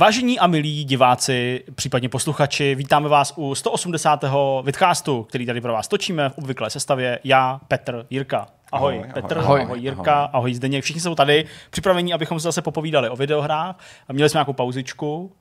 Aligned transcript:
Vážení 0.00 0.38
a 0.38 0.46
milí 0.46 0.84
diváci, 0.84 1.64
případně 1.74 2.08
posluchači, 2.08 2.74
vítáme 2.74 3.08
vás 3.08 3.32
u 3.36 3.54
180. 3.54 4.24
vidcastu, 4.64 5.22
který 5.22 5.46
tady 5.46 5.60
pro 5.60 5.72
vás 5.72 5.88
točíme 5.88 6.28
v 6.28 6.38
obvyklé 6.38 6.70
sestavě. 6.70 7.18
Já, 7.24 7.60
Petr, 7.68 8.06
Jirka. 8.10 8.46
Ahoj, 8.72 8.98
ahoj 8.98 9.12
Petr, 9.14 9.38
ahoj, 9.38 9.62
ahoj 9.62 9.78
Jirka, 9.78 10.14
ahoj, 10.14 10.28
ahoj 10.32 10.54
Zdeněk. 10.54 10.84
Všichni 10.84 11.00
jsou 11.00 11.14
tady 11.14 11.44
připraveni, 11.70 12.12
abychom 12.12 12.40
se 12.40 12.44
zase 12.44 12.62
popovídali 12.62 13.08
o 13.08 13.16
videohrách. 13.16 13.78
Měli 14.12 14.28
jsme 14.28 14.38
nějakou 14.38 14.52
pauzičku, 14.52 15.32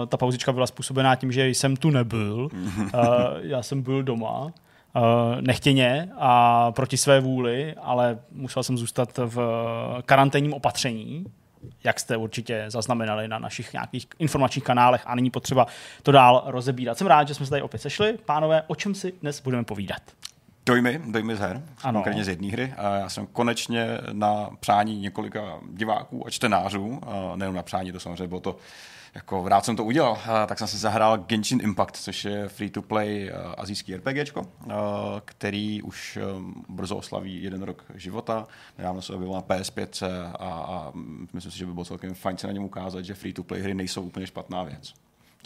Uh, 0.00 0.06
ta 0.06 0.16
pauzička 0.16 0.52
byla 0.52 0.66
způsobená 0.66 1.16
tím, 1.16 1.32
že 1.32 1.48
jsem 1.48 1.76
tu 1.76 1.90
nebyl. 1.90 2.48
Uh, 2.54 2.90
já 3.40 3.62
jsem 3.62 3.82
byl 3.82 4.02
doma. 4.02 4.40
Uh, 4.40 4.52
nechtěně 5.40 6.08
a 6.18 6.72
proti 6.72 6.96
své 6.96 7.20
vůli, 7.20 7.74
ale 7.82 8.18
musel 8.32 8.62
jsem 8.62 8.78
zůstat 8.78 9.18
v 9.18 9.38
karanténním 10.06 10.52
opatření, 10.52 11.24
jak 11.84 12.00
jste 12.00 12.16
určitě 12.16 12.64
zaznamenali 12.68 13.28
na 13.28 13.38
našich 13.38 13.72
nějakých 13.72 14.06
informačních 14.18 14.64
kanálech 14.64 15.02
a 15.06 15.14
není 15.14 15.30
potřeba 15.30 15.66
to 16.02 16.12
dál 16.12 16.42
rozebírat. 16.46 16.98
Jsem 16.98 17.06
rád, 17.06 17.28
že 17.28 17.34
jsme 17.34 17.46
se 17.46 17.50
tady 17.50 17.62
opět 17.62 17.78
sešli. 17.78 18.18
Pánové, 18.24 18.62
o 18.66 18.74
čem 18.74 18.94
si 18.94 19.12
dnes 19.22 19.40
budeme 19.40 19.64
povídat? 19.64 20.02
Dojmy, 20.66 21.00
dojmy 21.06 21.36
z 21.36 21.38
her, 21.38 21.62
ano. 21.82 21.98
konkrétně 21.98 22.24
z 22.24 22.28
jedné 22.28 22.48
hry. 22.48 22.74
A 22.76 22.96
já 22.96 23.08
jsem 23.08 23.26
konečně 23.26 23.86
na 24.12 24.50
přání 24.60 25.00
několika 25.00 25.58
diváků 25.72 26.26
a 26.26 26.30
čtenářů, 26.30 27.00
nejenom 27.34 27.56
na 27.56 27.62
přání, 27.62 27.92
to 27.92 28.00
samozřejmě 28.00 28.26
bylo 28.26 28.40
to 28.40 28.56
jako 29.14 29.48
rád 29.48 29.64
jsem 29.64 29.76
to 29.76 29.84
udělal, 29.84 30.18
tak 30.46 30.58
jsem 30.58 30.68
si 30.68 30.78
zahrál 30.78 31.18
Genshin 31.18 31.60
Impact, 31.62 31.96
což 31.96 32.24
je 32.24 32.48
free-to-play 32.48 33.32
azijský 33.56 33.96
RPG, 33.96 34.34
který 35.24 35.82
už 35.82 36.18
brzo 36.68 36.96
oslaví 36.96 37.42
jeden 37.42 37.62
rok 37.62 37.84
života. 37.94 38.46
Nedávno 38.78 39.02
se 39.02 39.14
objevil 39.14 39.34
na 39.34 39.42
PS5 39.42 40.06
a, 40.38 40.48
a 40.48 40.92
myslím 41.32 41.52
si, 41.52 41.58
že 41.58 41.66
by 41.66 41.72
bylo 41.72 41.84
celkem 41.84 42.14
fajn 42.14 42.36
se 42.36 42.46
na 42.46 42.52
něm 42.52 42.64
ukázat, 42.64 43.04
že 43.04 43.14
free-to-play 43.14 43.62
hry 43.62 43.74
nejsou 43.74 44.02
úplně 44.02 44.26
špatná 44.26 44.62
věc. 44.62 44.94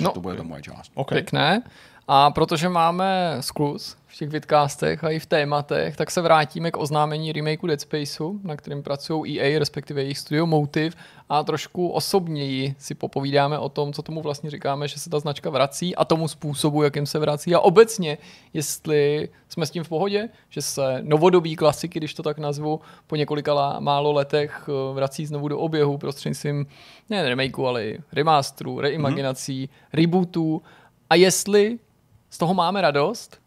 No, 0.01 0.11
to 0.13 0.21
bude 0.21 0.37
to 0.37 0.45
moje 0.45 0.63
část. 0.63 0.93
Okay. 0.95 1.17
Pěkné. 1.17 1.63
A 2.09 2.31
protože 2.31 2.69
máme 2.69 3.37
sklus 3.41 3.97
v 4.07 4.17
těch 4.17 4.29
vidcastech 4.29 5.05
a 5.05 5.11
i 5.11 5.19
v 5.19 5.27
tématech, 5.27 5.97
tak 5.97 6.11
se 6.11 6.21
vrátíme 6.21 6.71
k 6.71 6.77
oznámení 6.77 7.33
remakeu 7.33 7.67
Dead 7.67 7.81
Spaceu, 7.81 8.41
na 8.45 8.57
kterém 8.57 8.83
pracují 8.83 9.41
EA, 9.41 9.59
respektive 9.59 10.03
jejich 10.03 10.19
studio 10.19 10.47
Motive. 10.47 10.97
A 11.29 11.43
trošku 11.43 11.89
osobněji 11.89 12.75
si 12.79 12.95
popovídáme 12.95 13.59
o 13.59 13.69
tom, 13.69 13.93
co 13.93 14.03
tomu 14.03 14.23
vlastně 14.23 14.51
říkáme, 14.51 14.89
že 14.89 14.99
se 14.99 15.11
ta 15.11 15.19
značka 15.19 15.51
vrací 15.51 15.97
a 15.97 16.05
tomu 16.05 16.29
způsobu, 16.29 16.83
jakým 16.83 17.07
se 17.07 17.19
vrací. 17.19 17.55
A 17.55 17.61
obecně, 17.61 18.19
jestli 18.55 19.29
jsme 19.49 19.67
s 19.67 19.71
tím 19.71 19.85
v 19.85 19.89
pohodě, 19.89 20.29
že 20.51 20.63
se 20.63 20.99
novodobí 21.03 21.57
klasiky, 21.57 21.99
když 21.99 22.15
to 22.15 22.23
tak 22.23 22.39
nazvu, 22.39 22.81
po 23.07 23.17
několika 23.17 23.81
málo 23.81 24.13
letech 24.13 24.69
eh, 24.69 24.95
vrací 24.95 25.27
znovu 25.27 25.49
do 25.49 25.59
oběhu 25.59 25.99
prostřednictvím 25.99 26.67
ne 27.11 27.29
remakeu, 27.29 27.67
ale 27.67 27.85
i 27.85 27.99
remasterů, 28.13 28.81
reimaginací, 28.81 29.67
mm-hmm. 29.67 29.89
rebootů 29.93 30.63
a 31.11 31.15
jestli 31.15 31.79
z 32.33 32.39
toho 32.39 32.55
máme 32.55 32.81
radost, 32.81 33.41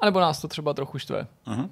anebo 0.00 0.20
nás 0.20 0.40
to 0.40 0.48
třeba 0.48 0.74
trochu 0.74 0.98
štve. 0.98 1.26
Uh-huh. 1.46 1.68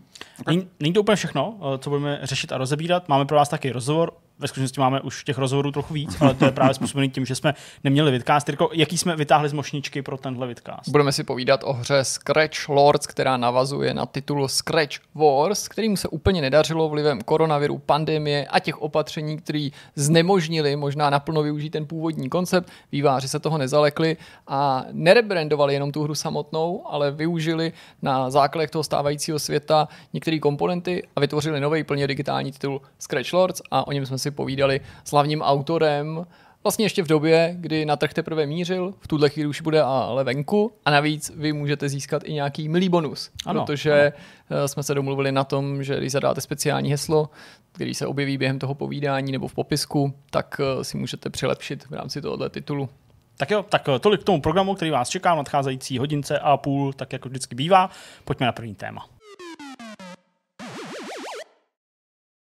Není, 0.47 0.69
není 0.81 0.93
to 0.93 1.01
úplně 1.01 1.17
všechno, 1.17 1.59
eh, 1.61 1.79
co 1.79 1.91
budeme 1.91 2.21
řešit 2.23 2.53
a 2.53 2.59
rozebírat. 2.59 3.09
Máme 3.09 3.25
pro 3.25 3.37
vás 3.37 3.49
taky 3.49 3.71
rozhovor 3.71 4.13
ve 4.39 4.49
skutečnosti 4.49 4.81
máme 4.81 5.01
už 5.01 5.25
těch 5.25 5.39
rozhovorů 5.39 5.71
trochu 5.71 5.95
víc, 5.95 6.21
ale 6.21 6.35
to 6.35 6.45
je 6.45 6.51
právě 6.51 6.75
způsobený 6.75 7.11
tím, 7.11 7.27
že 7.27 7.35
jsme 7.35 7.55
neměli 7.85 8.11
vidcast. 8.11 8.49
Jirko, 8.49 8.71
jaký 8.73 8.99
jsme 8.99 9.17
vytáhli 9.17 9.49
z 9.49 9.53
mošničky 9.53 10.03
pro 10.03 10.17
tenhle 10.17 10.47
vidcast? 10.47 10.89
Budeme 10.89 11.13
si 11.13 11.25
povídat 11.25 11.61
o 11.65 11.73
hře 11.73 12.05
Scratch 12.05 12.69
Lords, 12.69 13.07
která 13.07 13.37
navazuje 13.37 13.95
na 13.95 14.07
titul 14.07 14.49
Scratch 14.49 14.97
Wars, 15.15 15.69
kterým 15.69 15.97
se 15.97 16.09
úplně 16.09 16.41
nedařilo 16.41 16.89
vlivem 16.89 17.21
koronaviru, 17.21 17.79
pandemie 17.79 18.47
a 18.47 18.59
těch 18.59 18.83
opatření, 18.83 19.39
které 19.39 19.69
znemožnili 19.95 20.77
možná 20.77 21.11
naplno 21.11 21.43
využít 21.43 21.71
ten 21.71 21.87
původní 21.87 22.29
koncept. 22.29 22.71
Výváři 22.93 23.29
se 23.29 23.39
toho 23.39 23.59
nezalekli 23.59 24.17
a 24.47 24.85
nerebrandovali 24.93 25.75
jenom 25.75 25.93
tu 25.93 26.03
hru 26.03 26.15
samotnou, 26.15 26.83
ale 26.87 27.11
využili 27.11 27.73
na 28.03 28.31
základech 28.31 28.71
toho 28.71 28.83
stávajícího 28.83 29.39
světa 29.39 29.89
některé 30.13 30.39
komponenty 30.39 31.03
a 31.17 31.21
vytvořili 31.21 31.61
nový 31.61 31.85
plně 31.85 32.07
digitální 32.07 32.53
titul 32.53 32.81
Scratch 32.99 33.33
Lords 33.33 33.63
a 33.71 33.87
o 33.87 33.93
něm 33.93 34.07
jsme 34.07 34.19
si 34.19 34.28
povídali 34.31 34.81
s 35.05 35.13
hlavním 35.13 35.43
autorem, 35.43 36.27
vlastně 36.65 36.85
ještě 36.85 37.03
v 37.03 37.07
době, 37.07 37.55
kdy 37.57 37.87
na 37.87 37.97
trh 37.97 38.13
teprve 38.15 38.47
mířil, 38.47 38.95
v 39.01 39.09
tuhle 39.09 39.29
chvíli 39.29 39.49
už 39.49 39.61
bude 39.61 39.83
ale 39.83 40.25
venku 40.25 40.73
a 40.85 40.91
navíc 40.91 41.33
vy 41.37 41.53
můžete 41.53 41.89
získat 41.89 42.23
i 42.25 42.33
nějaký 42.33 42.69
milý 42.69 42.89
bonus, 42.89 43.31
ano, 43.47 43.61
protože 43.61 43.93
ano. 43.93 44.65
Eh, 44.65 44.69
jsme 44.69 44.83
se 44.83 44.95
domluvili 44.95 45.33
na 45.33 45.45
tom, 45.45 45.83
že 45.83 45.97
když 45.97 46.13
zadáte 46.13 46.41
speciální 46.41 46.91
heslo, 46.91 47.31
který 47.73 47.95
se 47.95 48.07
objeví 48.07 48.39
během 48.39 48.59
toho 48.59 48.75
povídání 48.75 49.33
nebo 49.33 49.49
v 49.49 49.55
popisku, 49.55 50.15
tak 50.31 50.61
eh, 50.61 50.85
si 50.85 50.99
můžete 50.99 51.31
přilepšit 51.31 51.85
v 51.85 51.93
rámci 51.93 52.21
tohoto 52.21 52.49
titulu. 52.49 52.89
Tak 53.37 53.51
jo, 53.51 53.63
tak 53.63 53.89
eh, 53.89 53.99
tolik 53.99 54.21
k 54.21 54.25
tomu 54.25 54.41
programu, 54.41 54.75
který 54.75 54.91
vás 54.91 55.09
čeká 55.09 55.35
v 55.35 55.37
nadcházející 55.37 55.99
hodince 55.99 56.39
a 56.39 56.57
půl, 56.57 56.93
tak 56.93 57.13
jako 57.13 57.29
vždycky 57.29 57.55
bývá. 57.55 57.91
Pojďme 58.25 58.47
na 58.47 58.53
první 58.53 58.75
téma. 58.75 59.07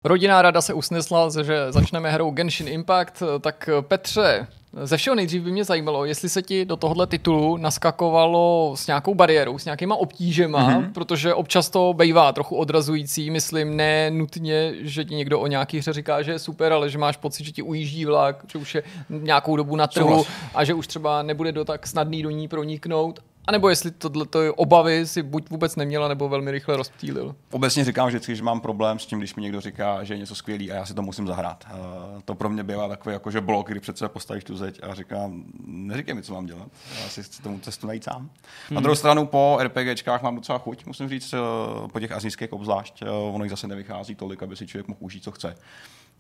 Rodinná 0.07 0.41
rada 0.41 0.62
se 0.62 0.73
usnesla, 0.73 1.29
že 1.44 1.72
začneme 1.72 2.12
hrou 2.12 2.31
Genshin 2.31 2.68
Impact, 2.68 3.23
tak 3.41 3.69
Petře, 3.81 4.47
ze 4.84 4.97
všeho 4.97 5.16
nejdřív 5.16 5.44
by 5.44 5.51
mě 5.51 5.63
zajímalo, 5.63 6.06
jestli 6.06 6.29
se 6.29 6.41
ti 6.41 6.66
do 6.66 6.75
tohohle 6.75 7.07
titulu 7.07 7.57
naskakovalo 7.57 8.73
s 8.75 8.88
nějakou 8.88 9.16
bariérou, 9.16 9.59
s 9.59 9.66
nějakýma 9.66 9.96
obtížema, 9.96 10.69
mm-hmm. 10.69 10.94
protože 10.94 11.34
občas 11.34 11.69
to 11.69 11.94
bývá 11.94 12.34
trochu 12.34 12.56
odrazující, 12.56 13.31
myslím, 13.31 13.75
ne 13.75 14.12
nutně, 14.12 14.73
že 14.79 15.06
ti 15.06 15.16
někdo 15.16 15.40
o 15.40 15.47
nějaký 15.47 15.78
hře 15.78 15.94
říká, 15.94 16.22
že 16.22 16.31
je 16.31 16.40
super, 16.40 16.73
ale 16.73 16.90
že 16.90 16.97
máš 16.97 17.17
pocit, 17.17 17.46
že 17.46 17.51
ti 17.51 17.62
ujíždí 17.62 18.06
vlak, 18.06 18.46
že 18.51 18.59
už 18.59 18.75
je 18.75 18.84
nějakou 19.09 19.56
dobu 19.56 19.75
na 19.75 19.88
trhu 19.88 20.25
a 20.56 20.63
že 20.63 20.73
už 20.73 20.88
třeba 20.88 21.23
nebude 21.23 21.51
do 21.51 21.66
tak 21.66 21.88
snadný 21.88 22.23
do 22.23 22.29
ní 22.29 22.47
proniknout 22.47 23.19
a 23.47 23.52
nebo 23.52 23.69
jestli 23.69 23.91
tohle 23.91 24.25
obavy 24.56 25.08
si 25.08 25.24
buď 25.24 25.50
vůbec 25.50 25.75
neměla, 25.75 26.08
nebo 26.08 26.30
velmi 26.30 26.52
rychle 26.52 26.78
rozptýlil. 26.78 27.35
Obecně 27.52 27.85
říkám 27.85 28.08
vždycky, 28.08 28.35
že 28.35 28.44
mám 28.44 28.62
problém 28.62 29.00
s 29.00 29.06
tím, 29.06 29.19
když 29.19 29.35
mi 29.35 29.41
někdo 29.41 29.62
říká, 29.62 30.03
že 30.03 30.13
je 30.13 30.18
něco 30.18 30.35
skvělý 30.35 30.72
a 30.72 30.75
já 30.75 30.85
si 30.85 30.94
to 30.94 31.02
musím 31.02 31.28
zahrát. 31.28 31.66
Uh, 31.72 32.22
to 32.25 32.35
pro 32.35 32.50
mě 32.50 32.63
bývá 32.63 32.88
takový 32.88 33.13
jako, 33.13 33.31
že 33.31 33.41
blok, 33.41 33.68
kdy 33.68 33.80
přece 33.80 34.09
postavíš 34.09 34.44
tu 34.44 34.58
zeď 34.58 34.80
a 34.84 34.94
říkám, 34.94 35.44
neříkej 35.66 36.16
mi, 36.16 36.24
co 36.24 36.34
mám 36.34 36.46
dělat. 36.46 36.68
Já 37.03 37.09
si 37.09 37.24
chci 37.24 37.41
tomu 37.41 37.59
cestu 37.59 37.88
najít 37.88 38.03
sám. 38.03 38.22
Hmm. 38.22 38.30
Na 38.72 38.81
druhou 38.81 38.96
stranu 38.96 39.25
po 39.25 39.58
RPGčkách 39.62 40.22
mám 40.22 40.35
docela 40.35 40.58
chuť, 40.58 40.85
musím 40.85 41.09
říct, 41.09 41.34
uh, 41.34 41.88
po 41.88 42.00
těch 42.00 42.12
azijských 42.12 42.53
obzvlášť, 42.53 43.02
uh, 43.02 43.35
ono 43.35 43.44
jich 43.44 43.52
zase 43.52 43.68
nevychází 43.68 44.16
tolik, 44.16 44.44
aby 44.44 44.56
si 44.56 44.68
člověk 44.68 44.88
mohl 44.88 45.00
užít, 45.02 45.24
co 45.24 45.31
chce 45.31 45.56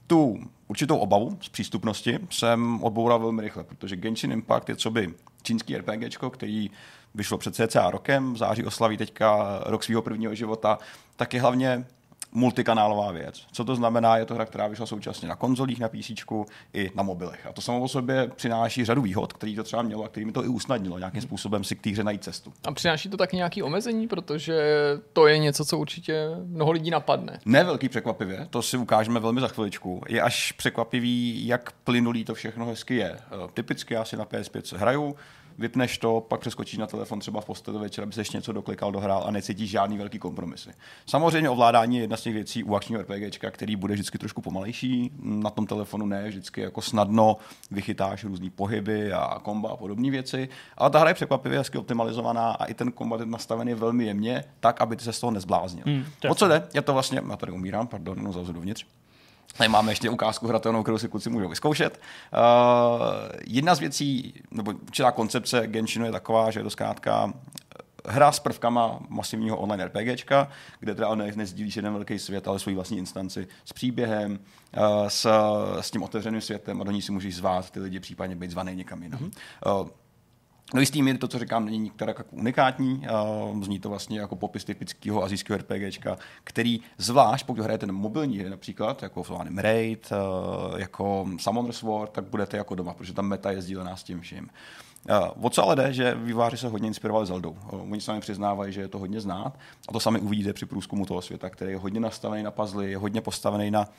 tu 0.07 0.39
určitou 0.67 0.97
obavu 0.97 1.37
z 1.41 1.49
přístupnosti 1.49 2.19
jsem 2.29 2.83
odboural 2.83 3.19
velmi 3.19 3.41
rychle, 3.41 3.63
protože 3.63 3.95
Genshin 3.95 4.31
Impact 4.31 4.69
je 4.69 4.75
co 4.75 4.91
by 4.91 5.13
čínský 5.43 5.77
RPG, 5.77 6.17
který 6.31 6.71
vyšlo 7.17 7.37
před 7.37 7.55
cca 7.55 7.91
rokem, 7.91 8.33
v 8.33 8.37
září 8.37 8.65
oslaví 8.65 8.97
teďka 8.97 9.59
rok 9.65 9.83
svého 9.83 10.01
prvního 10.01 10.35
života, 10.35 10.77
tak 11.15 11.33
je 11.33 11.41
hlavně 11.41 11.85
multikanálová 12.31 13.11
věc. 13.11 13.45
Co 13.51 13.65
to 13.65 13.75
znamená? 13.75 14.17
Je 14.17 14.25
to 14.25 14.35
hra, 14.35 14.45
která 14.45 14.67
vyšla 14.67 14.85
současně 14.85 15.27
na 15.27 15.35
konzolích, 15.35 15.79
na 15.79 15.89
PC 15.89 16.11
i 16.73 16.91
na 16.95 17.03
mobilech. 17.03 17.45
A 17.45 17.53
to 17.53 17.61
samo 17.61 17.81
o 17.81 17.87
sobě 17.87 18.27
přináší 18.35 18.85
řadu 18.85 19.01
výhod, 19.01 19.33
který 19.33 19.55
to 19.55 19.63
třeba 19.63 19.81
mělo 19.81 20.03
a 20.03 20.07
který 20.07 20.25
mi 20.25 20.31
to 20.31 20.45
i 20.45 20.47
usnadnilo 20.47 20.97
nějakým 20.97 21.21
způsobem 21.21 21.63
si 21.63 21.75
k 21.75 21.81
té 21.81 21.89
hře 21.89 22.03
najít 22.03 22.23
cestu. 22.23 22.53
A 22.65 22.71
přináší 22.71 23.09
to 23.09 23.17
taky 23.17 23.35
nějaké 23.35 23.63
omezení, 23.63 24.07
protože 24.07 24.61
to 25.13 25.27
je 25.27 25.37
něco, 25.37 25.65
co 25.65 25.77
určitě 25.77 26.29
mnoho 26.45 26.71
lidí 26.71 26.89
napadne. 26.89 27.39
Ne 27.45 27.63
velký 27.63 27.89
překvapivě, 27.89 28.47
to 28.49 28.61
si 28.61 28.77
ukážeme 28.77 29.19
velmi 29.19 29.41
za 29.41 29.47
chviličku. 29.47 30.01
Je 30.07 30.21
až 30.21 30.51
překvapivý, 30.51 31.47
jak 31.47 31.71
plynulý 31.71 32.25
to 32.25 32.33
všechno 32.33 32.65
hezky 32.65 32.95
je. 32.95 33.17
Typicky 33.53 33.93
já 33.93 34.05
si 34.05 34.17
na 34.17 34.25
PS5 34.25 34.77
hraju, 34.77 35.15
vypneš 35.57 35.97
to, 35.97 36.25
pak 36.27 36.39
přeskočíš 36.39 36.79
na 36.79 36.87
telefon 36.87 37.19
třeba 37.19 37.41
v 37.41 37.45
posteli 37.45 37.79
večer, 37.79 38.03
aby 38.03 38.13
se 38.13 38.21
ještě 38.21 38.37
něco 38.37 38.51
doklikal, 38.51 38.91
dohrál 38.91 39.23
a 39.27 39.31
necítíš 39.31 39.69
žádný 39.69 39.97
velký 39.97 40.19
kompromisy. 40.19 40.69
Samozřejmě 41.05 41.49
ovládání 41.49 41.95
je 41.95 42.03
jedna 42.03 42.17
z 42.17 42.21
těch 42.21 42.33
věcí 42.33 42.63
u 42.63 42.75
akčního 42.75 43.01
RPG, 43.01 43.51
který 43.51 43.75
bude 43.75 43.93
vždycky 43.93 44.17
trošku 44.17 44.41
pomalejší. 44.41 45.11
Na 45.21 45.49
tom 45.49 45.67
telefonu 45.67 46.05
ne 46.05 46.27
vždycky 46.27 46.61
jako 46.61 46.81
snadno 46.81 47.37
vychytáš 47.71 48.23
různé 48.23 48.49
pohyby 48.49 49.13
a 49.13 49.39
komba 49.43 49.69
a 49.69 49.75
podobné 49.75 50.11
věci, 50.11 50.49
ale 50.77 50.89
ta 50.89 50.99
hra 50.99 51.09
je 51.09 51.13
překvapivě 51.13 51.57
hezky 51.57 51.77
optimalizovaná 51.77 52.51
a 52.51 52.65
i 52.65 52.73
ten 52.73 52.91
kombat 52.91 53.19
je 53.19 53.25
nastavený 53.25 53.73
velmi 53.73 54.05
jemně, 54.05 54.43
tak, 54.59 54.81
aby 54.81 54.95
ty 54.95 55.03
se 55.03 55.13
z 55.13 55.19
toho 55.19 55.31
nezbláznil. 55.31 55.83
Hmm, 55.85 56.05
o 56.29 56.35
co 56.35 56.47
jde? 56.47 56.67
Je 56.73 56.81
to 56.81 56.93
vlastně, 56.93 57.21
já 57.29 57.35
tady 57.35 57.51
umírám, 57.51 57.87
pardon, 57.87 58.17
jenom 58.17 58.33
zavřu 58.33 58.53
dovnitř. 58.53 58.85
Tady 59.57 59.69
máme 59.69 59.91
ještě 59.91 60.09
ukázku 60.09 60.47
hratelnou, 60.47 60.83
kterou 60.83 60.97
si 60.97 61.07
kluci 61.07 61.29
můžou 61.29 61.49
vyzkoušet. 61.49 62.01
Uh, 62.33 63.01
jedna 63.47 63.75
z 63.75 63.79
věcí, 63.79 64.33
nebo 64.51 64.71
určitá 64.71 65.11
koncepce 65.11 65.67
Genshinu 65.67 66.05
je 66.05 66.11
taková, 66.11 66.51
že 66.51 66.59
je 66.59 66.63
to 66.63 66.69
zkrátka 66.69 67.33
eh, 67.33 68.11
hra 68.11 68.31
s 68.31 68.39
prvkama 68.39 68.99
masivního 69.09 69.57
online 69.57 69.85
RPGčka, 69.85 70.49
kde 70.79 70.95
teda 70.95 71.15
ne, 71.15 71.31
nezdílíš 71.35 71.75
jeden 71.75 71.93
velký 71.93 72.19
svět, 72.19 72.47
ale 72.47 72.59
svoji 72.59 72.75
vlastní 72.75 72.97
instanci 72.97 73.47
s 73.65 73.73
příběhem, 73.73 74.39
uh, 74.77 75.07
s, 75.07 75.29
s 75.81 75.91
tím 75.91 76.03
otevřeným 76.03 76.41
světem 76.41 76.81
a 76.81 76.83
do 76.83 76.91
ní 76.91 77.01
si 77.01 77.11
můžeš 77.11 77.35
zvát 77.35 77.71
ty 77.71 77.79
lidi, 77.79 77.99
případně 77.99 78.35
být 78.35 78.51
zvaný 78.51 78.75
někam 78.75 79.03
jinam. 79.03 79.19
Mm-hmm. 79.19 79.89
No 80.73 80.79
jistý 80.79 81.01
míry 81.03 81.17
to, 81.17 81.27
co 81.27 81.39
říkám, 81.39 81.65
není 81.65 81.77
některá 81.77 82.09
jako 82.09 82.23
unikátní. 82.31 83.07
Uh, 83.51 83.63
zní 83.63 83.79
to 83.79 83.89
vlastně 83.89 84.19
jako 84.19 84.35
popis 84.35 84.63
typického 84.63 85.23
azijského 85.23 85.57
RPGčka, 85.57 86.17
který 86.43 86.79
zvlášť, 86.97 87.45
pokud 87.45 87.61
hrajete 87.61 87.85
na 87.85 87.93
mobilní 87.93 88.39
hry 88.39 88.49
například, 88.49 89.03
jako 89.03 89.23
nevím, 89.43 89.57
Raid, 89.57 90.11
uh, 90.11 90.79
jako 90.79 91.27
Summoner's 91.39 91.81
War, 91.81 92.07
tak 92.07 92.23
budete 92.23 92.57
jako 92.57 92.75
doma, 92.75 92.93
protože 92.93 93.13
tam 93.13 93.25
meta 93.25 93.51
je 93.51 93.61
sdílená 93.61 93.95
s 93.95 94.03
tím 94.03 94.21
vším. 94.21 94.49
Uh, 95.09 95.45
o 95.45 95.49
co 95.49 95.63
ale 95.63 95.75
jde, 95.75 95.93
že 95.93 96.15
výváři 96.15 96.57
se 96.57 96.67
hodně 96.67 96.87
inspirovali 96.87 97.25
Zeldou. 97.25 97.57
Oni 97.69 98.01
sami 98.01 98.19
přiznávají, 98.19 98.73
že 98.73 98.81
je 98.81 98.87
to 98.87 98.99
hodně 98.99 99.21
znát 99.21 99.59
a 99.89 99.93
to 99.93 99.99
sami 99.99 100.19
uvidíte 100.19 100.53
při 100.53 100.65
průzkumu 100.65 101.05
toho 101.05 101.21
světa, 101.21 101.49
který 101.49 101.71
je 101.71 101.77
hodně 101.77 101.99
nastavený 101.99 102.43
na 102.43 102.51
puzzle, 102.51 102.87
je 102.87 102.97
hodně 102.97 103.21
postavený 103.21 103.71
na 103.71 103.89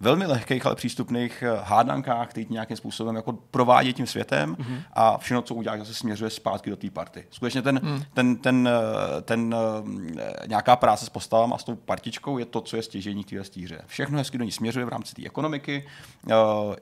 velmi 0.00 0.26
lehkých, 0.26 0.66
ale 0.66 0.74
přístupných 0.74 1.42
eh, 1.42 1.60
hádankách, 1.62 2.28
který 2.28 2.46
nějakým 2.50 2.76
způsobem 2.76 3.16
jako 3.16 3.32
provádí 3.32 3.92
tím 3.92 4.06
světem 4.06 4.54
mm-hmm. 4.54 4.82
a 4.92 5.18
všechno, 5.18 5.42
co 5.42 5.54
uděláš, 5.54 5.78
zase 5.78 5.94
směřuje 5.94 6.30
zpátky 6.30 6.70
do 6.70 6.76
té 6.76 6.90
party. 6.90 7.24
Skutečně 7.30 7.62
ten, 7.62 7.80
mm. 7.82 8.02
ten, 8.14 8.36
ten, 8.36 8.68
eh, 8.68 9.22
ten, 9.22 9.54
eh, 10.18 10.46
nějaká 10.46 10.76
práce 10.76 11.06
s 11.06 11.08
postavami 11.08 11.52
a 11.54 11.58
s 11.58 11.64
tou 11.64 11.74
partičkou 11.74 12.38
je 12.38 12.44
to, 12.44 12.60
co 12.60 12.76
je 12.76 12.82
stěžení 12.82 13.24
té 13.24 13.36
hře. 13.62 13.82
Všechno 13.86 14.18
hezky 14.18 14.38
do 14.38 14.44
ní 14.44 14.52
směřuje 14.52 14.84
v 14.84 14.88
rámci 14.88 15.14
té 15.14 15.26
ekonomiky, 15.26 15.86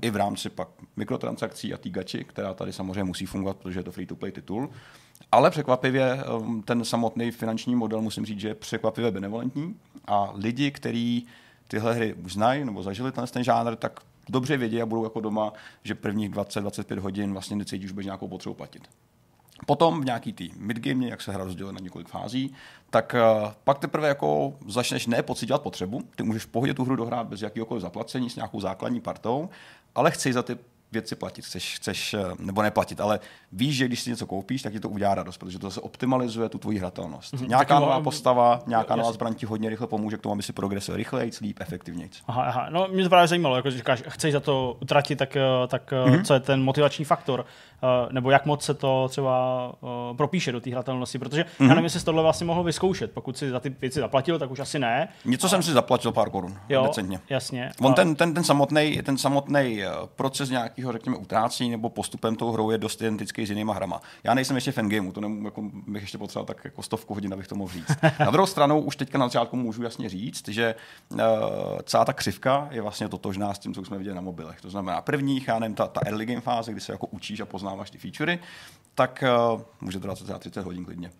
i 0.02 0.10
v 0.10 0.16
rámci 0.16 0.50
pak 0.50 0.68
mikrotransakcí 0.96 1.74
a 1.74 1.76
té 1.76 1.88
gači, 1.90 2.24
která 2.24 2.54
tady 2.54 2.72
samozřejmě 2.72 3.04
musí 3.04 3.26
fungovat, 3.26 3.56
protože 3.56 3.80
je 3.80 3.84
to 3.84 3.92
free-to-play 3.92 4.32
titul. 4.32 4.70
Ale 5.32 5.50
překvapivě 5.50 6.24
ten 6.64 6.84
samotný 6.84 7.30
finanční 7.30 7.74
model, 7.74 8.00
musím 8.00 8.26
říct, 8.26 8.40
že 8.40 8.48
je 8.48 8.54
překvapivě 8.54 9.10
benevolentní 9.10 9.74
a 10.06 10.30
lidi, 10.34 10.70
kteří 10.70 11.26
tyhle 11.74 11.94
hry 11.94 12.14
už 12.14 12.32
znají 12.32 12.64
nebo 12.64 12.82
zažili 12.82 13.12
ten, 13.12 13.26
ten 13.26 13.44
žánr, 13.44 13.76
tak 13.76 14.00
dobře 14.28 14.56
vědí 14.56 14.82
a 14.82 14.86
budou 14.86 15.04
jako 15.04 15.20
doma, 15.20 15.52
že 15.82 15.94
prvních 15.94 16.30
20-25 16.30 16.98
hodin 16.98 17.32
vlastně 17.32 17.56
necítí 17.56 17.84
už 17.84 17.92
bez 17.92 18.04
nějakou 18.04 18.28
potřebu 18.28 18.54
platit. 18.54 18.88
Potom 19.66 20.00
v 20.00 20.04
nějaký 20.04 20.32
tý 20.32 20.50
midgame, 20.56 21.06
jak 21.06 21.20
se 21.20 21.32
hra 21.32 21.44
rozděluje 21.44 21.72
na 21.72 21.80
několik 21.80 22.08
fází, 22.08 22.54
tak 22.90 23.14
uh, 23.14 23.52
pak 23.64 23.78
teprve 23.78 24.08
jako 24.08 24.54
začneš 24.66 25.06
ne 25.06 25.22
pocitovat 25.22 25.62
potřebu, 25.62 26.02
ty 26.16 26.22
můžeš 26.22 26.42
v 26.42 26.48
pohodě 26.48 26.74
tu 26.74 26.84
hru 26.84 26.96
dohrát 26.96 27.26
bez 27.26 27.42
jakéhokoliv 27.42 27.82
zaplacení 27.82 28.30
s 28.30 28.36
nějakou 28.36 28.60
základní 28.60 29.00
partou, 29.00 29.48
ale 29.94 30.10
chci 30.10 30.32
za 30.32 30.42
ty 30.42 30.56
věci 30.94 31.16
platit, 31.16 31.44
chceš, 31.44 31.76
chceš, 31.76 32.14
eh, 32.14 32.18
nebo 32.38 32.62
neplatit, 32.62 33.00
ale 33.00 33.20
víš, 33.52 33.76
že 33.76 33.86
když 33.86 34.00
si 34.00 34.10
něco 34.10 34.26
koupíš, 34.26 34.62
tak 34.62 34.72
ti 34.72 34.80
to 34.80 34.88
udělá 34.88 35.14
radost, 35.14 35.38
protože 35.38 35.58
to 35.58 35.70
se 35.70 35.80
optimalizuje 35.80 36.48
tu 36.48 36.58
tvoji 36.58 36.78
hratelnost. 36.78 37.34
Mm-hmm. 37.34 37.48
Nějaká 37.48 37.80
nová 37.80 38.00
postava, 38.00 38.62
nějaká 38.66 38.96
nová 38.96 39.12
zbraň 39.12 39.34
ti 39.34 39.46
hodně 39.46 39.70
rychle 39.70 39.86
pomůže 39.86 40.16
k 40.16 40.20
tomu, 40.20 40.32
aby 40.32 40.42
si 40.42 40.52
progresoval 40.52 40.96
rychleji, 40.96 41.30
líp, 41.40 41.58
efektivněji. 41.60 42.10
Aha, 42.26 42.42
aha, 42.42 42.66
no 42.70 42.88
mě 42.88 43.02
to 43.02 43.08
právě 43.08 43.28
zajímalo, 43.28 43.56
jako 43.56 43.70
říkáš, 43.70 44.02
chceš 44.08 44.32
za 44.32 44.40
to 44.40 44.76
utratit, 44.82 45.16
tak, 45.18 45.36
eh, 45.36 45.66
tak 45.68 45.92
mm-hmm. 45.92 46.24
co 46.24 46.34
je 46.34 46.40
ten 46.40 46.62
motivační 46.62 47.04
faktor, 47.04 47.46
nebo 48.12 48.30
jak 48.30 48.46
moc 48.46 48.64
se 48.64 48.74
to 48.74 49.08
třeba 49.08 49.72
propíše 50.16 50.52
do 50.52 50.60
té 50.60 50.70
hratelnosti, 50.70 51.18
protože 51.18 51.42
mm-hmm. 51.42 51.62
já 51.62 51.68
nevím, 51.68 51.84
jestli 51.84 52.00
tohle 52.00 52.22
vlastně 52.22 52.46
mohl 52.46 52.62
vyzkoušet, 52.62 53.12
pokud 53.12 53.38
si 53.38 53.50
za 53.50 53.60
ty 53.60 53.70
věci 53.80 54.00
zaplatil, 54.00 54.38
tak 54.38 54.50
už 54.50 54.58
asi 54.58 54.78
ne. 54.78 55.08
Něco 55.24 55.46
a... 55.46 55.50
jsem 55.50 55.62
si 55.62 55.72
zaplatil 55.72 56.12
pár 56.12 56.30
korun, 56.30 56.58
jo, 56.68 56.82
decentně. 56.82 57.20
Jasně. 57.30 57.72
On 57.80 57.92
a... 57.92 57.94
ten, 57.94 58.16
ten, 58.16 58.34
ten 58.34 58.44
samotný 58.44 59.02
ten 59.02 59.18
samotný 59.18 59.82
proces 60.16 60.50
nějakého, 60.50 60.92
řekněme, 60.92 61.16
utrácení 61.16 61.70
nebo 61.70 61.88
postupem 61.88 62.36
tou 62.36 62.52
hrou 62.52 62.70
je 62.70 62.78
dost 62.78 63.00
identický 63.00 63.46
s 63.46 63.50
jinýma 63.50 63.74
hrama. 63.74 64.00
Já 64.24 64.34
nejsem 64.34 64.56
ještě 64.56 64.72
fan 64.72 64.88
gameu, 64.88 65.12
to 65.12 65.20
nemů, 65.20 65.44
jako, 65.44 65.62
bych 65.86 66.02
ještě 66.02 66.18
potřeboval 66.18 66.46
tak 66.46 66.64
jako 66.64 66.82
stovku 66.82 67.14
hodin, 67.14 67.32
abych 67.32 67.48
to 67.48 67.54
mohl 67.54 67.72
říct. 67.72 67.96
Na 68.20 68.30
druhou 68.30 68.46
stranu 68.46 68.80
už 68.80 68.96
teďka 68.96 69.18
na 69.18 69.26
začátku 69.26 69.56
můžu 69.56 69.82
jasně 69.82 70.08
říct, 70.08 70.48
že 70.48 70.74
uh, 71.12 71.18
celá 71.84 72.04
ta 72.04 72.12
křivka 72.12 72.68
je 72.70 72.82
vlastně 72.82 73.08
totožná 73.08 73.54
s 73.54 73.58
tím, 73.58 73.74
co 73.74 73.84
jsme 73.84 73.98
viděli 73.98 74.14
na 74.14 74.20
mobilech. 74.20 74.60
To 74.60 74.70
znamená 74.70 75.00
první, 75.00 75.44
já 75.48 75.58
nevím, 75.58 75.74
ta, 75.74 75.86
ta 75.86 76.00
early 76.06 76.26
game 76.26 76.40
fáze, 76.40 76.72
kdy 76.72 76.80
se 76.80 76.92
jako 76.92 77.06
učíš 77.06 77.40
a 77.40 77.46
poznáváš 77.74 77.90
ty 77.90 77.98
featurey, 77.98 78.38
tak 78.94 79.24
uh, 79.54 79.60
může 79.80 80.00
to 80.00 80.06
dát 80.06 80.38
30 80.38 80.64
hodin 80.64 80.84
klidně 80.84 81.10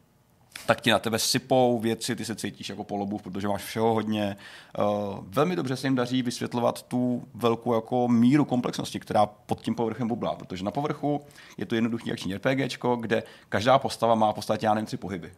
tak 0.66 0.80
ti 0.80 0.90
na 0.90 0.98
tebe 0.98 1.18
sypou 1.18 1.78
věci, 1.78 2.16
ty 2.16 2.24
se 2.24 2.34
cítíš 2.34 2.68
jako 2.68 2.84
polobu, 2.84 3.18
protože 3.18 3.48
máš 3.48 3.64
všeho 3.64 3.94
hodně. 3.94 4.36
Uh, 4.78 5.18
velmi 5.22 5.56
dobře 5.56 5.76
se 5.76 5.86
jim 5.86 5.94
daří 5.94 6.22
vysvětlovat 6.22 6.82
tu 6.82 7.28
velkou 7.34 7.74
jako 7.74 8.08
míru 8.08 8.44
komplexnosti, 8.44 9.00
která 9.00 9.26
pod 9.26 9.60
tím 9.60 9.74
povrchem 9.74 10.08
bublá, 10.08 10.34
protože 10.34 10.64
na 10.64 10.70
povrchu 10.70 11.20
je 11.58 11.66
to 11.66 11.74
jednoduchý 11.74 12.12
akční 12.12 12.34
RPG, 12.34 12.78
kde 13.00 13.22
každá 13.48 13.78
postava 13.78 14.14
má 14.14 14.32
v 14.32 14.34
podstatě, 14.34 14.66
já 14.66 14.84
tři 14.84 14.96
pohyby. 14.96 15.32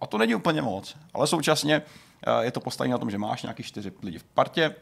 A 0.00 0.06
to 0.06 0.18
není 0.18 0.34
úplně 0.34 0.62
moc, 0.62 0.96
ale 1.14 1.26
současně 1.26 1.82
uh, 1.82 2.44
je 2.44 2.50
to 2.50 2.60
postavení 2.60 2.92
na 2.92 2.98
tom, 2.98 3.10
že 3.10 3.18
máš 3.18 3.42
nějaký 3.42 3.62
čtyři 3.62 3.92
lidi 4.02 4.18
v 4.18 4.24
partě, 4.24 4.74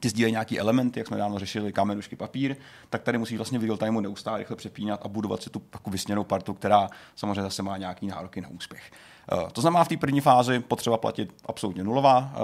ty 0.00 0.08
sdílejí 0.08 0.32
nějaký 0.32 0.60
elementy, 0.60 1.00
jak 1.00 1.06
jsme 1.06 1.16
dávno 1.16 1.38
řešili, 1.38 1.72
kamenušky, 1.72 2.16
papír, 2.16 2.56
tak 2.90 3.02
tady 3.02 3.18
musíš 3.18 3.36
vlastně 3.36 3.58
v 3.58 3.64
real 3.64 3.76
timeu 3.76 4.00
neustále 4.00 4.38
rychle 4.38 4.56
přepínat 4.56 5.00
a 5.02 5.08
budovat 5.08 5.42
si 5.42 5.50
tu 5.50 5.62
jako 5.72 5.90
vysněnou 5.90 6.24
partu, 6.24 6.54
která 6.54 6.88
samozřejmě 7.16 7.42
zase 7.42 7.62
má 7.62 7.76
nějaký 7.76 8.06
nároky 8.06 8.40
na 8.40 8.48
úspěch. 8.48 8.90
Eh, 9.32 9.50
to 9.52 9.60
znamená, 9.60 9.84
v 9.84 9.88
té 9.88 9.96
první 9.96 10.20
fázi 10.20 10.60
potřeba 10.60 10.96
platit 10.96 11.34
absolutně 11.46 11.84
nulová. 11.84 12.32
Eh, 12.34 12.38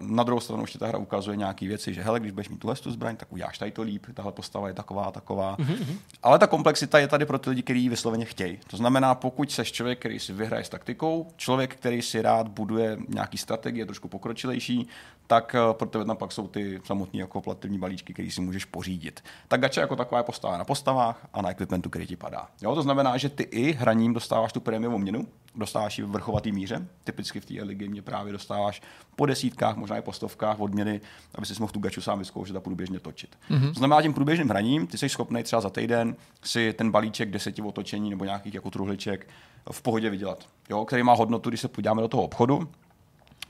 na 0.00 0.22
druhou 0.22 0.40
stranu 0.40 0.62
ještě 0.62 0.78
ta 0.78 0.86
hra 0.86 0.98
ukazuje 0.98 1.36
nějaké 1.36 1.68
věci, 1.68 1.94
že 1.94 2.02
hele, 2.02 2.20
když 2.20 2.32
budeš 2.32 2.48
mít 2.48 2.58
tuhle 2.58 2.76
tu 2.76 2.90
zbraň, 2.90 3.16
tak 3.16 3.32
uděláš 3.32 3.58
tady 3.58 3.70
to 3.70 3.82
líp, 3.82 4.06
tahle 4.14 4.32
postava 4.32 4.68
je 4.68 4.74
taková, 4.74 5.10
taková. 5.10 5.56
Mm-hmm. 5.56 5.96
Ale 6.22 6.38
ta 6.38 6.46
komplexita 6.46 6.98
je 6.98 7.08
tady 7.08 7.26
pro 7.26 7.38
ty 7.38 7.50
lidi, 7.50 7.62
kteří 7.62 7.82
ji 7.82 7.88
vysloveně 7.88 8.24
chtějí. 8.24 8.58
To 8.66 8.76
znamená, 8.76 9.14
pokud 9.14 9.52
seš 9.52 9.72
člověk, 9.72 9.98
který 9.98 10.18
si 10.18 10.32
vyhraje 10.32 10.64
s 10.64 10.68
taktikou, 10.68 11.26
člověk, 11.36 11.76
který 11.76 12.02
si 12.02 12.22
rád 12.22 12.48
buduje 12.48 12.98
nějaký 13.08 13.38
strategie 13.38 13.86
trošku 13.86 14.08
pokročilejší, 14.08 14.88
tak 15.26 15.54
eh, 15.54 15.74
pro 15.74 15.88
tebe 15.88 16.04
tam 16.04 16.16
pak 16.16 16.32
jsou 16.32 16.48
ty 16.48 16.80
samotné 16.84 17.20
jako 17.20 17.40
plativní 17.40 17.78
balíčky, 17.78 18.12
které 18.12 18.30
si 18.30 18.40
můžeš 18.40 18.64
pořídit. 18.64 19.24
Tak 19.48 19.60
gacha 19.60 19.80
jako 19.80 19.96
taková 19.96 20.18
je 20.18 20.24
postavá 20.24 20.58
na 20.58 20.64
postavách 20.64 21.26
a 21.32 21.42
na 21.42 21.50
equipmentu, 21.50 21.90
který 21.90 22.06
ti 22.06 22.16
padá. 22.16 22.48
Jo, 22.62 22.74
to 22.74 22.82
znamená, 22.82 23.16
že 23.16 23.28
ty 23.28 23.42
i 23.42 23.72
hraním 23.72 24.14
dostáváš 24.14 24.52
tu 24.52 24.60
prémiovou 24.60 24.98
měnu, 24.98 25.26
dostáváš 25.54 25.98
ji 25.98 26.04
v 26.04 26.10
vrchovatý 26.10 26.52
míře. 26.52 26.86
Typicky 27.04 27.40
v 27.40 27.44
té 27.44 27.54
early 27.54 27.74
game 27.74 28.02
právě 28.02 28.32
dostáváš 28.32 28.82
po 29.16 29.26
desítkách, 29.26 29.76
možná 29.76 29.98
i 29.98 30.02
po 30.02 30.12
stovkách 30.12 30.60
odměny, 30.60 31.00
aby 31.34 31.46
si 31.46 31.54
mohl 31.60 31.72
tu 31.72 31.80
gaču 31.80 32.00
sám 32.00 32.18
vyzkoušet 32.18 32.56
a 32.56 32.60
průběžně 32.60 33.00
točit. 33.00 33.36
Mm-hmm. 33.50 33.72
To 33.72 33.78
znamená, 33.78 34.02
tím 34.02 34.14
průběžným 34.14 34.48
hraním 34.48 34.86
ty 34.86 34.98
jsi 34.98 35.08
schopný 35.08 35.42
třeba 35.42 35.60
za 35.60 35.70
týden 35.70 36.16
si 36.42 36.72
ten 36.72 36.90
balíček 36.90 37.30
deseti 37.30 37.62
otočení 37.62 38.10
nebo 38.10 38.24
nějakých 38.24 38.54
jako 38.54 38.70
truhliček 38.70 39.28
v 39.72 39.82
pohodě 39.82 40.10
vydělat, 40.10 40.46
jo, 40.70 40.84
který 40.84 41.02
má 41.02 41.12
hodnotu, 41.12 41.48
když 41.48 41.60
se 41.60 41.68
podíváme 41.68 42.02
do 42.02 42.08
toho 42.08 42.22
obchodu, 42.22 42.68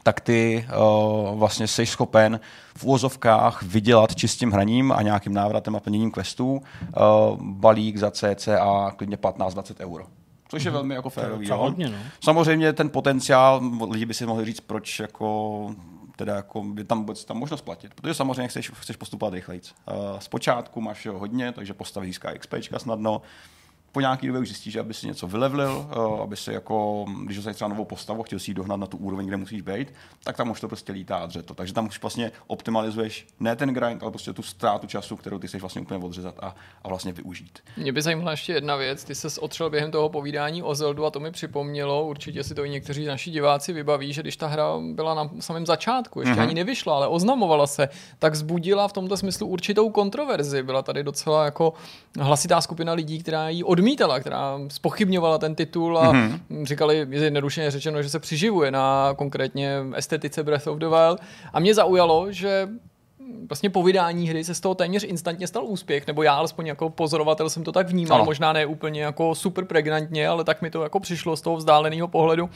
tak 0.02 0.20
ty 0.20 0.66
uh, 0.78 1.38
vlastně 1.38 1.68
jsi 1.68 1.86
schopen 1.86 2.40
v 2.76 2.84
úvozovkách 2.84 3.62
vydělat 3.62 4.14
čistým 4.14 4.50
hraním 4.50 4.92
a 4.92 5.02
nějakým 5.02 5.34
návratem 5.34 5.76
a 5.76 5.80
plněním 5.80 6.10
questů 6.10 6.52
uh, 6.52 6.60
balík 7.40 7.96
za 7.96 8.10
cca 8.10 8.92
klidně 8.96 9.16
15-20 9.16 9.74
euro 9.78 10.06
což 10.52 10.64
je 10.64 10.70
mm-hmm. 10.70 10.74
velmi 10.74 10.94
jako 10.94 11.10
férový. 11.10 11.50
Hodně, 11.50 11.88
no. 11.88 11.96
Samozřejmě 12.20 12.72
ten 12.72 12.90
potenciál, 12.90 13.62
lidi 13.90 14.06
by 14.06 14.14
si 14.14 14.26
mohli 14.26 14.44
říct, 14.44 14.60
proč 14.60 15.00
jako 15.00 15.70
teda 16.16 16.36
jako 16.36 16.64
je 16.76 16.84
tam 16.84 16.98
vůbec 16.98 17.24
tam 17.24 17.36
možnost 17.36 17.62
platit, 17.62 17.94
protože 17.94 18.14
samozřejmě 18.14 18.48
chceš, 18.48 18.70
chceš 18.70 18.96
postupovat 18.96 19.34
rychleji. 19.34 19.60
Uh, 19.60 20.18
zpočátku 20.18 20.80
máš 20.80 21.06
ho 21.06 21.18
hodně, 21.18 21.52
takže 21.52 21.74
postavy 21.74 22.06
získá 22.06 22.38
XP 22.38 22.54
snadno, 22.76 23.22
po 23.92 24.00
nějaký 24.00 24.26
době 24.26 24.40
už 24.40 24.48
zjistíš, 24.48 24.72
že 24.72 24.80
aby 24.80 24.94
si 24.94 25.06
něco 25.06 25.26
vylevlil, 25.26 25.86
uh, 25.96 26.20
aby 26.20 26.36
si 26.36 26.52
jako, 26.52 27.04
když 27.24 27.36
dostaneš 27.36 27.54
třeba 27.54 27.68
novou 27.68 27.84
postavu, 27.84 28.22
chtěl 28.22 28.38
si 28.38 28.50
ji 28.50 28.54
dohnat 28.54 28.80
na 28.80 28.86
tu 28.86 28.96
úroveň, 28.96 29.26
kde 29.26 29.36
musíš 29.36 29.62
být, 29.62 29.94
tak 30.24 30.36
tam 30.36 30.50
už 30.50 30.60
to 30.60 30.68
prostě 30.68 30.92
lítá 30.92 31.16
a 31.16 31.28
to. 31.44 31.54
Takže 31.54 31.74
tam 31.74 31.86
už 31.86 32.02
vlastně 32.02 32.32
optimalizuješ 32.46 33.26
ne 33.40 33.56
ten 33.56 33.74
grind, 33.74 34.02
ale 34.02 34.10
prostě 34.10 34.32
tu 34.32 34.42
ztrátu 34.42 34.86
času, 34.86 35.16
kterou 35.16 35.38
ty 35.38 35.46
chceš 35.48 35.60
vlastně 35.60 35.80
úplně 35.80 36.04
odřezat 36.04 36.34
a, 36.42 36.54
a 36.82 36.88
vlastně 36.88 37.12
využít. 37.12 37.58
Mě 37.76 37.92
by 37.92 38.02
zajímala 38.02 38.30
ještě 38.30 38.52
jedna 38.52 38.76
věc. 38.76 39.04
Ty 39.04 39.14
se 39.14 39.40
otřel 39.40 39.70
během 39.70 39.90
toho 39.90 40.08
povídání 40.08 40.62
o 40.62 40.74
Zeldu 40.74 41.06
a 41.06 41.10
to 41.10 41.20
mi 41.20 41.30
připomnělo, 41.30 42.06
určitě 42.06 42.44
si 42.44 42.54
to 42.54 42.64
i 42.64 42.70
někteří 42.70 43.04
naši 43.04 43.30
diváci 43.30 43.72
vybaví, 43.72 44.12
že 44.12 44.22
když 44.22 44.36
ta 44.36 44.46
hra 44.46 44.78
byla 44.92 45.14
na 45.14 45.30
samém 45.40 45.66
začátku, 45.66 46.20
ještě 46.20 46.34
mm-hmm. 46.34 46.42
ani 46.42 46.54
nevyšla, 46.54 46.96
ale 46.96 47.08
oznamovala 47.08 47.66
se, 47.66 47.88
tak 48.18 48.34
zbudila 48.34 48.88
v 48.88 48.92
tomto 48.92 49.16
smyslu 49.16 49.46
určitou 49.46 49.90
kontroverzi. 49.90 50.62
Byla 50.62 50.82
tady 50.82 51.02
docela 51.02 51.44
jako 51.44 51.72
hlasitá 52.20 52.60
skupina 52.60 52.92
lidí, 52.92 53.18
která 53.18 53.48
ji 53.48 53.64
od 53.64 53.81
odmítala, 53.82 54.20
která 54.20 54.58
spochybňovala 54.68 55.38
ten 55.38 55.54
titul 55.54 55.98
a 55.98 56.12
mm-hmm. 56.12 56.64
říkali, 56.64 57.06
jednoduše 57.10 57.70
řečeno, 57.70 58.02
že 58.02 58.08
se 58.08 58.18
přiživuje 58.18 58.70
na 58.70 59.14
konkrétně 59.16 59.78
estetice 59.94 60.42
Breath 60.42 60.66
of 60.66 60.78
the 60.78 60.86
Wild. 60.86 61.20
A 61.52 61.60
mě 61.60 61.74
zaujalo, 61.74 62.32
že 62.32 62.68
vlastně 63.48 63.70
po 63.70 63.82
vydání 63.82 64.28
hry 64.28 64.44
se 64.44 64.54
z 64.54 64.60
toho 64.60 64.74
téměř 64.74 65.04
instantně 65.04 65.46
stal 65.46 65.64
úspěch, 65.64 66.06
nebo 66.06 66.22
já 66.22 66.34
alespoň 66.34 66.66
jako 66.66 66.90
pozorovatel 66.90 67.50
jsem 67.50 67.64
to 67.64 67.72
tak 67.72 67.88
vnímal, 67.88 68.16
ano. 68.16 68.24
možná 68.24 68.52
ne 68.52 68.66
úplně 68.66 69.02
jako 69.02 69.34
super 69.34 69.64
pregnantně, 69.64 70.28
ale 70.28 70.44
tak 70.44 70.62
mi 70.62 70.70
to 70.70 70.82
jako 70.82 71.00
přišlo 71.00 71.36
z 71.36 71.40
toho 71.40 71.56
vzdáleného 71.56 72.08
pohledu. 72.08 72.50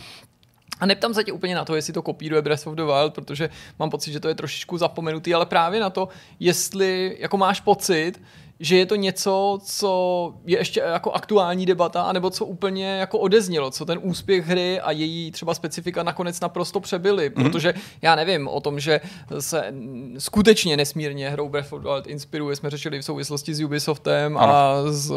A 0.80 0.87
neptám 0.87 1.14
se 1.14 1.25
tě 1.25 1.33
úplně 1.33 1.54
na 1.54 1.64
to, 1.64 1.76
jestli 1.76 1.92
to 1.92 2.02
kopíruje 2.02 2.42
Breath 2.42 2.66
of 2.66 2.75
the 2.75 2.83
Wild, 2.83 3.14
protože 3.14 3.50
mám 3.78 3.90
pocit, 3.90 4.12
že 4.12 4.21
to 4.21 4.28
je 4.28 4.35
trošičku 4.35 4.78
zapomenutý, 4.78 5.35
ale 5.35 5.47
právě 5.47 5.80
na 5.80 5.90
to, 5.90 6.09
jestli 6.40 7.16
jako 7.18 7.37
máš 7.37 7.61
pocit, 7.61 8.21
že 8.60 8.76
je 8.76 8.86
to 8.86 8.96
něco, 8.96 9.58
co 9.64 10.34
je 10.46 10.58
ještě 10.58 10.80
jako 10.80 11.12
aktuální 11.12 11.66
debata, 11.66 12.02
anebo 12.02 12.30
co 12.30 12.44
úplně 12.44 12.86
jako 12.86 13.18
odeznělo, 13.18 13.70
co 13.70 13.84
ten 13.84 13.98
úspěch 14.02 14.46
hry 14.46 14.80
a 14.80 14.90
její 14.90 15.30
třeba 15.30 15.54
specifika 15.54 16.02
nakonec 16.02 16.40
naprosto 16.40 16.80
přebyly, 16.80 17.30
mm-hmm. 17.30 17.42
protože 17.42 17.75
já 18.02 18.14
nevím 18.14 18.48
o 18.48 18.60
tom, 18.60 18.80
že 18.80 19.00
se 19.40 19.75
skutečně 20.18 20.76
nesmírně 20.76 21.30
hrou 21.30 21.48
Breath 21.48 21.72
of 21.72 21.82
the 21.82 21.88
Wild 21.88 22.06
inspiruje, 22.06 22.56
jsme 22.56 22.70
řešili 22.70 22.98
v 22.98 23.04
souvislosti 23.04 23.54
s 23.54 23.60
Ubisoftem 23.60 24.38
ano. 24.38 24.52
a 24.52 24.82
s, 24.92 25.12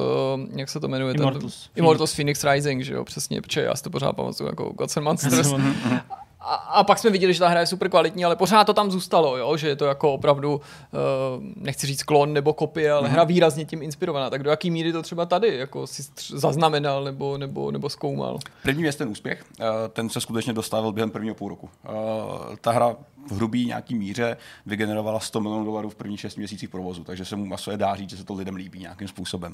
jak 0.56 0.70
se 0.70 0.80
to 0.80 0.88
jmenuje? 0.88 1.14
Immortals. 1.14 1.68
Ten, 1.68 1.72
Immortals 1.76 2.14
Phoenix 2.14 2.44
Rising, 2.44 2.84
že 2.84 2.94
jo, 2.94 3.04
přesně, 3.04 3.42
protože 3.42 3.62
já 3.62 3.76
si 3.76 3.84
to 3.84 3.90
pořád 3.90 4.14
pamatuju 4.14 4.50
jako 4.50 4.70
Gods 4.70 4.98
and 4.98 5.04
Monsters. 5.04 5.54
A, 6.50 6.56
a 6.56 6.84
pak 6.84 7.00
jsme 7.00 7.10
viděli, 7.10 7.34
že 7.34 7.40
ta 7.40 7.48
hra 7.48 7.60
je 7.60 7.66
super 7.66 7.90
kvalitní, 7.90 8.26
ale 8.26 8.36
pořád 8.36 8.64
to 8.64 8.74
tam 8.74 8.92
zůstalo, 8.92 9.38
jo? 9.38 9.58
že 9.58 9.68
je 9.68 9.76
to 9.76 9.86
jako 9.86 10.14
opravdu, 10.14 10.54
uh, 10.54 11.44
nechci 11.56 11.88
říct 11.88 12.04
klon 12.04 12.34
nebo 12.34 12.54
kopie, 12.54 12.92
ale 12.92 13.08
mm-hmm. 13.08 13.12
hra 13.12 13.24
výrazně 13.24 13.66
tím 13.66 13.84
inspirovaná. 13.84 14.30
Tak 14.30 14.44
do 14.44 14.50
jaký 14.50 14.72
míry 14.72 14.92
to 14.92 15.02
třeba 15.02 15.26
tady 15.26 15.58
jako 15.58 15.88
si 15.88 16.04
zaznamenal 16.30 17.04
nebo, 17.04 17.38
nebo, 17.38 17.72
nebo 17.72 17.90
zkoumal? 17.90 18.40
První 18.64 18.84
věc 18.84 18.96
ten 18.96 19.10
úspěch, 19.10 19.46
uh, 19.60 19.66
ten 19.94 20.10
se 20.10 20.22
skutečně 20.22 20.54
dostavil 20.54 20.92
během 20.92 21.12
prvního 21.12 21.36
půl 21.36 21.50
roku. 21.50 21.70
Uh, 21.90 22.56
ta 22.62 22.72
hra 22.72 22.96
v 23.28 23.32
hrubý 23.32 23.66
nějaký 23.66 23.96
míře 23.96 24.38
vygenerovala 24.66 25.20
100 25.20 25.42
milionů 25.42 25.66
dolarů 25.66 25.90
v 25.90 25.96
prvních 25.96 26.20
6 26.20 26.36
měsících 26.36 26.70
provozu, 26.70 27.04
takže 27.04 27.26
se 27.26 27.36
mu 27.36 27.46
masově 27.46 27.78
dá 27.78 27.96
říct, 27.96 28.10
že 28.10 28.18
se 28.18 28.24
to 28.24 28.34
lidem 28.34 28.56
líbí 28.56 28.80
nějakým 28.80 29.08
způsobem. 29.08 29.54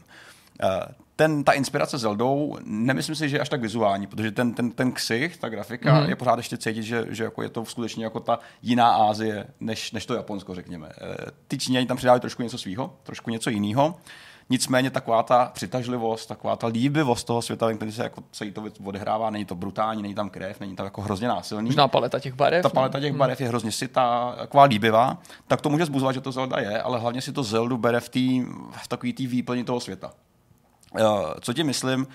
Eh, 0.64 0.86
ten, 1.16 1.44
ta 1.44 1.52
inspirace 1.52 1.98
Zeldou, 1.98 2.58
nemyslím 2.64 3.16
si, 3.16 3.30
že 3.30 3.36
je 3.36 3.42
až 3.42 3.50
tak 3.50 3.62
vizuální, 3.62 4.08
protože 4.08 4.32
ten, 4.32 4.54
ten, 4.54 4.72
ten 4.72 4.92
ksich, 4.92 5.38
ta 5.38 5.50
grafika, 5.50 6.00
mm. 6.00 6.10
je 6.10 6.16
pořád 6.16 6.38
ještě 6.38 6.58
cítit, 6.58 6.84
že, 6.84 7.06
že 7.10 7.24
jako 7.24 7.42
je 7.42 7.50
to 7.50 7.66
skutečně 7.66 8.04
jako 8.04 8.20
ta 8.20 8.40
jiná 8.62 8.90
Ázie, 8.96 9.48
než, 9.60 9.92
než 9.92 10.06
to 10.06 10.14
Japonsko, 10.14 10.56
řekněme. 10.56 10.90
Eh, 10.90 11.32
ty 11.48 11.58
Číňani 11.58 11.86
tam 11.86 11.98
přidávají 11.98 12.22
trošku 12.22 12.44
něco 12.44 12.58
svého, 12.58 12.98
trošku 13.04 13.30
něco 13.30 13.50
jiného. 13.50 13.96
Nicméně 14.50 14.90
taková 14.90 15.24
ta 15.24 15.52
přitažlivost, 15.54 16.30
taková 16.30 16.56
ta 16.56 16.68
líbivost 16.68 17.28
toho 17.28 17.42
světa, 17.42 17.74
který 17.74 17.92
se 17.92 18.04
jako 18.04 18.24
celý 18.32 18.52
to 18.52 18.64
odehrává, 18.84 19.30
není 19.30 19.46
to 19.46 19.56
brutální, 19.56 20.02
není 20.02 20.16
tam 20.16 20.30
krev, 20.30 20.60
není 20.60 20.76
tam 20.76 20.84
jako 20.84 21.02
hrozně 21.02 21.28
násilný. 21.28 21.66
Možná 21.66 21.88
paleta 21.88 22.20
těch 22.20 22.34
barev. 22.34 22.64
Ta 22.64 22.70
paleta 22.70 23.00
těch 23.00 23.14
barev 23.14 23.42
je 23.42 23.48
hrozně 23.48 23.72
sitá, 23.72 24.36
taková 24.38 24.64
líbivá, 24.64 25.18
tak 25.48 25.62
to 25.62 25.70
může 25.70 25.86
zbuzovat, 25.86 26.16
že 26.16 26.22
to 26.22 26.32
Zelda 26.32 26.60
je, 26.60 26.82
ale 26.82 27.00
hlavně 27.00 27.22
si 27.22 27.34
to 27.34 27.44
Zeldu 27.44 27.78
bere 27.78 28.00
v, 28.00 28.10
tý, 28.10 28.46
v 28.72 28.88
takový 28.88 29.14
té 29.14 29.28
výplni 29.28 29.64
toho 29.64 29.80
světa. 29.80 30.14
Co 31.42 31.54
ti 31.54 31.64
myslím? 31.64 32.08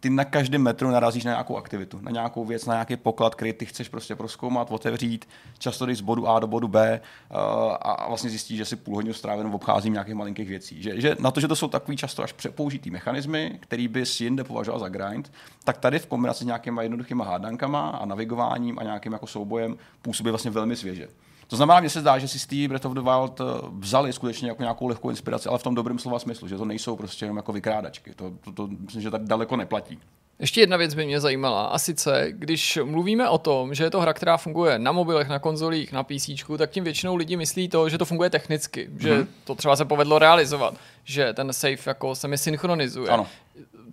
Ty 0.00 0.10
na 0.10 0.24
každém 0.24 0.62
metru 0.62 0.90
narazíš 0.90 1.24
na 1.24 1.30
nějakou 1.30 1.56
aktivitu, 1.56 2.00
na 2.00 2.10
nějakou 2.10 2.44
věc, 2.44 2.66
na 2.66 2.74
nějaký 2.74 2.96
poklad, 2.96 3.34
který 3.34 3.52
ty 3.52 3.66
chceš 3.66 3.88
prostě 3.88 4.16
proskoumat, 4.16 4.70
otevřít, 4.70 5.28
často 5.58 5.86
jdeš 5.86 5.98
z 5.98 6.00
bodu 6.00 6.28
A 6.28 6.40
do 6.40 6.46
bodu 6.46 6.68
B 6.68 7.00
uh, 7.30 7.36
a 7.80 8.08
vlastně 8.08 8.30
zjistíš, 8.30 8.56
že 8.56 8.64
si 8.64 8.76
půl 8.76 8.94
hodinu 8.94 9.14
strávenou 9.14 9.52
obcházím 9.52 9.92
nějakých 9.92 10.14
malinkých 10.14 10.48
věcí. 10.48 10.82
Že, 10.82 11.00
že 11.00 11.16
na 11.20 11.30
to, 11.30 11.40
že 11.40 11.48
to 11.48 11.56
jsou 11.56 11.68
takový 11.68 11.96
často 11.96 12.22
až 12.22 12.34
použitý 12.50 12.90
mechanismy, 12.90 13.58
který 13.60 13.88
bys 13.88 14.20
jinde 14.20 14.44
považoval 14.44 14.80
za 14.80 14.88
grind, 14.88 15.32
tak 15.64 15.78
tady 15.78 15.98
v 15.98 16.06
kombinaci 16.06 16.44
s 16.44 16.46
nějakýma 16.46 16.82
jednoduchýma 16.82 17.24
hádankama 17.24 17.90
a 17.90 18.04
navigováním 18.04 18.78
a 18.78 18.82
nějakým 18.82 19.12
jako 19.12 19.26
soubojem 19.26 19.76
působí 20.02 20.30
vlastně 20.30 20.50
velmi 20.50 20.76
svěže. 20.76 21.08
To 21.50 21.56
znamená, 21.56 21.80
mně 21.80 21.90
se 21.90 22.00
zdá, 22.00 22.18
že 22.18 22.28
si 22.28 22.38
Steve 22.38 22.68
Breath 22.68 22.86
of 22.86 22.92
the 22.92 23.00
Wild 23.00 23.40
eh, 23.40 23.44
vzali 23.78 24.12
skutečně 24.12 24.48
jako 24.48 24.62
nějakou 24.62 24.86
lehkou 24.86 25.10
inspiraci, 25.10 25.48
ale 25.48 25.58
v 25.58 25.62
tom 25.62 25.74
dobrém 25.74 25.98
slova 25.98 26.18
smyslu, 26.18 26.48
že 26.48 26.56
to 26.56 26.64
nejsou 26.64 26.96
prostě 26.96 27.24
jenom 27.24 27.36
jako 27.36 27.52
vykrádačky. 27.52 28.14
To, 28.14 28.32
to, 28.44 28.52
to 28.52 28.66
myslím, 28.66 29.02
že 29.02 29.10
tady 29.10 29.26
daleko 29.26 29.56
neplatí. 29.56 29.98
Ještě 30.38 30.60
jedna 30.60 30.76
věc 30.76 30.94
by 30.94 31.06
mě 31.06 31.20
zajímala, 31.20 31.66
a 31.66 31.78
sice, 31.78 32.26
když 32.30 32.78
mluvíme 32.84 33.28
o 33.28 33.38
tom, 33.38 33.74
že 33.74 33.84
je 33.84 33.90
to 33.90 34.00
hra, 34.00 34.12
která 34.12 34.36
funguje 34.36 34.78
na 34.78 34.92
mobilech, 34.92 35.28
na 35.28 35.38
konzolích, 35.38 35.92
na 35.92 36.02
PC, 36.02 36.30
tak 36.58 36.70
tím 36.70 36.84
většinou 36.84 37.16
lidi 37.16 37.36
myslí 37.36 37.68
to, 37.68 37.88
že 37.88 37.98
to 37.98 38.04
funguje 38.04 38.30
technicky, 38.30 38.88
mm-hmm. 38.88 39.02
že 39.02 39.14
mhm. 39.14 39.28
to 39.44 39.54
třeba 39.54 39.76
se 39.76 39.84
povedlo 39.84 40.18
realizovat, 40.18 40.74
že 41.04 41.32
ten 41.32 41.52
save 41.52 41.76
jako 41.86 42.14
se 42.14 42.28
mi 42.28 42.38
synchronizuje. 42.38 43.08
Ano. 43.08 43.26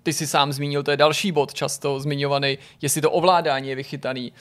Ty 0.04 0.14
si 0.14 0.28
sám 0.28 0.54
zmínil, 0.54 0.84
to 0.84 0.92
je 0.92 0.98
další 0.98 1.32
bod 1.32 1.54
často 1.54 2.00
zmiňovaný, 2.00 2.58
jestli 2.82 3.02
to 3.02 3.12
ovládání 3.12 3.70
je 3.70 3.76
vychytaný. 3.76 4.32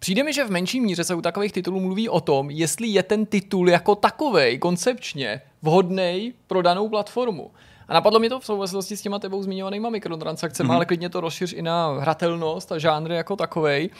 Přijde 0.00 0.22
mi, 0.22 0.32
že 0.32 0.44
v 0.44 0.50
menší 0.50 0.80
míře 0.80 1.04
se 1.04 1.14
u 1.14 1.20
takových 1.20 1.52
titulů 1.52 1.80
mluví 1.80 2.08
o 2.08 2.20
tom, 2.20 2.50
jestli 2.50 2.88
je 2.88 3.02
ten 3.02 3.26
titul 3.26 3.68
jako 3.70 3.94
takovej 3.94 4.58
koncepčně 4.58 5.42
vhodný 5.62 6.34
pro 6.46 6.62
danou 6.62 6.88
platformu. 6.88 7.50
A 7.88 7.94
napadlo 7.94 8.20
mě 8.20 8.28
to 8.28 8.40
v 8.40 8.46
souvislosti 8.46 8.96
s 8.96 9.02
těma 9.02 9.18
tebou 9.18 9.42
zmiňovanýma 9.42 9.90
mikrotransakcemi, 9.90 10.68
mm-hmm. 10.68 10.74
ale 10.74 10.86
klidně 10.86 11.08
to 11.08 11.20
rozšíř 11.20 11.52
i 11.52 11.62
na 11.62 11.98
hratelnost 12.00 12.72
a 12.72 12.78
žánry 12.78 13.14
jako 13.14 13.36
takovej, 13.36 13.90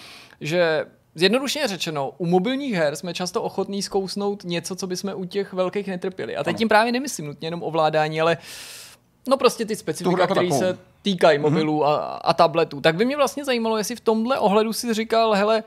že 0.41 0.87
Zjednodušeně 1.15 1.69
řečeno, 1.69 2.13
u 2.19 2.27
mobilních 2.27 2.75
her 2.75 2.97
jsme 2.97 3.15
často 3.15 3.43
ochotní 3.43 3.83
zkousnout 3.83 4.45
něco, 4.45 4.77
co 4.77 4.87
bychom 4.87 5.13
u 5.17 5.25
těch 5.25 5.53
velkých 5.53 5.87
netrpěli. 5.87 6.37
A 6.37 6.45
teď 6.45 6.57
tím 6.57 6.69
právě 6.69 6.93
nemyslím 6.93 7.27
nutně 7.27 7.47
jenom 7.47 7.63
ovládání, 7.63 8.21
ale 8.21 8.39
no 9.29 9.37
prostě 9.37 9.65
ty 9.65 9.77
specifika, 9.77 10.21
jako 10.21 10.35
které 10.35 10.53
se 10.53 10.79
týkají 11.03 11.39
mhm. 11.39 11.51
mobilů 11.51 11.81
mm-hmm. 11.81 11.89
a, 11.89 11.97
a 12.25 12.35
tabletů. 12.35 12.81
Tak 12.81 12.97
by 12.97 13.05
mě 13.05 13.17
vlastně 13.17 13.45
zajímalo, 13.45 13.79
jestli 13.79 13.97
v 13.97 14.01
tomhle 14.01 14.39
ohledu 14.39 14.73
si 14.73 14.95
říkal, 14.95 15.33
hele, 15.33 15.63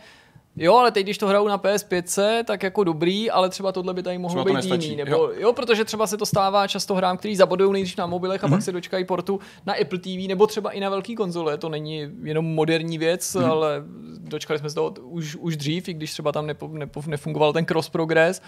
Jo, 0.56 0.76
ale 0.76 0.92
teď, 0.92 1.04
když 1.06 1.18
to 1.18 1.28
hraju 1.28 1.48
na 1.48 1.58
PS5, 1.58 2.44
tak 2.44 2.64
jako 2.64 2.84
dobrý, 2.84 3.32
ale 3.32 3.50
třeba 3.50 3.72
tohle 3.72 3.94
by 3.94 4.04
tady 4.04 4.18
mohlo 4.18 4.44
třeba 4.44 4.62
být 4.62 4.84
jiný. 4.84 4.96
Nebo, 4.96 5.12
jo. 5.12 5.32
jo. 5.38 5.54
protože 5.54 5.86
třeba 5.86 6.08
se 6.08 6.18
to 6.18 6.26
stává 6.26 6.68
často 6.68 6.96
hrám, 6.96 7.18
který 7.18 7.36
zabodují 7.36 7.74
nejdřív 7.74 7.98
na 7.98 8.06
mobilech 8.06 8.44
a 8.44 8.48
mm-hmm. 8.48 8.50
pak 8.50 8.62
se 8.62 8.72
dočkají 8.72 9.06
portu 9.06 9.40
na 9.66 9.74
Apple 9.82 10.00
TV, 10.00 10.28
nebo 10.28 10.48
třeba 10.48 10.72
i 10.72 10.80
na 10.80 10.90
velký 10.90 11.16
konzole. 11.16 11.58
To 11.58 11.70
není 11.70 12.08
jenom 12.24 12.46
moderní 12.46 12.98
věc, 12.98 13.36
mm-hmm. 13.36 13.46
ale 13.46 13.84
dočkali 14.18 14.60
jsme 14.60 14.70
se 14.70 14.76
toho 14.76 14.94
už, 15.02 15.36
už 15.36 15.58
dřív, 15.58 15.88
i 15.88 15.94
když 15.94 16.12
třeba 16.12 16.32
tam 16.32 16.48
nepo, 16.48 16.68
nepo, 16.68 17.04
nefungoval 17.08 17.54
ten 17.54 17.66
cross 17.66 17.90
progress. 17.90 18.42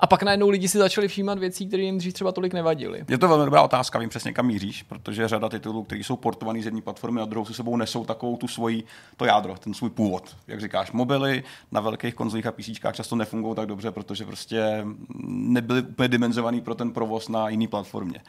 A 0.00 0.06
pak 0.06 0.22
najednou 0.22 0.48
lidi 0.48 0.68
si 0.68 0.78
začali 0.78 1.08
všímat 1.08 1.38
věcí, 1.38 1.66
které 1.66 1.82
jim 1.82 1.98
dřív 1.98 2.14
třeba 2.14 2.32
tolik 2.32 2.54
nevadily. 2.54 3.04
Je 3.08 3.18
to 3.18 3.28
velmi 3.28 3.44
dobrá 3.44 3.62
otázka, 3.62 3.98
vím 3.98 4.08
přesně 4.08 4.32
kam 4.32 4.46
míříš, 4.46 4.82
protože 4.82 5.28
řada 5.28 5.48
titulů, 5.48 5.82
které 5.82 6.00
jsou 6.00 6.16
portované 6.16 6.62
z 6.62 6.64
jedné 6.64 6.80
platformy 6.80 7.20
na 7.20 7.24
druhou, 7.24 7.44
se 7.44 7.54
sebou 7.54 7.76
nesou 7.76 8.04
takovou 8.04 8.36
tu 8.36 8.48
svoji, 8.48 8.84
to 9.16 9.24
jádro, 9.24 9.54
ten 9.54 9.74
svůj 9.74 9.90
původ. 9.90 10.36
Jak 10.46 10.60
říkáš, 10.60 10.92
mobily 10.92 11.44
na 11.72 11.80
velkých 11.80 12.14
konzolích 12.14 12.46
a 12.46 12.52
PC 12.52 12.70
často 12.92 13.16
nefungují 13.16 13.56
tak 13.56 13.66
dobře, 13.66 13.90
protože 13.90 14.24
prostě 14.24 14.84
nebyly 15.28 15.82
úplně 15.82 16.08
dimenzovaný 16.08 16.60
pro 16.60 16.74
ten 16.74 16.90
provoz 16.90 17.28
na 17.28 17.48
jiné 17.48 17.68
platformě. 17.68 18.20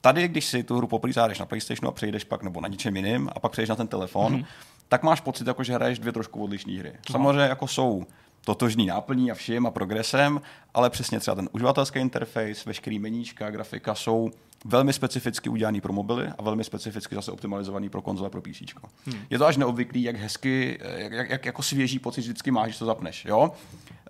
Tady, 0.00 0.28
když 0.28 0.44
si 0.44 0.62
tu 0.62 0.76
hru 0.76 0.86
poprvé 0.86 1.12
na 1.38 1.46
PlayStationu 1.46 1.88
a 1.88 1.92
přejdeš 1.92 2.24
pak 2.24 2.42
nebo 2.42 2.60
na 2.60 2.68
něčem 2.68 2.96
jiným 2.96 3.30
a 3.32 3.40
pak 3.40 3.52
přejdeš 3.52 3.68
na 3.68 3.76
ten 3.76 3.88
telefon, 3.88 4.36
mm-hmm. 4.36 4.46
tak 4.88 5.02
máš 5.02 5.20
pocit, 5.20 5.46
jako, 5.46 5.64
že 5.64 5.74
hraješ 5.74 5.98
dvě 5.98 6.12
trošku 6.12 6.44
odlišné 6.44 6.72
hry. 6.72 6.92
Samozřejmě 7.10 7.40
jako 7.40 7.66
jsou 7.66 8.06
totožný 8.48 8.86
náplní 8.86 9.30
a 9.30 9.34
vším 9.34 9.66
a 9.66 9.70
progresem, 9.70 10.40
ale 10.74 10.90
přesně 10.90 11.20
třeba 11.20 11.34
ten 11.34 11.48
uživatelský 11.52 11.98
interface, 11.98 12.62
veškerý 12.66 12.98
meníčka, 12.98 13.50
grafika 13.50 13.94
jsou 13.94 14.30
velmi 14.64 14.92
specificky 14.92 15.48
udělaný 15.48 15.80
pro 15.80 15.92
mobily 15.92 16.28
a 16.38 16.42
velmi 16.42 16.64
specificky 16.64 17.14
zase 17.14 17.32
optimalizovaný 17.32 17.88
pro 17.88 18.02
konzole 18.02 18.30
pro 18.30 18.42
PC. 18.42 18.62
Hmm. 19.06 19.20
Je 19.30 19.38
to 19.38 19.46
až 19.46 19.56
neobvyklý, 19.56 20.02
jak 20.02 20.16
hezky, 20.16 20.78
jak, 20.96 21.12
jak, 21.12 21.30
jak 21.30 21.46
jako 21.46 21.62
svěží 21.62 21.98
pocit 21.98 22.20
vždycky 22.20 22.50
máš, 22.50 22.66
když 22.66 22.78
to 22.78 22.86
zapneš. 22.86 23.24
Jo? 23.24 23.52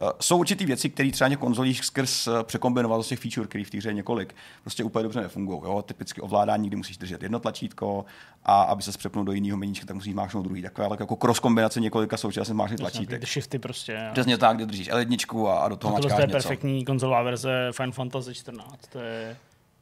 Eh, 0.03 0.07
jsou 0.21 0.39
určitý 0.39 0.67
věci, 0.67 0.91
které 0.91 1.11
třeba 1.11 1.37
konzolích 1.37 1.85
skrz 1.85 2.27
eh, 2.27 2.31
překombinoval 2.43 3.03
z 3.03 3.09
těch 3.09 3.19
feature, 3.19 3.47
který 3.47 3.65
v 3.65 3.71
té 3.71 3.79
hře 3.79 3.95
několik, 3.95 4.35
prostě 4.63 4.85
úplně 4.85 5.03
dobře 5.03 5.21
nefungují. 5.21 5.61
Jo? 5.65 5.83
Typicky 5.83 6.21
ovládání, 6.21 6.69
kdy 6.69 6.77
musíš 6.77 6.97
držet 6.97 7.23
jedno 7.23 7.41
tlačítko 7.41 8.05
a 8.45 8.63
aby 8.63 8.83
se 8.83 8.99
přepnul 8.99 9.25
do 9.25 9.33
jiného 9.33 9.59
meníčka, 9.59 9.87
tak 9.87 9.97
musíš 9.97 10.15
mášnout 10.15 10.45
druhý. 10.45 10.63
Takové 10.63 10.89
jako 11.01 11.17
cross 11.17 11.41
kombinace 11.41 11.81
několika 11.81 12.17
současně 12.17 12.55
máš 12.55 12.71
tlačítek. 12.79 13.27
Shifty 13.27 13.59
prostě. 13.59 14.09
Přesně 14.13 14.39
tak, 14.39 14.57
kde 14.57 14.67
držíš 14.67 14.91
L1 14.91 15.47
a, 15.47 15.59
a 15.59 15.69
do 15.69 15.77
toho 15.77 15.95
máš 15.95 16.13
To 16.15 16.21
je 16.21 16.27
perfektní 16.27 16.85
konzolová 16.85 17.23
verze 17.23 17.71
Final 17.73 17.93
Fantasy 17.93 18.35
14. 18.35 18.87
To 18.93 18.99
je 18.99 19.37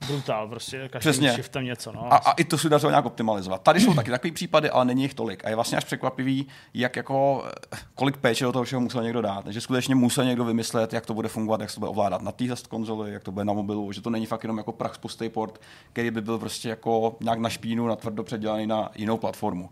brutál, 0.07 0.49
prostě 0.49 0.89
každý 0.89 1.11
Přesně. 1.11 1.33
shiftem 1.33 1.65
něco. 1.65 1.93
No. 1.93 2.13
A, 2.13 2.17
a, 2.17 2.33
i 2.33 2.45
to 2.45 2.59
se 2.59 2.69
dařilo 2.69 2.91
nějak 2.91 3.07
optimalizovat. 3.07 3.63
Tady 3.63 3.81
jsou 3.81 3.95
taky 3.95 4.11
takové 4.11 4.33
případy, 4.33 4.71
ale 4.71 4.85
není 4.85 5.03
jich 5.03 5.15
tolik. 5.15 5.45
A 5.45 5.49
je 5.49 5.55
vlastně 5.55 5.79
až 5.79 5.85
překvapivý, 5.85 6.47
jak 6.75 6.97
jako, 6.97 7.45
kolik 7.95 8.17
péče 8.17 8.45
do 8.45 8.53
toho 8.53 8.65
všeho 8.65 8.81
musel 8.81 9.03
někdo 9.03 9.23
dát. 9.23 9.47
Že 9.47 9.61
skutečně 9.61 9.95
musel 9.95 10.25
někdo 10.25 10.45
vymyslet, 10.45 10.93
jak 10.93 11.07
to 11.07 11.15
bude 11.15 11.29
fungovat, 11.29 11.61
jak 11.61 11.71
se 11.71 11.77
to 11.77 11.81
bude 11.81 11.91
ovládat 11.91 12.23
na 12.23 12.33
té 12.33 12.45
konzoli, 12.69 13.13
jak 13.13 13.23
to 13.23 13.33
bude 13.33 13.45
na 13.45 13.53
mobilu, 13.53 13.93
že 13.93 14.01
to 14.01 14.11
není 14.11 14.27
fakt 14.27 14.45
jenom 14.45 14.59
jako 14.59 14.73
prach 14.73 14.99
pustý 14.99 15.29
port, 15.29 15.61
který 15.93 16.11
by 16.11 16.21
byl 16.21 16.39
prostě 16.39 16.69
jako 16.69 17.17
nějak 17.21 17.39
na 17.39 17.49
špínu, 17.49 17.87
na 17.87 17.97
tvrdo 17.97 18.25
předělaný 18.25 18.67
na 18.67 18.91
jinou 18.95 19.17
platformu. 19.17 19.71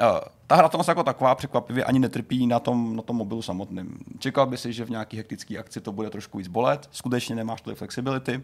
Uh, 0.00 0.06
ta 0.46 0.56
hra 0.56 0.70
jako 0.88 1.02
taková 1.02 1.34
překvapivě 1.34 1.84
ani 1.84 1.98
netrpí 1.98 2.46
na 2.46 2.60
tom, 2.60 2.96
na 2.96 3.02
tom 3.02 3.16
mobilu 3.16 3.42
samotným. 3.42 3.98
Čekal 4.18 4.46
by 4.46 4.56
si, 4.56 4.72
že 4.72 4.84
v 4.84 4.90
nějaký 4.90 5.16
hektický 5.16 5.58
akci 5.58 5.80
to 5.80 5.92
bude 5.92 6.10
trošku 6.10 6.38
víc 6.38 6.48
bolet, 6.48 6.88
skutečně 6.92 7.34
nemáš 7.34 7.60
tolik 7.60 7.78
flexibility, 7.78 8.42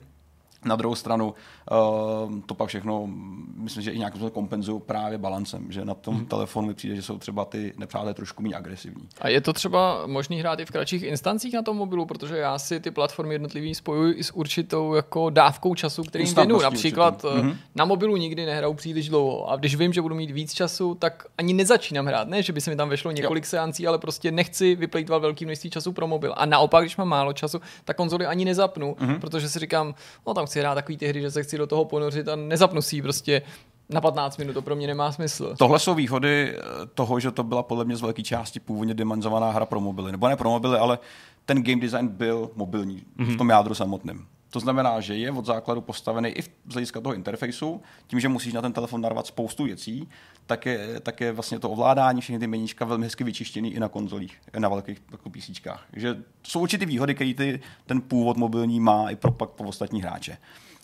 na 0.64 0.76
druhou 0.76 0.94
stranu 0.94 1.34
uh, 1.70 2.40
to 2.46 2.54
pak 2.54 2.68
všechno, 2.68 3.08
myslím, 3.54 3.82
že 3.82 3.90
i 3.90 3.98
nějak 3.98 4.18
to 4.18 4.30
kompenzují 4.30 4.80
právě 4.86 5.18
balancem, 5.18 5.72
že 5.72 5.84
na 5.84 5.94
tom 5.94 6.14
hmm. 6.14 6.26
telefonu 6.26 6.68
mi 6.68 6.74
přijde, 6.74 6.96
že 6.96 7.02
jsou 7.02 7.18
třeba 7.18 7.44
ty 7.44 7.72
nepřátelé 7.76 8.14
trošku 8.14 8.42
méně 8.42 8.54
agresivní. 8.54 9.08
A 9.20 9.28
je 9.28 9.40
to 9.40 9.52
třeba 9.52 10.06
možný 10.06 10.40
hrát 10.40 10.60
i 10.60 10.64
v 10.64 10.70
kratších 10.70 11.02
instancích 11.02 11.54
na 11.54 11.62
tom 11.62 11.76
mobilu, 11.76 12.06
protože 12.06 12.36
já 12.36 12.58
si 12.58 12.80
ty 12.80 12.90
platformy 12.90 13.34
jednotlivý 13.34 13.74
spojuji 13.74 14.14
i 14.14 14.24
s 14.24 14.30
určitou 14.30 14.94
jako 14.94 15.30
dávkou 15.30 15.74
času, 15.74 16.02
kterým 16.02 16.34
věnu. 16.34 16.60
Například 16.60 17.22
mm-hmm. 17.22 17.56
na 17.74 17.84
mobilu 17.84 18.16
nikdy 18.16 18.46
nehraju 18.46 18.74
příliš 18.74 19.08
dlouho 19.08 19.50
a 19.50 19.56
když 19.56 19.74
vím, 19.76 19.92
že 19.92 20.02
budu 20.02 20.14
mít 20.14 20.30
víc 20.30 20.54
času, 20.54 20.94
tak 20.94 21.26
ani 21.38 21.52
nezačínám 21.52 22.06
hrát. 22.06 22.28
Ne, 22.28 22.42
že 22.42 22.52
by 22.52 22.60
se 22.60 22.70
mi 22.70 22.76
tam 22.76 22.88
vešlo 22.88 23.10
několik 23.10 23.44
jo. 23.44 23.48
seancí, 23.48 23.86
ale 23.86 23.98
prostě 23.98 24.32
nechci 24.32 24.74
vyplýtvat 24.74 25.22
velký 25.22 25.44
množství 25.44 25.70
času 25.70 25.92
pro 25.92 26.06
mobil. 26.06 26.34
A 26.36 26.46
naopak, 26.46 26.84
když 26.84 26.96
mám 26.96 27.08
málo 27.08 27.32
času, 27.32 27.60
tak 27.84 27.96
konzoli 27.96 28.26
ani 28.26 28.44
nezapnu, 28.44 28.94
mm-hmm. 28.94 29.20
protože 29.20 29.48
si 29.48 29.58
říkám, 29.58 29.94
no 30.26 30.34
tam 30.34 30.46
chci 30.50 30.60
hrát 30.60 30.74
takový 30.74 30.96
ty 30.96 31.08
hry, 31.08 31.20
že 31.20 31.30
se 31.30 31.42
chci 31.42 31.58
do 31.58 31.66
toho 31.66 31.84
ponořit 31.84 32.28
a 32.28 32.36
nezapnu 32.36 32.82
si 32.82 33.02
prostě 33.02 33.42
na 33.88 34.00
15 34.00 34.36
minut, 34.36 34.52
to 34.52 34.62
pro 34.62 34.76
mě 34.76 34.86
nemá 34.86 35.12
smysl. 35.12 35.54
Tohle 35.58 35.78
jsou 35.78 35.94
výhody 35.94 36.56
eh, 36.56 36.62
toho, 36.94 37.20
že 37.20 37.30
to 37.30 37.42
byla 37.42 37.62
podle 37.62 37.84
mě 37.84 37.96
z 37.96 38.00
velké 38.00 38.22
části 38.22 38.60
původně 38.60 38.94
dimenzovaná 38.94 39.50
hra 39.50 39.66
pro 39.66 39.80
mobily. 39.80 40.12
Nebo 40.12 40.28
ne 40.28 40.36
pro 40.36 40.50
mobily, 40.50 40.78
ale 40.78 40.98
ten 41.46 41.62
game 41.62 41.80
design 41.80 42.08
byl 42.08 42.50
mobilní 42.56 43.02
mm-hmm. 43.18 43.34
v 43.34 43.36
tom 43.36 43.50
jádru 43.50 43.74
samotném. 43.74 44.26
To 44.50 44.60
znamená, 44.60 45.00
že 45.00 45.16
je 45.16 45.30
od 45.30 45.46
základu 45.46 45.80
postavený 45.80 46.28
i 46.28 46.42
z 46.42 46.72
hlediska 46.72 47.00
toho 47.00 47.14
interfejsu, 47.14 47.82
tím, 48.06 48.20
že 48.20 48.28
musíš 48.28 48.52
na 48.52 48.62
ten 48.62 48.72
telefon 48.72 49.00
narvat 49.00 49.26
spoustu 49.26 49.64
věcí, 49.64 50.08
tak 50.46 50.66
je, 50.66 51.00
tak 51.00 51.20
je 51.20 51.32
vlastně 51.32 51.58
to 51.58 51.70
ovládání, 51.70 52.20
všechny 52.20 52.38
ty 52.38 52.46
meníčka 52.46 52.84
velmi 52.84 53.06
hezky 53.06 53.24
vyčištěný 53.24 53.74
i 53.74 53.80
na 53.80 53.88
konzolích, 53.88 54.40
na 54.58 54.68
velkých 54.68 55.02
jako 55.12 55.30
PC. 55.30 55.50
Takže 55.90 56.16
jsou 56.42 56.60
určitý 56.60 56.86
výhody, 56.86 57.14
které 57.14 57.58
ten 57.86 58.00
původ 58.00 58.36
mobilní 58.36 58.80
má 58.80 59.10
i 59.10 59.16
pro 59.16 59.32
pak 59.32 59.50
pro 59.50 59.68
ostatní 59.68 60.02
hráče. 60.02 60.38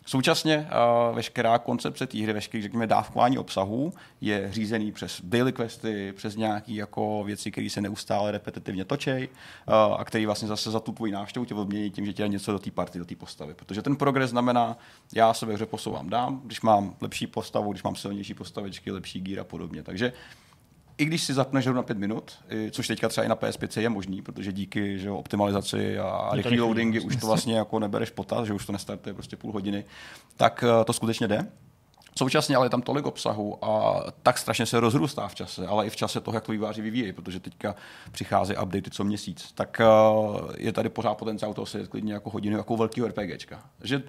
Současně 0.08 0.68
uh, 1.08 1.16
veškerá 1.16 1.58
koncepce 1.58 2.06
té 2.06 2.18
hry, 2.18 2.32
veškeré, 2.32 2.62
řekněme, 2.62 2.86
dávkování 2.86 3.38
obsahu 3.38 3.92
je 4.20 4.52
řízený 4.52 4.92
přes 4.92 5.20
daily 5.24 5.52
questy, 5.52 6.12
přes 6.16 6.36
nějaké 6.36 6.72
jako 6.72 7.24
věci, 7.24 7.50
které 7.50 7.70
se 7.70 7.80
neustále 7.80 8.30
repetitivně 8.30 8.84
točí 8.84 9.10
uh, 9.10 9.74
a 9.74 10.04
které 10.04 10.26
vlastně 10.26 10.48
zase 10.48 10.70
za 10.70 10.80
tu 10.80 10.92
tvoji 10.92 11.12
návštěvu 11.12 11.44
tě 11.44 11.54
odmění 11.54 11.90
tím, 11.90 12.06
že 12.06 12.12
tě 12.12 12.28
něco 12.28 12.52
do 12.52 12.58
té 12.58 12.70
party, 12.70 12.98
do 12.98 13.04
té 13.04 13.16
postavy. 13.16 13.54
Protože 13.54 13.82
ten 13.82 13.96
progres 13.96 14.30
znamená, 14.30 14.78
já 15.14 15.34
se 15.34 15.46
ve 15.46 15.54
hře 15.54 15.66
posouvám 15.66 16.10
dám, 16.10 16.40
když 16.44 16.60
mám 16.60 16.96
lepší 17.00 17.26
postavu, 17.26 17.72
když 17.72 17.82
mám 17.82 17.96
silnější 17.96 18.34
postavičky, 18.34 18.90
lepší 18.90 19.20
gír 19.20 19.40
a 19.40 19.44
podobně. 19.44 19.82
Takže 19.82 20.12
i 20.98 21.04
když 21.04 21.22
si 21.22 21.34
zapneš 21.34 21.66
hru 21.66 21.74
na 21.74 21.82
pět 21.82 21.98
minut, 21.98 22.32
což 22.70 22.88
teďka 22.88 23.08
třeba 23.08 23.24
i 23.24 23.28
na 23.28 23.36
PS5 23.36 23.80
je 23.80 23.88
možný, 23.88 24.22
protože 24.22 24.52
díky 24.52 24.98
že 24.98 25.10
optimalizaci 25.10 25.98
a 25.98 26.30
rychlý 26.32 26.60
loadingy 26.60 27.00
už 27.00 27.16
to 27.16 27.26
vlastně 27.26 27.56
jako 27.56 27.78
nebereš 27.78 28.10
potaz, 28.10 28.46
že 28.46 28.52
už 28.52 28.66
to 28.66 28.72
nestartuje 28.72 29.14
prostě 29.14 29.36
půl 29.36 29.52
hodiny, 29.52 29.84
tak 30.36 30.64
eh, 30.66 30.84
to 30.84 30.92
skutečně 30.92 31.28
jde. 31.28 31.46
Současně 32.18 32.56
ale 32.56 32.66
je 32.66 32.70
tam 32.70 32.82
tolik 32.82 33.06
obsahu 33.06 33.64
a 33.64 34.02
tak 34.22 34.38
strašně 34.38 34.66
se 34.66 34.80
rozrůstá 34.80 35.28
v 35.28 35.34
čase, 35.34 35.66
ale 35.66 35.86
i 35.86 35.90
v 35.90 35.96
čase 35.96 36.20
toho, 36.20 36.34
jak 36.34 36.44
to 36.44 36.52
výváři 36.52 36.82
vyvíjejí, 36.82 37.12
protože 37.12 37.40
teďka 37.40 37.74
přichází 38.12 38.54
updaty 38.62 38.90
co 38.90 39.04
měsíc, 39.04 39.52
tak 39.54 39.80
eh, 39.80 39.84
je 40.56 40.72
tady 40.72 40.88
pořád 40.88 41.14
potenciál 41.14 41.54
toho 41.54 41.66
se 41.66 41.86
klidně 41.86 42.12
jako 42.12 42.30
hodinu 42.30 42.56
jako 42.56 42.76
velkého 42.76 43.08
RPGčka. 43.08 43.62
Že 43.82 44.02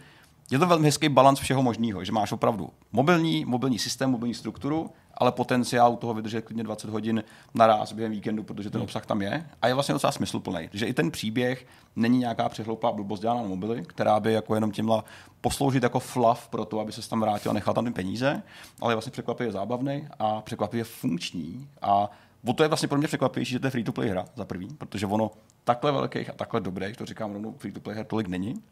je 0.52 0.60
to 0.60 0.68
velmi 0.68 0.88
hezký 0.88 1.10
balans 1.10 1.40
všeho 1.40 1.64
možného, 1.64 2.04
že 2.04 2.12
máš 2.12 2.32
opravdu 2.32 2.70
mobilní, 2.92 3.46
mobilní 3.46 3.80
systém, 3.80 4.10
mobilní 4.10 4.34
strukturu, 4.34 4.90
ale 5.14 5.32
potenciál 5.32 5.96
toho 5.96 6.14
vydržet 6.14 6.46
klidně 6.46 6.64
20 6.64 6.90
hodin 6.90 7.24
naraz 7.54 7.94
během 7.94 8.12
víkendu, 8.12 8.44
protože 8.44 8.70
ten 8.70 8.80
hmm. 8.80 8.84
obsah 8.84 9.06
tam 9.06 9.22
je. 9.22 9.50
A 9.62 9.68
je 9.68 9.74
vlastně 9.74 9.94
docela 9.94 10.12
smysluplný. 10.12 10.70
Že 10.74 10.86
i 10.86 10.94
ten 10.94 11.12
příběh 11.12 11.68
není 11.96 12.20
nějaká 12.20 12.50
přehloupá 12.50 12.92
blbost 12.92 13.20
dělána 13.20 13.42
na 13.42 13.48
mobily, 13.48 13.84
která 13.88 14.20
by 14.20 14.34
jako 14.34 14.56
jenom 14.56 14.72
tímhle 14.72 15.04
posloužit 15.42 15.84
jako 15.84 16.00
fluff 16.00 16.48
pro 16.50 16.66
to, 16.66 16.80
aby 16.80 16.92
se 16.92 17.10
tam 17.10 17.20
vrátil 17.20 17.52
a 17.52 17.54
nechal 17.54 17.74
tam 17.74 17.86
ty 17.86 17.92
peníze, 17.92 18.44
ale 18.82 18.92
je 18.92 18.96
vlastně 18.96 19.12
překvapivě 19.12 19.52
zábavný 19.52 20.08
a 20.20 20.42
překvapivě 20.42 20.84
funkční. 20.84 21.70
A 21.82 22.10
O 22.46 22.54
to 22.54 22.64
je 22.64 22.70
vlastně 22.70 22.88
pro 22.88 22.98
mě 22.98 23.08
překvapivější, 23.08 23.52
že 23.52 23.60
to 23.60 23.68
je 23.68 23.72
free-to-play 23.72 24.10
hra 24.10 24.26
za 24.36 24.46
prvý, 24.46 24.68
protože 24.78 25.06
ono 25.06 25.32
takhle 25.64 25.92
velkých 25.92 26.30
a 26.30 26.34
takhle 26.34 26.62
dobrých, 26.62 26.98
to 26.98 27.06
říkám 27.06 27.34
rovnou, 27.34 27.56
free-to-play 27.58 27.96
her 27.96 28.06
tolik 28.06 28.28
není. 28.28 28.64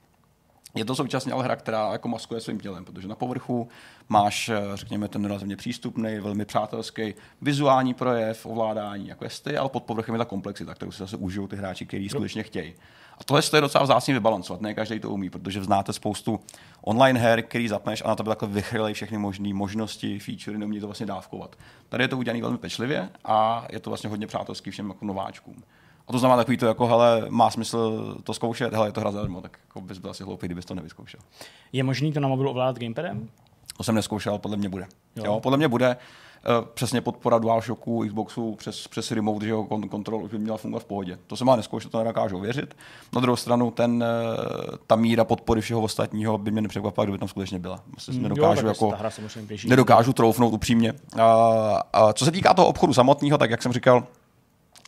Je 0.75 0.85
to 0.85 0.95
současně 0.95 1.33
ale 1.33 1.43
hra, 1.43 1.55
která 1.55 1.91
jako 1.91 2.07
maskuje 2.07 2.41
svým 2.41 2.59
tělem, 2.59 2.85
protože 2.85 3.07
na 3.07 3.15
povrchu 3.15 3.67
máš, 4.09 4.49
eh, 4.49 4.61
řekněme, 4.73 5.07
ten 5.07 5.25
relativně 5.25 5.55
přístupný, 5.55 6.19
velmi 6.19 6.45
přátelský 6.45 7.13
vizuální 7.41 7.93
projev, 7.93 8.45
ovládání 8.45 9.07
jako 9.07 9.23
jestli, 9.23 9.57
ale 9.57 9.69
pod 9.69 9.83
povrchem 9.83 10.15
je 10.15 10.19
ta 10.19 10.25
komplexita, 10.25 10.73
kterou 10.73 10.91
si 10.91 10.99
zase 10.99 11.17
užijou 11.17 11.47
ty 11.47 11.55
hráči, 11.55 11.85
kteří 11.85 12.09
skutečně 12.09 12.43
chtějí. 12.43 12.73
A 13.17 13.23
tohle 13.23 13.41
je 13.53 13.61
docela 13.61 13.83
vzácně 13.83 14.13
vybalancovat, 14.13 14.61
ne 14.61 14.73
každý 14.73 14.99
to 14.99 15.09
umí, 15.09 15.29
protože 15.29 15.63
znáte 15.63 15.93
spoustu 15.93 16.39
online 16.81 17.19
her, 17.19 17.41
který 17.41 17.67
zapneš 17.67 18.01
a 18.05 18.07
na 18.07 18.15
tebe 18.15 18.29
takhle 18.29 18.47
vychrylej 18.47 18.93
všechny 18.93 19.17
možné 19.17 19.53
možnosti, 19.53 20.19
featurey, 20.19 20.59
neumí 20.59 20.79
to 20.79 20.87
vlastně 20.87 21.05
dávkovat. 21.05 21.55
Tady 21.89 22.03
je 22.03 22.07
to 22.07 22.17
udělané 22.17 22.41
velmi 22.41 22.57
pečlivě 22.57 23.09
a 23.25 23.67
je 23.71 23.79
to 23.79 23.89
vlastně 23.89 24.09
hodně 24.09 24.27
přátelský 24.27 24.71
všem 24.71 24.87
jako 24.87 25.05
nováčkům. 25.05 25.63
A 26.07 26.11
to 26.11 26.19
znamená 26.19 26.37
takový 26.37 26.57
to, 26.57 26.65
jako, 26.65 26.87
hele, 26.87 27.25
má 27.29 27.49
smysl 27.49 28.15
to 28.23 28.33
zkoušet, 28.33 28.73
hele, 28.73 28.87
je 28.87 28.91
to 28.91 29.01
hra 29.01 29.11
zadarmo, 29.11 29.41
tak 29.41 29.59
jako 29.67 29.81
bys 29.81 29.97
byl 29.97 30.11
asi 30.11 30.23
hloupý, 30.23 30.47
kdybys 30.47 30.65
to 30.65 30.75
nevyzkoušel. 30.75 31.19
Je 31.73 31.83
možný 31.83 32.13
to 32.13 32.19
na 32.19 32.27
mobilu 32.27 32.49
ovládat 32.49 32.79
gamepadem? 32.79 33.29
To 33.77 33.83
jsem 33.83 33.95
neskoušel, 33.95 34.37
podle 34.37 34.57
mě 34.57 34.69
bude. 34.69 34.87
Jo. 35.15 35.23
jo 35.25 35.39
podle 35.39 35.57
mě 35.57 35.67
bude. 35.67 35.97
Uh, 36.59 36.65
přesně 36.73 37.01
podpora 37.01 37.39
DualShocku, 37.39 38.03
Xboxu 38.07 38.55
přes, 38.55 38.87
přes 38.87 39.11
remote, 39.11 39.45
že 39.45 39.51
jo, 39.51 39.63
kontrol 39.63 40.23
už 40.23 40.31
by 40.31 40.37
měla 40.37 40.57
fungovat 40.57 40.79
v 40.79 40.85
pohodě. 40.85 41.17
To 41.27 41.35
se 41.35 41.45
má 41.45 41.55
neskoušet, 41.55 41.91
to 41.91 41.97
nedokážu 41.97 42.39
věřit. 42.39 42.77
Na 43.13 43.21
druhou 43.21 43.35
stranu, 43.35 43.71
ten, 43.71 44.03
uh, 44.03 44.75
ta 44.87 44.95
míra 44.95 45.23
podpory 45.23 45.61
všeho 45.61 45.81
ostatního 45.81 46.37
by 46.37 46.51
mě 46.51 46.61
nepřekvapila, 46.61 47.05
kdyby 47.05 47.17
tam 47.17 47.27
skutečně 47.27 47.59
byla. 47.59 47.79
Myslím, 47.95 48.15
mm, 48.15 48.23
nedokážu, 48.23 48.61
jo, 48.61 48.67
jako, 48.67 48.93
nedokážu 49.67 50.13
troufnout 50.13 50.53
upřímně. 50.53 50.93
Uh, 50.93 51.19
uh, 51.21 52.11
co 52.13 52.25
se 52.25 52.31
týká 52.31 52.53
toho 52.53 52.67
obchodu 52.67 52.93
samotného, 52.93 53.37
tak 53.37 53.51
jak 53.51 53.61
jsem 53.61 53.73
říkal, 53.73 54.07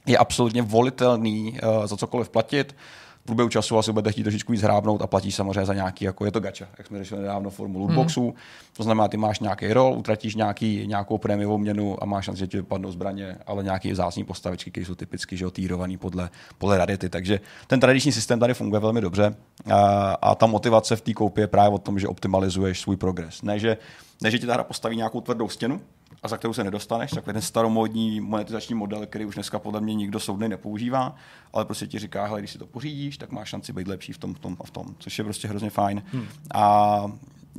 je 0.08 0.18
absolutně 0.18 0.62
volitelný 0.62 1.60
uh, 1.64 1.86
za 1.86 1.98
cokoliv 1.98 2.30
platit. 2.30 2.76
V 3.22 3.26
průběhu 3.28 3.50
času 3.50 3.78
asi 3.78 3.92
budete 3.92 4.12
chtít 4.12 4.24
trošičku 4.24 4.52
víc 4.52 4.62
hrábnout 4.62 5.02
a 5.02 5.08
platíš 5.08 5.36
samozřejmě 5.36 5.66
za 5.66 5.74
nějaký, 5.74 6.06
jako 6.06 6.26
je 6.26 6.32
to 6.32 6.40
gacha, 6.40 6.66
jak 6.78 6.88
jsme 6.88 6.98
řešili 6.98 7.22
nedávno 7.22 7.50
formu 7.50 7.80
lootboxů. 7.80 8.22
Hmm. 8.22 8.34
To 8.78 8.84
znamená, 8.84 9.08
ty 9.08 9.18
máš 9.18 9.40
nějaký 9.40 9.74
rol, 9.74 9.94
utratíš 9.94 10.36
nějaký, 10.36 10.88
nějakou 10.88 11.18
prémiovou 11.18 11.58
měnu 11.58 12.04
a 12.04 12.06
máš 12.06 12.26
šanci, 12.26 12.40
že 12.40 12.48
ti 12.48 12.58
vypadnou 12.58 12.92
zbraně, 12.92 13.38
ale 13.48 13.64
nějaký 13.64 13.92
vzácní 13.92 14.24
postavičky, 14.24 14.72
které 14.72 14.86
jsou 14.86 14.96
typicky 14.96 15.38
že 15.38 15.46
týrovaný 15.52 15.98
podle, 15.98 16.30
podle 16.58 16.78
rarity. 16.78 17.10
Takže 17.10 17.40
ten 17.68 17.80
tradiční 17.80 18.12
systém 18.12 18.40
tady 18.40 18.54
funguje 18.54 18.80
velmi 18.80 19.02
dobře 19.02 19.36
a, 19.72 20.12
a 20.22 20.36
ta 20.36 20.46
motivace 20.46 20.96
v 20.96 21.02
té 21.02 21.14
koupě 21.14 21.44
je 21.44 21.48
právě 21.48 21.76
o 21.76 21.78
tom, 21.78 22.00
že 22.00 22.08
optimalizuješ 22.08 22.80
svůj 22.80 22.98
progres. 22.98 23.42
Ne, 23.42 23.60
že, 23.60 23.78
ne, 24.22 24.32
že 24.32 24.40
ti 24.40 24.46
ta 24.46 24.54
hra 24.54 24.64
postaví 24.64 24.98
nějakou 24.98 25.22
tvrdou 25.22 25.50
stěnu, 25.50 25.82
a 26.24 26.28
za 26.28 26.38
kterou 26.38 26.54
se 26.54 26.64
nedostaneš, 26.64 27.12
takový 27.12 27.34
ten 27.34 27.42
staromodní 27.42 28.22
monetizační 28.22 28.76
model, 28.76 29.06
který 29.06 29.26
už 29.26 29.36
dneska 29.36 29.60
podle 29.60 29.82
mě 29.82 29.96
nikdo 29.96 30.20
soudný 30.20 30.50
nepoužívá, 30.50 31.16
ale 31.54 31.66
prostě 31.66 31.88
ti 31.88 32.00
říká, 32.00 32.26
hele, 32.26 32.40
když 32.40 32.52
si 32.52 32.58
to 32.58 32.68
pořídíš, 32.68 33.18
tak 33.18 33.32
máš 33.32 33.50
šanci 33.50 33.74
být 33.74 33.88
lepší 33.88 34.14
v 34.14 34.18
tom, 34.18 34.34
v 34.34 34.40
tom 34.40 34.58
a 34.60 34.64
v 34.64 34.72
tom, 34.72 34.96
což 35.00 35.18
je 35.18 35.24
prostě 35.24 35.48
hrozně 35.48 35.70
fajn. 35.70 36.04
Hmm. 36.12 36.28
A 36.54 37.06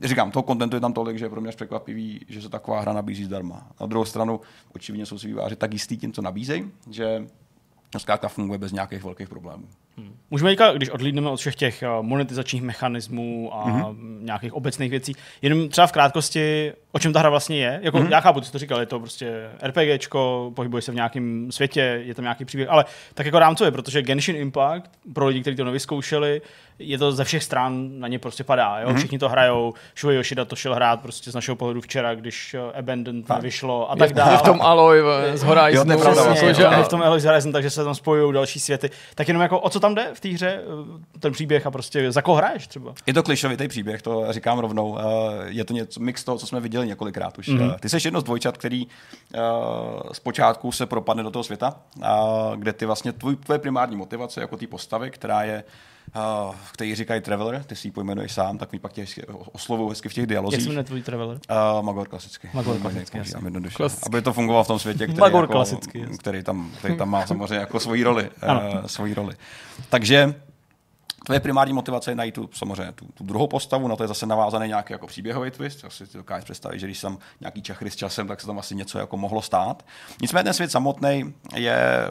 říkám, 0.03 0.31
toho 0.31 0.43
kontentu 0.43 0.77
je 0.77 0.81
tam 0.81 0.93
tolik, 0.93 1.19
že 1.19 1.25
je 1.25 1.31
pro 1.31 1.41
mě 1.41 1.49
až 1.49 1.55
překvapivý, 1.55 2.21
že 2.29 2.43
se 2.43 2.49
taková 2.49 2.81
hra 2.81 2.93
nabízí 2.93 3.25
zdarma. 3.25 3.67
Na 3.81 3.87
druhou 3.87 4.05
stranu, 4.05 4.41
očividně 4.75 5.07
jsou 5.07 5.19
si 5.19 5.27
výváři 5.27 5.57
tak 5.57 5.73
jistý 5.73 5.97
tím, 5.97 6.13
co 6.13 6.23
nabízejí, 6.23 6.71
že 6.91 7.27
zkrátka 7.99 8.29
funguje 8.29 8.59
bez 8.59 8.73
nějakých 8.73 9.05
velkých 9.05 9.29
problémů. 9.29 9.69
Hmm. 9.99 10.15
Můžeme 10.31 10.51
říkat, 10.51 10.77
když 10.77 10.91
odlídneme 10.91 11.31
od 11.31 11.37
všech 11.37 11.57
těch 11.57 11.83
eh, 11.83 11.89
monetizačních 12.01 12.63
mechanismů 12.63 13.51
a 13.55 13.67
mm-hmm. 13.67 13.97
nějakých 14.21 14.53
obecných 14.53 14.91
věcí, 14.91 15.13
jenom 15.43 15.69
třeba 15.69 15.87
v 15.87 15.93
krátkosti, 15.93 16.73
o 16.93 16.99
čem 16.99 17.13
ta 17.13 17.19
hra 17.19 17.31
vlastně 17.31 17.59
je. 17.59 17.81
Jako, 17.83 17.99
mm-hmm. 17.99 18.11
Já 18.11 18.21
chápu, 18.21 18.41
co 18.41 18.53
to 18.53 18.59
říkal, 18.59 18.81
je 18.81 18.87
to 18.87 19.01
prostě 19.01 19.51
RPGčko, 19.63 20.53
pohybuje 20.55 20.83
se 20.83 20.93
v 20.93 20.95
nějakém 20.95 21.53
světě, 21.53 22.03
je 22.05 22.15
tam 22.15 22.23
nějaký 22.23 22.45
příběh, 22.45 22.69
ale 22.71 22.85
tak 23.15 23.27
jako 23.27 23.39
rámcově, 23.39 23.71
protože 23.71 24.03
Genshin 24.03 24.37
Impact, 24.37 24.91
pro 25.15 25.27
lidi, 25.27 25.41
kteří 25.41 25.57
to 25.57 25.65
nevyzkoušeli, 25.65 26.43
je 26.79 26.99
to 26.99 27.13
ze 27.13 27.25
všech 27.25 27.45
stran 27.45 28.01
na 28.01 28.09
ně 28.09 28.19
prostě 28.19 28.45
padá. 28.45 28.79
Jo? 28.79 28.89
Mm-hmm. 28.89 28.97
Všichni 28.97 29.19
to 29.19 29.29
hrajou. 29.29 29.75
Shuei 29.97 30.17
Yoshida 30.17 30.45
to 30.45 30.57
šel 30.57 30.75
hrát 30.75 31.01
prostě 31.01 31.31
z 31.31 31.35
našeho 31.35 31.57
pohledu 31.57 31.81
včera, 31.81 32.15
když 32.15 32.55
eh, 32.55 32.79
Abandoned 32.79 33.27
tak. 33.27 33.43
vyšlo 33.43 33.91
a 33.91 33.97
tak 33.97 34.13
dále. 34.13 34.37
V 34.37 34.43
tom 34.43 34.63
Aloy 34.63 35.03
z 35.35 35.43
Horizon. 35.43 35.91
Jo, 35.91 35.99
vlastně, 35.99 36.53
v 36.85 36.89
tom 36.89 37.03
Aloy 37.03 37.21
z 37.21 37.25
Horizon, 37.25 37.53
takže 37.53 37.71
se 37.71 37.85
tam 37.85 37.95
spojují 37.95 38.35
další 38.35 38.61
světy. 38.61 38.91
Tak 39.15 39.29
jenom 39.29 39.43
jako 39.43 39.61
o 39.61 39.71
co 39.71 39.81
tam 39.81 39.88
jde 39.95 40.11
v 40.15 40.21
té 40.21 40.29
hře, 40.29 40.63
eh, 40.63 41.19
ten 41.19 41.33
příběh 41.33 41.67
a 41.67 41.71
prostě 41.71 42.13
za 42.13 42.23
koho 42.23 42.37
hraješ 42.37 42.67
třeba? 42.67 42.95
Je 43.07 43.15
to 43.15 43.23
klišovitý 43.23 43.69
příběh, 43.69 44.03
to 44.03 44.33
říkám 44.33 44.59
rovnou. 44.59 44.99
Eh, 44.99 45.03
je 45.47 45.65
to 45.65 45.73
něco, 45.73 46.01
mix 46.01 46.25
toho, 46.25 46.39
co 46.39 46.47
jsme 46.47 46.61
viděli 46.61 46.87
několikrát 46.87 47.39
už. 47.39 47.49
Mm-hmm. 47.49 47.79
Ty 47.79 47.89
jsi 47.89 47.97
jedno 48.05 48.21
z 48.21 48.25
dvojčat, 48.25 48.59
který 48.59 48.87
zpočátku 50.13 50.73
se 50.73 50.87
propadne 50.87 51.23
do 51.23 51.31
toho 51.31 51.43
světa, 51.43 51.81
kde 52.57 52.73
ty 52.73 52.87
vlastně 52.87 53.13
tvůj, 53.13 53.37
tvoje 53.37 53.59
primární 53.59 53.97
motivace 53.97 54.41
jako 54.41 54.57
té 54.57 54.67
postavy, 54.67 55.11
která 55.11 55.43
je 55.43 55.65
uh, 56.17 56.55
který 56.73 56.95
říkají 56.95 57.21
Traveler, 57.21 57.65
ty 57.65 57.77
si 57.77 57.89
ji 57.89 57.93
pojmenuješ 57.93 58.33
sám, 58.33 58.59
tak 58.59 58.73
mi 58.73 58.79
pak 58.79 58.93
tě 58.93 59.07
oslovují 59.53 59.89
hezky 59.89 60.09
v 60.09 60.15
těch 60.15 60.27
dialozích. 60.27 60.59
Jak 60.59 60.63
se 60.63 60.69
jmenuje 60.69 60.85
tvůj 60.85 61.03
Traveler? 61.03 61.39
Uh, 61.51 61.83
Magor 61.83 62.09
klasicky. 62.09 62.51
Magor 62.53 62.79
klasicky, 62.79 63.21
klasicky. 63.75 64.07
Aby 64.07 64.23
to 64.23 64.33
fungovalo 64.33 64.65
v 64.65 64.69
tom 64.69 64.79
světě, 64.79 65.05
který, 65.05 65.21
Magor 65.21 65.45
jako, 65.45 65.53
klasicky, 65.53 66.07
který, 66.19 66.43
tam, 66.43 66.73
který 66.79 66.97
tam 66.97 67.11
má 67.11 67.27
samozřejmě 67.27 67.57
jako 67.57 67.81
svoji 67.81 68.03
roli. 68.03 68.31
uh, 68.49 68.87
svoji 68.87 69.15
roli. 69.15 69.37
Takže 69.89 70.35
Tvoje 71.25 71.41
primární 71.41 71.73
motivace 71.75 72.11
je 72.11 72.15
najít 72.15 72.35
tu, 72.35 72.51
samozřejmě 72.53 72.93
tu, 72.93 73.07
tu 73.15 73.25
druhou 73.25 73.47
postavu, 73.47 73.89
na 73.89 73.97
to 73.97 74.05
je 74.05 74.09
zase 74.09 74.27
navázaný 74.27 74.69
nějaký 74.69 74.93
jako 74.93 75.07
příběhový 75.07 75.51
twist. 75.51 75.85
Asi 75.85 76.07
si 76.07 76.19
dokážeš 76.19 76.45
představit, 76.45 76.79
že 76.79 76.87
když 76.87 76.99
jsem 76.99 77.19
nějaký 77.41 77.63
čachry 77.63 77.91
s 77.91 77.97
časem, 77.97 78.29
tak 78.29 78.41
se 78.41 78.47
tam 78.47 78.59
asi 78.59 78.75
něco 78.75 78.99
jako 78.99 79.17
mohlo 79.17 79.43
stát. 79.43 79.87
Nicméně 80.23 80.45
ten 80.45 80.55
svět 80.55 80.71
samotný 80.73 81.35
je 81.55 82.09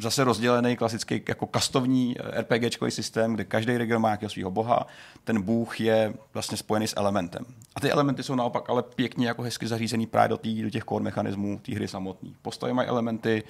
zase 0.00 0.24
rozdělený 0.24 0.76
klasický 0.76 1.22
jako 1.28 1.46
kastovní 1.46 2.16
eh, 2.18 2.40
RPGčkový 2.40 2.90
systém, 2.90 3.34
kde 3.34 3.44
každý 3.44 3.76
region 3.76 4.02
má 4.02 4.08
nějakého 4.08 4.30
svého 4.30 4.50
boha. 4.50 4.86
Ten 5.24 5.42
bůh 5.42 5.80
je 5.80 6.14
vlastně 6.34 6.56
spojený 6.56 6.88
s 6.88 6.96
elementem. 6.96 7.44
A 7.74 7.80
ty 7.80 7.90
elementy 7.90 8.22
jsou 8.22 8.34
naopak 8.34 8.70
ale 8.70 8.82
pěkně 8.82 9.26
jako 9.26 9.42
hezky 9.42 9.66
zařízený 9.66 10.06
právě 10.06 10.28
do, 10.28 10.36
tý, 10.36 10.62
do 10.62 10.70
těch 10.70 10.84
core 10.84 11.04
mechanismů 11.04 11.60
té 11.62 11.74
hry 11.74 11.88
samotné. 11.88 12.30
Postavy 12.42 12.72
mají 12.72 12.88
elementy, 12.88 13.42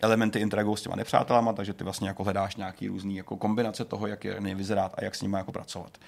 elementy 0.00 0.38
interagují 0.38 0.76
s 0.76 0.82
těma 0.82 0.96
nepřátelama, 0.96 1.52
takže 1.52 1.72
ty 1.72 1.84
vlastně 1.84 2.08
jako 2.08 2.24
hledáš 2.24 2.56
nějaký 2.56 2.88
různý 2.88 3.16
jako 3.16 3.36
kombinace 3.36 3.84
toho, 3.84 4.06
jak 4.06 4.24
je 4.24 4.54
vyzerát 4.54 4.94
a 4.96 5.04
jak 5.04 5.14
s 5.14 5.22
nimi 5.22 5.36
jako 5.36 5.52
pracovat. 5.52 5.98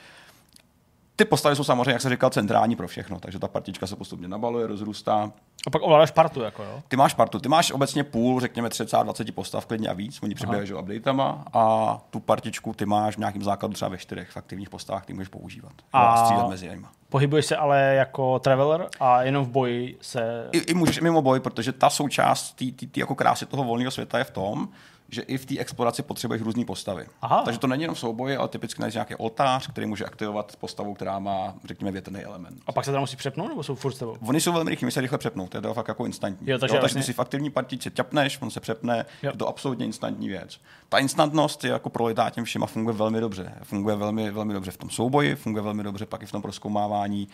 Ty 1.17 1.25
postavy 1.25 1.57
jsou 1.57 1.65
samozřejmě, 1.65 1.93
jak 1.93 2.03
se 2.03 2.11
říkal, 2.11 2.31
centrální 2.31 2.77
pro 2.77 2.89
všechno, 2.89 3.21
takže 3.21 3.39
ta 3.39 3.49
partička 3.49 3.87
se 3.87 3.97
postupně 3.97 4.29
nabaluje, 4.29 4.67
rozrůstá. 4.67 5.33
A 5.67 5.71
pak 5.71 5.83
ovládáš 5.83 6.11
partu, 6.11 6.43
jako 6.43 6.63
jo? 6.63 6.83
Ty 6.89 6.97
máš 6.97 7.15
partu, 7.15 7.39
ty 7.39 7.49
máš 7.49 7.73
obecně 7.73 8.05
půl, 8.05 8.41
řekněme 8.41 8.69
30, 8.69 8.97
20 9.03 9.35
postav 9.35 9.67
klidně 9.67 9.89
a 9.89 9.93
víc, 9.93 10.23
oni 10.23 10.35
přeběhají 10.35 10.73
updatama 10.73 11.45
a 11.53 11.99
tu 12.11 12.21
partičku 12.21 12.75
ty 12.75 12.87
máš 12.87 13.15
v 13.15 13.19
nějakým 13.19 13.43
základu 13.43 13.75
třeba 13.75 13.89
ve 13.89 13.99
čtyřech 13.99 14.37
aktivních 14.37 14.71
postavách, 14.71 15.07
ty 15.07 15.13
můžeš 15.13 15.29
používat. 15.29 15.73
A, 15.93 16.17
střílet 16.17 16.49
mezi 16.49 16.69
nimi. 16.69 16.87
Pohybuješ 17.09 17.47
se 17.47 17.57
ale 17.57 17.81
jako 17.81 18.39
traveler 18.39 18.87
a 19.01 19.23
jenom 19.23 19.45
v 19.45 19.49
boji 19.49 19.99
se... 20.01 20.49
I, 20.53 20.59
i 20.59 20.75
můžeš 20.75 21.01
mimo 21.01 21.23
boj, 21.23 21.41
protože 21.41 21.73
ta 21.73 21.91
součást 21.91 22.53
té 22.53 23.01
jako 23.01 23.15
krásy 23.15 23.47
toho 23.47 23.65
volného 23.65 23.91
světa 23.91 24.19
je 24.19 24.25
v 24.25 24.31
tom, 24.31 24.69
že 25.09 25.23
i 25.23 25.39
v 25.39 25.47
té 25.47 25.59
exploraci 25.59 26.03
potřebuješ 26.03 26.43
různé 26.43 26.65
postavy. 26.65 27.07
Aha. 27.23 27.43
Takže 27.45 27.61
to 27.61 27.67
není 27.67 27.83
jenom 27.83 27.97
souboj, 27.97 28.37
ale 28.37 28.49
typicky 28.49 28.81
najdeš 28.83 28.95
nějaký 28.95 29.15
oltář, 29.15 29.69
který 29.69 29.87
může 29.87 30.05
aktivovat 30.05 30.57
postavu, 30.57 30.95
která 30.95 31.19
má, 31.19 31.55
řekněme, 31.65 31.93
větrný 31.93 32.21
element. 32.21 32.63
A 32.67 32.73
pak 32.73 32.85
se 32.85 32.93
tam 32.93 33.01
musí 33.01 33.17
přepnout, 33.17 33.49
nebo 33.49 33.63
jsou 33.63 33.75
furt 33.75 33.93
s 33.93 33.99
tebou? 33.99 34.17
Oni 34.29 34.41
jsou 34.41 34.53
velmi 34.53 34.71
rychlí, 34.71 34.91
se 34.91 35.01
rychle 35.01 35.19
přepnou, 35.19 35.49
to 35.49 35.57
je 35.57 35.63
to 35.63 35.75
fakt 35.75 35.89
jako 35.89 36.07
instantní. 36.07 36.51
Jo, 36.51 36.59
takže 36.59 36.77
jo, 36.77 36.81
takže 36.81 36.95
vlastně... 36.95 37.03
si 37.03 37.13
v 37.13 37.21
aktivní 37.21 37.51
partici 37.51 37.91
ťapneš, 37.91 38.39
on 38.43 38.51
se 38.51 38.61
přepne, 38.61 39.07
jo. 39.23 39.31
je 39.33 39.39
to 39.39 39.49
absolutně 39.49 39.87
instantní 39.87 40.29
věc. 40.29 40.61
Ta 40.89 40.99
instantnost 40.99 41.65
je 41.65 41.71
jako 41.71 41.91
prolitá 41.91 42.31
těm 42.31 42.45
všema 42.45 42.67
funguje 42.67 42.97
velmi 42.97 43.21
dobře. 43.21 43.55
Funguje 43.63 43.97
velmi, 43.97 44.31
velmi 44.31 44.55
dobře 44.55 44.71
v 44.71 44.77
tom 44.77 44.91
souboji, 44.91 45.37
funguje 45.37 45.63
velmi 45.63 45.83
dobře 45.83 46.07
pak 46.07 46.23
i 46.23 46.27
v 46.27 46.33
tom 46.33 46.43
proskoumávání. 46.43 47.29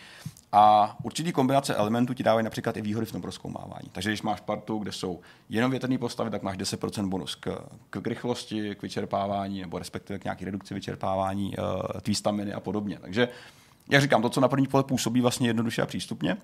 A 0.51 0.95
určitý 1.03 1.31
kombinace 1.31 1.75
elementů 1.75 2.13
ti 2.13 2.23
dávají 2.23 2.43
například 2.43 2.77
i 2.77 2.81
výhody 2.81 3.05
v 3.05 3.11
tom 3.11 3.21
proskoumávání. 3.21 3.89
Takže 3.91 4.09
když 4.09 4.21
máš 4.21 4.39
partu, 4.39 4.77
kde 4.77 4.91
jsou 4.91 5.19
jenom 5.49 5.71
větrné 5.71 5.97
postavy, 5.97 6.29
tak 6.29 6.43
máš 6.43 6.57
10% 6.57 7.09
bonus 7.09 7.35
k, 7.35 7.59
k 7.89 8.07
rychlosti, 8.07 8.75
k 8.75 8.81
vyčerpávání, 8.81 9.61
nebo 9.61 9.79
respektive 9.79 10.19
k 10.19 10.23
nějaký 10.23 10.45
redukci 10.45 10.73
vyčerpávání 10.73 11.57
uh, 11.57 12.01
tvý 12.01 12.15
staminy 12.15 12.53
a 12.53 12.59
podobně. 12.59 12.97
Takže, 13.01 13.27
jak 13.89 14.01
říkám, 14.01 14.21
to, 14.21 14.29
co 14.29 14.41
na 14.41 14.47
první 14.47 14.67
pohled 14.67 14.87
působí 14.87 15.21
vlastně 15.21 15.49
jednoduše 15.49 15.81
a 15.81 15.85
přístupně, 15.85 16.37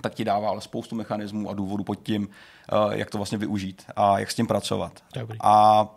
tak 0.00 0.14
ti 0.14 0.24
dává 0.24 0.48
ale 0.48 0.60
spoustu 0.60 0.96
mechanismů 0.96 1.50
a 1.50 1.54
důvodů 1.54 1.84
pod 1.84 1.94
tím, 1.94 2.28
uh, 2.86 2.92
jak 2.92 3.10
to 3.10 3.18
vlastně 3.18 3.38
využít 3.38 3.82
a 3.96 4.18
jak 4.18 4.30
s 4.30 4.34
tím 4.34 4.46
pracovat. 4.46 5.02
Dobrý. 5.14 5.38
A 5.42 5.88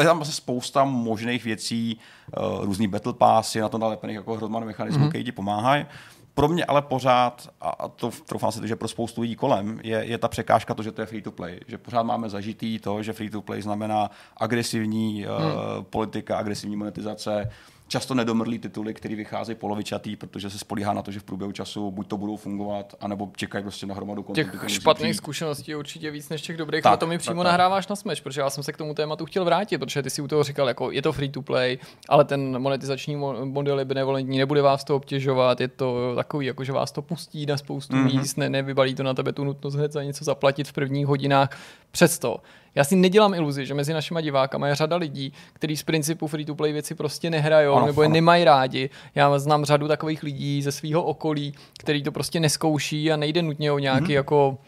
je 0.00 0.06
tam 0.06 0.16
vlastně 0.16 0.34
spousta 0.34 0.84
možných 0.84 1.44
věcí, 1.44 1.98
uh, 2.38 2.64
různý 2.64 2.88
battle 2.88 3.12
passy, 3.12 3.60
na 3.60 3.68
to 3.68 3.78
nalepených 3.78 4.16
jako 4.16 4.34
hromady 4.34 4.66
mechanismů, 4.66 5.04
mm-hmm. 5.04 5.08
které 5.08 5.24
ti 5.24 5.32
pomáhají. 5.32 5.86
Pro 6.34 6.48
mě 6.48 6.64
ale 6.64 6.82
pořád, 6.82 7.48
a 7.60 7.88
to 7.88 8.10
troufám 8.26 8.52
si 8.52 8.68
že 8.68 8.76
pro 8.76 8.88
spoustu 8.88 9.20
lidí 9.20 9.36
kolem, 9.36 9.80
je, 9.82 10.04
je 10.04 10.18
ta 10.18 10.28
překážka 10.28 10.74
to, 10.74 10.82
že 10.82 10.92
to 10.92 11.00
je 11.00 11.06
free 11.06 11.22
to 11.22 11.32
play. 11.32 11.60
Že 11.66 11.78
pořád 11.78 12.02
máme 12.02 12.28
zažitý 12.28 12.78
to, 12.78 13.02
že 13.02 13.12
free 13.12 13.30
to 13.30 13.42
play 13.42 13.62
znamená 13.62 14.10
agresivní 14.36 15.22
hmm. 15.22 15.32
uh, 15.32 15.82
politika, 15.82 16.38
agresivní 16.38 16.76
monetizace, 16.76 17.50
často 17.88 18.14
nedomrlý 18.14 18.58
tituly, 18.58 18.94
které 18.94 19.14
vycházejí 19.14 19.56
polovičatý, 19.56 20.16
protože 20.16 20.50
se 20.50 20.58
spolíhá 20.58 20.92
na 20.92 21.02
to, 21.02 21.10
že 21.10 21.20
v 21.20 21.24
průběhu 21.24 21.52
času 21.52 21.90
buď 21.90 22.08
to 22.08 22.16
budou 22.16 22.36
fungovat, 22.36 22.94
anebo 23.00 23.30
čekají 23.36 23.64
prostě 23.64 23.86
na 23.86 23.94
hromadu 23.94 24.22
kontentu. 24.22 24.58
Těch 24.58 24.70
špatných 24.70 25.16
zkušeností 25.16 25.70
je 25.70 25.76
určitě 25.76 26.10
víc 26.10 26.28
než 26.28 26.42
těch 26.42 26.56
dobrých, 26.56 26.82
tak, 26.82 26.90
ale 26.90 26.96
to 26.96 27.06
mi 27.06 27.18
přímo 27.18 27.42
tak, 27.42 27.50
nahráváš 27.50 27.88
na 27.88 27.96
smeč, 27.96 28.20
protože 28.20 28.40
já 28.40 28.50
jsem 28.50 28.62
se 28.64 28.72
k 28.72 28.76
tomu 28.76 28.94
tématu 28.94 29.26
chtěl 29.26 29.44
vrátit, 29.44 29.78
protože 29.78 30.02
ty 30.02 30.10
si 30.10 30.22
u 30.22 30.28
toho 30.28 30.42
říkal, 30.42 30.68
jako 30.68 30.90
je 30.90 31.02
to 31.02 31.12
free 31.12 31.28
to 31.28 31.42
play, 31.42 31.78
ale 32.08 32.24
ten 32.24 32.58
monetizační 32.58 33.16
model 33.44 33.78
je 33.78 33.84
benevolentní, 33.84 34.38
nebude 34.38 34.62
vás 34.62 34.84
to 34.84 34.96
obtěžovat, 34.96 35.60
je 35.60 35.68
to 35.68 36.12
takový, 36.16 36.46
jako 36.46 36.64
že 36.64 36.72
vás 36.72 36.92
to 36.92 37.02
pustí 37.02 37.46
na 37.46 37.56
spoustu 37.56 37.96
mm-hmm. 37.96 38.18
míst, 38.18 38.36
ne, 38.36 38.50
nevybalí 38.50 38.94
to 38.94 39.02
na 39.02 39.14
tebe 39.14 39.32
tu 39.32 39.44
nutnost 39.44 39.74
hned 39.74 39.92
za 39.92 40.02
něco 40.02 40.24
zaplatit 40.24 40.68
v 40.68 40.72
prvních 40.72 41.06
hodinách. 41.06 41.58
Přesto 41.90 42.40
já 42.76 42.84
si 42.84 42.96
nedělám 42.96 43.34
iluzi, 43.34 43.66
že 43.66 43.74
mezi 43.74 43.92
našimi 43.92 44.22
divákama 44.22 44.68
je 44.68 44.74
řada 44.74 44.96
lidí, 44.96 45.32
kteří 45.52 45.76
z 45.76 45.82
principu 45.82 46.26
free-to-play 46.26 46.72
věci 46.72 46.94
prostě 46.94 47.30
nehrajou 47.30 47.86
nebo 47.86 48.02
je 48.02 48.08
nemají 48.08 48.44
rádi. 48.44 48.90
Já 49.14 49.38
znám 49.38 49.64
řadu 49.64 49.88
takových 49.88 50.22
lidí 50.22 50.62
ze 50.62 50.72
svého 50.72 51.02
okolí, 51.02 51.54
který 51.78 52.02
to 52.02 52.12
prostě 52.12 52.40
neskouší 52.40 53.12
a 53.12 53.16
nejde 53.16 53.42
nutně 53.42 53.72
o 53.72 53.78
nějaký 53.78 54.06
mm-hmm. 54.06 54.14
jako 54.14 54.58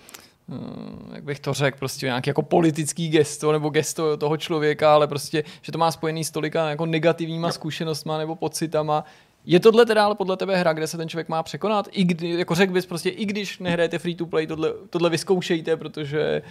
hm, 0.48 1.10
jak 1.14 1.24
bych 1.24 1.40
to 1.40 1.54
řekl, 1.54 1.78
prostě 1.78 2.06
nějaký 2.06 2.30
jako 2.30 2.42
politický 2.42 3.08
gesto 3.08 3.52
nebo 3.52 3.68
gesto 3.68 4.16
toho 4.16 4.36
člověka, 4.36 4.94
ale 4.94 5.06
prostě, 5.06 5.44
že 5.62 5.72
to 5.72 5.78
má 5.78 5.90
spojený 5.90 6.24
s 6.24 6.30
tolika 6.30 6.70
jako 6.70 6.86
negativníma 6.86 7.52
zkušenostma 7.52 8.18
nebo 8.18 8.36
pocitama, 8.36 9.04
je 9.46 9.60
tohle 9.60 9.86
teda 9.86 10.04
ale 10.04 10.14
podle 10.14 10.36
tebe 10.36 10.56
hra, 10.56 10.72
kde 10.72 10.86
se 10.86 10.96
ten 10.96 11.08
člověk 11.08 11.28
má 11.28 11.42
překonat? 11.42 11.88
I 11.92 12.04
kdy, 12.04 12.30
jako 12.30 12.54
řekl 12.54 12.72
bys 12.72 12.86
prostě, 12.86 13.08
i 13.08 13.24
když 13.24 13.58
nehrajete 13.58 13.98
free 13.98 14.14
to 14.14 14.26
play, 14.26 14.46
tohle, 14.46 14.72
tohle 14.90 15.10
vyzkoušejte, 15.10 15.76
protože 15.76 16.42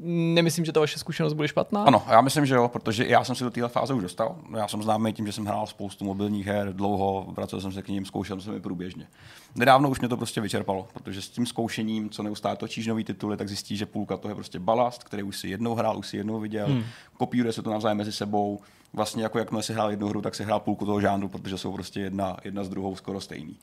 Nemyslím, 0.00 0.64
že 0.64 0.72
ta 0.72 0.80
vaše 0.80 0.98
zkušenost 0.98 1.32
bude 1.32 1.48
špatná? 1.48 1.84
Ano, 1.84 2.02
já 2.08 2.20
myslím, 2.20 2.46
že 2.46 2.54
jo, 2.54 2.68
protože 2.68 3.06
já 3.06 3.24
jsem 3.24 3.34
se 3.34 3.44
do 3.44 3.50
téhle 3.50 3.68
fáze 3.68 3.94
už 3.94 4.02
dostal. 4.02 4.36
Já 4.56 4.68
jsem 4.68 4.82
známý 4.82 5.12
tím, 5.12 5.26
že 5.26 5.32
jsem 5.32 5.46
hrál 5.46 5.66
spoustu 5.66 6.04
mobilních 6.04 6.46
her 6.46 6.72
dlouho, 6.72 7.26
vracel 7.36 7.60
jsem 7.60 7.72
se 7.72 7.82
k 7.82 7.88
ním, 7.88 8.04
zkoušel 8.04 8.40
jsem 8.40 8.54
je 8.54 8.60
průběžně. 8.60 9.06
Nedávno 9.54 9.90
už 9.90 10.00
mě 10.00 10.08
to 10.08 10.16
prostě 10.16 10.40
vyčerpalo, 10.40 10.88
protože 10.94 11.22
s 11.22 11.28
tím 11.28 11.46
zkoušením, 11.46 12.10
co 12.10 12.22
neustále 12.22 12.56
točíš 12.56 12.86
nový 12.86 13.04
tituly, 13.04 13.36
tak 13.36 13.48
zjistíš, 13.48 13.78
že 13.78 13.86
půlka 13.86 14.16
toho 14.16 14.30
je 14.30 14.34
prostě 14.34 14.58
balast, 14.58 15.04
který 15.04 15.22
už 15.22 15.38
si 15.38 15.48
jednou 15.48 15.74
hrál, 15.74 15.98
už 15.98 16.06
si 16.06 16.16
jednou 16.16 16.40
viděl, 16.40 16.66
hmm. 16.66 16.84
kopíruje 17.16 17.52
se 17.52 17.62
to 17.62 17.70
navzájem 17.70 17.98
mezi 17.98 18.12
sebou. 18.12 18.60
Vlastně 18.92 19.22
jako 19.22 19.38
jakmile 19.38 19.62
si 19.62 19.72
hrál 19.72 19.90
jednu 19.90 20.08
hru, 20.08 20.22
tak 20.22 20.34
si 20.34 20.44
hrál 20.44 20.60
půlku 20.60 20.86
toho 20.86 21.00
žánru, 21.00 21.28
protože 21.28 21.58
jsou 21.58 21.72
prostě 21.72 22.00
jedna, 22.00 22.36
jedna 22.44 22.64
z 22.64 22.68
druhou 22.68 22.96
skoro 22.96 23.20
stejný. 23.20 23.56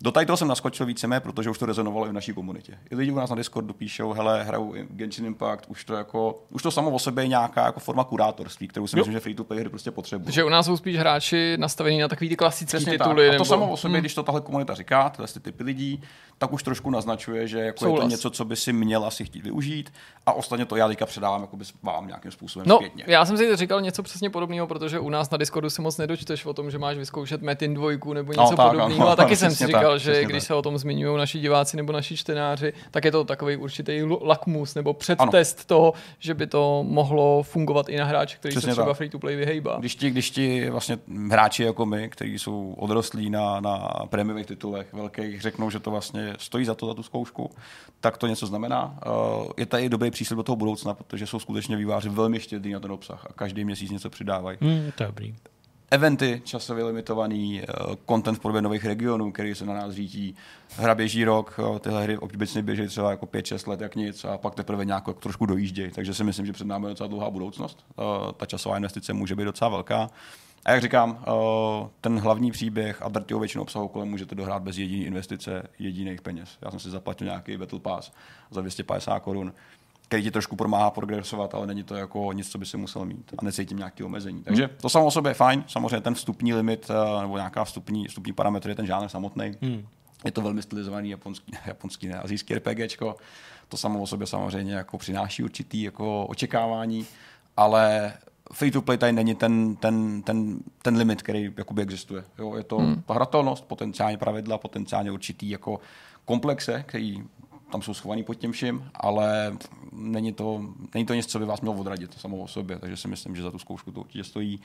Do 0.00 0.10
tady 0.10 0.26
toho 0.26 0.36
jsem 0.36 0.48
naskočil 0.48 0.86
víceméně, 0.86 1.20
protože 1.20 1.50
už 1.50 1.58
to 1.58 1.66
rezonovalo 1.66 2.06
i 2.06 2.08
v 2.08 2.12
naší 2.12 2.32
komunitě. 2.32 2.78
I 2.90 2.96
lidi 2.96 3.12
u 3.12 3.14
nás 3.14 3.30
na 3.30 3.36
Discordu 3.36 3.74
píšou, 3.74 4.12
hele, 4.12 4.44
hraju 4.44 4.74
Genshin 4.90 5.26
Impact, 5.26 5.64
už 5.68 5.84
to 5.84 5.94
jako, 5.94 6.42
už 6.50 6.62
to 6.62 6.70
samo 6.70 6.90
o 6.90 6.98
sobě 6.98 7.24
je 7.24 7.28
nějaká 7.28 7.66
jako 7.66 7.80
forma 7.80 8.04
kurátorství, 8.04 8.68
kterou 8.68 8.86
si 8.86 8.96
jo. 8.96 9.00
myslím, 9.00 9.12
že 9.12 9.20
free 9.20 9.34
to 9.34 9.44
play 9.44 9.60
hry 9.60 9.68
prostě 9.68 9.90
potřebují. 9.90 10.24
Takže 10.24 10.44
u 10.44 10.48
nás 10.48 10.66
jsou 10.66 10.76
spíš 10.76 10.96
hráči 10.96 11.56
nastavení 11.56 11.98
na 11.98 12.08
takový 12.08 12.28
ty 12.28 12.36
klasické 12.36 12.78
tituly. 12.78 12.98
Tak. 12.98 13.10
A 13.10 13.30
to 13.30 13.32
nebo... 13.32 13.44
samo 13.44 13.70
o 13.70 13.76
sobě, 13.76 13.96
hmm. 13.96 14.02
když 14.02 14.14
to 14.14 14.22
tahle 14.22 14.40
komunita 14.40 14.74
říká, 14.74 15.10
tyhle 15.10 15.28
ty 15.28 15.40
typy 15.40 15.64
lidí, 15.64 16.02
tak 16.38 16.52
už 16.52 16.62
trošku 16.62 16.90
naznačuje, 16.90 17.48
že 17.48 17.58
jako 17.58 17.86
je 17.86 18.00
to 18.00 18.08
něco, 18.08 18.30
co 18.30 18.44
by 18.44 18.56
si 18.56 18.72
měl 18.72 19.04
asi 19.04 19.24
chtít 19.24 19.42
využít. 19.42 19.92
A 20.26 20.32
ostatně 20.32 20.66
to 20.66 20.76
já 20.76 20.88
teďka 20.88 21.06
předávám 21.06 21.40
jako 21.40 21.56
vám 21.82 22.06
nějakým 22.06 22.30
způsobem 22.30 22.68
no, 22.68 22.76
zpětně. 22.76 23.04
Já 23.06 23.24
jsem 23.24 23.36
si 23.36 23.56
říkal 23.56 23.80
něco 23.80 24.02
přesně 24.02 24.30
podobného, 24.30 24.66
protože 24.66 24.98
u 24.98 25.10
nás 25.10 25.30
na 25.30 25.38
Discordu 25.38 25.70
si 25.70 25.82
moc 25.82 25.98
nedočteš 25.98 26.46
o 26.46 26.52
tom, 26.52 26.70
že 26.70 26.78
máš 26.78 26.96
vyzkoušet 26.96 27.42
Metin 27.42 27.74
dvojku 27.74 28.12
nebo 28.12 28.32
no, 28.36 28.42
něco 28.42 28.50
no, 28.50 28.56
tak, 28.56 28.70
podobného. 28.70 29.00
No, 29.00 29.08
a 29.08 29.16
taky 29.16 29.36
jsem 29.36 29.50
si 29.50 29.66
říkal, 29.66 29.85
tak, 29.90 30.00
že 30.00 30.24
když 30.24 30.42
tak. 30.42 30.46
se 30.46 30.54
o 30.54 30.62
tom 30.62 30.78
zmiňují 30.78 31.18
naši 31.18 31.38
diváci 31.38 31.76
nebo 31.76 31.92
naši 31.92 32.16
čtenáři, 32.16 32.72
tak 32.90 33.04
je 33.04 33.10
to 33.10 33.24
takový 33.24 33.56
určitý 33.56 34.02
lakmus 34.20 34.74
nebo 34.74 34.94
předtest 34.94 35.58
ano. 35.58 35.64
toho, 35.66 35.92
že 36.18 36.34
by 36.34 36.46
to 36.46 36.84
mohlo 36.88 37.42
fungovat 37.42 37.88
i 37.88 37.96
na 37.96 38.04
hráče, 38.04 38.36
který 38.36 38.52
přesně 38.52 38.70
se 38.70 38.74
třeba 38.74 38.86
tak. 38.86 38.96
free 38.96 39.10
to 39.10 39.18
play 39.18 39.36
vyhejbá. 39.36 39.76
Když 39.78 39.96
ti, 39.96 40.10
když 40.10 40.30
ti 40.30 40.70
vlastně 40.70 40.98
hráči 41.30 41.62
jako 41.62 41.86
my, 41.86 42.08
kteří 42.08 42.38
jsou 42.38 42.74
odrostlí 42.78 43.30
na, 43.30 43.60
na 43.60 43.88
prémiových 44.08 44.46
titulech 44.46 44.92
velkých, 44.92 45.42
řeknou, 45.42 45.70
že 45.70 45.80
to 45.80 45.90
vlastně 45.90 46.34
stojí 46.38 46.64
za 46.64 46.74
to, 46.74 46.86
za 46.86 46.94
tu 46.94 47.02
zkoušku, 47.02 47.50
tak 48.00 48.16
to 48.16 48.26
něco 48.26 48.46
znamená. 48.46 48.98
Uh, 49.06 49.46
je 49.56 49.66
tady 49.66 49.88
dobrý 49.88 50.10
příslip 50.10 50.36
do 50.36 50.42
toho 50.42 50.56
budoucna, 50.56 50.94
protože 50.94 51.26
jsou 51.26 51.38
skutečně 51.38 51.76
výváři 51.76 52.08
velmi 52.08 52.40
štědrý 52.40 52.72
na 52.72 52.80
ten 52.80 52.92
obsah 52.92 53.26
a 53.30 53.32
každý 53.32 53.64
měsíc 53.64 53.90
něco 53.90 54.10
přidávají. 54.10 54.58
Mm, 54.60 54.92
dobrý 54.98 55.34
eventy 55.90 56.42
časově 56.44 56.84
limitovaný, 56.84 57.62
eh, 57.62 57.64
content 58.08 58.38
v 58.38 58.40
podobě 58.40 58.62
nových 58.62 58.84
regionů, 58.84 59.32
který 59.32 59.54
se 59.54 59.66
na 59.66 59.74
nás 59.74 59.94
řítí. 59.94 60.36
Hra 60.76 60.94
běží 60.94 61.24
rok, 61.24 61.60
tyhle 61.80 62.02
hry 62.02 62.18
obecně 62.18 62.62
běží 62.62 62.86
třeba 62.86 63.10
jako 63.10 63.26
5-6 63.26 63.66
let 63.66 63.80
jak 63.80 63.96
nic 63.96 64.24
a 64.24 64.38
pak 64.38 64.54
teprve 64.54 64.84
nějak 64.84 65.06
jako 65.06 65.20
trošku 65.20 65.46
dojíždějí. 65.46 65.90
Takže 65.90 66.14
si 66.14 66.24
myslím, 66.24 66.46
že 66.46 66.52
před 66.52 66.66
námi 66.66 66.86
je 66.86 66.88
docela 66.88 67.06
dlouhá 67.06 67.30
budoucnost. 67.30 67.84
Eh, 67.90 68.02
ta 68.36 68.46
časová 68.46 68.76
investice 68.76 69.12
může 69.12 69.34
být 69.34 69.44
docela 69.44 69.68
velká. 69.68 70.10
A 70.64 70.72
jak 70.72 70.82
říkám, 70.82 71.18
eh, 71.22 71.88
ten 72.00 72.18
hlavní 72.18 72.50
příběh 72.50 73.02
a 73.02 73.08
drtivou 73.08 73.40
většinu 73.40 73.62
obsahu 73.62 73.88
kolem 73.88 74.08
můžete 74.08 74.34
dohrát 74.34 74.62
bez 74.62 74.78
jediné 74.78 75.04
investice, 75.04 75.62
jediných 75.78 76.20
peněz. 76.20 76.58
Já 76.62 76.70
jsem 76.70 76.80
si 76.80 76.90
zaplatil 76.90 77.24
nějaký 77.24 77.56
Battle 77.56 77.80
Pass 77.80 78.12
za 78.50 78.60
250 78.60 79.20
korun 79.20 79.52
který 80.08 80.22
ti 80.22 80.30
trošku 80.30 80.56
pomáhá 80.56 80.90
progresovat, 80.90 81.54
ale 81.54 81.66
není 81.66 81.82
to 81.82 81.94
jako 81.94 82.32
nic, 82.32 82.48
co 82.48 82.58
by 82.58 82.66
si 82.66 82.76
musel 82.76 83.04
mít 83.04 83.34
a 83.38 83.44
necítím 83.44 83.78
nějaké 83.78 84.04
omezení. 84.04 84.42
Takže 84.42 84.68
to 84.68 84.88
samo 84.88 85.06
o 85.06 85.10
sobě 85.10 85.30
je 85.30 85.34
fajn, 85.34 85.64
samozřejmě 85.66 86.00
ten 86.00 86.14
vstupní 86.14 86.54
limit 86.54 86.90
eh, 86.90 87.22
nebo 87.22 87.36
nějaká 87.36 87.64
vstupní, 87.64 88.06
vstupní 88.06 88.32
parametr 88.32 88.68
je 88.68 88.74
ten 88.74 88.86
žánr 88.86 89.08
samotný. 89.08 89.52
Hmm. 89.62 89.86
Je 90.24 90.30
to 90.30 90.40
velmi 90.40 90.62
stylizovaný 90.62 91.10
japonský, 91.10 91.52
japonský 91.66 92.08
ne, 92.08 92.20
azijský 92.20 92.54
RPGčko. 92.54 93.16
To 93.68 93.76
samo 93.76 94.02
o 94.02 94.06
sobě 94.06 94.26
samozřejmě 94.26 94.74
jako 94.74 94.98
přináší 94.98 95.42
určitý 95.42 95.82
jako 95.82 96.26
očekávání, 96.26 97.06
ale 97.56 98.12
free 98.52 98.70
to 98.70 98.82
play 98.82 98.98
tady 98.98 99.12
není 99.12 99.34
ten, 99.34 99.76
ten, 99.76 100.22
ten, 100.22 100.58
ten 100.82 100.96
limit, 100.96 101.22
který 101.22 101.52
jakoby 101.56 101.82
existuje. 101.82 102.24
Jo, 102.38 102.54
je 102.56 102.64
to 102.64 102.78
hmm. 102.78 103.02
hratelnost, 103.10 103.64
potenciálně 103.64 104.18
pravidla, 104.18 104.58
potenciálně 104.58 105.10
určitý 105.10 105.50
jako 105.50 105.80
komplexe, 106.24 106.84
který 106.86 107.24
tam 107.72 107.82
jsou 107.82 107.94
schovaný 107.94 108.22
pod 108.22 108.34
tím 108.34 108.52
vším, 108.52 108.90
ale 108.94 109.56
není 109.92 110.32
to, 110.32 110.60
není 110.94 111.06
to 111.06 111.14
něco, 111.14 111.28
co 111.28 111.38
by 111.38 111.44
vás 111.44 111.60
mělo 111.60 111.76
odradit 111.76 112.14
samo 112.20 112.36
o 112.36 112.48
sobě, 112.48 112.78
takže 112.78 112.96
si 112.96 113.08
myslím, 113.08 113.36
že 113.36 113.42
za 113.42 113.50
tu 113.50 113.58
zkoušku 113.58 113.92
to 113.92 114.00
určitě 114.00 114.24
stojí. 114.24 114.60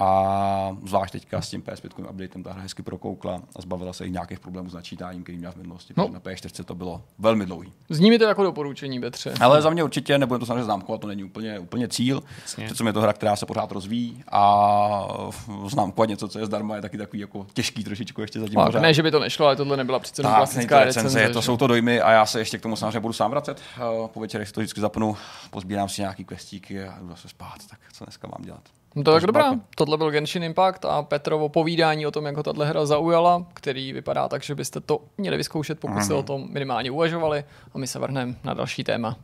A 0.00 0.76
zvlášť 0.84 1.12
teďka 1.12 1.40
s 1.40 1.50
tím 1.50 1.62
PS5 1.62 2.10
updatem 2.10 2.42
ta 2.42 2.52
hra 2.52 2.62
hezky 2.62 2.82
prokoukla 2.82 3.42
a 3.56 3.62
zbavila 3.62 3.92
se 3.92 4.06
i 4.06 4.10
nějakých 4.10 4.40
problémů 4.40 4.70
s 4.70 4.74
načítáním, 4.74 5.22
který 5.22 5.38
měla 5.38 5.52
v 5.52 5.56
minulosti. 5.56 5.94
No. 5.96 6.08
Na 6.12 6.20
PS4 6.20 6.64
to 6.64 6.74
bylo 6.74 7.02
velmi 7.18 7.46
dlouhý. 7.46 7.72
Zní 7.88 8.10
mi 8.10 8.18
to 8.18 8.24
jako 8.24 8.42
doporučení, 8.42 9.00
Betře. 9.00 9.34
Ale 9.40 9.62
za 9.62 9.70
mě 9.70 9.84
určitě, 9.84 10.18
nebudeme 10.18 10.40
to 10.40 10.46
samozřejmě 10.46 10.64
známkovat, 10.64 11.00
to 11.00 11.06
není 11.06 11.24
úplně, 11.24 11.58
úplně 11.58 11.88
cíl. 11.88 12.22
Přece 12.44 12.84
je 12.84 12.92
to 12.92 13.00
hra, 13.00 13.12
která 13.12 13.36
se 13.36 13.46
pořád 13.46 13.72
rozvíjí 13.72 14.24
a 14.32 15.32
známkovat 15.66 16.08
něco, 16.08 16.28
co 16.28 16.38
je 16.38 16.46
zdarma, 16.46 16.76
je 16.76 16.82
taky 16.82 16.98
takový 16.98 17.20
jako 17.20 17.46
těžký 17.54 17.84
trošičku 17.84 18.20
ještě 18.20 18.40
zatím. 18.40 18.54
Tak, 18.54 18.74
ne, 18.74 18.94
že 18.94 19.02
by 19.02 19.10
to 19.10 19.20
nešlo, 19.20 19.46
ale 19.46 19.56
tohle 19.56 19.76
nebyla 19.76 19.98
přece 19.98 20.22
tak, 20.22 20.36
klasická 20.36 20.84
recenze. 20.84 21.18
recenze 21.18 21.34
to 21.34 21.42
jsou 21.42 21.56
to 21.56 21.66
dojmy 21.66 22.00
a 22.00 22.12
já 22.12 22.26
se 22.26 22.41
ještě 22.42 22.58
k 22.58 22.62
tomu 22.62 22.76
samozřejmě 22.76 23.00
budu 23.00 23.12
sám 23.12 23.30
vracet. 23.30 23.60
Eh, 23.76 24.08
po 24.08 24.20
večerech 24.20 24.48
si 24.48 24.54
to 24.54 24.60
vždycky 24.60 24.80
zapnu, 24.80 25.16
pozbírám 25.50 25.88
si 25.88 26.00
nějaký 26.00 26.24
questíky 26.24 26.84
a 26.84 26.98
jdu 27.00 27.08
zase 27.08 27.28
spát. 27.28 27.56
Tak 27.70 27.78
co 27.92 28.04
dneska 28.04 28.28
mám 28.28 28.44
dělat? 28.44 28.62
No 28.94 29.02
to 29.02 29.12
tak 29.12 29.22
dobrá. 29.22 29.52
Tohle 29.76 29.98
byl 29.98 30.10
Genshin 30.10 30.44
Impact 30.44 30.84
a 30.84 31.02
Petrovo 31.02 31.48
povídání 31.48 32.06
o 32.06 32.10
tom, 32.10 32.26
jak 32.26 32.36
ho 32.36 32.42
tahle 32.42 32.66
hra 32.66 32.86
zaujala, 32.86 33.46
který 33.54 33.92
vypadá 33.92 34.28
tak, 34.28 34.42
že 34.42 34.54
byste 34.54 34.80
to 34.80 35.00
měli 35.18 35.36
vyzkoušet, 35.36 35.80
pokud 35.80 35.94
mm. 35.94 36.04
se 36.04 36.14
o 36.14 36.22
tom 36.22 36.48
minimálně 36.50 36.90
uvažovali. 36.90 37.44
A 37.74 37.78
my 37.78 37.86
se 37.86 37.98
vrhneme 37.98 38.34
na 38.44 38.54
další 38.54 38.84
téma. 38.84 39.16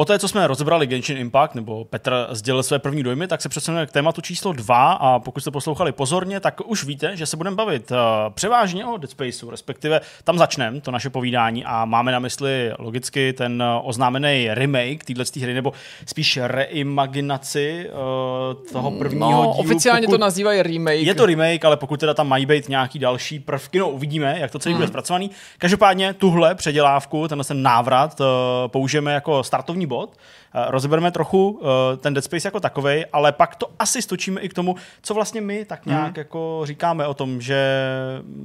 Poté, 0.00 0.18
co 0.18 0.28
jsme 0.28 0.46
rozebrali 0.46 0.86
Genshin 0.86 1.18
Impact, 1.18 1.54
nebo 1.54 1.84
Petr 1.84 2.26
sdělil 2.30 2.62
své 2.62 2.78
první 2.78 3.02
dojmy, 3.02 3.26
tak 3.26 3.42
se 3.42 3.48
přesuneme 3.48 3.86
k 3.86 3.90
tématu 3.90 4.20
číslo 4.20 4.52
2 4.52 4.92
a 4.92 5.18
pokud 5.18 5.40
jste 5.40 5.50
poslouchali 5.50 5.92
pozorně, 5.92 6.40
tak 6.40 6.60
už 6.64 6.84
víte, 6.84 7.16
že 7.16 7.26
se 7.26 7.36
budeme 7.36 7.56
bavit 7.56 7.90
uh, 7.90 7.96
převážně 8.34 8.86
o 8.86 8.96
Dead 8.96 9.10
Spaceu, 9.10 9.50
respektive 9.50 10.00
tam 10.24 10.38
začneme 10.38 10.80
to 10.80 10.90
naše 10.90 11.10
povídání 11.10 11.64
a 11.64 11.84
máme 11.84 12.12
na 12.12 12.18
mysli 12.18 12.72
logicky 12.78 13.32
ten 13.32 13.62
uh, 13.62 13.88
oznámený 13.88 14.48
remake 14.50 15.04
téhle 15.04 15.24
hry, 15.40 15.54
nebo 15.54 15.72
spíš 16.06 16.38
reimaginaci 16.42 17.90
uh, 17.90 18.72
toho 18.72 18.90
prvního 18.90 19.30
no, 19.30 19.40
dílu. 19.40 19.50
Oficiálně 19.50 20.06
pokud... 20.06 20.16
to 20.16 20.20
nazývají 20.20 20.62
remake. 20.62 21.00
Je 21.00 21.14
to 21.14 21.26
remake, 21.26 21.64
ale 21.64 21.76
pokud 21.76 22.00
teda 22.00 22.14
tam 22.14 22.28
mají 22.28 22.46
být 22.46 22.68
nějaký 22.68 22.98
další 22.98 23.40
prvky, 23.40 23.78
no 23.78 23.90
uvidíme, 23.90 24.36
jak 24.38 24.50
to 24.50 24.58
celý 24.58 24.72
hmm. 24.72 24.80
bude 24.80 24.88
zpracovaný. 24.88 25.30
Každopádně 25.58 26.14
tuhle 26.14 26.54
předělávku, 26.54 27.28
tenhle 27.28 27.44
ten 27.44 27.62
návrat 27.62 28.20
uh, 28.20 28.26
použijeme 28.66 29.12
jako 29.14 29.44
startovní 29.44 29.89
bod. 29.90 30.16
Eh, 30.54 30.64
rozebereme 30.70 31.10
trochu 31.10 31.60
eh, 31.62 31.96
ten 31.96 32.14
Dead 32.14 32.24
Space 32.24 32.48
jako 32.48 32.60
takový, 32.60 33.06
ale 33.12 33.32
pak 33.32 33.56
to 33.56 33.70
asi 33.78 34.02
stočíme 34.02 34.40
i 34.40 34.48
k 34.48 34.54
tomu, 34.54 34.76
co 35.02 35.14
vlastně 35.14 35.40
my 35.40 35.64
tak 35.64 35.86
nějak 35.86 36.16
mm. 36.16 36.18
jako 36.18 36.60
říkáme 36.64 37.06
o 37.06 37.14
tom, 37.14 37.40
že 37.40 37.80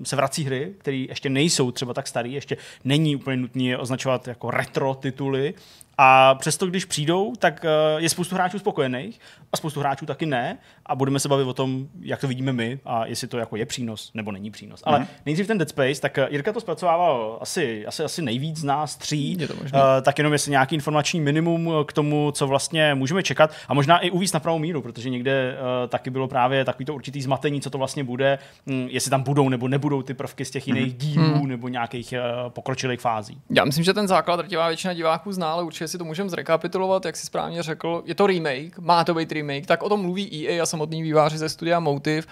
se 0.03 0.15
vrací 0.15 0.43
hry, 0.43 0.73
které 0.77 0.97
ještě 0.97 1.29
nejsou 1.29 1.71
třeba 1.71 1.93
tak 1.93 2.07
staré, 2.07 2.29
ještě 2.29 2.57
není 2.83 3.15
úplně 3.15 3.37
nutné 3.37 3.77
označovat 3.77 4.27
jako 4.27 4.51
retro 4.51 4.93
tituly, 4.93 5.53
a 5.97 6.35
přesto, 6.35 6.67
když 6.67 6.85
přijdou, 6.85 7.33
tak 7.39 7.65
eh, 7.65 7.69
je 7.97 8.09
spoustu 8.09 8.35
hráčů 8.35 8.59
spokojených 8.59 9.19
a 9.53 9.57
spoustu 9.57 9.79
hráčů 9.79 10.05
taky 10.05 10.25
ne. 10.25 10.57
A 10.85 10.95
budeme 10.95 11.19
se 11.19 11.29
bavit 11.29 11.43
o 11.43 11.53
tom, 11.53 11.87
jak 12.01 12.21
to 12.21 12.27
vidíme 12.27 12.53
my 12.53 12.79
a 12.85 13.05
jestli 13.05 13.27
to 13.27 13.37
jako 13.37 13.55
je 13.55 13.65
přínos 13.65 14.11
nebo 14.13 14.31
není 14.31 14.51
přínos. 14.51 14.81
Ale 14.83 14.99
mm. 14.99 15.07
nejdřív 15.25 15.47
ten 15.47 15.57
Dead 15.57 15.69
Space, 15.69 16.01
tak 16.01 16.19
Jirka 16.29 16.53
to 16.53 16.61
zpracovával 16.61 17.37
asi, 17.41 17.85
asi, 17.85 18.03
asi 18.03 18.21
nejvíc 18.21 18.57
z 18.57 18.63
nás 18.63 18.95
tří. 18.95 19.37
Je 19.39 19.47
to 19.47 19.53
tak 20.01 20.17
jenom 20.17 20.33
jestli 20.33 20.51
nějaký 20.51 20.75
informační 20.75 21.19
minimum 21.19 21.71
k 21.87 21.93
tomu, 21.95 22.31
co 22.31 22.47
vlastně 22.47 22.95
můžeme 22.95 23.23
čekat. 23.23 23.51
A 23.67 23.73
možná 23.73 23.99
i 23.99 24.09
uvíc 24.09 24.33
na 24.33 24.39
pravou 24.39 24.59
míru, 24.59 24.81
protože 24.81 25.09
někde 25.09 25.57
uh, 25.57 25.89
taky 25.89 26.09
bylo 26.09 26.27
právě 26.27 26.65
takový 26.65 26.85
to 26.85 26.93
určitý 26.93 27.21
zmatení, 27.21 27.61
co 27.61 27.69
to 27.69 27.77
vlastně 27.77 28.03
bude, 28.03 28.39
hm, 28.67 28.87
jestli 28.89 29.11
tam 29.11 29.23
budou 29.23 29.49
nebo 29.49 29.67
nebudou 29.67 30.01
ty 30.01 30.13
prvky 30.13 30.45
z 30.45 30.51
těch 30.51 30.67
jiných 30.67 30.93
mm. 30.93 30.97
dílů 30.97 31.41
mm. 31.41 31.47
nebo 31.47 31.67
nějakých 31.67 32.13
uh, 32.13 32.49
pokročilých 32.49 32.99
fází. 32.99 33.37
Já 33.49 33.65
myslím, 33.65 33.83
že 33.83 33.93
ten 33.93 34.07
základ 34.07 34.35
drtivá 34.35 34.67
většina 34.67 34.93
diváků 34.93 35.31
zná, 35.31 35.51
ale 35.51 35.63
určitě 35.63 35.87
si 35.87 35.97
to 35.97 36.05
můžeme 36.05 36.29
zrekapitulovat, 36.29 37.05
jak 37.05 37.15
si 37.15 37.25
správně 37.25 37.63
řekl. 37.63 38.03
Je 38.05 38.15
to 38.15 38.27
remake, 38.27 38.79
má 38.79 39.03
to 39.03 39.13
být 39.13 39.31
remake, 39.31 39.65
tak 39.65 39.83
o 39.83 39.89
tom 39.89 40.01
mluví 40.01 40.47
EA 40.47 40.63
a 40.63 40.65
samotný 40.65 41.03
výváři 41.03 41.37
ze 41.37 41.49
studia 41.49 41.79
Motive. 41.79 42.27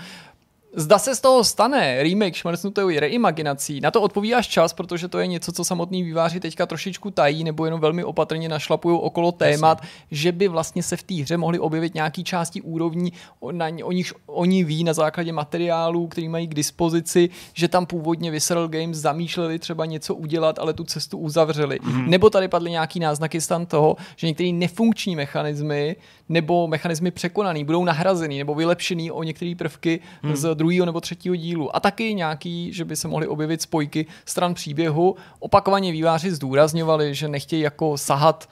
Zda 0.76 1.00
se 1.00 1.16
z 1.16 1.22
toho 1.22 1.44
stane 1.44 2.04
remake 2.04 2.36
šmrcnutou 2.36 2.90
reimaginací, 2.90 3.82
na 3.82 3.92
to 3.92 4.02
odpoví 4.02 4.34
až 4.34 4.48
čas, 4.48 4.74
protože 4.74 5.08
to 5.08 5.20
je 5.20 5.28
něco, 5.28 5.52
co 5.52 5.64
samotní 5.64 6.04
výváři 6.04 6.40
teďka 6.40 6.66
trošičku 6.66 7.12
tají 7.12 7.44
nebo 7.44 7.66
jenom 7.66 7.80
velmi 7.80 8.04
opatrně 8.04 8.50
našlapují 8.50 9.00
okolo 9.02 9.32
témat, 9.32 9.78
Jasně. 9.82 9.98
že 10.12 10.32
by 10.32 10.48
vlastně 10.48 10.84
se 10.84 10.98
v 10.98 11.04
té 11.04 11.14
hře 11.14 11.38
mohly 11.38 11.60
objevit 11.60 11.94
nějaký 11.94 12.24
části 12.24 12.62
úrovní, 12.62 13.14
na, 13.52 13.68
o 13.84 13.92
nich 13.92 14.14
oni 14.26 14.64
ví 14.64 14.84
na 14.84 14.94
základě 14.94 15.32
materiálů, 15.32 16.08
který 16.08 16.30
mají 16.30 16.48
k 16.48 16.54
dispozici, 16.54 17.30
že 17.54 17.68
tam 17.68 17.86
původně 17.86 18.32
Visceral 18.32 18.68
Games 18.68 18.98
zamýšleli 18.98 19.60
třeba 19.60 19.86
něco 19.86 20.16
udělat, 20.16 20.60
ale 20.60 20.74
tu 20.74 20.84
cestu 20.84 21.18
uzavřeli. 21.18 21.80
Mm-hmm. 21.80 22.08
Nebo 22.08 22.30
tady 22.30 22.48
padly 22.48 22.72
nějaký 22.72 23.00
náznaky 23.00 23.42
stan 23.42 23.66
toho, 23.66 23.96
že 24.16 24.28
některé 24.28 24.52
nefunkční 24.52 25.16
mechanismy 25.16 25.96
nebo 26.30 26.68
mechanismy 26.68 27.12
překonaný 27.12 27.64
budou 27.64 27.86
nahrazený 27.86 28.38
nebo 28.38 28.56
vylepšený 28.56 29.12
o 29.12 29.24
některé 29.24 29.54
prvky 29.58 30.00
hmm. 30.22 30.36
z 30.36 30.56
druhého 30.63 30.86
nebo 30.86 31.02
třetího 31.02 31.36
dílu. 31.36 31.76
A 31.76 31.80
taky 31.80 32.13
nějaký, 32.13 32.73
že 32.73 32.86
by 32.86 32.95
se 32.95 33.08
mohly 33.08 33.28
objevit 33.28 33.62
spojky 33.62 34.06
stran 34.26 34.54
příběhu. 34.54 35.15
Opakovaně 35.39 35.91
výváři 35.91 36.32
zdůrazňovali, 36.32 37.15
že 37.15 37.28
nechtějí 37.28 37.62
jako 37.62 37.97
sahat 37.97 38.49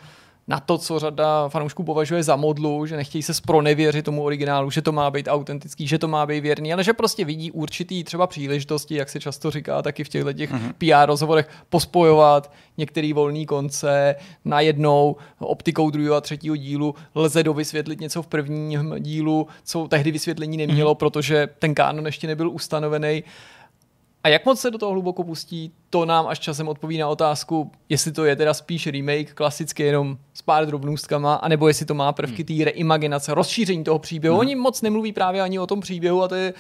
na 0.51 0.59
to, 0.59 0.77
co 0.77 0.99
řada 0.99 1.49
fanoušků 1.49 1.83
považuje 1.83 2.23
za 2.23 2.35
modlu, 2.35 2.85
že 2.85 2.95
nechtějí 2.95 3.23
se 3.23 3.33
spronevěřit 3.33 4.05
tomu 4.05 4.23
originálu, 4.23 4.69
že 4.69 4.81
to 4.81 4.91
má 4.91 5.11
být 5.11 5.27
autentický, 5.27 5.87
že 5.87 5.97
to 5.97 6.07
má 6.07 6.25
být 6.25 6.41
věrný, 6.41 6.73
ale 6.73 6.83
že 6.83 6.93
prostě 6.93 7.25
vidí 7.25 7.51
určitý 7.51 8.03
třeba 8.03 8.27
příležitosti, 8.27 8.95
jak 8.95 9.09
se 9.09 9.19
často 9.19 9.51
říká 9.51 9.81
taky 9.81 10.03
v 10.03 10.09
těchto 10.09 10.33
těch 10.33 10.51
mm-hmm. 10.51 10.73
PR 10.73 11.07
rozhovorech, 11.07 11.49
pospojovat 11.69 12.51
některý 12.77 13.13
volný 13.13 13.45
konce 13.45 14.15
najednou 14.45 15.15
jednou 15.65 15.89
druhého 15.89 16.15
a 16.15 16.21
třetího 16.21 16.55
dílu 16.55 16.95
lze 17.15 17.43
dovysvětlit 17.43 17.99
něco 17.99 18.21
v 18.21 18.27
prvním 18.27 18.95
dílu, 18.99 19.47
co 19.63 19.87
tehdy 19.87 20.11
vysvětlení 20.11 20.57
nemělo, 20.57 20.93
mm-hmm. 20.93 20.97
protože 20.97 21.47
ten 21.59 21.75
kánon 21.75 22.05
ještě 22.05 22.27
nebyl 22.27 22.49
ustanovený. 22.49 23.23
A 24.23 24.27
jak 24.27 24.45
moc 24.45 24.59
se 24.59 24.71
do 24.71 24.77
toho 24.77 24.91
hluboko 24.91 25.23
pustí, 25.23 25.71
to 25.91 26.05
nám 26.05 26.27
až 26.27 26.39
časem 26.39 26.67
odpoví 26.67 26.97
na 26.97 27.07
otázku, 27.07 27.71
jestli 27.89 28.11
to 28.11 28.25
je 28.25 28.35
teda 28.35 28.53
spíš 28.53 28.87
remake, 28.87 29.33
klasicky 29.33 29.83
jenom 29.83 30.17
s 30.33 30.41
pár 30.41 30.65
drobnůstkama, 30.65 31.35
anebo 31.35 31.67
jestli 31.67 31.85
to 31.85 31.93
má 31.93 32.13
prvky 32.13 32.45
hmm. 32.49 32.57
té 32.57 32.65
reimaginace, 32.65 33.33
rozšíření 33.33 33.83
toho 33.83 33.99
příběhu. 33.99 34.35
Hmm. 34.35 34.39
Oni 34.39 34.55
moc 34.55 34.81
nemluví 34.81 35.13
právě 35.13 35.41
ani 35.41 35.59
o 35.59 35.67
tom 35.67 35.81
příběhu 35.81 36.23
a 36.23 36.27
to 36.27 36.35
je, 36.35 36.53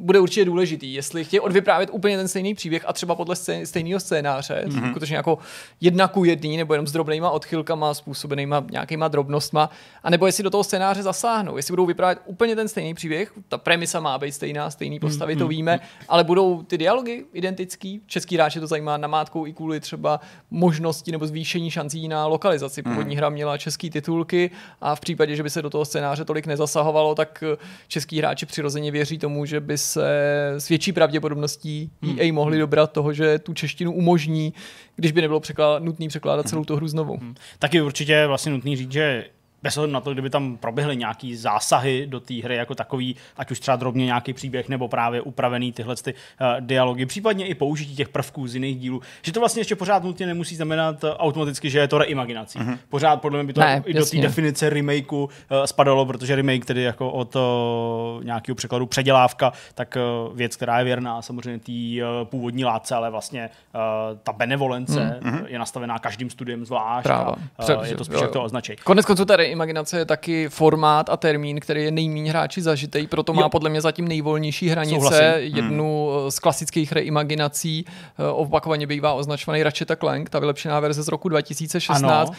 bude 0.00 0.20
určitě 0.20 0.44
důležitý. 0.44 0.94
Jestli 0.94 1.24
chtějí 1.24 1.40
odvyprávět 1.40 1.90
úplně 1.92 2.16
ten 2.16 2.28
stejný 2.28 2.54
příběh 2.54 2.84
a 2.86 2.92
třeba 2.92 3.14
podle 3.14 3.36
scén, 3.36 3.66
stejného 3.66 4.00
scénáře, 4.00 4.64
hmm. 4.68 4.90
skutečně 4.90 5.16
jako 5.16 5.38
jedna 5.80 6.08
ku 6.08 6.24
jedný, 6.24 6.56
nebo 6.56 6.74
jenom 6.74 6.86
s 6.86 6.92
drobnýma 6.92 7.30
odchylkama, 7.30 7.94
způsobenýma 7.94 8.64
nějakýma 8.70 9.08
drobnostma, 9.08 9.70
anebo 10.02 10.26
jestli 10.26 10.44
do 10.44 10.50
toho 10.50 10.64
scénáře 10.64 11.02
zasáhnou, 11.02 11.56
jestli 11.56 11.72
budou 11.72 11.86
vyprávět 11.86 12.18
úplně 12.24 12.56
ten 12.56 12.68
stejný 12.68 12.94
příběh, 12.94 13.32
ta 13.48 13.58
premisa 13.58 14.00
má 14.00 14.18
být 14.18 14.32
stejná, 14.32 14.70
stejný 14.70 15.00
postavy, 15.00 15.32
hmm. 15.32 15.38
to 15.38 15.48
víme, 15.48 15.80
ale 16.08 16.24
budou 16.24 16.62
ty 16.62 16.78
dialogy 16.78 17.24
identický, 17.32 18.00
český 18.06 18.34
hráče 18.34 18.60
to 18.60 18.66
zajímá 18.66 18.77
namátkou 18.80 19.46
i 19.46 19.52
kvůli 19.52 19.80
třeba 19.80 20.20
možnosti 20.50 21.12
nebo 21.12 21.26
zvýšení 21.26 21.70
šancí 21.70 22.08
na 22.08 22.26
lokalizaci. 22.26 22.82
Původní 22.82 23.14
hmm. 23.14 23.18
hra 23.18 23.28
měla 23.28 23.58
český 23.58 23.90
titulky 23.90 24.50
a 24.80 24.94
v 24.94 25.00
případě, 25.00 25.36
že 25.36 25.42
by 25.42 25.50
se 25.50 25.62
do 25.62 25.70
toho 25.70 25.84
scénáře 25.84 26.24
tolik 26.24 26.46
nezasahovalo, 26.46 27.14
tak 27.14 27.44
eh, 27.52 27.56
český 27.88 28.18
hráči 28.18 28.46
přirozeně 28.46 28.90
věří 28.90 29.18
tomu, 29.18 29.44
že 29.44 29.60
by 29.60 29.78
se 29.78 30.08
s 30.58 30.68
větší 30.68 30.92
pravděpodobností 30.92 31.90
hmm. 32.02 32.16
EA 32.20 32.32
mohli 32.32 32.58
dobrat 32.58 32.92
toho, 32.92 33.12
že 33.12 33.38
tu 33.38 33.54
češtinu 33.54 33.92
umožní, 33.92 34.54
když 34.96 35.12
by 35.12 35.22
nebylo 35.22 35.40
překládat, 35.40 35.82
nutný 35.82 36.08
překládat 36.08 36.48
celou 36.48 36.64
tu 36.64 36.76
hru 36.76 36.88
znovu. 36.88 37.16
Hmm. 37.16 37.34
Taky 37.58 37.80
určitě 37.80 38.26
vlastně 38.26 38.52
nutný 38.52 38.76
říct, 38.76 38.92
že 38.92 39.24
bez 39.62 39.76
ohledu 39.76 39.92
na 39.92 40.00
to, 40.00 40.12
kdyby 40.12 40.30
tam 40.30 40.56
proběhly 40.56 40.96
nějaký 40.96 41.36
zásahy 41.36 42.06
do 42.06 42.20
té 42.20 42.34
hry 42.34 42.56
jako 42.56 42.74
takový, 42.74 43.16
ať 43.36 43.50
už 43.50 43.60
třeba 43.60 43.76
drobně 43.76 44.06
nějaký 44.06 44.32
příběh 44.32 44.68
nebo 44.68 44.88
právě 44.88 45.20
upravený 45.20 45.72
tyhle 45.72 45.96
ty, 45.96 46.14
uh, 46.14 46.46
dialogy, 46.60 47.06
případně 47.06 47.46
i 47.46 47.54
použití 47.54 47.96
těch 47.96 48.08
prvků 48.08 48.46
z 48.46 48.54
jiných 48.54 48.78
dílů, 48.78 49.02
že 49.22 49.32
to 49.32 49.40
vlastně 49.40 49.60
ještě 49.60 49.76
pořád 49.76 50.02
nutně 50.02 50.26
nemusí 50.26 50.56
znamenat 50.56 51.04
uh, 51.04 51.10
automaticky, 51.10 51.70
že 51.70 51.78
je 51.78 51.88
to 51.88 51.98
reimaginací. 51.98 52.58
Uh-huh. 52.58 52.78
Pořád 52.88 53.16
podle 53.16 53.38
mě 53.38 53.46
by 53.46 53.52
to 53.52 53.60
ne, 53.60 53.82
i 53.86 53.94
do 53.94 54.06
té 54.06 54.16
definice 54.16 54.70
remakeu 54.70 55.24
uh, 55.24 55.28
spadalo, 55.64 56.06
protože 56.06 56.36
remake 56.36 56.64
tedy 56.64 56.82
jako 56.82 57.10
od 57.10 57.36
uh, 57.36 57.42
nějakého 58.24 58.56
překladu 58.56 58.86
předělávka, 58.86 59.52
tak 59.74 59.96
uh, 60.28 60.36
věc, 60.36 60.56
která 60.56 60.78
je 60.78 60.84
věrná 60.84 61.22
samozřejmě 61.22 61.58
té 61.58 61.72
uh, 61.72 62.24
původní 62.24 62.64
látce, 62.64 62.94
ale 62.94 63.10
vlastně 63.10 63.50
uh, 63.74 63.80
ta 64.22 64.32
benevolence 64.32 65.20
uh-huh. 65.22 65.44
je 65.46 65.58
nastavená 65.58 65.98
každým 65.98 66.30
studiem 66.30 66.66
zvlášť 66.66 67.04
Práva. 67.04 67.34
a 67.58 67.74
uh, 67.76 67.84
je 67.84 67.96
to 67.96 68.04
spíš 68.04 68.20
jak 68.20 68.30
to 68.30 68.42
označí. 68.42 68.76
Konec 68.84 69.06
konců 69.06 69.24
tady 69.24 69.47
reimaginace 69.48 69.98
je 69.98 70.04
taky 70.04 70.48
formát 70.48 71.10
a 71.10 71.16
termín, 71.16 71.60
který 71.60 71.84
je 71.84 71.90
nejméně 71.90 72.30
hráči 72.30 72.62
zažitej, 72.62 73.06
proto 73.06 73.32
má 73.32 73.42
jo. 73.42 73.48
podle 73.48 73.70
mě 73.70 73.80
zatím 73.80 74.08
nejvolnější 74.08 74.68
hranice. 74.68 74.94
Souhlasím. 74.94 75.56
Jednu 75.56 76.10
hmm. 76.10 76.30
z 76.30 76.38
klasických 76.38 76.92
reimaginací 76.92 77.84
eh, 77.86 78.24
opakovaně 78.24 78.86
bývá 78.86 79.12
označovaný 79.12 79.62
Ratchet 79.62 79.90
Clank, 80.00 80.30
ta 80.30 80.38
vylepšená 80.38 80.80
verze 80.80 81.02
z 81.02 81.08
roku 81.08 81.28
2016. 81.28 82.28
Ano 82.28 82.36